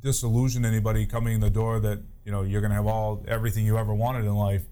disillusion 0.00 0.64
anybody 0.64 1.06
coming 1.06 1.34
in 1.34 1.40
the 1.40 1.50
door 1.50 1.80
that 1.80 1.98
you 2.24 2.32
know 2.32 2.42
you're 2.42 2.60
going 2.60 2.70
to 2.70 2.76
have 2.76 2.86
all 2.86 3.24
everything 3.26 3.64
you 3.64 3.76
ever 3.78 3.94
wanted 3.94 4.24
in 4.24 4.34
life. 4.34 4.62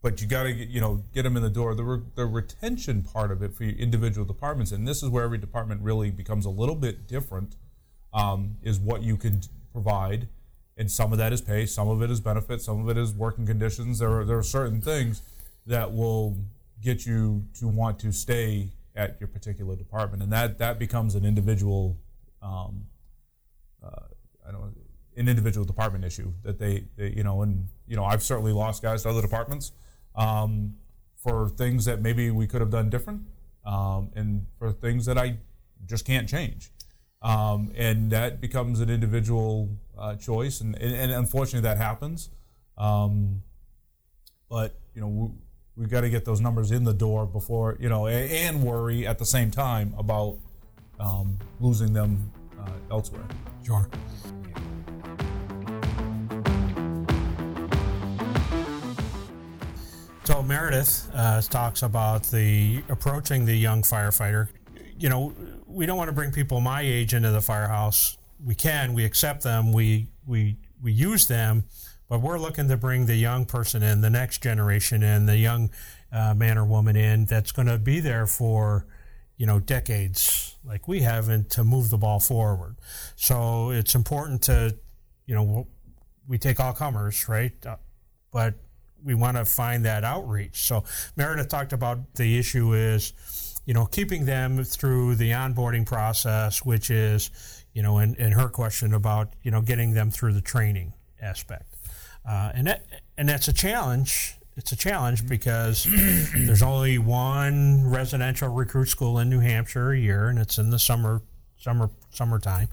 But 0.00 0.20
you 0.20 0.26
got 0.26 0.44
to 0.44 0.52
you 0.52 0.80
know 0.80 1.04
get 1.14 1.22
them 1.22 1.36
in 1.36 1.42
the 1.42 1.50
door. 1.50 1.74
The 1.74 1.84
re, 1.84 2.00
the 2.14 2.26
retention 2.26 3.02
part 3.02 3.30
of 3.30 3.42
it 3.42 3.54
for 3.54 3.64
your 3.64 3.76
individual 3.76 4.26
departments, 4.26 4.72
and 4.72 4.86
this 4.86 5.02
is 5.02 5.08
where 5.08 5.24
every 5.24 5.38
department 5.38 5.80
really 5.82 6.10
becomes 6.10 6.44
a 6.44 6.50
little 6.50 6.76
bit 6.76 7.06
different. 7.06 7.56
Um, 8.12 8.56
is 8.62 8.78
what 8.80 9.02
you 9.02 9.18
can 9.18 9.42
provide 9.70 10.28
and 10.78 10.90
some 10.90 11.12
of 11.12 11.18
that 11.18 11.32
is 11.32 11.40
pay, 11.40 11.66
some 11.66 11.88
of 11.88 12.00
it 12.02 12.10
is 12.10 12.20
benefits, 12.20 12.64
some 12.64 12.80
of 12.80 12.88
it 12.88 12.96
is 12.96 13.12
working 13.12 13.44
conditions. 13.44 13.98
There 13.98 14.20
are 14.20 14.24
there 14.24 14.38
are 14.38 14.42
certain 14.44 14.80
things 14.80 15.22
that 15.66 15.92
will 15.92 16.36
get 16.80 17.04
you 17.04 17.44
to 17.58 17.68
want 17.68 17.98
to 17.98 18.12
stay 18.12 18.68
at 18.94 19.20
your 19.20 19.28
particular 19.28 19.76
department, 19.76 20.22
and 20.22 20.32
that 20.32 20.58
that 20.58 20.78
becomes 20.78 21.14
an 21.14 21.24
individual, 21.24 21.98
um, 22.40 22.86
uh, 23.84 24.06
I 24.46 24.52
don't 24.52 24.74
an 25.18 25.28
individual 25.28 25.66
department 25.66 26.04
issue 26.04 26.32
that 26.44 26.60
they, 26.60 26.84
they 26.96 27.08
you 27.08 27.24
know, 27.24 27.42
and 27.42 27.66
you 27.88 27.96
know, 27.96 28.04
I've 28.04 28.22
certainly 28.22 28.52
lost 28.52 28.82
guys 28.82 29.02
to 29.02 29.08
other 29.10 29.20
departments 29.20 29.72
um, 30.14 30.76
for 31.16 31.48
things 31.48 31.84
that 31.86 32.00
maybe 32.00 32.30
we 32.30 32.46
could 32.46 32.60
have 32.60 32.70
done 32.70 32.88
different, 32.88 33.22
um, 33.66 34.10
and 34.14 34.46
for 34.58 34.70
things 34.70 35.06
that 35.06 35.18
I 35.18 35.38
just 35.86 36.04
can't 36.04 36.28
change. 36.28 36.70
Um, 37.20 37.72
and 37.76 38.12
that 38.12 38.40
becomes 38.40 38.78
an 38.78 38.88
individual 38.90 39.68
uh, 39.98 40.16
choice, 40.16 40.60
and, 40.60 40.74
and, 40.76 40.94
and 40.94 41.12
unfortunately 41.12 41.68
that 41.68 41.78
happens. 41.78 42.30
Um, 42.76 43.42
but 44.48 44.78
you 44.94 45.00
know 45.00 45.08
we, 45.08 45.30
we 45.78 45.86
got 45.86 46.00
to 46.00 46.10
get 46.10 46.24
those 46.24 46.40
numbers 46.40 46.72
in 46.72 46.84
the 46.84 46.92
door 46.92 47.24
before 47.24 47.76
you 47.80 47.88
know, 47.88 48.08
a, 48.08 48.10
and 48.10 48.62
worry 48.62 49.06
at 49.06 49.18
the 49.18 49.24
same 49.24 49.50
time 49.50 49.94
about 49.96 50.38
um, 50.98 51.38
losing 51.60 51.92
them 51.92 52.32
uh, 52.60 52.70
elsewhere. 52.90 53.22
Sure. 53.64 53.88
So 60.24 60.42
Meredith 60.42 61.10
uh, 61.14 61.40
talks 61.40 61.82
about 61.82 62.24
the 62.24 62.82
approaching 62.90 63.46
the 63.46 63.54
young 63.54 63.82
firefighter. 63.82 64.48
You 64.98 65.08
know, 65.08 65.34
we 65.66 65.86
don't 65.86 65.96
want 65.96 66.08
to 66.08 66.12
bring 66.12 66.32
people 66.32 66.60
my 66.60 66.82
age 66.82 67.14
into 67.14 67.30
the 67.30 67.40
firehouse. 67.40 68.17
We 68.44 68.54
can, 68.54 68.94
we 68.94 69.04
accept 69.04 69.42
them, 69.42 69.72
we 69.72 70.08
we 70.26 70.58
we 70.80 70.92
use 70.92 71.26
them, 71.26 71.64
but 72.08 72.20
we're 72.20 72.38
looking 72.38 72.68
to 72.68 72.76
bring 72.76 73.06
the 73.06 73.16
young 73.16 73.46
person 73.46 73.82
in, 73.82 74.00
the 74.00 74.10
next 74.10 74.42
generation 74.42 75.02
in, 75.02 75.26
the 75.26 75.36
young 75.36 75.70
uh, 76.12 76.34
man 76.34 76.56
or 76.56 76.64
woman 76.64 76.96
in 76.96 77.24
that's 77.24 77.52
going 77.52 77.66
to 77.66 77.78
be 77.78 78.00
there 78.00 78.26
for, 78.26 78.86
you 79.36 79.46
know, 79.46 79.58
decades 79.58 80.56
like 80.64 80.86
we 80.86 81.00
haven't 81.00 81.50
to 81.50 81.64
move 81.64 81.90
the 81.90 81.98
ball 81.98 82.20
forward. 82.20 82.76
So 83.16 83.70
it's 83.70 83.94
important 83.94 84.42
to, 84.42 84.76
you 85.26 85.34
know, 85.34 85.66
we 86.28 86.38
take 86.38 86.60
all 86.60 86.72
comers, 86.72 87.28
right? 87.28 87.52
Uh, 87.66 87.76
but 88.32 88.54
we 89.02 89.14
want 89.14 89.36
to 89.36 89.44
find 89.44 89.84
that 89.84 90.04
outreach. 90.04 90.62
So 90.62 90.84
Meredith 91.16 91.48
talked 91.48 91.72
about 91.72 92.14
the 92.14 92.38
issue 92.38 92.74
is, 92.74 93.12
you 93.66 93.74
know, 93.74 93.86
keeping 93.86 94.24
them 94.24 94.62
through 94.64 95.16
the 95.16 95.30
onboarding 95.30 95.84
process, 95.84 96.64
which 96.64 96.90
is, 96.90 97.30
you 97.72 97.82
know, 97.82 97.98
in, 97.98 98.14
in 98.16 98.32
her 98.32 98.48
question 98.48 98.94
about, 98.94 99.34
you 99.42 99.50
know, 99.50 99.60
getting 99.60 99.94
them 99.94 100.10
through 100.10 100.32
the 100.32 100.40
training 100.40 100.92
aspect. 101.20 101.74
Uh, 102.28 102.50
and 102.54 102.66
that, 102.66 102.86
and 103.16 103.28
that's 103.28 103.48
a 103.48 103.52
challenge. 103.52 104.34
It's 104.56 104.72
a 104.72 104.76
challenge 104.76 105.26
because 105.28 105.84
there's 106.34 106.62
only 106.62 106.98
one 106.98 107.88
residential 107.88 108.48
recruit 108.48 108.86
school 108.86 109.18
in 109.18 109.30
New 109.30 109.40
Hampshire 109.40 109.92
a 109.92 109.98
year, 109.98 110.28
and 110.28 110.38
it's 110.38 110.58
in 110.58 110.70
the 110.70 110.78
summer, 110.78 111.22
summer, 111.56 111.90
summertime. 112.10 112.68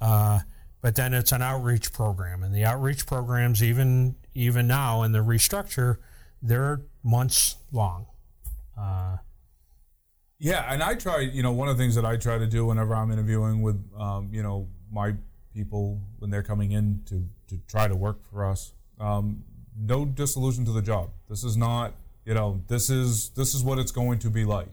Uh, 0.00 0.40
but 0.80 0.94
then 0.96 1.14
it's 1.14 1.32
an 1.32 1.42
outreach 1.42 1.92
program, 1.92 2.42
and 2.42 2.54
the 2.54 2.64
outreach 2.64 3.06
programs, 3.06 3.62
even 3.62 4.14
even 4.34 4.68
now 4.68 5.02
in 5.02 5.10
the 5.12 5.18
restructure, 5.18 5.96
they're 6.40 6.82
months 7.02 7.56
long. 7.72 8.06
Uh, 8.78 9.16
yeah, 10.38 10.72
and 10.72 10.82
I 10.82 10.94
try. 10.94 11.20
You 11.20 11.42
know, 11.42 11.52
one 11.52 11.68
of 11.68 11.76
the 11.76 11.82
things 11.82 11.94
that 11.94 12.04
I 12.04 12.16
try 12.16 12.38
to 12.38 12.46
do 12.46 12.66
whenever 12.66 12.94
I'm 12.94 13.10
interviewing 13.10 13.62
with, 13.62 13.82
um, 13.98 14.28
you 14.32 14.42
know, 14.42 14.68
my 14.90 15.14
people 15.54 16.00
when 16.18 16.30
they're 16.30 16.42
coming 16.42 16.72
in 16.72 17.02
to 17.06 17.24
to 17.48 17.60
try 17.66 17.88
to 17.88 17.96
work 17.96 18.24
for 18.24 18.44
us. 18.44 18.72
Um, 18.98 19.44
no 19.80 20.04
disillusion 20.04 20.64
to 20.64 20.72
the 20.72 20.82
job. 20.82 21.10
This 21.28 21.44
is 21.44 21.56
not, 21.56 21.94
you 22.24 22.34
know, 22.34 22.62
this 22.68 22.90
is 22.90 23.30
this 23.30 23.54
is 23.54 23.62
what 23.62 23.78
it's 23.78 23.92
going 23.92 24.18
to 24.20 24.30
be 24.30 24.44
like 24.44 24.68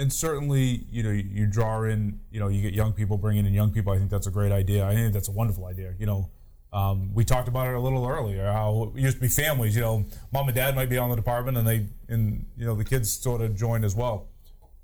and 0.00 0.10
certainly, 0.10 0.86
you 0.90 1.02
know, 1.02 1.10
you, 1.10 1.46
draw 1.46 1.82
in, 1.82 2.20
you 2.30 2.40
know, 2.40 2.48
you 2.48 2.62
get 2.62 2.72
young 2.72 2.92
people 2.94 3.18
bringing 3.18 3.44
in 3.44 3.52
young 3.52 3.70
people. 3.70 3.92
I 3.92 3.98
think 3.98 4.10
that's 4.10 4.26
a 4.26 4.30
great 4.30 4.50
idea. 4.50 4.86
I 4.86 4.94
think 4.94 5.12
that's 5.12 5.28
a 5.28 5.32
wonderful 5.32 5.66
idea. 5.66 5.94
You 5.98 6.06
know, 6.06 6.30
um, 6.72 7.12
we 7.12 7.22
talked 7.22 7.48
about 7.48 7.66
it 7.66 7.74
a 7.74 7.80
little 7.80 8.06
earlier. 8.06 8.50
How 8.50 8.92
it 8.94 8.98
used 8.98 9.16
to 9.16 9.20
be 9.20 9.28
families. 9.28 9.74
You 9.74 9.82
know, 9.82 10.04
mom 10.32 10.48
and 10.48 10.54
dad 10.54 10.74
might 10.74 10.88
be 10.88 10.96
on 10.96 11.10
the 11.10 11.16
department, 11.16 11.58
and 11.58 11.66
they, 11.66 11.86
and 12.08 12.46
you 12.56 12.64
know, 12.64 12.74
the 12.74 12.84
kids 12.84 13.10
sort 13.10 13.42
of 13.42 13.54
join 13.54 13.84
as 13.84 13.94
well. 13.94 14.28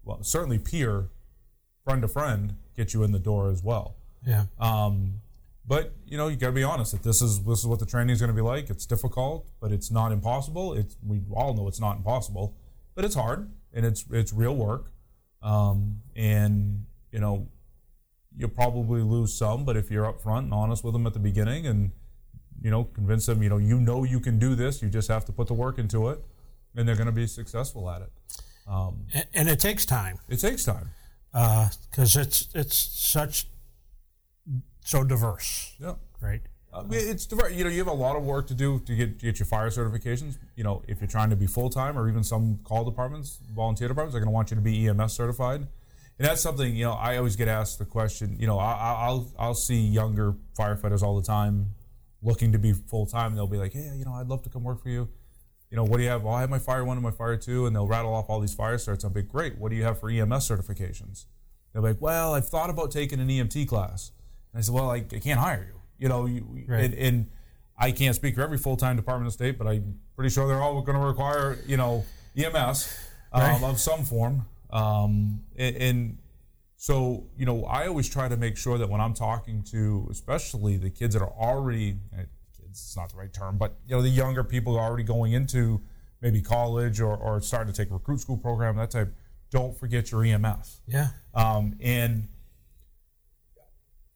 Well, 0.07 0.23
certainly, 0.23 0.59
peer, 0.59 1.11
friend 1.85 2.01
to 2.01 2.09
friend, 2.09 2.57
get 2.75 2.95
you 2.95 3.03
in 3.03 3.13
the 3.13 3.19
door 3.19 3.51
as 3.51 3.63
well. 3.63 3.97
Yeah. 4.27 4.45
Um, 4.59 5.21
but 5.67 5.93
you 6.07 6.17
know, 6.17 6.29
you 6.29 6.37
got 6.37 6.47
to 6.47 6.53
be 6.53 6.63
honest 6.63 6.93
that 6.93 7.03
this 7.03 7.21
is 7.21 7.45
this 7.45 7.59
is 7.59 7.67
what 7.67 7.81
the 7.81 7.87
training 7.87 8.15
is 8.15 8.21
going 8.21 8.35
to 8.35 8.35
be 8.35 8.41
like. 8.41 8.71
It's 8.71 8.87
difficult, 8.87 9.51
but 9.61 9.71
it's 9.71 9.91
not 9.91 10.13
impossible. 10.13 10.73
It's 10.73 10.97
we 11.07 11.21
all 11.35 11.53
know 11.53 11.69
it's 11.69 11.81
not 11.81 11.99
impossible, 11.99 12.57
but 12.95 13.05
it's 13.05 13.17
hard 13.17 13.51
and 13.75 13.85
it's 13.85 14.05
it's 14.11 14.33
real 14.33 14.57
work. 14.57 14.93
Um, 15.43 16.03
and, 16.17 16.87
you 17.13 17.21
know, 17.21 17.49
you'll 18.37 18.49
probably 18.49 19.03
lose 19.03 19.33
some, 19.33 19.65
but 19.65 19.77
if 19.77 19.91
you're 19.91 20.11
upfront 20.13 20.41
and 20.41 20.55
honest 20.55 20.83
with 20.83 20.93
them 20.93 21.07
at 21.07 21.13
the 21.13 21.21
beginning 21.21 21.67
and, 21.67 21.93
you 22.61 22.71
know, 22.71 22.85
convince 22.85 23.27
them, 23.27 23.43
you 23.43 23.49
know, 23.49 23.59
you 23.59 23.79
know 23.79 24.03
you 24.03 24.19
can 24.19 24.39
do 24.39 24.55
this, 24.55 24.83
you 24.83 24.89
just 24.89 25.09
have 25.09 25.25
to 25.27 25.33
put 25.33 25.47
the 25.47 25.55
work 25.55 25.79
into 25.79 26.09
it, 26.09 26.25
and 26.75 26.89
they're 26.89 26.97
going 26.97 27.07
to 27.07 27.13
be 27.13 27.27
successful 27.27 27.89
at 27.89 28.03
it. 28.03 28.11
Um, 28.67 29.07
and, 29.33 29.49
it 29.49 29.61
takes 29.61 29.87
time. 29.87 30.19
It 30.29 30.39
takes 30.39 30.65
time 30.65 30.91
because 31.33 32.17
uh, 32.17 32.21
it's 32.21 32.49
it's 32.55 32.77
such 32.77 33.47
so 34.85 35.05
diverse. 35.05 35.75
Yeah. 35.79 35.95
Right. 36.21 36.41
I 36.75 36.83
mean, 36.83 37.09
it's 37.09 37.29
you 37.31 37.65
know 37.65 37.71
you 37.71 37.79
have 37.79 37.87
a 37.87 37.93
lot 37.93 38.17
of 38.17 38.25
work 38.25 38.49
to 38.49 38.55
do 38.55 38.81
to 38.81 38.95
get 38.95 39.19
to 39.21 39.27
get 39.27 39.39
your 39.39 39.47
fire 39.47 39.71
certifications. 39.71 40.37
You 40.57 40.65
know, 40.65 40.83
if 40.87 41.01
you're 41.01 41.09
trying 41.09 41.31
to 41.31 41.37
be 41.37 41.47
full 41.47 41.71
time, 41.71 41.99
or 41.99 42.09
even 42.09 42.23
some 42.23 42.59
call 42.65 42.85
departments, 42.85 43.39
volunteer 43.55 43.89
departments, 43.89 44.15
are 44.15 44.21
going 44.21 44.29
to 44.29 44.35
want 44.35 44.51
you 44.51 44.57
to 44.57 44.61
be 44.61 44.87
EMS 44.87 45.13
certified. 45.13 45.67
And 46.19 46.27
that's 46.27 46.41
something 46.41 46.75
you 46.75 46.85
know. 46.85 46.93
I 46.93 47.17
always 47.17 47.37
get 47.37 47.49
asked 47.49 47.79
the 47.79 47.85
question. 47.85 48.37
You 48.39 48.47
know, 48.47 48.59
I, 48.59 49.09
will 49.09 49.33
I'll 49.39 49.55
see 49.55 49.81
younger 49.81 50.35
firefighters 50.59 51.03
all 51.03 51.19
the 51.19 51.27
time 51.27 51.75
looking 52.23 52.53
to 52.53 52.59
be 52.59 52.73
full 52.73 53.07
time. 53.07 53.35
They'll 53.35 53.47
be 53.47 53.59
like, 53.59 53.73
"Hey, 53.73 53.91
you 53.97 54.05
know, 54.05 54.13
I'd 54.13 54.29
love 54.29 54.43
to 54.43 54.51
come 54.51 54.65
work 54.65 54.83
for 54.83 54.89
you." 54.91 55.09
You 55.71 55.77
know, 55.77 55.85
what 55.85 55.97
do 55.97 56.05
you 56.05 56.09
have? 56.11 56.23
Well, 56.23 56.35
I 56.35 56.41
have 56.41 56.51
my 56.51 56.61
fire 56.61 56.85
one 56.85 56.97
and 56.97 57.03
my 57.03 57.11
fire 57.11 57.37
two, 57.37 57.67
and 57.67 57.75
they'll 57.75 57.87
rattle 57.87 58.15
off 58.15 58.27
all 58.29 58.41
these 58.41 58.55
fire 58.55 58.79
starts. 58.79 59.05
I'll 59.05 59.11
be 59.11 59.23
great. 59.23 59.59
What 59.59 59.71
do 59.71 59.77
you 59.77 59.83
have 59.83 59.99
for 59.99 60.09
EMS 60.09 60.49
certifications? 60.49 61.27
They're 61.73 61.83
like, 61.83 62.01
"Well, 62.01 62.35
I've 62.35 62.49
thought 62.49 62.71
about 62.71 62.93
taking 62.93 63.21
an 63.21 63.29
EMT 63.29 63.67
class." 63.69 64.13
And 64.53 64.61
I 64.61 64.63
said, 64.63 64.75
"Well, 64.75 64.91
I, 64.91 64.97
I 64.97 65.19
can't 65.19 65.41
hire 65.41 65.67
you." 65.69 65.81
You 65.99 66.09
know, 66.09 66.27
you, 66.27 66.65
right. 66.69 66.85
and, 66.85 66.95
and, 66.95 67.31
I 67.79 67.93
can't 67.93 68.15
speak 68.17 68.37
for 68.37 68.43
every 68.43 68.57
full 68.57 68.79
time 68.79 68.97
Department 68.97 69.27
of 69.27 69.35
State, 69.35 69.59
but 69.59 69.67
I'm 69.67 69.99
pretty 70.15 70.31
sure 70.31 70.49
they're 70.49 70.63
all 70.63 70.81
going 70.81 70.99
to 70.99 71.07
require 71.07 71.59
you 71.67 71.77
know 71.77 72.07
EMS 72.37 72.99
um, 73.33 73.43
right. 73.43 73.63
of 73.63 73.79
some 73.79 74.05
form. 74.05 74.47
Um, 74.71 75.43
and, 75.57 75.77
and, 75.77 76.19
so 76.79 77.27
you 77.37 77.45
know, 77.45 77.65
I 77.65 77.87
always 77.87 78.09
try 78.09 78.29
to 78.29 78.37
make 78.37 78.57
sure 78.57 78.79
that 78.79 78.89
when 78.89 79.01
I'm 79.01 79.15
talking 79.15 79.63
to, 79.71 80.09
especially 80.11 80.77
the 80.77 80.91
kids 80.91 81.15
that 81.15 81.23
are 81.23 81.33
already 81.33 81.97
it's 82.85 82.97
not 82.97 83.11
the 83.11 83.17
right 83.17 83.33
term, 83.33 83.59
but 83.59 83.77
you 83.87 83.95
know, 83.95 84.03
the 84.03 84.09
younger 84.09 84.45
people 84.45 84.77
are 84.77 84.85
already 84.85 85.05
going 85.05 85.33
into 85.33 85.81
maybe 86.21 86.41
college 86.41 87.01
or, 87.01 87.17
or 87.17 87.41
starting 87.41 87.73
to 87.73 87.77
take 87.77 87.91
a 87.91 87.95
recruit 87.95 88.21
school 88.21 88.37
program, 88.37 88.77
that 88.77 88.91
type. 88.91 89.15
Don't 89.51 89.77
forget 89.79 90.11
your 90.11 90.25
EMS. 90.25 90.81
Yeah. 90.87 91.09
Um, 91.35 91.77
and 91.81 92.29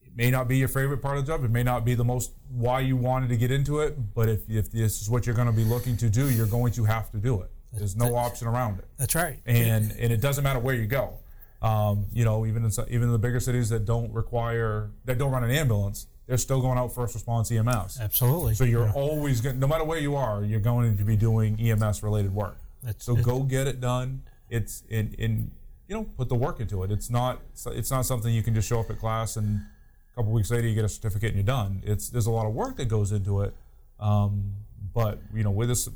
it 0.03 0.17
may 0.17 0.31
not 0.31 0.49
be 0.49 0.59
your 0.59 0.69
favorite 0.69 0.99
part 0.99 1.19
of 1.19 1.25
the 1.25 1.33
job. 1.33 1.45
It 1.45 1.51
may 1.51 1.63
not 1.63 1.85
be 1.85 1.95
the 1.95 2.05
most 2.05 2.33
why 2.51 2.81
you 2.81 2.97
wanted 2.97 3.29
to 3.29 3.37
get 3.37 3.51
into 3.51 3.81
it. 3.81 4.15
But 4.15 4.29
if, 4.29 4.51
if 4.51 4.71
this 4.73 5.01
is 5.01 5.09
what 5.09 5.27
you're 5.27 5.37
going 5.37 5.47
to 5.47 5.53
be 5.53 5.65
looking 5.65 5.97
to 5.99 6.11
do, 6.11 6.31
you're 6.31 6.47
going 6.47 6.73
to 6.73 6.85
have 6.85 7.11
to 7.13 7.19
do 7.19 7.43
it. 7.43 7.51
There's 7.73 7.95
no 7.95 8.17
option 8.17 8.49
around 8.49 8.81
it. 8.81 8.87
That's 8.99 9.15
right. 9.15 9.39
And 9.47 9.93
and 9.93 10.13
it 10.13 10.21
doesn't 10.21 10.43
matter 10.43 10.59
where 10.59 10.75
you 10.75 10.87
go. 10.87 11.19
Um, 11.63 12.07
you 12.13 12.25
know, 12.25 12.47
even 12.47 12.65
in 12.65 12.73
even 12.89 13.05
in 13.05 13.13
the 13.13 13.19
bigger 13.19 13.39
cities 13.39 13.69
that 13.69 13.85
don't 13.85 14.13
require 14.13 14.91
that 15.05 15.19
don't 15.19 15.31
run 15.31 15.45
an 15.45 15.51
ambulance, 15.51 16.07
they're 16.31 16.39
still 16.39 16.61
going 16.61 16.79
out 16.79 16.95
first 16.95 17.15
response 17.15 17.51
EMS. 17.51 17.99
Absolutely. 18.01 18.55
So 18.55 18.63
you're 18.63 18.87
yeah. 18.87 18.93
always 18.93 19.41
going, 19.41 19.59
no 19.59 19.67
matter 19.67 19.83
where 19.83 19.99
you 19.99 20.15
are, 20.15 20.45
you're 20.45 20.61
going 20.61 20.97
to 20.97 21.03
be 21.03 21.17
doing 21.17 21.59
EMS 21.59 22.05
related 22.05 22.33
work. 22.33 22.57
That's, 22.85 23.05
so 23.05 23.17
go 23.17 23.41
get 23.41 23.67
it 23.67 23.81
done. 23.81 24.23
It's 24.49 24.85
in 24.89 25.13
in 25.19 25.51
you 25.89 25.97
know 25.97 26.05
put 26.17 26.29
the 26.29 26.37
work 26.37 26.61
into 26.61 26.85
it. 26.85 26.93
It's 26.93 27.11
not 27.11 27.41
it's 27.67 27.91
not 27.91 28.07
something 28.07 28.33
you 28.33 28.45
can 28.45 28.55
just 28.55 28.69
show 28.69 28.79
up 28.79 28.91
at 28.91 29.01
class 29.01 29.37
and 29.37 29.57
a 29.57 30.15
couple 30.15 30.31
weeks 30.31 30.53
later 30.53 30.69
you 30.69 30.75
get 30.77 30.85
a 30.85 30.89
certificate 30.89 31.31
and 31.31 31.39
you're 31.39 31.43
done. 31.43 31.83
It's 31.85 32.09
there's 32.09 32.27
a 32.27 32.31
lot 32.31 32.47
of 32.47 32.55
work 32.55 32.77
that 32.77 32.87
goes 32.87 33.11
into 33.11 33.41
it, 33.41 33.53
um, 33.99 34.53
but 34.95 35.19
you 35.35 35.43
know 35.43 35.51
with 35.51 35.69
this 35.69 35.89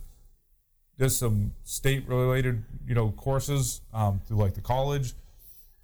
there's 0.98 1.16
some 1.16 1.52
state 1.62 2.08
related 2.08 2.64
you 2.88 2.96
know 2.96 3.12
courses 3.12 3.82
um, 3.92 4.20
through 4.26 4.38
like 4.38 4.54
the 4.54 4.60
college, 4.60 5.12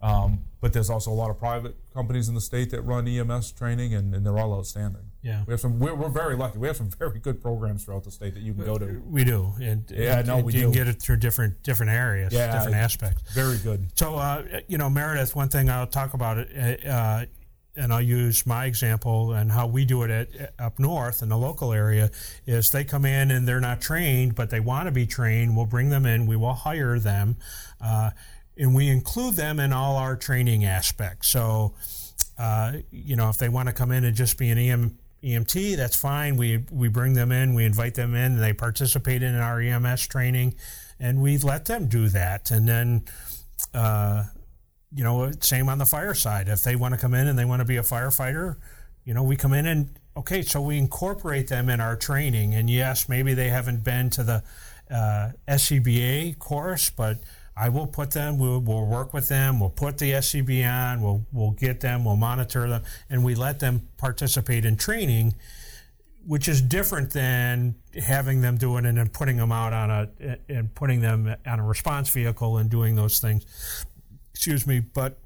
um, 0.03 0.45
but 0.61 0.73
there's 0.73 0.91
also 0.91 1.11
a 1.11 1.15
lot 1.15 1.31
of 1.31 1.39
private 1.39 1.77
companies 1.93 2.29
in 2.29 2.35
the 2.35 2.41
state 2.41 2.71
that 2.71 2.83
run 2.83 3.07
EMS 3.07 3.53
training 3.53 3.95
and, 3.95 4.15
and 4.15 4.25
they're 4.25 4.39
all 4.39 4.55
outstanding. 4.55 5.03
Yeah, 5.23 5.45
we 5.47 5.53
have 5.53 5.61
some. 5.61 5.79
We're, 5.79 5.95
we're, 5.95 6.09
very 6.09 6.35
lucky. 6.35 6.59
We 6.59 6.67
have 6.67 6.79
some 6.79 6.89
very 6.89 7.19
good 7.19 7.43
programs 7.43 7.85
throughout 7.85 8.05
the 8.05 8.11
state 8.11 8.33
that 8.35 8.43
you 8.43 8.55
can 8.55 8.65
go 8.65 8.79
to. 8.79 9.03
We 9.05 9.23
do, 9.23 9.53
and 9.61 9.85
yeah, 9.91 10.23
no, 10.23 10.39
we 10.39 10.55
you 10.55 10.61
do. 10.61 10.65
can 10.67 10.73
get 10.73 10.89
it 10.89 11.03
through 11.03 11.17
different 11.19 11.63
different 11.63 11.93
areas, 11.93 12.33
yeah, 12.33 12.53
different 12.53 12.77
aspects. 12.77 13.31
Very 13.35 13.59
good. 13.59 13.89
So, 13.99 14.15
uh, 14.15 14.61
you 14.67 14.79
know, 14.79 14.89
Meredith, 14.89 15.37
one 15.37 15.51
thing 15.51 15.69
I'll 15.69 15.87
talk 15.87 16.15
about 16.15 16.39
it. 16.39 16.87
Uh, 16.87 17.27
and 17.77 17.93
I'll 17.93 18.03
use 18.03 18.47
my 18.47 18.67
example 18.67 19.33
and 19.33 19.51
how 19.51 19.67
we 19.67 19.85
do 19.85 20.03
it 20.03 20.11
at, 20.11 20.55
up 20.59 20.79
north 20.79 21.23
in 21.23 21.29
the 21.29 21.39
local 21.39 21.73
area 21.73 22.11
is 22.47 22.69
they 22.71 22.85
come 22.85 23.05
in 23.05 23.31
and 23.31 23.47
they're 23.47 23.61
not 23.61 23.81
trained, 23.81 24.35
but 24.35 24.51
they 24.51 24.61
want 24.61 24.87
to 24.87 24.93
be 24.93 25.07
trained. 25.07 25.57
We'll 25.57 25.67
bring 25.67 25.89
them 25.89 26.05
in, 26.05 26.27
we 26.27 26.37
will 26.37 26.53
hire 26.53 26.99
them, 26.99 27.37
uh, 27.81 28.11
and 28.61 28.75
we 28.75 28.89
include 28.89 29.35
them 29.35 29.59
in 29.59 29.73
all 29.73 29.97
our 29.97 30.15
training 30.15 30.65
aspects. 30.67 31.29
So, 31.29 31.75
uh, 32.39 32.75
you 32.91 33.17
know, 33.17 33.31
if 33.31 33.39
they 33.39 33.49
want 33.49 33.69
to 33.69 33.75
come 33.75 33.91
in 33.91 34.05
and 34.05 34.15
just 34.15 34.37
be 34.39 34.51
an 34.51 34.59
EM, 34.59 34.99
EMT, 35.25 35.77
that's 35.77 35.97
fine. 35.97 36.37
We 36.37 36.65
we 36.71 36.89
bring 36.89 37.15
them 37.15 37.33
in, 37.33 37.55
we 37.55 37.65
invite 37.65 37.95
them 37.95 38.15
in, 38.15 38.33
and 38.33 38.43
they 38.43 38.53
participate 38.53 39.23
in 39.23 39.35
our 39.35 39.61
EMS 39.61 40.07
training, 40.07 40.55
and 41.01 41.21
we 41.23 41.39
let 41.39 41.65
them 41.65 41.89
do 41.89 42.09
that, 42.09 42.51
and 42.51 42.69
then. 42.69 43.05
Uh, 43.75 44.25
you 44.93 45.05
know, 45.05 45.31
same 45.41 45.69
on 45.69 45.79
the 45.79 45.87
fire 45.87 46.15
side. 46.15 46.49
If 46.49 46.65
they 46.65 46.75
want 46.75 46.95
to 46.95 47.01
come 47.01 47.15
in 47.15 47.29
and 47.29 47.39
they 47.39 47.45
want 47.45 47.61
to 47.61 47.65
be 47.65 47.77
a 47.77 47.83
firefighter, 47.83 48.57
you 49.05 49.15
know, 49.15 49.23
we 49.23 49.37
come 49.37 49.53
in 49.53 49.67
and 49.67 49.91
okay, 50.17 50.43
so 50.43 50.61
we 50.61 50.79
incorporate 50.79 51.47
them 51.47 51.69
in 51.69 51.81
our 51.81 51.95
training. 51.95 52.55
And 52.55 52.69
yes, 52.69 53.09
maybe 53.09 53.33
they 53.35 53.51
haven't 53.51 53.85
been 53.85 54.11
to 54.11 54.25
the 54.25 54.43
uh, 54.91 55.31
SCBA 55.47 56.41
course, 56.41 56.91
but 56.91 57.19
I 57.61 57.69
will 57.69 57.87
put 57.87 58.13
them. 58.13 58.39
We'll, 58.39 58.61
we'll, 58.61 58.87
work 58.87 59.13
with 59.13 59.29
them. 59.29 59.61
We'll 59.61 59.69
put 59.69 59.99
the 59.99 60.13
SCBA 60.13 60.93
on. 60.93 61.03
We'll 61.03 61.27
we'll 61.33 61.51
get 61.51 61.81
them. 61.81 62.05
We'll 62.05 62.17
monitor 62.17 62.69
them, 62.69 62.83
and 63.11 63.23
we 63.23 63.35
let 63.35 63.61
them 63.61 63.89
participate 63.99 64.65
in 64.65 64.77
training, 64.77 65.35
which 66.27 66.49
is 66.49 66.63
different 66.63 67.11
than 67.11 67.75
having 68.03 68.41
them 68.41 68.57
do 68.57 68.77
it 68.79 68.87
and 68.87 68.97
then 68.97 69.09
putting 69.09 69.37
them 69.37 69.53
out 69.53 69.73
on 69.73 69.91
a 69.91 70.39
and 70.49 70.75
putting 70.75 71.01
them 71.01 71.35
on 71.47 71.61
a 71.61 71.65
response 71.65 72.09
vehicle 72.09 72.57
and 72.57 72.71
doing 72.71 72.95
those 72.95 73.19
things 73.19 73.45
excuse 74.41 74.67
me, 74.67 74.81
but 74.81 75.19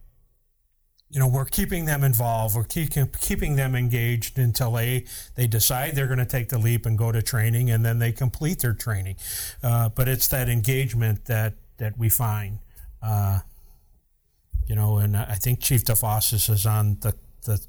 you 1.11 1.21
know 1.21 1.29
we're 1.29 1.45
keeping 1.45 1.85
them 1.85 2.03
involved 2.03 2.57
we're 2.57 2.65
keep, 2.65 2.91
keeping 3.21 3.55
them 3.55 3.77
engaged 3.77 4.37
until 4.39 4.73
they 4.73 5.05
they 5.37 5.47
decide 5.47 5.95
they're 5.95 6.09
going 6.09 6.19
to 6.19 6.27
take 6.27 6.49
the 6.49 6.59
leap 6.59 6.85
and 6.85 6.99
go 6.99 7.13
to 7.13 7.23
training 7.23 7.71
and 7.71 7.85
then 7.85 8.01
they 8.01 8.11
complete 8.11 8.59
their 8.59 8.73
training 8.73 9.15
uh, 9.63 9.89
but 9.91 10.09
it's 10.09 10.27
that 10.27 10.49
engagement 10.49 11.27
that 11.27 11.55
that 11.79 11.99
we 11.99 12.09
find 12.09 12.59
uh, 13.03 13.41
you 14.67 14.75
know, 14.75 14.99
and 14.99 15.17
I 15.17 15.35
think 15.35 15.61
Chief 15.61 15.85
DeFossis 15.85 16.49
is 16.51 16.67
on 16.67 16.99
the 17.01 17.15
the 17.45 17.61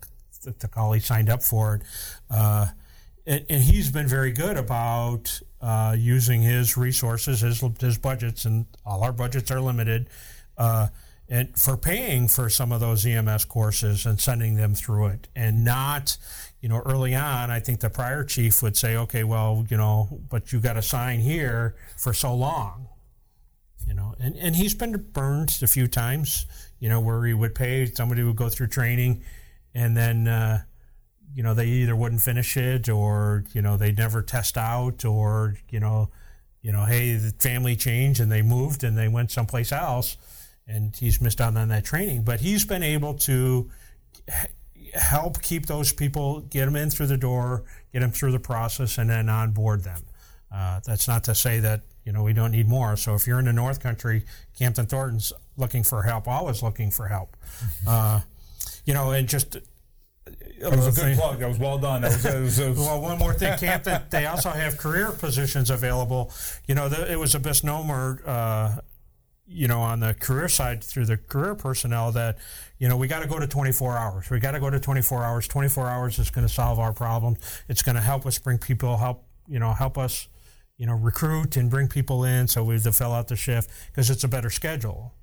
the 0.59 0.67
call 0.67 0.93
he 0.93 0.99
signed 0.99 1.29
up 1.29 1.41
for 1.43 1.75
it. 1.75 1.81
Uh, 2.29 2.67
and, 3.25 3.43
and, 3.49 3.63
he's 3.63 3.89
been 3.89 4.07
very 4.07 4.31
good 4.31 4.57
about 4.57 5.41
uh, 5.59 5.95
using 5.97 6.43
his 6.43 6.77
resources, 6.77 7.41
his 7.41 7.63
his 7.79 7.97
budgets, 7.97 8.45
and 8.45 8.65
all 8.85 9.03
our 9.03 9.11
budgets 9.11 9.49
are 9.51 9.59
limited, 9.59 10.09
uh, 10.57 10.87
and 11.27 11.57
for 11.57 11.75
paying 11.75 12.27
for 12.27 12.49
some 12.49 12.71
of 12.71 12.79
those 12.79 13.05
EMS 13.05 13.45
courses 13.45 14.05
and 14.05 14.19
sending 14.19 14.55
them 14.55 14.75
through 14.75 15.07
it, 15.07 15.27
and 15.35 15.65
not, 15.65 16.15
you 16.61 16.69
know, 16.69 16.81
early 16.85 17.15
on. 17.15 17.49
I 17.49 17.59
think 17.59 17.79
the 17.79 17.89
prior 17.89 18.23
chief 18.23 18.61
would 18.61 18.77
say, 18.77 18.95
okay, 18.95 19.23
well, 19.23 19.65
you 19.69 19.77
know, 19.77 20.21
but 20.29 20.53
you 20.53 20.59
got 20.59 20.73
to 20.73 20.83
sign 20.83 21.19
here 21.19 21.75
for 21.97 22.13
so 22.13 22.33
long, 22.35 22.87
you 23.87 23.93
know, 23.93 24.15
and 24.19 24.35
and 24.37 24.55
he's 24.55 24.73
been 24.73 24.95
burned 25.13 25.57
a 25.61 25.67
few 25.67 25.87
times, 25.87 26.45
you 26.79 26.89
know, 26.89 26.99
where 26.99 27.25
he 27.25 27.33
would 27.33 27.55
pay 27.55 27.85
somebody 27.85 28.23
would 28.23 28.35
go 28.35 28.49
through 28.49 28.67
training, 28.67 29.23
and 29.73 29.95
then 29.95 30.27
uh, 30.27 30.63
you 31.33 31.43
know 31.43 31.53
they 31.53 31.67
either 31.67 31.95
wouldn't 31.95 32.21
finish 32.21 32.57
it 32.57 32.89
or 32.89 33.43
you 33.53 33.61
know 33.61 33.77
they 33.77 33.91
never 33.91 34.21
test 34.21 34.57
out 34.57 35.05
or 35.05 35.55
you 35.69 35.79
know 35.79 36.09
you 36.61 36.71
know 36.71 36.85
hey 36.85 37.13
the 37.15 37.31
family 37.39 37.75
changed 37.75 38.19
and 38.19 38.31
they 38.31 38.41
moved 38.41 38.83
and 38.83 38.97
they 38.97 39.07
went 39.07 39.31
someplace 39.31 39.71
else 39.71 40.17
and 40.67 40.95
he's 40.95 41.21
missed 41.21 41.39
out 41.39 41.55
on 41.55 41.67
that 41.67 41.85
training. 41.85 42.23
But 42.23 42.39
he's 42.39 42.65
been 42.65 42.83
able 42.83 43.13
to 43.15 43.69
help 44.93 45.41
keep 45.41 45.65
those 45.65 45.91
people 45.91 46.41
get 46.41 46.65
them 46.65 46.75
in 46.75 46.89
through 46.89 47.07
the 47.07 47.17
door 47.17 47.65
get 47.95 48.01
them 48.01 48.11
through 48.11 48.33
the 48.33 48.39
process 48.39 48.97
and 48.97 49.09
then 49.09 49.29
onboard 49.29 49.81
them. 49.85 50.01
Uh, 50.53 50.81
that's 50.85 51.07
not 51.07 51.23
to 51.23 51.33
say 51.33 51.61
that 51.61 51.81
you 52.05 52.11
know 52.11 52.23
we 52.23 52.33
don't 52.33 52.51
need 52.51 52.69
more 52.69 52.95
so 52.95 53.15
if 53.15 53.27
you're 53.27 53.39
in 53.39 53.45
the 53.45 53.53
north 53.53 53.81
country 53.81 54.23
campton 54.57 54.85
thornton's 54.85 55.33
looking 55.57 55.83
for 55.83 56.03
help 56.03 56.27
always 56.27 56.63
looking 56.63 56.91
for 56.91 57.07
help 57.07 57.35
mm-hmm. 57.59 57.87
uh, 57.87 58.21
you 58.85 58.93
know 58.93 59.11
and 59.11 59.27
just 59.27 59.57
that 60.59 60.71
was 60.71 60.97
a 60.97 61.01
good 61.01 61.17
plug. 61.17 61.39
That 61.39 61.49
was 61.49 61.59
well 61.59 61.77
done. 61.77 62.01
That 62.01 62.13
was, 62.13 62.23
that 62.23 62.41
was, 62.41 62.57
that 62.57 62.69
was 62.69 62.79
well, 62.79 63.01
one 63.01 63.17
more 63.17 63.33
thing, 63.33 63.57
Campton. 63.57 64.01
they 64.09 64.25
also 64.25 64.49
have 64.49 64.77
career 64.77 65.11
positions 65.11 65.69
available. 65.69 66.31
You 66.67 66.75
know, 66.75 66.89
the, 66.89 67.11
it 67.11 67.19
was 67.19 67.35
a 67.35 67.39
misnomer. 67.39 68.21
Uh, 68.25 68.75
you 69.47 69.67
know, 69.67 69.79
on 69.79 69.99
the 69.99 70.13
career 70.15 70.49
side 70.49 70.83
through 70.83 71.05
the 71.05 71.17
career 71.17 71.53
personnel 71.53 72.11
that, 72.13 72.37
you 72.79 72.89
know, 72.89 72.97
we 72.97 73.07
got 73.07 73.21
to 73.21 73.27
go 73.27 73.37
to 73.39 73.45
24 73.45 73.95
hours. 73.95 74.29
We 74.29 74.39
got 74.39 74.51
to 74.51 74.59
go 74.59 74.69
to 74.69 74.79
24 74.79 75.23
hours. 75.23 75.47
24 75.47 75.87
hours 75.87 76.17
is 76.17 76.31
going 76.31 76.47
to 76.47 76.51
solve 76.51 76.79
our 76.79 76.93
problems. 76.93 77.37
It's 77.69 77.83
going 77.83 77.95
to 77.95 78.01
help 78.01 78.25
us 78.25 78.39
bring 78.39 78.57
people, 78.57 78.97
help, 78.97 79.23
you 79.47 79.59
know, 79.59 79.71
help 79.71 79.97
us, 79.99 80.27
you 80.77 80.85
know, 80.85 80.93
recruit 80.93 81.55
and 81.57 81.69
bring 81.69 81.87
people 81.87 82.23
in 82.23 82.47
so 82.47 82.63
we 82.63 82.77
to 82.79 82.91
fill 82.91 83.13
out 83.13 83.27
the 83.27 83.35
shift 83.35 83.69
because 83.87 84.09
it's 84.09 84.23
a 84.23 84.27
better 84.27 84.49
schedule 84.49 85.13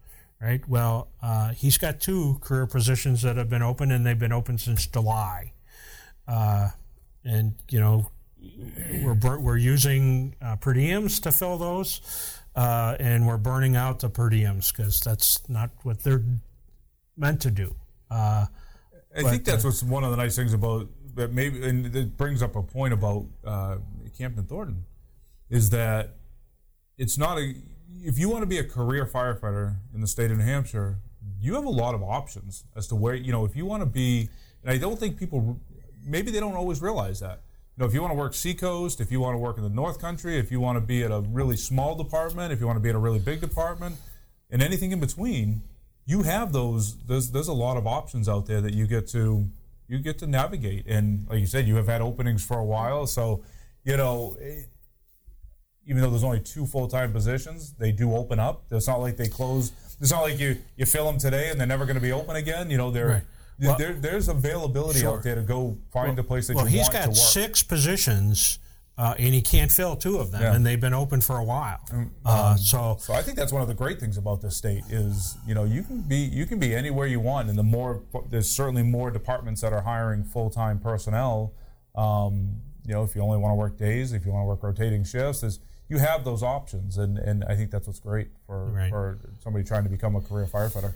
right? 0.43 0.69
Well, 0.69 1.09
uh, 1.23 1.51
he's 1.53 1.79
got 1.79 2.01
two 2.01 2.39
career 2.41 2.67
positions 2.67 3.23
that 3.23 3.37
have 3.37 3.49
been 3.49 3.63
open, 3.63 3.93
and 3.93 4.05
they've 4.05 4.19
been 4.19 4.33
open 4.33 4.59
since 4.59 4.87
July. 4.87 5.53
Uh, 6.27 6.71
and 7.25 7.55
you 7.71 7.79
know, 7.79 8.11
we're 9.03 9.39
we're 9.39 9.57
using 9.57 10.35
uh, 10.43 10.57
per 10.57 10.75
diems 10.75 11.23
to 11.23 11.33
fill 11.33 11.57
those, 11.57 12.41
uh, 12.57 12.97
and 12.99 13.27
we're 13.27 13.39
burning 13.39 13.77
out 13.77 14.01
the 14.01 14.11
per 14.11 14.29
diems 14.29 14.77
because 14.77 15.01
that's 15.01 15.49
not 15.49 15.71
what 15.85 16.03
they're 16.03 16.25
meant 17.17 17.41
to 17.43 17.51
do. 17.51 17.77
Uh, 18.11 18.47
I 19.17 19.23
think 19.23 19.45
that's 19.45 19.65
uh, 19.65 19.69
what's 19.69 19.83
one 19.83 20.03
of 20.03 20.11
the 20.11 20.17
nice 20.17 20.35
things 20.35 20.53
about 20.53 20.89
that. 21.15 21.33
Maybe 21.33 21.63
and 21.63 21.95
it 21.95 22.17
brings 22.17 22.43
up 22.43 22.57
a 22.57 22.63
point 22.63 22.93
about 22.93 23.27
Campton 24.19 24.45
Thornton 24.45 24.85
is 25.53 25.69
that 25.71 26.17
it's 26.97 27.19
not 27.19 27.39
a 27.39 27.55
if 28.05 28.19
you 28.19 28.29
want 28.29 28.43
to 28.43 28.47
be 28.47 28.59
a 28.59 28.65
career 28.65 29.07
firefighter 29.07 29.77
in 29.95 30.01
the 30.01 30.09
state 30.09 30.33
of 30.33 30.39
New 30.39 30.45
Hampshire, 30.45 30.99
you 31.41 31.55
have 31.55 31.65
a 31.65 31.71
lot 31.71 31.95
of 31.95 32.03
options 32.03 32.65
as 32.75 32.89
to 32.89 32.97
where 32.97 33.15
you 33.15 33.31
know 33.31 33.45
if 33.45 33.55
you 33.55 33.67
want 33.67 33.83
to 33.83 33.87
be. 33.87 34.29
And 34.63 34.73
I 34.73 34.79
don't 34.79 34.99
think 34.99 35.19
people 35.19 35.61
maybe 36.05 36.31
they 36.31 36.41
don't 36.41 36.57
always 36.57 36.81
realize 36.81 37.21
that. 37.21 37.43
You 37.77 37.83
know, 37.83 37.87
if 37.87 37.95
you 37.95 38.01
want 38.01 38.13
to 38.13 38.19
work 38.19 38.35
seacoast, 38.35 39.01
if 39.01 39.13
you 39.13 39.21
want 39.21 39.35
to 39.35 39.39
work 39.39 39.59
in 39.59 39.63
the 39.63 39.69
North 39.69 40.01
Country, 40.01 40.39
if 40.39 40.51
you 40.51 40.59
want 40.59 40.77
to 40.77 40.81
be 40.81 41.03
at 41.05 41.11
a 41.11 41.21
really 41.21 41.57
small 41.57 41.95
department, 41.95 42.53
if 42.53 42.61
you 42.61 42.67
want 42.67 42.77
to 42.77 42.83
be 42.83 42.89
at 42.89 42.95
a 42.95 42.99
really 42.99 43.19
big 43.19 43.41
department, 43.41 43.97
and 44.51 44.63
anything 44.63 44.91
in 44.91 45.01
between, 45.01 45.63
you 46.07 46.23
have 46.23 46.53
those. 46.53 46.97
There's 47.05 47.31
there's 47.31 47.49
a 47.49 47.53
lot 47.53 47.77
of 47.77 47.87
options 47.87 48.27
out 48.27 48.47
there 48.47 48.63
that 48.63 48.73
you 48.73 48.87
get 48.87 49.07
to 49.09 49.47
you 49.87 49.99
get 49.99 50.19
to 50.21 50.27
navigate. 50.27 50.87
And 50.87 51.29
like 51.29 51.41
you 51.41 51.47
said, 51.47 51.69
you 51.69 51.77
have 51.77 51.89
had 51.89 52.01
openings 52.01 52.43
for 52.43 52.59
a 52.59 52.65
while, 52.65 53.07
so 53.07 53.45
you 53.85 53.99
know. 53.99 54.39
It, 54.41 54.69
even 55.87 56.03
though 56.03 56.11
there's 56.11 56.25
only 56.25 56.41
two 56.41 56.67
full 56.67 56.89
time 56.89 57.13
positions, 57.13 57.73
they 57.79 57.93
do 57.93 58.15
open 58.15 58.39
up. 58.39 58.65
It's 58.71 58.89
not 58.89 59.01
like 59.01 59.17
they 59.17 59.29
close. 59.29 59.73
It's 60.01 60.11
not 60.11 60.23
like 60.23 60.39
you 60.39 60.57
you 60.77 60.87
fill 60.87 61.07
them 61.07 61.19
today 61.19 61.51
and 61.51 61.59
they're 61.59 61.67
never 61.67 61.85
going 61.85 61.97
to 61.97 62.03
be 62.03 62.13
open 62.13 62.37
again. 62.37 62.71
You 62.71 62.79
know, 62.79 62.91
they're. 62.91 63.09
Right. 63.09 63.23
Well, 63.61 63.77
there, 63.79 63.93
there's 63.93 64.29
availability 64.29 65.01
sure. 65.01 65.19
out 65.19 65.23
there 65.23 65.37
to 65.37 65.43
go 65.43 65.77
find 65.93 66.17
well, 66.17 66.21
a 66.21 66.23
place 66.25 66.49
that 66.49 66.57
well, 66.57 66.69
you 66.69 66.79
want 66.79 66.91
to 66.91 66.99
work. 66.99 67.07
Well, 67.07 67.15
he's 67.15 67.19
got 67.19 67.33
six 67.33 67.63
positions, 67.63 68.59
uh, 68.99 69.15
and 69.19 69.33
he 69.33 69.41
can't 69.41 69.71
fill 69.71 69.95
two 69.95 70.19
of 70.19 70.33
them, 70.33 70.43
yeah. 70.43 70.55
and 70.55 70.67
they've 70.67 70.81
been 70.81 70.95
open 70.95 71.21
for 71.21 71.39
a 71.39 71.45
while. 71.45 71.79
Um, 71.93 72.13
uh, 72.25 72.57
so, 72.57 72.97
so 72.99 73.15
I 73.15 73.23
think 73.23 73.37
that's 73.37 73.53
one 73.53 73.63
of 73.63 73.69
the 73.69 73.75
great 73.75 74.01
things 74.01 74.17
about 74.17 74.41
this 74.41 74.57
state 74.57 74.83
is 74.91 75.37
you 75.47 75.55
know 75.55 75.65
you 75.65 75.83
can 75.83 76.01
be 76.01 76.17
you 76.17 76.45
can 76.45 76.59
be 76.59 76.75
anywhere 76.75 77.07
you 77.07 77.21
want, 77.21 77.49
and 77.49 77.59
the 77.59 77.63
more 77.63 78.03
there's 78.31 78.49
certainly 78.49 78.83
more 78.83 79.11
departments 79.11 79.61
that 79.61 79.73
are 79.73 79.83
hiring 79.83 80.25
full 80.25 80.51
time 80.51 80.81
personnel. 80.81 81.53
Um, 81.95 82.63
you 82.87 82.95
know, 82.95 83.05
if 83.05 83.15
you 83.15 83.23
only 83.23 83.39
want 83.39 83.53
to 83.53 83.57
work 83.57 83.79
days, 83.79 84.13
if 84.13 84.27
you 84.27 84.33
want 84.33 84.43
to 84.43 84.47
work 84.47 84.63
rotating 84.63 85.05
shifts, 85.05 85.43
there's 85.43 85.61
you 85.93 85.99
have 85.99 86.25
those 86.25 86.43
options, 86.43 86.97
and, 86.97 87.19
and 87.19 87.45
I 87.45 87.55
think 87.55 87.71
that's 87.71 87.87
what's 87.87 88.01
great 88.01 88.29
for, 88.47 88.65
right. 88.71 88.89
for 88.89 89.19
somebody 89.41 89.63
trying 89.63 89.85
to 89.85 89.91
become 89.91 90.17
a 90.17 90.23
career 90.23 90.47
firefighter. 90.47 90.95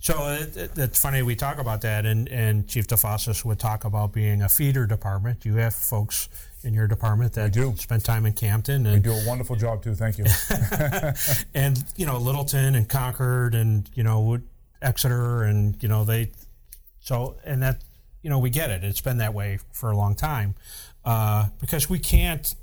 So 0.00 0.14
it, 0.30 0.56
it, 0.56 0.70
it's 0.76 1.00
funny 1.00 1.22
we 1.22 1.36
talk 1.36 1.58
about 1.58 1.82
that, 1.82 2.04
and, 2.04 2.28
and 2.28 2.66
Chief 2.66 2.88
DeFossis 2.88 3.44
would 3.44 3.60
talk 3.60 3.84
about 3.84 4.12
being 4.12 4.42
a 4.42 4.48
feeder 4.48 4.86
department. 4.86 5.44
You 5.44 5.54
have 5.56 5.72
folks 5.72 6.28
in 6.64 6.74
your 6.74 6.88
department 6.88 7.34
that 7.34 7.52
do 7.52 7.76
spend 7.76 8.04
time 8.04 8.26
in 8.26 8.32
Campton, 8.32 8.86
and 8.86 8.96
we 8.96 9.00
do 9.00 9.12
a 9.12 9.24
wonderful 9.24 9.54
job 9.54 9.84
too. 9.84 9.94
Thank 9.94 10.18
you. 10.18 10.24
and 11.54 11.84
you 11.96 12.04
know 12.04 12.18
Littleton 12.18 12.74
and 12.74 12.88
Concord, 12.88 13.54
and 13.54 13.88
you 13.94 14.02
know 14.02 14.40
Exeter, 14.82 15.44
and 15.44 15.80
you 15.80 15.88
know 15.88 16.04
they. 16.04 16.32
So 17.00 17.36
and 17.44 17.62
that 17.62 17.84
you 18.22 18.30
know 18.30 18.40
we 18.40 18.50
get 18.50 18.70
it. 18.70 18.82
It's 18.82 19.00
been 19.00 19.18
that 19.18 19.34
way 19.34 19.60
for 19.72 19.92
a 19.92 19.96
long 19.96 20.16
time 20.16 20.56
uh, 21.04 21.48
because 21.60 21.88
we 21.88 22.00
can't 22.00 22.54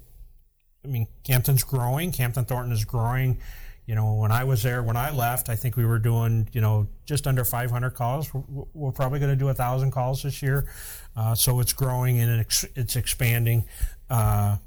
I 0.86 0.88
mean, 0.88 1.08
Campton's 1.24 1.64
growing. 1.64 2.12
Campton 2.12 2.46
Thornton 2.46 2.72
is 2.72 2.86
growing. 2.86 3.40
You 3.88 3.96
know, 3.96 4.14
when 4.16 4.32
I 4.32 4.44
was 4.44 4.64
there, 4.64 4.82
when 4.82 4.98
I 4.98 5.12
left, 5.12 5.50
I 5.50 5.56
think 5.56 5.78
we 5.78 5.86
were 5.86 6.00
doing, 6.00 6.50
you 6.54 6.62
know, 6.62 6.88
just 7.06 7.28
under 7.28 7.44
500 7.44 7.92
calls. 7.92 8.34
We're, 8.34 8.66
we're 8.74 8.92
probably 8.92 9.20
going 9.20 9.32
to 9.32 9.36
do 9.36 9.50
a 9.50 9.54
thousand 9.54 9.92
calls 9.92 10.24
this 10.24 10.42
year. 10.42 10.68
Uh, 11.16 11.36
so 11.36 11.60
it's 11.60 11.74
growing 11.74 12.20
and 12.20 12.40
it's, 12.76 12.96
expanding. 12.96 13.66
Uh, 14.10 14.58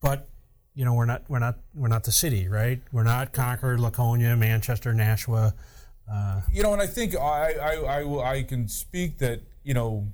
but 0.00 0.28
you 0.74 0.84
know, 0.84 0.94
we're 0.94 1.06
not, 1.06 1.22
we're 1.28 1.38
not, 1.38 1.58
we're 1.74 1.88
not 1.88 2.04
the 2.04 2.12
city, 2.12 2.48
right? 2.48 2.80
We're 2.92 3.04
not 3.04 3.32
Concord, 3.32 3.80
Laconia, 3.80 4.36
Manchester, 4.36 4.92
Nashua. 4.92 5.54
Uh, 6.10 6.40
you 6.52 6.62
know, 6.62 6.72
and 6.72 6.82
I 6.82 6.86
think 6.86 7.16
I, 7.16 7.52
I, 7.52 8.00
I, 8.02 8.30
I 8.32 8.42
can 8.42 8.68
speak 8.68 9.18
that 9.18 9.40
you 9.64 9.74
know 9.74 10.06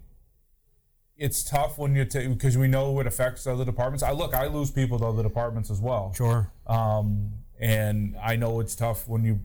it's 1.22 1.44
tough 1.44 1.78
when 1.78 1.94
you 1.94 2.04
take 2.04 2.28
because 2.28 2.58
we 2.58 2.66
know 2.66 2.98
it 2.98 3.06
affects 3.06 3.46
other 3.46 3.64
departments. 3.64 4.02
I 4.02 4.10
look, 4.10 4.34
I 4.34 4.48
lose 4.48 4.72
people 4.72 4.98
to 4.98 5.04
other 5.06 5.22
departments 5.22 5.70
as 5.70 5.80
well. 5.80 6.12
Sure. 6.16 6.50
Um, 6.66 7.34
and 7.60 8.16
I 8.20 8.34
know 8.34 8.58
it's 8.58 8.74
tough 8.74 9.06
when 9.06 9.22
you 9.24 9.38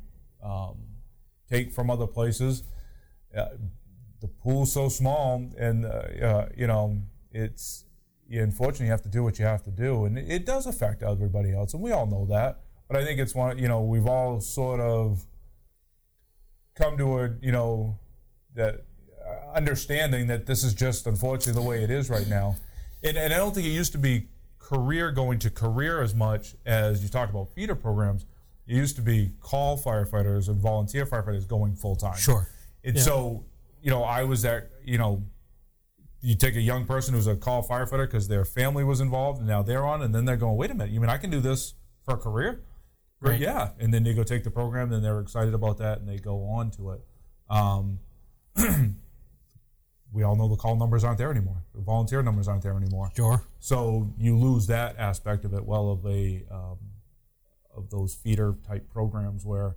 um, 0.44 0.78
take 1.48 1.72
from 1.72 1.92
other 1.92 2.08
places. 2.08 2.64
Uh, 3.36 3.50
the 4.22 4.28
pool's 4.28 4.74
so 4.74 4.90
small, 4.90 5.52
and 5.60 5.86
uh, 5.86 5.90
uh, 5.90 6.50
you 6.58 6.66
know 6.66 7.00
it's 7.32 7.86
you 8.28 8.42
unfortunately 8.42 8.88
you 8.88 8.92
have 8.92 9.04
to 9.04 9.10
do 9.10 9.24
what 9.24 9.38
you 9.38 9.46
have 9.46 9.64
to 9.66 9.72
do, 9.72 10.06
and 10.06 10.18
it, 10.18 10.26
it 10.28 10.46
does 10.48 10.66
affect 10.66 11.04
everybody 11.04 11.54
else, 11.54 11.76
and 11.76 11.84
we 11.84 11.92
all 11.92 12.08
know 12.08 12.26
that. 12.26 12.60
But 12.88 12.98
I 12.98 13.06
think 13.06 13.20
it's 13.20 13.36
one 13.36 13.60
you 13.60 13.68
know 13.68 13.84
we've 13.84 14.08
all 14.08 14.42
sort 14.42 14.80
of 14.80 15.28
come 16.74 16.98
to 16.98 17.20
a 17.20 17.36
you 17.40 17.52
know 17.52 18.00
that 18.56 18.87
understanding 19.54 20.28
that 20.28 20.46
this 20.46 20.64
is 20.64 20.74
just 20.74 21.08
unfortunately 21.08 21.62
the 21.62 21.68
way 21.68 21.84
it 21.84 21.92
is 21.92 22.10
right 22.10 22.28
now. 22.28 22.56
And, 23.04 23.18
and 23.18 23.34
I 23.34 23.38
don't 23.38 23.54
think 23.54 23.68
it 23.68 23.72
used 23.72 23.92
to 23.94 23.98
be 23.98 24.28
career 24.60 25.12
going 25.12 25.40
to 25.40 25.50
career 25.50 26.02
as 26.02 26.14
much 26.14 26.56
as 26.66 27.04
you 27.04 27.10
talked 27.10 27.32
about 27.32 27.50
feeder 27.54 27.76
programs. 27.76 28.26
It 28.68 28.76
used 28.76 28.96
to 28.98 29.02
be 29.02 29.32
call 29.40 29.78
firefighters 29.78 30.50
and 30.50 30.60
volunteer 30.60 31.06
firefighters 31.06 31.48
going 31.48 31.76
full 31.76 31.96
time. 31.96 32.18
Sure. 32.18 32.50
And 32.84 32.96
yeah. 32.96 33.02
so, 33.02 33.46
you 33.82 33.90
know, 33.90 34.04
I 34.04 34.24
was 34.24 34.42
that, 34.42 34.70
you 34.84 34.98
know, 34.98 35.24
you 36.22 36.36
take 36.36 36.56
a 36.56 36.62
young 36.62 36.86
person 36.86 37.14
who's 37.14 37.28
a 37.28 37.36
call 37.36 37.66
firefighter 37.66 38.06
because 38.08 38.28
their 38.28 38.44
family 38.44 38.84
was 38.84 39.00
involved 39.00 39.40
and 39.40 39.48
now 39.48 39.62
they're 39.62 39.86
on, 39.86 40.02
and 40.02 40.14
then 40.14 40.26
they're 40.26 40.36
going, 40.36 40.58
wait 40.58 40.72
a 40.72 40.74
minute, 40.74 40.92
you 40.92 41.00
mean 41.00 41.10
I 41.10 41.18
can 41.18 41.30
do 41.30 41.40
this 41.40 41.76
for 42.04 42.16
a 42.16 42.18
career? 42.18 42.64
Right. 43.20 43.40
Yeah. 43.40 43.70
And 43.80 43.94
then 43.94 44.04
they 44.04 44.14
go 44.14 44.24
take 44.24 44.44
the 44.44 44.52
program, 44.52 44.92
and 44.92 45.04
they're 45.04 45.20
excited 45.20 45.54
about 45.54 45.78
that, 45.78 46.00
and 46.00 46.08
they 46.08 46.18
go 46.18 46.44
on 46.44 46.72
to 46.72 46.92
it. 46.92 47.02
Um, 47.50 48.00
we 50.12 50.24
all 50.24 50.36
know 50.36 50.48
the 50.48 50.56
call 50.56 50.76
numbers 50.76 51.04
aren't 51.04 51.18
there 51.18 51.32
anymore. 51.32 51.64
The 51.76 51.82
volunteer 51.82 52.22
numbers 52.22 52.48
aren't 52.48 52.64
there 52.64 52.76
anymore. 52.76 53.12
Sure. 53.16 53.44
So 53.60 54.14
you 54.18 54.38
lose 54.38 54.68
that 54.68 54.98
aspect 54.98 55.46
of 55.46 55.54
it. 55.54 55.66
Well, 55.66 55.90
of 55.90 56.06
a 56.06 56.44
um, 56.50 56.78
of 57.76 57.90
those 57.90 58.16
feeder 58.16 58.56
type 58.68 58.90
programs 58.90 59.46
where, 59.46 59.76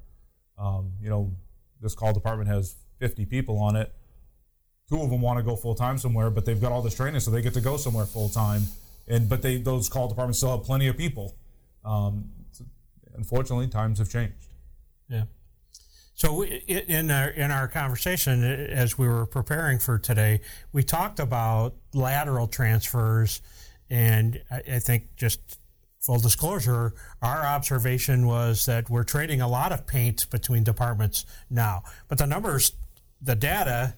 um, 0.58 0.92
you 1.00 1.10
know, 1.10 1.36
this 1.80 1.94
call 1.94 2.12
department 2.12 2.48
has 2.48 2.76
50 2.98 3.26
people 3.26 3.58
on 3.58 3.76
it. 3.76 3.92
Two 4.88 5.00
of 5.00 5.10
them 5.10 5.20
want 5.20 5.38
to 5.38 5.42
go 5.44 5.56
full 5.56 5.74
time 5.74 5.98
somewhere, 5.98 6.30
but 6.30 6.44
they've 6.44 6.60
got 6.60 6.72
all 6.72 6.82
this 6.82 6.96
training, 6.96 7.20
so 7.20 7.30
they 7.30 7.42
get 7.42 7.54
to 7.54 7.60
go 7.60 7.76
somewhere 7.76 8.06
full 8.06 8.28
time. 8.28 8.62
And 9.06 9.28
but 9.28 9.42
they 9.42 9.58
those 9.58 9.88
call 9.88 10.08
departments 10.08 10.38
still 10.38 10.56
have 10.56 10.64
plenty 10.64 10.88
of 10.88 10.96
people. 10.96 11.36
Um, 11.84 12.30
unfortunately, 13.14 13.68
times 13.68 13.98
have 13.98 14.10
changed. 14.10 14.48
Yeah. 15.08 15.24
So 16.20 16.44
in 16.44 17.10
our 17.10 17.28
in 17.28 17.50
our 17.50 17.66
conversation 17.66 18.44
uh, 18.44 18.48
as 18.48 18.98
we 18.98 19.08
were 19.08 19.24
preparing 19.24 19.78
for 19.78 19.98
today, 19.98 20.42
we 20.70 20.82
talked 20.82 21.18
about 21.18 21.76
lateral 21.94 22.46
transfers, 22.46 23.40
and 23.88 24.38
I, 24.50 24.80
think 24.80 25.16
just 25.16 25.40
full 25.98 26.18
disclosure, 26.18 26.92
our 27.22 27.46
observation 27.46 28.26
was 28.26 28.66
that 28.66 28.90
we're 28.90 29.02
trading 29.02 29.40
a 29.40 29.48
lot 29.48 29.72
of 29.72 29.86
paint 29.86 30.28
between 30.28 30.62
departments 30.62 31.24
now, 31.48 31.84
but 32.06 32.18
the 32.18 32.26
numbers, 32.26 32.72
the 33.22 33.34
data 33.34 33.94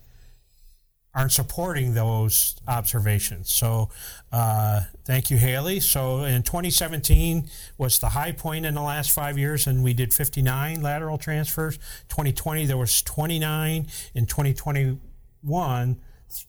aren't 1.15 1.33
supporting 1.33 1.95
those 1.95 2.57
observations. 2.67 3.53
So, 3.53 3.91
uh, 4.33 4.83
thank 5.05 5.31
you, 5.31 5.37
Haley. 5.37 5.81
So, 5.81 6.25
in 6.25 6.43
2017 6.43 7.49
was 7.77 7.99
the 7.99 8.11
high 8.11 8.33
point 8.33 8.65
in 8.65 8.75
the 8.75 8.83
last 8.83 9.11
five 9.13 9.37
years, 9.37 9.67
and 9.67 9.85
we 9.85 9.93
did 9.93 10.15
59 10.15 10.81
lateral 10.81 11.19
transfers. 11.19 11.77
2020 12.09 12.67
there 12.67 12.79
was 12.79 13.03
29. 13.03 13.87
In 14.15 14.27
2021 14.27 16.01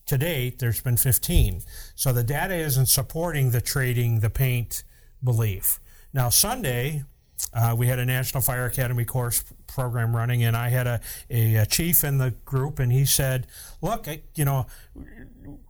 to 0.06 0.18
date, 0.18 0.60
there's 0.60 0.82
been 0.82 0.98
15. 0.98 1.62
So 1.96 2.14
the 2.14 2.24
data 2.24 2.56
isn't 2.56 2.88
supporting 2.88 3.52
the 3.52 3.62
trading 3.62 4.20
the 4.20 4.30
paint 4.30 4.84
belief. 5.24 5.80
Now, 6.14 6.30
Sunday, 6.30 7.04
uh, 7.54 7.76
we 7.78 7.88
had 7.88 8.00
a 8.00 8.06
National 8.06 8.42
Fire 8.42 8.66
Academy 8.66 9.06
course 9.06 9.44
program 9.68 10.16
running, 10.16 10.44
and 10.44 10.56
I 10.56 10.70
had 10.70 10.88
a, 10.88 11.02
a, 11.30 11.56
a 11.56 11.66
chief 11.66 12.04
in 12.04 12.18
the 12.18 12.32
group, 12.46 12.80
and 12.80 12.92
he 12.92 13.06
said, 13.06 13.48
"Look, 13.82 14.08
I, 14.08 14.22
you 14.36 14.46
know, 14.46 14.68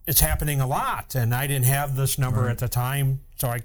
it's 0.06 0.20
happening 0.20 0.60
a 0.60 0.66
lot, 0.66 1.14
and 1.14 1.34
I 1.34 1.46
didn't 1.46 1.66
have 1.66 1.96
this 1.96 2.18
number 2.18 2.42
right. 2.42 2.50
at 2.50 2.58
the 2.58 2.68
time, 2.68 3.20
so 3.36 3.48
I." 3.48 3.60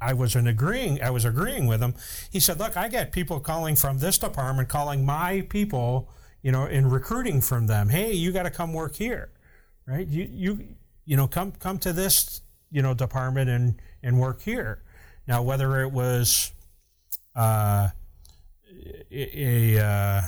I 0.00 0.12
was 0.12 0.34
in 0.34 0.48
agreeing. 0.48 1.00
I 1.04 1.10
was 1.10 1.24
agreeing 1.24 1.68
with 1.68 1.80
him. 1.80 1.94
He 2.32 2.40
said, 2.40 2.58
"Look, 2.58 2.76
I 2.76 2.88
get 2.88 3.12
people 3.12 3.38
calling 3.38 3.76
from 3.76 4.00
this 4.00 4.18
department, 4.18 4.68
calling 4.68 5.06
my 5.06 5.42
people, 5.42 6.10
you 6.42 6.50
know, 6.50 6.66
in 6.66 6.90
recruiting 6.90 7.40
from 7.40 7.68
them. 7.68 7.88
Hey, 7.88 8.12
you 8.12 8.32
got 8.32 8.42
to 8.42 8.50
come 8.50 8.72
work 8.72 8.96
here, 8.96 9.30
right? 9.86 10.04
You, 10.04 10.28
you, 10.32 10.68
you 11.04 11.16
know, 11.16 11.28
come 11.28 11.52
come 11.52 11.78
to 11.78 11.92
this, 11.92 12.40
you 12.72 12.82
know, 12.82 12.92
department 12.92 13.50
and 13.50 13.80
and 14.02 14.18
work 14.18 14.42
here. 14.42 14.82
Now, 15.28 15.42
whether 15.42 15.80
it 15.82 15.92
was 15.92 16.50
uh, 17.38 17.88
a, 19.10 19.78
uh, 19.78 20.22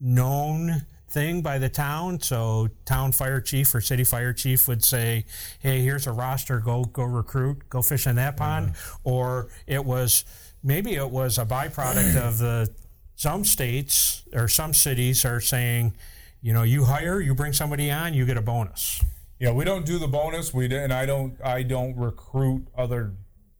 known 0.00 0.82
thing 1.08 1.42
by 1.42 1.58
the 1.58 1.68
town. 1.68 2.20
So 2.20 2.68
town 2.84 3.12
fire 3.12 3.40
chief 3.40 3.74
or 3.74 3.80
city 3.80 4.04
fire 4.04 4.32
chief 4.32 4.66
would 4.66 4.84
say, 4.84 5.24
"Hey, 5.60 5.82
here's 5.82 6.06
a 6.06 6.12
roster. 6.12 6.58
Go 6.58 6.84
go 6.84 7.04
recruit. 7.04 7.68
Go 7.68 7.82
fish 7.82 8.06
in 8.06 8.16
that 8.16 8.36
pond." 8.36 8.70
Mm-hmm. 8.70 9.08
Or 9.08 9.48
it 9.66 9.84
was 9.84 10.24
maybe 10.62 10.94
it 10.94 11.10
was 11.10 11.38
a 11.38 11.46
byproduct 11.46 12.16
of 12.16 12.38
the 12.38 12.74
some 13.14 13.44
states 13.44 14.24
or 14.32 14.48
some 14.48 14.74
cities 14.74 15.24
are 15.24 15.40
saying, 15.40 15.94
you 16.40 16.52
know, 16.52 16.62
you 16.62 16.84
hire, 16.84 17.20
you 17.20 17.34
bring 17.34 17.52
somebody 17.52 17.90
on, 17.90 18.14
you 18.14 18.26
get 18.26 18.36
a 18.36 18.42
bonus. 18.42 19.00
Yeah, 19.38 19.52
we 19.52 19.64
don't 19.64 19.86
do 19.86 19.98
the 19.98 20.08
bonus. 20.08 20.52
We 20.52 20.74
and 20.74 20.92
I 20.92 21.06
don't 21.06 21.40
I 21.44 21.62
don't 21.62 21.96
recruit 21.96 22.66
other 22.76 23.14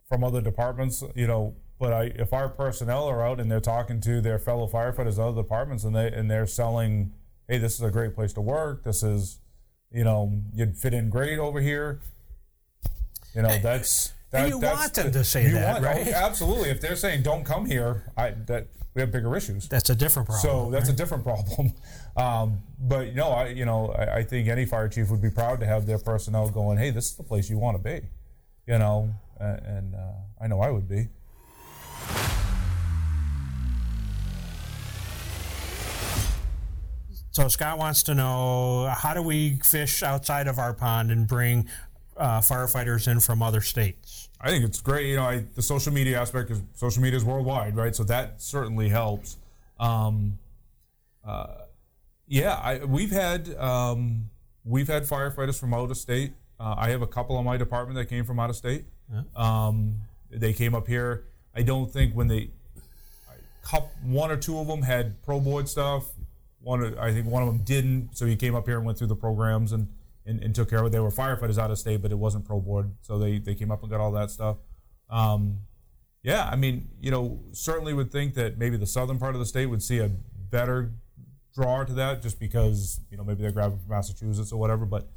from 0.09 0.25
other 0.25 0.41
departments. 0.41 1.05
You 1.15 1.27
know, 1.27 1.57
but 1.83 1.93
I, 1.93 2.03
if 2.15 2.33
our 2.33 2.49
personnel 2.49 3.09
are 3.09 3.27
out 3.27 3.41
and 3.41 3.51
they're 3.51 3.59
talking 3.59 4.01
to 4.03 4.21
their 4.21 4.39
fellow 4.39 4.69
firefighters, 4.69 5.19
other 5.19 5.43
departments, 5.43 5.83
and 5.83 5.97
they 5.97 6.13
and 6.13 6.31
they're 6.31 6.47
selling, 6.47 7.13
hey, 7.49 7.59
this 7.59 7.75
is 7.75 7.81
a 7.81 7.91
great 7.91 8.15
place 8.15 8.33
to 8.35 8.41
work. 8.41 8.85
This 8.85 9.03
is, 9.03 9.41
you 9.91 10.05
know, 10.05 10.33
you'd 10.55 10.77
fit 10.79 10.95
in 10.95 11.11
great 11.11 11.41
over 11.41 11.61
here. 11.61 12.01
You 13.35 13.43
know, 13.43 13.59
that's. 13.59 14.13
That, 14.31 14.49
you 14.49 14.61
that's 14.61 14.79
want 14.79 14.95
them 14.95 15.13
to 15.13 15.25
say 15.25 15.51
that, 15.51 15.83
want, 15.83 15.85
right? 15.85 16.07
Oh, 16.07 16.13
absolutely. 16.15 16.71
If 16.71 16.81
they're 16.81 16.95
saying 16.95 17.25
don't 17.25 17.43
come 17.43 17.67
here, 17.67 18.13
I 18.17 18.31
that 18.47 18.69
we 18.95 19.01
have 19.01 19.11
bigger 19.11 19.37
issues. 19.37 19.69
That's 19.69 19.91
a 19.91 19.97
different 19.97 20.29
problem. 20.29 20.51
So 20.51 20.71
that's 20.71 20.85
right? 20.85 20.95
a 20.95 20.97
different 20.97 21.25
problem. 21.25 21.73
Um, 22.15 22.59
but 22.79 23.07
you 23.07 23.15
know, 23.15 23.31
I 23.31 23.49
you 23.49 23.65
know 23.65 23.89
I, 23.89 24.19
I, 24.19 24.23
think 24.23 24.47
any 24.47 24.67
fire 24.67 24.87
chief 24.87 25.09
would 25.09 25.23
be 25.23 25.31
proud 25.31 25.61
to 25.61 25.67
have 25.67 25.87
their 25.87 25.99
personnel 25.99 26.51
going. 26.51 26.77
Hey, 26.77 26.91
this 26.91 27.07
is 27.07 27.17
the 27.17 27.23
place 27.23 27.49
you 27.49 27.57
want 27.57 27.79
to 27.79 27.83
be. 27.83 28.07
You 28.67 28.79
know, 28.79 29.15
and, 29.41 29.59
and 29.65 29.95
uh, 29.95 30.13
I 30.39 30.47
know 30.47 30.61
I 30.61 30.71
would 30.71 30.87
be. 30.87 31.09
So 37.33 37.49
Scott 37.49 37.79
wants 37.79 38.03
to 38.05 38.15
know 38.15 38.93
how 38.95 39.15
do 39.15 39.23
we 39.23 39.59
fish 39.65 40.03
outside 40.03 40.49
of 40.49 40.59
our 40.59 40.75
pond 40.75 41.11
and 41.11 41.27
bring 41.27 41.67
uh, 42.15 42.41
firefighters 42.41 43.11
in 43.11 43.21
from 43.21 43.43
other 43.43 43.63
states? 43.63 44.29
I 44.39 44.51
think 44.51 44.67
it's 44.67 44.83
great. 44.83 45.07
You 45.07 45.17
know, 45.17 45.25
I, 45.25 45.45
the 45.55 45.63
social 45.63 45.95
media 45.95 46.21
aspect 46.21 46.51
is 46.51 46.61
social 46.75 47.03
media 47.03 47.17
is 47.17 47.25
worldwide, 47.25 47.75
right? 47.75 47.97
So 47.97 48.05
that 48.05 48.43
certainly 48.43 48.91
helps. 48.91 49.39
Um, 49.81 50.39
uh, 51.25 51.47
yeah, 52.27 52.55
I, 52.63 52.85
we've 52.85 53.11
had 53.11 53.55
um, 53.57 54.29
we've 54.63 54.89
had 54.89 55.05
firefighters 55.05 55.59
from 55.59 55.73
out 55.73 55.91
of 55.91 55.97
state. 55.97 56.35
Uh, 56.61 56.75
I 56.77 56.91
have 56.91 57.01
a 57.01 57.07
couple 57.07 57.37
on 57.37 57.47
my 57.47 57.57
department 57.57 57.97
that 57.97 58.07
came 58.07 58.27
from 58.27 58.39
out 58.39 58.51
of 58.51 58.57
state. 58.57 58.85
Yeah. 59.11 59.23
Um, 59.35 60.03
they 60.31 60.53
came 60.53 60.75
up 60.75 60.87
here. 60.87 61.25
I 61.55 61.63
don't 61.63 61.91
think 61.93 62.15
when 62.15 62.29
they 62.29 62.51
one 64.03 64.31
or 64.31 64.37
two 64.37 64.59
of 64.59 64.67
them 64.67 64.83
had 64.83 65.23
pro 65.23 65.41
board 65.41 65.69
stuff. 65.69 66.11
One, 66.61 66.97
I 66.99 67.13
think 67.13 67.27
one 67.27 67.43
of 67.43 67.49
them 67.49 67.63
didn't. 67.65 68.17
So 68.17 68.27
he 68.27 68.37
came 68.37 68.55
up 68.55 68.67
here 68.67 68.77
and 68.77 68.87
went 68.87 68.99
through 68.99 69.09
the 69.09 69.17
programs 69.17 69.73
and, 69.73 69.89
and, 70.27 70.43
and 70.43 70.55
took 70.55 70.71
care 70.71 70.81
of 70.81 70.87
it. 70.87 70.91
They 70.91 71.01
were 71.01 71.11
firefighters 71.11 71.59
out 71.59 71.71
of 71.71 71.79
state, 71.79 72.03
but 72.03 72.13
it 72.13 72.19
wasn't 72.19 72.45
pro 72.45 72.61
board. 72.61 72.93
So 73.03 73.19
they, 73.19 73.39
they 73.39 73.55
came 73.55 73.71
up 73.71 73.83
and 73.83 73.91
got 73.91 74.01
all 74.01 74.13
that 74.13 74.31
stuff. 74.31 74.59
Um, 75.11 75.61
yeah, 76.23 76.49
I 76.51 76.57
mean, 76.57 76.89
you 77.01 77.11
know, 77.11 77.41
certainly 77.53 77.95
would 77.95 78.13
think 78.13 78.35
that 78.35 78.59
maybe 78.59 78.77
the 78.77 78.87
southern 78.87 79.19
part 79.19 79.35
of 79.35 79.41
the 79.41 79.47
state 79.47 79.67
would 79.67 79.83
see 79.83 79.99
a 79.99 80.09
better 80.51 80.93
draw 81.55 81.85
to 81.85 81.93
that 81.95 82.23
just 82.23 82.39
because, 82.39 83.01
you 83.11 83.17
know, 83.17 83.25
maybe 83.25 83.43
they're 83.43 83.53
grabbing 83.53 83.79
from 83.79 83.89
Massachusetts 83.89 84.53
or 84.53 84.61
whatever. 84.61 84.87
But 84.87 85.09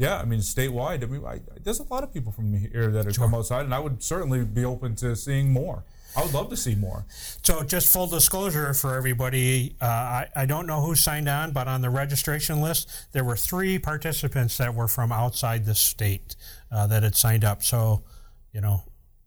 yeah, 0.00 0.16
I 0.16 0.24
mean, 0.24 0.40
statewide, 0.40 1.02
I 1.02 1.06
mean, 1.06 1.22
I, 1.26 1.40
there's 1.62 1.78
a 1.78 1.82
lot 1.82 2.02
of 2.02 2.10
people 2.10 2.32
from 2.32 2.54
here 2.54 2.90
that 2.90 3.04
have 3.04 3.14
sure. 3.14 3.26
come 3.26 3.34
outside, 3.34 3.66
and 3.66 3.74
I 3.74 3.78
would 3.78 4.02
certainly 4.02 4.42
be 4.46 4.64
open 4.64 4.96
to 4.96 5.14
seeing 5.14 5.52
more. 5.52 5.84
I 6.16 6.22
would 6.22 6.32
love 6.32 6.48
to 6.48 6.56
see 6.56 6.74
more. 6.74 7.04
So, 7.42 7.62
just 7.62 7.92
full 7.92 8.06
disclosure 8.06 8.72
for 8.72 8.94
everybody, 8.94 9.76
uh, 9.78 9.84
I, 9.84 10.28
I 10.34 10.46
don't 10.46 10.66
know 10.66 10.80
who 10.80 10.94
signed 10.94 11.28
on, 11.28 11.52
but 11.52 11.68
on 11.68 11.82
the 11.82 11.90
registration 11.90 12.62
list, 12.62 12.88
there 13.12 13.24
were 13.24 13.36
three 13.36 13.78
participants 13.78 14.56
that 14.56 14.74
were 14.74 14.88
from 14.88 15.12
outside 15.12 15.66
the 15.66 15.74
state 15.74 16.34
uh, 16.72 16.86
that 16.86 17.02
had 17.02 17.14
signed 17.14 17.44
up. 17.44 17.62
So, 17.62 18.02
you 18.54 18.62
know, 18.62 18.84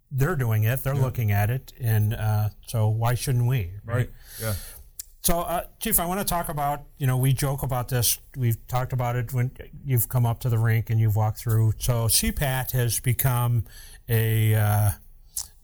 they're 0.10 0.36
doing 0.36 0.64
it, 0.64 0.82
they're 0.82 0.96
yeah. 0.96 1.02
looking 1.02 1.32
at 1.32 1.52
it, 1.52 1.72
and 1.80 2.16
uh, 2.16 2.50
so 2.66 2.90
why 2.90 3.14
shouldn't 3.14 3.46
we? 3.46 3.74
Right. 3.86 3.96
right. 3.96 4.10
Yeah. 4.42 4.54
So, 5.24 5.40
uh, 5.40 5.64
Chief, 5.80 6.02
I 6.02 6.06
want 6.06 6.20
to 6.20 6.26
talk 6.26 6.50
about, 6.50 6.84
you 6.98 7.08
know, 7.08 7.16
we 7.16 7.32
joke 7.32 7.64
about 7.64 7.88
this. 7.88 8.20
We've 8.36 8.58
talked 8.68 8.92
about 8.92 9.16
it 9.16 9.32
when 9.32 9.52
you've 9.86 10.10
come 10.10 10.26
up 10.26 10.42
to 10.42 10.50
the 10.50 10.58
rink 10.58 10.90
and 10.90 11.00
you've 11.00 11.16
walked 11.16 11.38
through. 11.38 11.76
So, 11.80 12.08
CPAT 12.08 12.72
has 12.72 13.00
become 13.00 13.64
a 14.10 14.54
uh, 14.54 14.92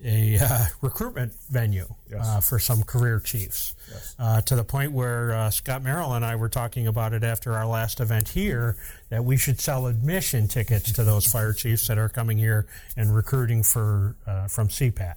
a 0.02 0.40
uh, 0.42 0.66
recruitment 0.82 1.34
venue 1.50 1.94
yes. 2.10 2.26
uh, 2.26 2.40
for 2.40 2.58
some 2.58 2.84
career 2.84 3.20
chiefs 3.20 3.76
yes. 3.92 4.16
uh, 4.18 4.40
to 4.42 4.56
the 4.56 4.64
point 4.64 4.94
where 4.94 5.34
uh, 5.34 5.50
Scott 5.50 5.84
Merrill 5.84 6.14
and 6.14 6.24
I 6.24 6.38
were 6.38 6.48
talking 6.48 6.88
about 6.88 7.12
it 7.12 7.26
after 7.26 7.52
our 7.54 7.68
last 7.68 8.00
event 8.00 8.30
here 8.30 8.78
that 9.10 9.26
we 9.26 9.36
should 9.36 9.60
sell 9.60 9.88
admission 9.88 10.48
tickets 10.48 10.94
to 10.94 11.04
those 11.04 11.28
fire 11.28 11.52
chiefs 11.52 11.90
that 11.90 11.98
are 11.98 12.08
coming 12.08 12.38
here 12.38 12.66
and 12.96 13.14
recruiting 13.14 13.64
for 13.64 14.16
uh, 14.26 14.48
from 14.48 14.70
CPAT. 14.70 15.16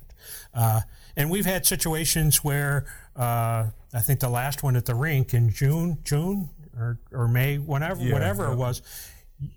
Uh, 1.17 1.21
and 1.21 1.31
we've 1.31 1.47
had 1.47 1.67
situations 1.67 2.45
where 2.45 2.87
I 3.95 4.01
think 4.01 4.21
the 4.21 4.29
last 4.29 4.63
one 4.63 4.77
at 4.77 4.87
the 4.87 4.95
rink 4.95 5.35
in 5.35 5.51
June, 5.51 5.99
June 6.05 6.51
or, 6.77 6.99
or 7.13 7.29
May, 7.29 7.59
whenever, 7.59 8.03
yeah, 8.03 8.13
whatever 8.13 8.45
yeah. 8.45 8.53
it 8.53 8.57
was, 8.57 8.83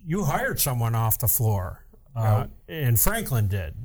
you 0.06 0.24
hired 0.24 0.60
someone 0.60 0.96
off 0.96 1.20
the 1.20 1.28
floor. 1.28 1.86
and 2.68 3.00
Franklin 3.00 3.48
did. 3.48 3.76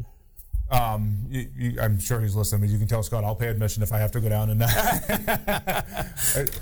Um, 0.70 1.26
you, 1.28 1.50
you, 1.56 1.80
I'm 1.80 1.98
sure 1.98 2.20
he's 2.20 2.36
listening, 2.36 2.60
but 2.60 2.70
you 2.70 2.78
can 2.78 2.86
tell 2.86 3.02
Scott 3.02 3.24
I'll 3.24 3.34
pay 3.34 3.48
admission 3.48 3.82
if 3.82 3.92
I 3.92 3.98
have 3.98 4.12
to 4.12 4.20
go 4.20 4.28
down 4.28 4.50
and 4.50 4.62
a, 4.62 5.84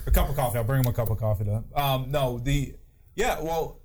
a 0.07 0.11
cup 0.11 0.31
of 0.31 0.37
coffee. 0.37 0.57
I'll 0.59 0.65
bring 0.65 0.81
him 0.81 0.87
a 0.87 0.95
cup 0.95 1.11
of 1.11 1.19
coffee. 1.19 1.45
To, 1.45 1.63
um, 1.75 2.11
no, 2.11 2.39
the 2.39 2.75
yeah. 3.15 3.39
Well, 3.41 3.78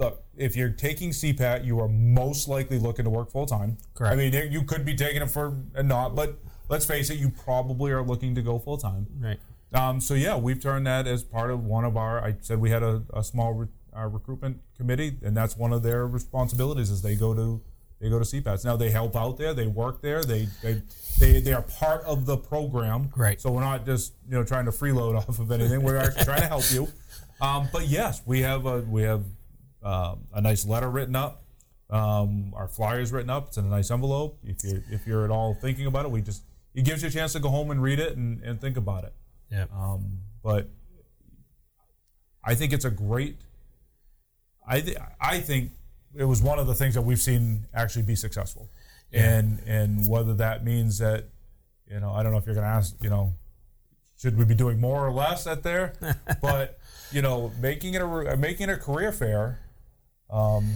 look, 0.00 0.24
if 0.36 0.56
you're 0.56 0.70
taking 0.70 1.10
CPAT, 1.10 1.64
you 1.64 1.78
are 1.78 1.88
most 1.88 2.48
likely 2.48 2.78
looking 2.78 3.04
to 3.04 3.10
work 3.10 3.30
full 3.30 3.46
time. 3.46 3.76
Correct. 3.94 4.12
I 4.12 4.16
mean, 4.16 4.50
you 4.50 4.64
could 4.64 4.84
be 4.84 4.96
taking 4.96 5.22
it 5.22 5.30
for 5.30 5.62
a 5.74 5.82
not, 5.82 6.16
but 6.16 6.38
let's 6.68 6.86
face 6.86 7.10
it, 7.10 7.18
you 7.18 7.30
probably 7.30 7.92
are 7.92 8.02
looking 8.02 8.34
to 8.34 8.42
go 8.42 8.58
full 8.58 8.78
time. 8.78 9.06
Right. 9.20 9.38
Um, 9.72 10.00
so 10.00 10.14
yeah, 10.14 10.36
we've 10.36 10.60
turned 10.60 10.86
that 10.86 11.06
as 11.06 11.22
part 11.22 11.50
of 11.50 11.64
one 11.64 11.84
of 11.84 11.96
our. 11.96 12.24
I 12.24 12.36
said 12.40 12.60
we 12.60 12.70
had 12.70 12.82
a, 12.82 13.04
a 13.12 13.22
small 13.22 13.52
re, 13.52 13.66
recruitment 13.94 14.60
committee, 14.76 15.18
and 15.22 15.36
that's 15.36 15.56
one 15.56 15.72
of 15.72 15.82
their 15.82 16.06
responsibilities. 16.06 16.90
Is 16.90 17.02
they 17.02 17.14
go 17.14 17.34
to 17.34 17.62
they 18.00 18.08
go 18.08 18.18
to 18.18 18.24
CPATs. 18.24 18.64
Now 18.64 18.76
they 18.76 18.90
help 18.90 19.14
out 19.14 19.36
there, 19.36 19.52
they 19.54 19.66
work 19.66 20.00
there, 20.00 20.24
they 20.24 20.48
they 20.62 20.82
they, 21.20 21.40
they 21.40 21.52
are 21.52 21.62
part 21.62 22.02
of 22.04 22.26
the 22.26 22.36
program. 22.36 23.10
Right. 23.16 23.40
So 23.40 23.52
we're 23.52 23.60
not 23.60 23.84
just 23.84 24.14
you 24.28 24.36
know 24.36 24.44
trying 24.44 24.64
to 24.64 24.72
freeload 24.72 25.16
off 25.28 25.38
of 25.38 25.52
anything. 25.52 25.82
We're 25.82 25.98
actually 25.98 26.24
trying 26.24 26.40
to 26.40 26.48
help 26.48 26.70
you. 26.72 26.88
Um, 27.40 27.68
but 27.72 27.86
yes, 27.86 28.22
we 28.26 28.40
have 28.40 28.66
a 28.66 28.80
we 28.80 29.02
have 29.02 29.24
uh, 29.82 30.16
a 30.32 30.40
nice 30.40 30.66
letter 30.66 30.90
written 30.90 31.16
up. 31.16 31.42
Um, 31.88 32.52
our 32.54 32.68
flyers 32.68 33.12
written 33.12 33.30
up. 33.30 33.48
It's 33.48 33.56
in 33.56 33.64
a 33.64 33.68
nice 33.68 33.90
envelope. 33.90 34.38
If 34.44 34.62
you 34.62 34.82
if 34.90 35.06
you're 35.06 35.24
at 35.24 35.30
all 35.30 35.54
thinking 35.54 35.86
about 35.86 36.04
it, 36.04 36.10
we 36.10 36.22
just 36.22 36.42
it 36.74 36.84
gives 36.84 37.02
you 37.02 37.08
a 37.08 37.10
chance 37.10 37.32
to 37.32 37.40
go 37.40 37.48
home 37.48 37.70
and 37.70 37.82
read 37.82 37.98
it 37.98 38.16
and, 38.16 38.42
and 38.42 38.60
think 38.60 38.76
about 38.76 39.04
it. 39.04 39.12
Yeah. 39.50 39.66
Um, 39.74 40.20
but 40.42 40.68
I 42.44 42.54
think 42.54 42.72
it's 42.72 42.84
a 42.84 42.90
great. 42.90 43.38
I 44.66 44.80
th- 44.80 44.96
I 45.20 45.40
think 45.40 45.72
it 46.16 46.24
was 46.24 46.42
one 46.42 46.58
of 46.58 46.66
the 46.66 46.74
things 46.74 46.94
that 46.94 47.02
we've 47.02 47.20
seen 47.20 47.66
actually 47.74 48.02
be 48.02 48.14
successful, 48.14 48.68
and 49.12 49.60
and 49.66 50.08
whether 50.08 50.34
that 50.34 50.64
means 50.64 50.98
that 50.98 51.26
you 51.90 51.98
know 51.98 52.12
I 52.12 52.22
don't 52.22 52.32
know 52.32 52.38
if 52.38 52.46
you're 52.46 52.54
going 52.54 52.66
to 52.66 52.72
ask 52.72 52.94
you 53.02 53.10
know 53.10 53.34
should 54.16 54.36
we 54.36 54.44
be 54.44 54.54
doing 54.54 54.80
more 54.80 55.06
or 55.06 55.12
less 55.12 55.46
at 55.46 55.62
there, 55.62 55.94
but 56.42 56.78
you 57.10 57.22
know 57.22 57.52
making 57.60 57.94
it 57.94 58.02
a 58.02 58.36
making 58.36 58.68
it 58.68 58.72
a 58.72 58.76
career 58.76 59.12
fair. 59.12 59.58
Um, 60.30 60.72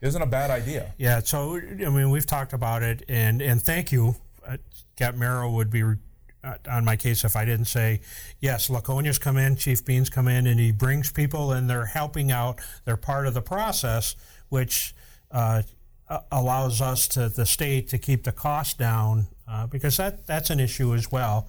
isn't 0.00 0.20
a 0.20 0.26
bad 0.26 0.50
idea. 0.50 0.92
Yeah, 0.98 1.20
so 1.20 1.56
I 1.56 1.88
mean, 1.88 2.10
we've 2.10 2.26
talked 2.26 2.52
about 2.52 2.82
it, 2.82 3.02
and 3.08 3.40
and 3.40 3.62
thank 3.62 3.92
you. 3.92 4.16
Uh, 4.46 4.58
Cap 4.96 5.14
Merrill 5.14 5.54
would 5.54 5.70
be 5.70 5.82
uh, 5.82 6.54
on 6.70 6.84
my 6.84 6.96
case 6.96 7.24
if 7.24 7.34
I 7.34 7.44
didn't 7.44 7.66
say 7.66 8.00
yes. 8.40 8.70
Laconia's 8.70 9.18
come 9.18 9.36
in, 9.36 9.56
Chief 9.56 9.84
Beans 9.84 10.08
come 10.08 10.28
in, 10.28 10.46
and 10.46 10.60
he 10.60 10.70
brings 10.72 11.10
people, 11.10 11.52
and 11.52 11.68
they're 11.68 11.86
helping 11.86 12.30
out. 12.30 12.60
They're 12.84 12.96
part 12.96 13.26
of 13.26 13.34
the 13.34 13.42
process, 13.42 14.16
which 14.48 14.94
uh, 15.30 15.62
allows 16.30 16.80
us 16.80 17.08
to 17.08 17.28
the 17.28 17.46
state 17.46 17.88
to 17.88 17.98
keep 17.98 18.24
the 18.24 18.32
cost 18.32 18.78
down 18.78 19.26
uh, 19.48 19.66
because 19.66 19.96
that 19.96 20.26
that's 20.26 20.50
an 20.50 20.60
issue 20.60 20.94
as 20.94 21.10
well. 21.10 21.48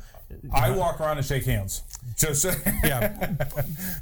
I 0.54 0.72
walk 0.72 1.00
around 1.00 1.18
and 1.18 1.26
shake 1.26 1.46
hands. 1.46 1.84
Just 2.18 2.46
yeah, 2.84 3.34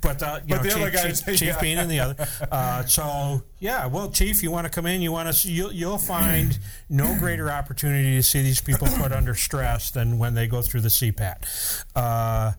but 0.02 0.22
uh, 0.24 0.40
you 0.46 0.56
But 0.56 0.58
know, 0.58 0.64
the 0.64 0.70
Chief, 0.70 0.78
other 0.78 0.92
guys- 0.92 1.22
Chief, 1.22 1.38
Chief 1.38 1.48
yeah. 1.50 1.62
Bean 1.62 1.78
and 1.80 1.90
the 1.90 2.00
other. 2.00 2.28
Uh, 2.52 2.86
so 2.86 3.42
yeah, 3.60 3.88
well, 3.88 4.10
Chief, 4.12 4.42
you 4.44 4.52
want 4.52 4.66
to 4.66 4.70
come 4.72 4.86
in? 4.86 5.02
You 5.02 5.12
want 5.12 5.34
to? 5.34 5.52
You'll, 5.52 5.72
you'll 5.72 5.98
find 5.98 6.58
no 6.90 7.16
greater 7.20 7.50
opportunity 7.52 8.16
to 8.16 8.24
see 8.24 8.42
these 8.42 8.62
people 8.62 8.88
put 8.98 9.12
under 9.12 9.34
stress 9.36 9.92
than 9.92 10.18
when 10.20 10.34
they 10.36 10.48
go 10.48 10.62
through 10.62 10.82
the 10.82 10.90
CPAT. 10.90 11.84
Uh, 11.96 12.52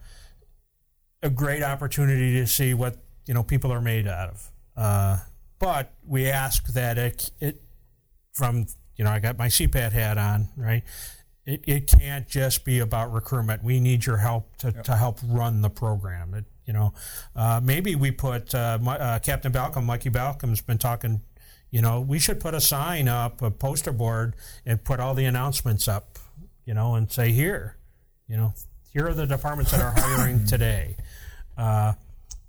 a 1.22 1.30
great 1.30 1.62
opportunity 1.62 2.34
to 2.34 2.46
see 2.46 2.74
what 2.74 2.96
you 3.26 3.34
know 3.34 3.42
people 3.42 3.72
are 3.72 3.80
made 3.80 4.06
out 4.06 4.30
of. 4.30 4.50
Uh, 4.76 5.18
but 5.58 5.92
we 6.06 6.26
ask 6.26 6.66
that 6.74 6.98
it, 6.98 7.30
it 7.40 7.62
from 8.32 8.66
you 8.96 9.04
know 9.04 9.10
I 9.10 9.18
got 9.20 9.38
my 9.38 9.48
CPAT 9.48 9.92
hat 9.92 10.18
on 10.18 10.48
right. 10.56 10.82
It, 11.46 11.62
it 11.66 11.86
can't 11.86 12.28
just 12.28 12.64
be 12.64 12.80
about 12.80 13.12
recruitment. 13.12 13.62
We 13.62 13.78
need 13.78 14.04
your 14.04 14.16
help 14.16 14.56
to, 14.58 14.72
to 14.72 14.96
help 14.96 15.20
run 15.24 15.62
the 15.62 15.70
program. 15.70 16.34
It, 16.34 16.44
you 16.66 16.72
know, 16.72 16.92
uh, 17.36 17.60
maybe 17.62 17.94
we 17.94 18.10
put 18.10 18.52
uh, 18.52 18.78
my, 18.82 18.98
uh, 18.98 19.18
Captain 19.20 19.52
Balcom, 19.52 19.84
Mikey 19.86 20.10
Balcom's 20.10 20.60
been 20.60 20.78
talking. 20.78 21.22
You 21.70 21.82
know, 21.82 22.00
we 22.00 22.18
should 22.18 22.40
put 22.40 22.54
a 22.54 22.60
sign 22.60 23.06
up, 23.06 23.42
a 23.42 23.50
poster 23.52 23.92
board, 23.92 24.34
and 24.64 24.82
put 24.82 24.98
all 24.98 25.14
the 25.14 25.24
announcements 25.24 25.86
up. 25.86 26.18
You 26.64 26.74
know, 26.74 26.96
and 26.96 27.10
say 27.10 27.30
here, 27.30 27.76
you 28.26 28.36
know, 28.36 28.52
here 28.92 29.06
are 29.06 29.14
the 29.14 29.26
departments 29.26 29.70
that 29.70 29.80
are 29.80 29.92
hiring 29.92 30.44
today. 30.46 30.96
Uh, 31.56 31.92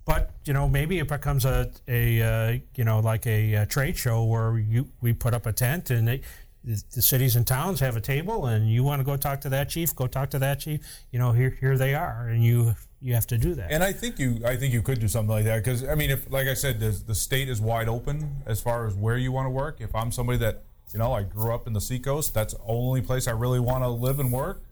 but 0.04 0.32
you 0.44 0.52
know, 0.52 0.68
maybe 0.68 0.98
it 0.98 1.06
becomes 1.06 1.44
a 1.44 1.70
a 1.86 2.22
uh, 2.22 2.58
you 2.74 2.84
know 2.84 2.98
like 2.98 3.26
a, 3.26 3.56
uh 3.56 3.64
trade 3.66 3.96
show 3.96 4.24
where 4.24 4.58
you 4.58 4.88
we 5.00 5.12
put 5.12 5.34
up 5.34 5.46
a 5.46 5.52
tent 5.52 5.90
and 5.90 6.08
they, 6.08 6.22
the, 6.64 7.02
cities 7.02 7.36
and 7.36 7.46
towns 7.46 7.80
have 7.80 7.96
a 7.96 8.00
table, 8.00 8.46
and 8.46 8.70
you 8.70 8.84
want 8.84 9.00
to 9.00 9.04
go 9.04 9.16
talk 9.16 9.40
to 9.42 9.48
that 9.48 9.68
chief, 9.68 9.94
go 9.94 10.06
talk 10.06 10.30
to 10.30 10.38
that 10.38 10.60
chief. 10.60 10.80
You 11.12 11.18
know, 11.18 11.32
here 11.32 11.56
here 11.60 11.78
they 11.78 11.94
are, 11.94 12.28
and 12.28 12.44
you 12.44 12.74
you 13.00 13.14
have 13.14 13.26
to 13.28 13.38
do 13.38 13.54
that. 13.54 13.70
And 13.70 13.82
I 13.82 13.92
think 13.92 14.18
you, 14.18 14.40
I 14.44 14.56
think 14.56 14.74
you 14.74 14.82
could 14.82 15.00
do 15.00 15.08
something 15.08 15.30
like 15.30 15.44
that 15.44 15.64
because 15.64 15.84
I 15.84 15.94
mean, 15.94 16.10
if 16.10 16.30
like 16.30 16.48
I 16.48 16.54
said, 16.54 16.80
the, 16.80 16.90
the 16.90 17.14
state 17.14 17.48
is 17.48 17.60
wide 17.60 17.88
open 17.88 18.42
as 18.46 18.60
far 18.60 18.86
as 18.86 18.94
where 18.94 19.16
you 19.16 19.32
want 19.32 19.46
to 19.46 19.50
work. 19.50 19.80
If 19.80 19.94
I'm 19.94 20.12
somebody 20.12 20.38
that 20.38 20.64
you 20.92 20.98
know, 20.98 21.12
I 21.12 21.22
grew 21.22 21.52
up 21.52 21.66
in 21.66 21.72
the 21.72 21.80
Seacoast, 21.80 22.34
that's 22.34 22.54
the 22.54 22.60
only 22.66 23.02
place 23.02 23.28
I 23.28 23.32
really 23.32 23.60
want 23.60 23.84
to 23.84 23.88
live 23.88 24.18
and 24.18 24.32
work. 24.32 24.62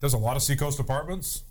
There's 0.00 0.14
a 0.14 0.18
lot 0.18 0.36
of 0.36 0.42
Seacoast 0.42 0.78
apartments. 0.78 1.42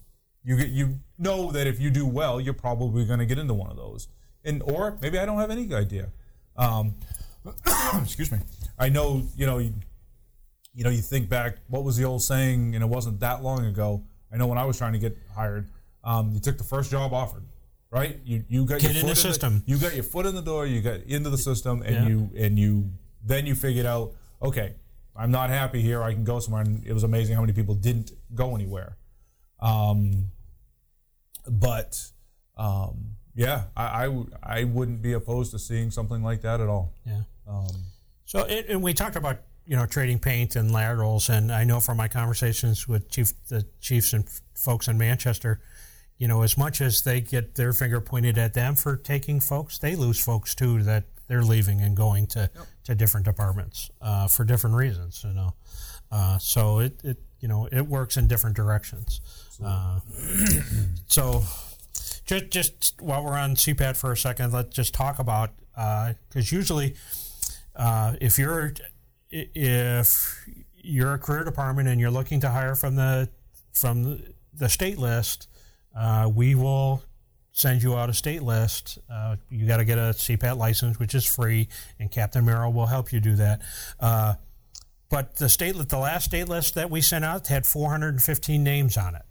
You 0.44 0.58
get, 0.58 0.70
you 0.70 1.00
know 1.18 1.52
that 1.52 1.68
if 1.68 1.80
you 1.80 1.90
do 1.90 2.06
well, 2.06 2.40
you're 2.40 2.54
probably 2.54 3.06
going 3.06 3.20
to 3.20 3.26
get 3.26 3.38
into 3.38 3.54
one 3.54 3.70
of 3.70 3.76
those. 3.76 4.08
And 4.44 4.64
or 4.64 4.98
maybe 5.02 5.20
I 5.20 5.26
don't 5.26 5.38
have 5.38 5.52
any 5.52 5.74
idea. 5.74 6.10
Um, 6.56 6.96
excuse 8.02 8.32
me. 8.32 8.40
I 8.80 8.90
know 8.90 9.24
you 9.36 9.46
know. 9.46 9.58
You, 9.60 9.74
you 10.76 10.84
know, 10.84 10.92
you 10.92 11.02
think 11.02 11.28
back, 11.28 11.58
what 11.68 11.84
was 11.84 11.98
the 11.98 12.06
old 12.06 12.22
saying? 12.22 12.76
And 12.76 12.84
it 12.84 12.88
wasn't 12.88 13.20
that 13.22 13.44
long 13.44 13.66
ago. 13.66 14.04
I 14.32 14.38
know 14.38 14.46
when 14.48 14.58
I 14.60 14.64
was 14.66 14.78
trying 14.78 14.94
to 14.94 15.00
get 15.00 15.18
hired, 15.36 15.68
um, 16.04 16.32
you 16.32 16.40
took 16.40 16.58
the 16.60 16.64
first 16.64 16.92
job 16.92 17.12
offered, 17.12 17.44
right? 17.92 18.18
You 18.24 18.46
you 18.48 18.66
got 18.66 18.80
Get 18.80 18.92
your 18.94 19.02
in 19.02 19.02
foot 19.02 19.10
the 19.10 19.16
system. 19.16 19.64
you 19.66 19.78
got 19.78 19.94
your 19.96 20.04
foot 20.04 20.26
in 20.28 20.36
the 20.36 20.42
door. 20.44 20.66
You 20.68 20.80
got 20.82 21.02
into 21.02 21.30
the 21.32 21.38
system, 21.40 21.82
and 21.82 21.96
Yeah. 21.96 22.08
you 22.08 22.30
and 22.38 22.58
you 22.58 22.92
then 23.26 23.46
you 23.48 23.56
figured 23.56 23.88
out, 23.88 24.14
okay, 24.42 24.76
I'm 25.16 25.32
not 25.32 25.50
happy 25.50 25.82
here. 25.82 26.02
I 26.04 26.14
can 26.14 26.24
go 26.24 26.40
somewhere. 26.40 26.62
And 26.62 26.86
it 26.86 26.94
was 26.94 27.04
amazing 27.04 27.36
how 27.36 27.42
many 27.42 27.54
people 27.54 27.74
didn't 27.76 28.12
go 28.34 28.56
anywhere. 28.56 28.96
Um, 29.60 30.30
but 31.50 32.00
um, 32.58 33.16
yeah, 33.36 33.64
I, 33.76 34.04
I 34.04 34.06
w- 34.06 34.30
I 34.42 34.64
wouldn't 34.66 35.02
be 35.02 35.14
opposed 35.14 35.52
to 35.52 35.60
seeing 35.60 35.92
something 35.92 36.24
like 36.24 36.42
that 36.44 36.62
at 36.62 36.68
all. 36.70 36.94
yeah. 37.06 37.24
Um, 37.48 37.68
So, 38.30 38.42
it, 38.42 38.68
and 38.70 38.84
we 38.84 38.94
talked 38.94 39.16
about 39.16 39.40
you 39.66 39.76
know 39.76 39.88
trading 39.88 40.20
paint 40.20 40.56
and 40.56 40.72
laterals, 40.72 41.30
and 41.30 41.52
I 41.52 41.64
know 41.64 41.80
from 41.80 41.98
my 41.98 42.08
conversations 42.08 42.88
with 42.88 43.10
chief 43.10 43.34
the 43.48 43.66
chiefs 43.82 44.14
and 44.14 44.24
f- 44.24 44.42
folks 44.54 44.88
in 44.88 45.00
Manchester, 45.00 45.62
you 46.20 46.28
know, 46.28 46.44
as 46.44 46.56
much 46.56 46.80
as 46.80 47.02
they 47.02 47.22
get 47.22 47.56
their 47.56 47.74
finger 47.74 48.00
pointed 48.00 48.38
at 48.38 48.54
them 48.54 48.76
for 48.76 48.98
taking 48.98 49.40
folks, 49.40 49.80
they 49.80 49.96
lose 49.96 50.24
folks 50.24 50.54
too 50.54 50.84
that 50.84 51.06
they're 51.28 51.42
leaving 51.42 51.82
and 51.82 51.98
going 51.98 52.28
to 52.28 52.52
to 52.84 52.94
different 52.94 53.26
departments 53.26 53.90
uh, 54.00 54.28
for 54.28 54.44
different 54.44 54.76
reasons. 54.76 55.24
You 55.28 55.34
know, 55.34 55.56
uh, 56.12 56.38
so 56.38 56.78
it, 56.78 57.02
it 57.04 57.18
you 57.40 57.48
know 57.48 57.68
it 57.72 57.88
works 57.88 58.16
in 58.16 58.28
different 58.28 58.56
directions. 58.56 59.22
Uh, 59.66 60.02
so 61.08 61.42
just 62.28 62.52
just 62.52 63.02
while 63.02 63.24
we're 63.24 63.40
on 63.40 63.56
CPAT 63.56 63.98
for 63.98 64.12
a 64.12 64.18
second, 64.18 64.54
let's 64.54 64.76
just 64.76 64.94
talk 64.94 65.18
about 65.18 65.50
because 65.74 66.52
usually 66.52 66.96
uh, 67.80 68.14
if 68.20 68.38
you're 68.38 68.74
if 69.32 70.46
you're 70.76 71.14
a 71.14 71.18
career 71.18 71.44
department 71.44 71.88
and 71.88 72.00
you're 72.00 72.12
looking 72.12 72.42
to 72.42 72.50
hire 72.50 72.76
from 72.76 72.96
the 72.96 73.30
from 73.74 74.22
the, 74.54 74.68
state 74.68 74.98
list, 74.98 75.48
uh, 75.96 76.30
we 76.34 76.54
will 76.56 77.02
send 77.54 77.82
you 77.82 77.96
out 77.96 78.10
a 78.10 78.14
state 78.14 78.44
list. 78.44 79.00
Uh, 79.10 79.38
you 79.50 79.66
got 79.66 79.78
to 79.78 79.86
get 79.86 79.98
a 79.98 80.12
CPAT 80.12 80.58
license, 80.58 81.00
which 81.00 81.16
is 81.16 81.26
free, 81.26 81.70
and 82.00 82.12
Captain 82.12 82.44
Merrill 82.44 82.74
will 82.74 82.88
help 82.88 83.14
you 83.14 83.22
do 83.22 83.36
that. 83.38 83.62
Uh, 84.00 84.34
but 85.10 85.38
the 85.38 85.48
state, 85.48 85.76
the 85.76 85.98
last 85.98 86.26
state 86.26 86.50
list 86.50 86.76
that 86.76 86.90
we 86.90 87.00
sent 87.00 87.24
out 87.24 87.48
had 87.48 87.66
415 87.66 88.62
names 88.62 88.98
on 88.98 89.16
it. 89.16 89.24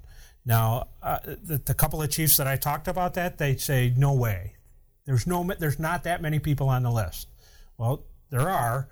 Now, 0.47 0.89
uh, 1.03 1.19
the, 1.25 1.59
the 1.59 1.75
couple 1.75 2.01
of 2.01 2.11
chiefs 2.11 2.39
that 2.39 2.47
I 2.47 2.57
talked 2.57 2.89
about 2.89 3.15
that, 3.15 3.37
they 3.37 3.57
say 3.57 3.93
no 3.95 4.15
way. 4.15 4.55
There's 5.05 5.27
no, 5.27 5.45
there's 5.59 5.79
not 5.79 6.05
that 6.05 6.23
many 6.23 6.39
people 6.39 6.71
on 6.71 6.85
the 6.85 6.91
list. 6.91 7.29
Well, 7.77 8.05
there 8.31 8.49
are, 8.49 8.89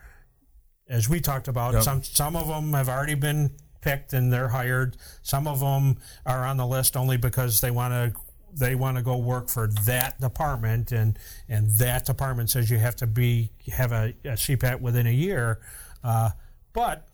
as 0.89 1.09
we 1.09 1.21
talked 1.21 1.49
about. 1.49 1.75
Yep. 1.75 1.83
Some 1.83 2.03
some 2.03 2.37
of 2.37 2.49
them 2.49 2.73
have 2.73 2.89
already 2.89 3.15
been 3.15 3.51
picked 3.81 4.13
and 4.13 4.33
they're 4.33 4.49
hired. 4.49 4.97
Some 5.23 5.47
of 5.47 5.61
them 5.61 5.99
are 6.25 6.45
on 6.45 6.57
the 6.57 6.67
list 6.67 6.97
only 6.97 7.17
because 7.17 7.61
they 7.61 7.71
want 7.71 7.93
to 7.93 8.21
they 8.53 8.75
want 8.75 8.97
to 8.97 9.03
go 9.03 9.17
work 9.17 9.49
for 9.49 9.69
that 9.85 10.21
department 10.21 10.93
and 10.93 11.19
and 11.49 11.71
that 11.73 12.07
department 12.07 12.51
says 12.51 12.71
you 12.71 12.79
have 12.79 12.97
to 12.97 13.07
be 13.07 13.51
have 13.73 13.93
a, 13.93 14.15
a 14.25 14.31
CPAT 14.31 14.81
within 14.81 15.07
a 15.07 15.13
year. 15.13 15.61
Uh, 16.03 16.31
but 16.73 17.09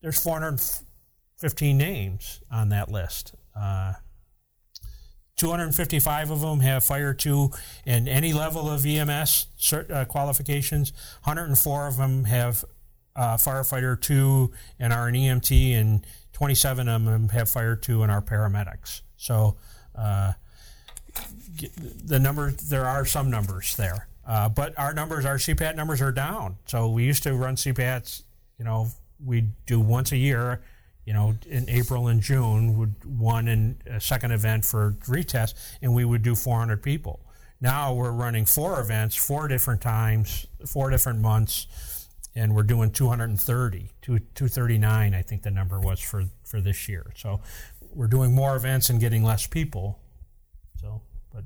there's 0.00 0.22
415 0.22 1.76
names 1.76 2.40
on 2.50 2.68
that 2.70 2.90
list. 2.90 3.34
Uh, 3.54 3.94
255 5.38 6.30
of 6.30 6.40
them 6.40 6.60
have 6.60 6.84
Fire 6.84 7.14
2 7.14 7.50
and 7.86 8.08
any 8.08 8.32
level 8.32 8.68
of 8.68 8.84
EMS 8.84 9.46
cert, 9.58 9.90
uh, 9.90 10.04
qualifications. 10.04 10.92
104 11.22 11.86
of 11.86 11.96
them 11.96 12.24
have 12.24 12.64
uh, 13.16 13.36
Firefighter 13.36 13.98
2 14.00 14.50
and 14.78 14.92
are 14.92 15.08
an 15.08 15.14
EMT, 15.14 15.74
and 15.74 16.06
27 16.32 16.88
of 16.88 17.04
them 17.04 17.28
have 17.30 17.48
Fire 17.48 17.76
2 17.76 18.02
and 18.02 18.12
are 18.12 18.20
paramedics. 18.20 19.02
So 19.16 19.56
uh, 19.94 20.32
the 22.04 22.18
number, 22.18 22.50
there 22.50 22.86
are 22.86 23.04
some 23.04 23.30
numbers 23.30 23.76
there. 23.76 24.08
Uh, 24.26 24.48
but 24.48 24.78
our 24.78 24.92
numbers, 24.92 25.24
our 25.24 25.36
CPAT 25.36 25.74
numbers 25.74 26.02
are 26.02 26.12
down. 26.12 26.56
So 26.66 26.90
we 26.90 27.04
used 27.04 27.22
to 27.22 27.34
run 27.34 27.56
CPATs, 27.56 28.24
you 28.58 28.64
know, 28.64 28.88
we 29.24 29.46
do 29.66 29.80
once 29.80 30.12
a 30.12 30.16
year 30.16 30.60
you 31.08 31.14
know, 31.14 31.34
in 31.48 31.66
April 31.70 32.08
and 32.08 32.20
June, 32.20 32.76
would 32.76 32.94
one 33.18 33.48
and 33.48 33.82
a 33.86 33.98
second 33.98 34.30
event 34.30 34.62
for 34.62 34.94
retest, 35.06 35.54
and 35.80 35.94
we 35.94 36.04
would 36.04 36.20
do 36.22 36.34
400 36.34 36.82
people. 36.82 37.20
Now 37.62 37.94
we're 37.94 38.12
running 38.12 38.44
four 38.44 38.78
events, 38.78 39.16
four 39.16 39.48
different 39.48 39.80
times, 39.80 40.46
four 40.66 40.90
different 40.90 41.20
months, 41.20 42.06
and 42.34 42.54
we're 42.54 42.62
doing 42.62 42.90
230, 42.90 43.88
239, 44.02 45.14
I 45.14 45.22
think 45.22 45.44
the 45.44 45.50
number 45.50 45.80
was 45.80 45.98
for, 45.98 46.24
for 46.44 46.60
this 46.60 46.90
year. 46.90 47.06
So 47.16 47.40
we're 47.94 48.06
doing 48.06 48.34
more 48.34 48.54
events 48.54 48.90
and 48.90 49.00
getting 49.00 49.24
less 49.24 49.46
people. 49.46 49.98
So, 50.78 51.00
but 51.32 51.44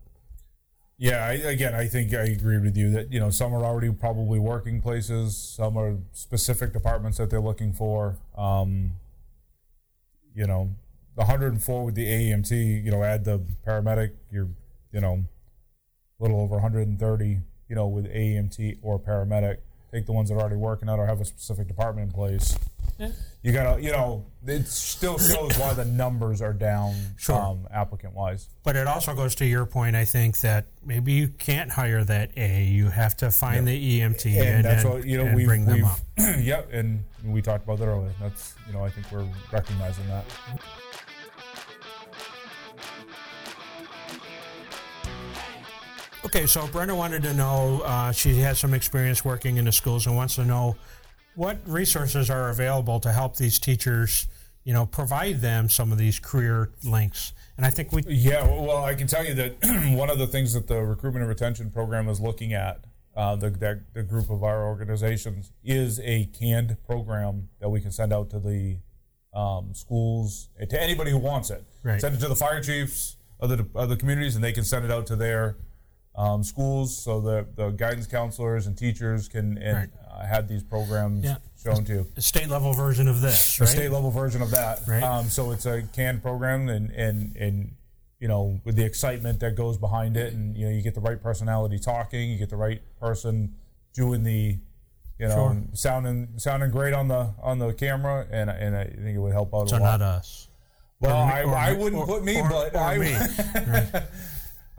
Yeah, 0.99 1.25
I, 1.25 1.35
again, 1.35 1.77
I 1.77 1.87
think 1.87 2.13
I 2.15 2.25
agree 2.25 2.59
with 2.59 2.77
you 2.77 2.91
that 2.91 3.13
you 3.13 3.21
know 3.21 3.31
some 3.31 3.55
are 3.55 3.65
already 3.65 3.93
probably 3.93 4.41
working 4.41 4.83
places, 4.83 5.39
some 5.39 5.79
are 5.79 5.99
specific 6.15 6.73
departments 6.73 7.19
that 7.19 7.31
they're 7.31 7.41
looking 7.41 7.73
for. 7.73 8.19
Um, 8.37 8.95
you 10.35 10.47
know, 10.47 10.75
the 11.15 11.23
104 11.23 11.85
with 11.85 11.95
the 11.95 12.07
AEMT, 12.07 12.85
you 12.85 12.91
know, 12.91 13.03
add 13.03 13.25
the 13.25 13.41
paramedic, 13.67 14.13
you're, 14.31 14.49
you 14.93 15.01
know, 15.01 15.25
a 16.19 16.23
little 16.23 16.41
over 16.41 16.55
130, 16.55 17.41
you 17.69 17.75
know, 17.75 17.87
with 17.87 18.07
AEMT 18.07 18.79
or 18.83 18.99
paramedic. 18.99 19.59
Take 19.93 20.07
the 20.07 20.13
ones 20.13 20.31
that 20.31 20.37
are 20.37 20.41
already 20.41 20.57
working 20.57 20.89
out 20.89 20.99
or 20.99 21.07
have 21.07 21.21
a 21.21 21.25
specific 21.25 21.69
department 21.69 22.09
in 22.09 22.15
place. 22.15 22.59
You 23.43 23.53
gotta, 23.53 23.83
you 23.83 23.91
know, 23.91 24.27
it 24.47 24.67
still 24.69 25.19
shows 25.19 25.57
why 25.59 25.75
the 25.75 25.85
numbers 25.85 26.41
are 26.41 26.53
down, 26.53 26.95
Sure. 27.17 27.41
um, 27.41 27.67
applicant 27.73 28.15
wise. 28.15 28.49
But 28.63 28.77
it 28.77 28.87
also 28.87 29.15
goes 29.15 29.35
to 29.37 29.45
your 29.47 29.67
point, 29.67 29.97
I 29.97 30.05
think, 30.05 30.39
that 30.41 30.67
maybe 30.85 31.13
you 31.13 31.29
can't 31.29 31.71
hire 31.71 32.05
that 32.05 32.31
A. 32.37 32.65
You 32.65 32.89
have 32.89 33.17
to 33.19 33.31
find 33.31 33.67
the 33.67 34.01
EMT 34.01 34.27
and, 34.39 34.49
and 34.49 34.65
that's 34.65 34.85
and- 34.85 34.93
what 34.93 35.05
you 35.05 35.19
know 35.25 35.35
we've, 35.35 35.47
bring 35.47 35.65
them 35.65 35.85
up. 35.85 35.99
yep 36.39 36.69
and 36.73 37.03
we 37.25 37.43
talked 37.43 37.65
about 37.65 37.79
that 37.79 37.87
earlier 37.87 38.13
that's 38.21 38.55
you 38.67 38.73
know 38.73 38.85
i 38.85 38.91
think 38.91 39.11
we're 39.11 39.27
recognizing 39.53 40.07
that 40.09 40.25
Okay, 46.25 46.47
so 46.47 46.67
Brenda 46.69 46.95
wanted 46.95 47.23
to 47.25 47.35
know, 47.35 47.83
uh, 47.85 48.13
she 48.13 48.37
has 48.37 48.59
some 48.61 48.75
experience 48.75 49.25
working 49.25 49.57
in 49.57 49.65
the 49.65 49.73
schools 49.73 50.07
and 50.07 50.15
wants 50.17 50.37
to 50.37 50.45
know 50.45 50.77
what 51.35 51.59
resources 51.67 52.31
are 52.31 52.51
available 52.51 53.01
to 53.01 53.13
help 53.13 53.37
these 53.37 53.59
teachers, 53.59 54.27
you 54.65 54.73
know, 54.73 54.87
provide 54.87 55.41
them 55.41 55.69
some 55.69 55.93
of 55.93 55.99
these 55.99 56.19
career 56.19 56.71
links. 56.85 57.33
And 57.57 57.67
I 57.67 57.71
think 57.71 57.93
we, 57.93 58.03
yeah 58.09 58.45
well 58.47 58.83
i 58.85 58.95
can 58.95 59.07
tell 59.07 59.25
you 59.25 59.35
that 59.35 59.57
one 59.97 60.11
of 60.11 60.19
the 60.19 60.27
things 60.27 60.53
that 60.55 60.67
the 60.67 60.83
recruitment 60.83 61.23
and 61.23 61.29
retention 61.29 61.71
program 61.71 62.09
is 62.09 62.19
looking 62.21 62.53
at 62.55 62.85
uh, 63.15 63.37
the, 63.37 63.51
that, 63.51 63.93
the 63.93 64.03
group 64.03 64.31
of 64.31 64.43
our 64.43 64.67
organizations 64.67 65.53
is 65.63 66.01
a 66.01 66.25
canned 66.39 66.77
program 66.87 67.51
that 67.61 67.69
we 67.69 67.81
can 67.81 67.91
send 67.93 68.13
out 68.13 68.31
to 68.31 68.39
the 68.41 68.79
um, 69.35 69.75
schools 69.75 70.49
to 70.69 70.83
anybody 70.83 71.11
who 71.11 71.19
wants 71.19 71.51
it 71.51 71.63
Right. 71.83 72.01
send 72.01 72.15
it 72.15 72.21
to 72.21 72.29
the 72.29 72.35
fire 72.37 72.61
chiefs 72.63 73.17
of 73.39 73.51
the, 73.51 73.67
of 73.75 73.89
the 73.91 73.97
communities 73.97 74.35
and 74.35 74.43
they 74.43 74.53
can 74.53 74.65
send 74.65 74.85
it 74.85 74.91
out 74.91 75.07
to 75.09 75.17
their 75.17 75.57
um, 76.15 76.43
schools 76.45 76.97
so 76.97 77.21
that 77.23 77.57
the 77.57 77.71
guidance 77.71 78.07
counselors 78.07 78.67
and 78.67 78.77
teachers 78.77 79.29
can 79.29 79.57
and, 79.59 79.77
Right. 79.77 79.89
uh, 80.11 80.27
have 80.27 80.47
these 80.49 80.63
programs 80.63 81.25
Yeah. 81.25 81.37
shown 81.63 81.85
to 81.87 82.07
a 82.17 82.21
state 82.21 82.49
level 82.49 82.73
version 82.75 83.09
of 83.09 83.21
this, 83.23 83.59
a 83.61 83.67
state 83.67 83.91
level 83.91 84.11
version 84.11 84.43
of 84.43 84.51
that. 84.51 84.81
Right. 84.87 85.03
Um, 85.03 85.31
so 85.31 85.51
it's 85.53 85.65
a 85.67 85.83
canned 85.95 86.23
program, 86.23 86.69
and, 86.69 86.91
and 86.91 87.35
and 87.37 87.73
you 88.21 88.29
know 88.29 88.61
with 88.65 88.77
the 88.77 88.85
excitement 88.85 89.41
that 89.41 89.55
goes 89.57 89.79
behind 89.79 90.17
it, 90.17 90.33
and 90.35 90.55
you 90.57 90.67
know 90.67 90.71
you 90.73 90.83
get 90.83 90.95
the 90.95 91.01
right 91.01 91.21
personality 91.23 91.79
talking, 91.79 92.31
you 92.31 92.37
get 92.39 92.51
the 92.51 92.57
right 92.57 92.83
person 93.01 93.55
doing 93.95 94.23
the, 94.23 94.59
you 95.19 95.29
know, 95.29 95.35
Sure. 95.35 95.57
sounding 95.73 96.29
sounding 96.37 96.71
great 96.71 96.93
on 96.95 97.09
the 97.09 97.33
on 97.43 97.59
the 97.59 97.73
camera, 97.73 98.27
and 98.31 98.51
and 98.51 98.77
I 98.77 98.85
think 98.85 99.17
it 99.17 99.19
would 99.19 99.33
help 99.33 99.55
out 99.55 99.71
so 99.71 99.77
a 99.77 99.79
lot. 99.79 99.93
So, 99.95 99.99
not 99.99 100.03
us. 100.03 100.49
well, 101.01 101.17
or 101.17 101.33
I, 101.33 101.43
or 101.45 101.55
I 101.57 101.73
wouldn't 101.73 102.03
or- 102.03 102.07
put 102.07 102.23
me, 102.23 102.41
but 102.49 102.77
I 102.77 102.99
me. 102.99 103.15
Right. 103.67 104.03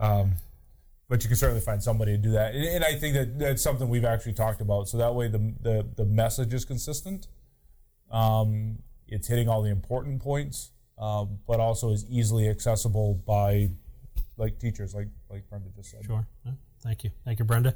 but 1.08 1.22
you 1.22 1.28
can 1.28 1.36
certainly 1.36 1.60
find 1.60 1.82
somebody 1.82 2.12
to 2.12 2.18
do 2.18 2.32
that. 2.32 2.54
And, 2.54 2.64
and 2.64 2.84
I 2.84 2.94
think 2.94 3.14
that 3.14 3.38
that's 3.38 3.62
something 3.62 3.88
we've 3.88 4.04
actually 4.04 4.34
talked 4.34 4.60
about. 4.60 4.88
So 4.88 4.98
that 4.98 5.14
way 5.14 5.28
the 5.28 5.54
the, 5.60 5.86
the 5.96 6.04
message 6.04 6.54
is 6.54 6.64
consistent. 6.64 7.28
Um, 8.10 8.78
it's 9.06 9.28
hitting 9.28 9.48
all 9.48 9.62
the 9.62 9.70
important 9.70 10.22
points, 10.22 10.70
um, 10.98 11.38
but 11.46 11.60
also 11.60 11.90
is 11.90 12.04
easily 12.08 12.48
accessible 12.48 13.14
by 13.26 13.70
like 14.36 14.58
teachers, 14.58 14.94
like 14.94 15.08
like 15.30 15.48
Brenda 15.48 15.68
just 15.76 15.90
said. 15.90 16.04
Sure. 16.04 16.26
Thank 16.82 17.04
you. 17.04 17.10
Thank 17.24 17.38
you, 17.38 17.44
Brenda. 17.44 17.74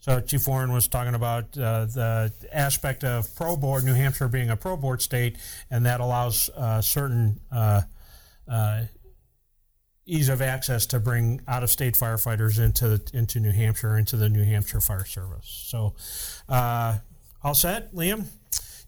So 0.00 0.20
Chief 0.20 0.46
Warren 0.46 0.72
was 0.72 0.88
talking 0.88 1.14
about 1.14 1.58
uh, 1.58 1.86
the 1.86 2.32
aspect 2.52 3.02
of 3.02 3.34
pro 3.34 3.56
board, 3.56 3.84
New 3.84 3.94
Hampshire 3.94 4.28
being 4.28 4.50
a 4.50 4.56
pro 4.56 4.76
board 4.76 5.02
state, 5.02 5.36
and 5.70 5.86
that 5.86 6.00
allows 6.00 6.48
uh, 6.50 6.80
certain 6.80 7.40
uh, 7.50 7.82
uh, 8.48 8.82
ease 10.06 10.28
of 10.28 10.40
access 10.40 10.86
to 10.86 11.00
bring 11.00 11.40
out 11.48 11.62
of 11.62 11.70
state 11.70 11.94
firefighters 11.94 12.62
into 12.62 13.00
into 13.12 13.40
New 13.40 13.52
Hampshire, 13.52 13.98
into 13.98 14.16
the 14.16 14.28
New 14.28 14.44
Hampshire 14.44 14.80
Fire 14.80 15.04
Service. 15.04 15.64
So, 15.66 15.94
uh, 16.48 16.98
all 17.42 17.54
set, 17.54 17.94
Liam? 17.94 18.26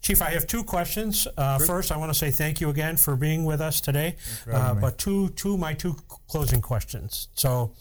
Chief, 0.00 0.22
I 0.22 0.30
have 0.30 0.46
two 0.46 0.62
questions. 0.62 1.26
Uh, 1.36 1.58
First, 1.58 1.90
I 1.90 1.96
want 1.96 2.12
to 2.12 2.18
say 2.18 2.30
thank 2.30 2.60
you 2.60 2.70
again 2.70 2.96
for 2.96 3.16
being 3.16 3.44
with 3.44 3.60
us 3.60 3.80
today. 3.80 4.16
Uh, 4.50 4.74
but 4.74 4.96
two, 4.96 5.30
two, 5.30 5.58
my 5.58 5.74
two 5.74 5.96
closing 6.28 6.60
questions. 6.62 7.28
So, 7.34 7.74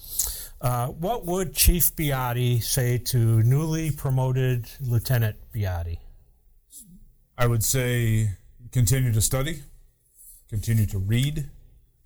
uh, 0.60 0.88
what 0.88 1.26
would 1.26 1.54
Chief 1.54 1.96
Beattie 1.96 2.60
say 2.60 2.98
to 2.98 3.44
newly 3.44 3.92
promoted 3.92 4.68
Lieutenant 4.82 5.36
Beattie? 5.52 6.00
I 7.38 7.46
would 7.46 7.64
say 7.64 8.32
continue 8.72 9.14
to 9.14 9.22
study, 9.22 9.62
continue 10.50 10.88
to 10.88 10.98
read, 10.98 11.50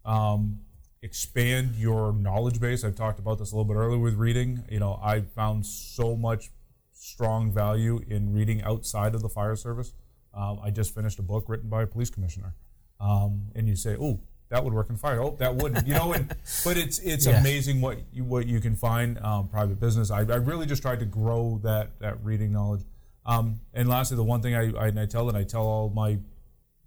um, 0.04 0.60
expand 1.02 1.76
your 1.76 2.14
knowledge 2.14 2.60
base. 2.60 2.84
I've 2.84 2.96
talked 2.96 3.20
about 3.20 3.40
this 3.40 3.52
a 3.52 3.56
little 3.56 3.66
bit 3.72 3.78
earlier 3.78 4.00
with 4.00 4.16
reading. 4.16 4.64
You 4.70 4.80
know, 4.80 5.00
I 5.04 5.22
found 5.22 5.66
so 5.66 6.16
much 6.16 6.52
strong 6.94 7.52
value 7.52 8.00
in 8.08 8.34
reading 8.34 8.62
outside 8.64 9.16
of 9.16 9.22
the 9.22 9.30
fire 9.30 9.56
service. 9.56 9.94
Um, 10.34 10.60
I 10.64 10.70
just 10.70 10.94
finished 10.94 11.20
a 11.20 11.24
book 11.24 11.46
written 11.48 11.70
by 11.70 11.84
a 11.84 11.88
police 11.88 12.10
commissioner, 12.10 12.54
um, 13.00 13.48
and 13.56 13.68
you 13.68 13.76
say, 13.76 13.98
"Oh, 14.00 14.22
that 14.50 14.64
would 14.64 14.74
work 14.74 14.90
in 14.90 14.96
fire." 14.96 15.22
Oh, 15.22 15.36
that 15.40 15.56
wouldn't. 15.56 15.86
You 15.88 15.96
know, 15.96 16.14
and 16.14 16.28
but 16.64 16.78
it's 16.78 17.00
it's 17.00 17.26
Yes. 17.26 17.42
amazing 17.42 17.82
what 17.82 17.98
you 18.14 18.24
what 18.24 18.46
you 18.48 18.62
can 18.62 18.76
find 18.76 19.18
um, 19.20 19.50
private 19.50 19.80
business. 19.80 20.10
I, 20.12 20.20
I 20.20 20.36
really 20.38 20.66
just 20.66 20.82
tried 20.84 21.00
to 21.00 21.06
grow 21.06 21.60
that 21.64 22.00
that 22.00 22.24
reading 22.24 22.54
knowledge. 22.54 22.84
Um, 23.26 23.60
and 23.74 23.90
lastly, 23.90 24.16
the 24.18 24.24
one 24.24 24.42
thing 24.42 24.56
I, 24.56 24.72
I, 24.80 24.88
I 24.88 25.06
tell 25.06 25.28
and 25.28 25.38
I 25.38 25.44
tell 25.44 25.64
all 25.64 25.90
my 25.90 26.18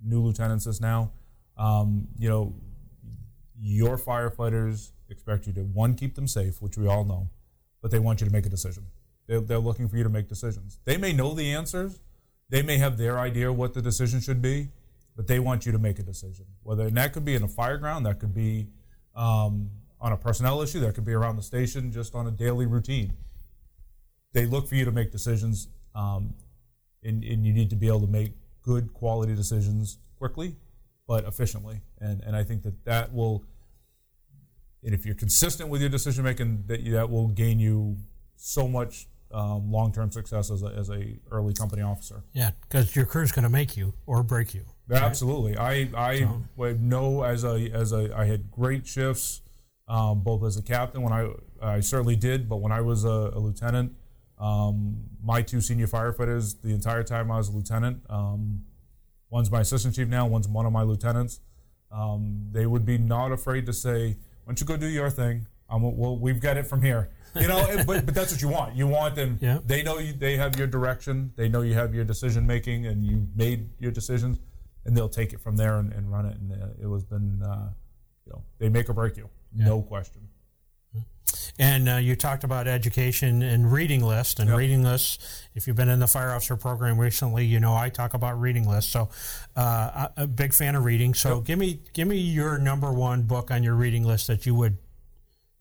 new 0.02 0.20
lieutenants 0.22 0.64
this 0.64 0.80
now, 0.80 1.12
um, 1.58 2.08
you 2.18 2.28
know, 2.28 2.54
your 3.66 3.96
firefighters 3.96 4.90
expect 5.08 5.46
you 5.46 5.52
to 5.54 5.62
one 5.62 5.94
keep 5.94 6.14
them 6.14 6.28
safe, 6.28 6.60
which 6.60 6.76
we 6.76 6.86
all 6.86 7.02
know, 7.04 7.30
but 7.80 7.90
they 7.90 7.98
want 7.98 8.20
you 8.20 8.26
to 8.26 8.32
make 8.32 8.44
a 8.44 8.50
decision. 8.50 8.84
They're, 9.26 9.40
they're 9.40 9.58
looking 9.58 9.88
for 9.88 9.96
you 9.96 10.02
to 10.02 10.10
make 10.10 10.28
decisions. 10.28 10.78
They 10.84 10.98
may 10.98 11.14
know 11.14 11.32
the 11.32 11.50
answers, 11.50 12.00
they 12.50 12.60
may 12.60 12.76
have 12.76 12.98
their 12.98 13.18
idea 13.18 13.50
what 13.50 13.72
the 13.72 13.80
decision 13.80 14.20
should 14.20 14.42
be, 14.42 14.68
but 15.16 15.26
they 15.28 15.38
want 15.38 15.64
you 15.64 15.72
to 15.72 15.78
make 15.78 15.98
a 15.98 16.02
decision. 16.02 16.44
Whether 16.62 16.86
and 16.88 16.96
that 16.98 17.14
could 17.14 17.24
be 17.24 17.34
in 17.34 17.42
a 17.42 17.48
fire 17.48 17.78
ground, 17.78 18.04
that 18.04 18.20
could 18.20 18.34
be 18.34 18.68
um, 19.16 19.70
on 19.98 20.12
a 20.12 20.16
personnel 20.16 20.60
issue, 20.60 20.80
that 20.80 20.94
could 20.94 21.06
be 21.06 21.14
around 21.14 21.36
the 21.36 21.42
station, 21.42 21.90
just 21.90 22.14
on 22.14 22.26
a 22.26 22.30
daily 22.30 22.66
routine. 22.66 23.14
They 24.34 24.44
look 24.44 24.68
for 24.68 24.74
you 24.74 24.84
to 24.84 24.92
make 24.92 25.10
decisions, 25.10 25.68
um, 25.94 26.34
and, 27.02 27.24
and 27.24 27.46
you 27.46 27.52
need 27.54 27.70
to 27.70 27.76
be 27.76 27.86
able 27.86 28.00
to 28.00 28.12
make 28.12 28.32
good 28.60 28.92
quality 28.92 29.34
decisions 29.34 29.98
quickly, 30.18 30.56
but 31.06 31.24
efficiently. 31.24 31.80
And 31.98 32.20
and 32.22 32.36
I 32.36 32.42
think 32.42 32.62
that 32.64 32.84
that 32.84 33.14
will, 33.14 33.44
and 34.84 34.94
if 34.94 35.06
you're 35.06 35.14
consistent 35.14 35.68
with 35.70 35.80
your 35.80 35.90
decision 35.90 36.24
making, 36.24 36.64
that 36.66 36.84
that 36.90 37.10
will 37.10 37.28
gain 37.28 37.58
you 37.58 37.96
so 38.36 38.68
much 38.68 39.06
um, 39.32 39.70
long 39.70 39.92
term 39.92 40.10
success 40.10 40.50
as 40.50 40.62
a, 40.62 40.66
as 40.66 40.90
a 40.90 41.18
early 41.30 41.54
company 41.54 41.82
officer. 41.82 42.22
Yeah, 42.32 42.50
because 42.62 42.94
your 42.94 43.06
crew's 43.06 43.32
going 43.32 43.42
to 43.42 43.48
make 43.48 43.76
you 43.76 43.94
or 44.06 44.22
break 44.22 44.54
you. 44.54 44.64
Absolutely. 44.90 45.56
I 45.56 45.88
I 45.96 46.28
would 46.56 46.82
know 46.82 47.22
as 47.22 47.44
a 47.44 47.70
as 47.72 47.92
a 47.92 48.14
I 48.14 48.26
had 48.26 48.50
great 48.50 48.86
shifts, 48.86 49.40
um, 49.88 50.20
both 50.20 50.44
as 50.44 50.56
a 50.56 50.62
captain 50.62 51.02
when 51.02 51.12
I 51.12 51.30
I 51.62 51.80
certainly 51.80 52.16
did, 52.16 52.48
but 52.48 52.58
when 52.58 52.70
I 52.70 52.82
was 52.82 53.04
a, 53.04 53.32
a 53.34 53.38
lieutenant, 53.38 53.94
um, 54.38 55.04
my 55.22 55.40
two 55.42 55.60
senior 55.60 55.86
firefighters 55.86 56.60
the 56.60 56.74
entire 56.74 57.02
time 57.02 57.30
I 57.30 57.38
was 57.38 57.48
a 57.48 57.52
lieutenant. 57.52 58.02
Um, 58.10 58.64
one's 59.30 59.50
my 59.50 59.60
assistant 59.60 59.94
chief 59.94 60.08
now. 60.08 60.26
One's 60.26 60.48
one 60.48 60.66
of 60.66 60.72
my 60.72 60.82
lieutenants. 60.82 61.40
Um, 61.90 62.48
they 62.50 62.66
would 62.66 62.84
be 62.84 62.98
not 62.98 63.32
afraid 63.32 63.66
to 63.66 63.72
say, 63.72 64.18
"Why 64.44 64.50
don't 64.50 64.60
you 64.60 64.66
go 64.66 64.76
do 64.76 64.86
your 64.86 65.10
thing? 65.10 65.46
Um, 65.68 65.82
well, 65.96 66.16
we've 66.18 66.40
got 66.40 66.56
it 66.56 66.66
from 66.66 66.82
here." 66.82 67.10
You 67.34 67.48
know, 67.48 67.66
but 67.86 68.06
but 68.06 68.14
that's 68.14 68.30
what 68.32 68.40
you 68.40 68.48
want. 68.48 68.76
You 68.76 68.86
want 68.86 69.16
them. 69.16 69.38
Yeah. 69.40 69.58
They 69.64 69.82
know 69.82 69.98
you. 69.98 70.12
They 70.12 70.36
have 70.36 70.56
your 70.56 70.68
direction. 70.68 71.32
They 71.36 71.48
know 71.48 71.62
you 71.62 71.74
have 71.74 71.94
your 71.94 72.04
decision 72.04 72.46
making, 72.46 72.86
and 72.86 73.04
you 73.04 73.26
made 73.34 73.70
your 73.80 73.90
decisions, 73.90 74.38
and 74.84 74.96
they'll 74.96 75.08
take 75.08 75.32
it 75.32 75.40
from 75.40 75.56
there 75.56 75.78
and, 75.78 75.92
and 75.92 76.12
run 76.12 76.26
it. 76.26 76.36
And 76.36 76.52
uh, 76.52 76.66
it 76.80 76.86
was 76.86 77.04
been, 77.04 77.42
uh, 77.42 77.70
you 78.26 78.32
know, 78.32 78.42
they 78.58 78.68
make 78.68 78.88
or 78.88 78.92
break 78.92 79.16
you, 79.16 79.28
no 79.52 79.82
question. 79.82 80.28
And 81.58 81.88
uh, 81.88 81.96
you 81.96 82.16
talked 82.16 82.42
about 82.44 82.66
education 82.66 83.42
and 83.42 83.70
reading 83.70 84.02
list 84.04 84.40
and 84.40 84.48
Yep. 84.50 84.58
reading 84.58 84.82
lists. 84.82 85.18
If 85.54 85.66
you've 85.66 85.76
been 85.76 85.88
in 85.88 86.00
the 86.00 86.06
fire 86.08 86.32
officer 86.32 86.56
program 86.56 86.98
recently, 86.98 87.44
you 87.46 87.60
know 87.60 87.74
I 87.76 87.88
talk 87.90 88.14
about 88.14 88.40
reading 88.40 88.68
lists. 88.68 88.90
So, 88.90 89.08
uh, 89.56 90.08
I- 90.16 90.22
a 90.22 90.26
big 90.26 90.52
fan 90.52 90.74
of 90.74 90.84
reading. 90.84 91.14
So, 91.14 91.40
give 91.40 91.58
me 91.58 91.80
give 91.92 92.08
me 92.08 92.18
your 92.18 92.58
number 92.58 92.92
one 92.92 93.22
book 93.22 93.50
on 93.50 93.62
your 93.62 93.74
reading 93.74 94.04
list 94.04 94.26
that 94.26 94.46
you 94.46 94.54
would 94.56 94.78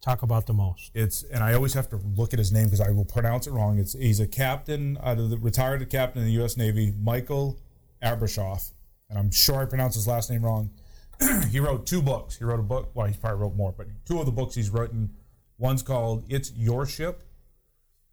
talk 0.02 0.23
about 0.23 0.48
the 0.48 0.53
most? 0.53 0.90
It's 0.95 1.23
and 1.23 1.44
I 1.44 1.53
always 1.53 1.73
have 1.76 1.90
to 1.90 1.98
look 1.98 2.34
at 2.34 2.40
his 2.40 2.52
name 2.52 2.65
because 2.65 2.81
I 2.81 2.90
will 2.90 3.06
pronounce 3.06 3.45
it 3.48 3.52
wrong. 3.52 3.77
It's 3.77 3.94
he's 3.94 4.19
a 4.19 4.27
captain, 4.27 4.98
uh, 5.02 5.14
the 5.15 5.38
retired 5.38 5.88
captain 5.90 6.22
in 6.22 6.27
the 6.27 6.34
U.S. 6.34 6.57
Navy, 6.57 6.94
Michael 6.99 7.60
Abrashoff, 8.02 8.72
and 9.10 9.18
I'm 9.19 9.31
sure 9.31 9.61
I 9.61 9.65
pronounced 9.65 9.95
his 9.95 10.07
last 10.07 10.31
name 10.31 10.44
wrong. 10.44 10.72
he 11.52 11.60
wrote 11.60 11.85
two 11.85 12.02
books. 12.02 12.38
He 12.38 12.44
wrote 12.44 12.60
a 12.60 12.64
book. 12.64 12.90
Well, 12.95 13.06
he 13.07 13.14
probably 13.15 13.40
wrote 13.41 13.56
more, 13.56 13.72
but 13.72 13.88
two 14.06 14.19
of 14.19 14.26
the 14.26 14.31
books 14.31 14.56
he's 14.56 14.72
written. 14.72 15.11
One's 15.58 15.84
called 15.84 16.26
"It's 16.30 16.52
Your 16.54 16.86
Ship," 16.86 17.24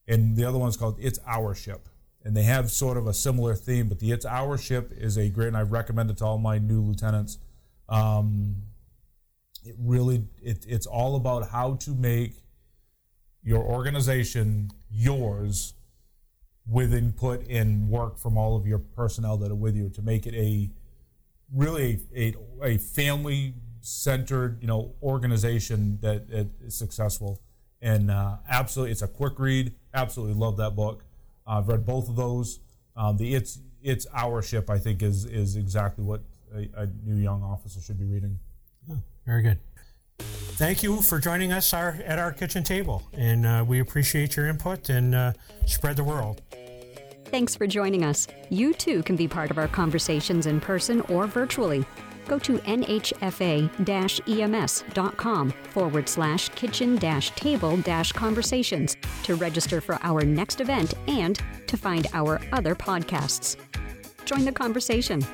and 0.07 0.37
the 0.37 0.45
other 0.45 0.59
one's 0.59 0.77
called 0.77 0.97
"It's 1.01 1.19
Our 1.27 1.55
Ship." 1.55 1.89
And 2.23 2.37
they 2.37 2.43
have 2.43 2.71
sort 2.71 2.97
of 2.97 3.07
a 3.07 3.15
similar 3.15 3.55
theme, 3.55 3.89
but 3.89 3.99
the 3.99 4.13
"It's 4.13 4.27
Our 4.27 4.59
Ship" 4.59 4.93
is 4.97 5.17
a 5.17 5.29
great, 5.29 5.49
and 5.49 5.57
I 5.57 5.63
recommend 5.63 6.11
it 6.11 6.19
to 6.19 6.25
all 6.25 6.39
my 6.39 6.59
new 6.59 6.81
lieutenants. 6.83 7.39
Um, 7.89 8.57
it 9.65 9.75
really, 9.79 10.25
it, 10.43 10.65
it's 10.69 10.87
all 10.87 11.17
about 11.17 11.51
how 11.51 11.75
to 11.75 11.91
make 11.95 12.35
your 13.43 13.63
organization 13.63 14.71
yours 14.91 15.75
with 16.67 16.95
input 16.95 17.47
and 17.49 17.89
work 17.89 18.19
from 18.19 18.37
all 18.37 18.57
of 18.57 18.67
your 18.67 18.79
personnel 18.79 19.37
that 19.39 19.51
are 19.51 19.57
with 19.57 19.75
you 19.75 19.89
to 19.89 20.03
make 20.03 20.27
it 20.27 20.35
a 20.35 20.71
really 21.53 22.01
a, 22.15 22.35
a 22.63 22.79
family 22.79 23.55
centered 23.81 24.59
you 24.61 24.67
know 24.67 24.93
organization 25.03 25.99
that 26.03 26.25
is 26.31 26.75
successful. 26.75 27.41
And 27.83 28.11
uh, 28.11 28.37
absolutely 28.49 28.93
it's 28.93 29.03
a 29.03 29.09
quick 29.09 29.39
read. 29.39 29.73
Absolutely 29.95 30.35
love 30.35 30.57
that 30.59 30.77
book. 30.77 31.05
Uh, 31.47 31.59
i've 31.59 31.69
read 31.69 31.87
both 31.87 32.09
of 32.09 32.17
those. 32.17 32.61
Um, 32.97 33.17
the 33.17 33.35
it's 33.35 33.59
it's 33.83 34.07
our 34.13 34.43
ship 34.43 34.69
i 34.69 34.79
think 34.79 35.03
is 35.03 35.25
is 35.25 35.57
exactly 35.57 36.05
what 36.05 36.21
a, 36.55 36.69
a 36.77 36.87
new 37.05 37.17
young 37.17 37.43
officer 37.43 37.81
should 37.81 37.99
be 37.99 38.05
reading. 38.05 38.39
Oh, 38.91 38.99
very 39.27 39.43
good. 39.43 39.59
Thank 40.21 40.83
you 40.83 41.01
for 41.01 41.19
joining 41.19 41.53
us 41.53 41.73
our, 41.73 41.99
at 42.05 42.19
our 42.19 42.33
kitchen 42.33 42.63
table. 42.63 43.03
And 43.15 43.47
uh, 43.47 43.65
we 43.67 43.81
appreciate 43.81 44.37
your 44.37 44.47
input 44.47 44.91
and 44.91 45.15
uh, 45.15 45.33
spread 45.67 45.97
the 45.97 46.05
world. 46.05 46.43
Thanks 47.27 47.55
for 47.55 47.67
joining 47.67 48.05
us. 48.05 48.27
You 48.51 48.75
too 48.75 49.03
can 49.05 49.17
be 49.17 49.27
part 49.29 49.51
of 49.51 49.57
our 49.57 49.69
conversations 49.69 50.47
in 50.47 50.61
person 50.61 51.01
or 51.03 51.27
virtually. 51.27 51.87
Go 52.31 52.39
to 52.39 52.59
nhfa 52.59 53.69
ems.com 54.29 55.51
forward 55.71 56.09
slash 56.09 56.49
kitchen 56.51 56.95
table 57.35 57.77
conversations 58.13 58.97
to 59.25 59.35
register 59.35 59.81
for 59.81 59.99
our 60.03 60.23
next 60.25 60.61
event 60.61 60.95
and 61.09 61.41
to 61.67 61.77
find 61.77 62.07
our 62.13 62.41
other 62.53 62.77
podcasts. 62.77 63.57
Join 64.27 64.45
the 64.45 64.53
conversation. 64.53 65.27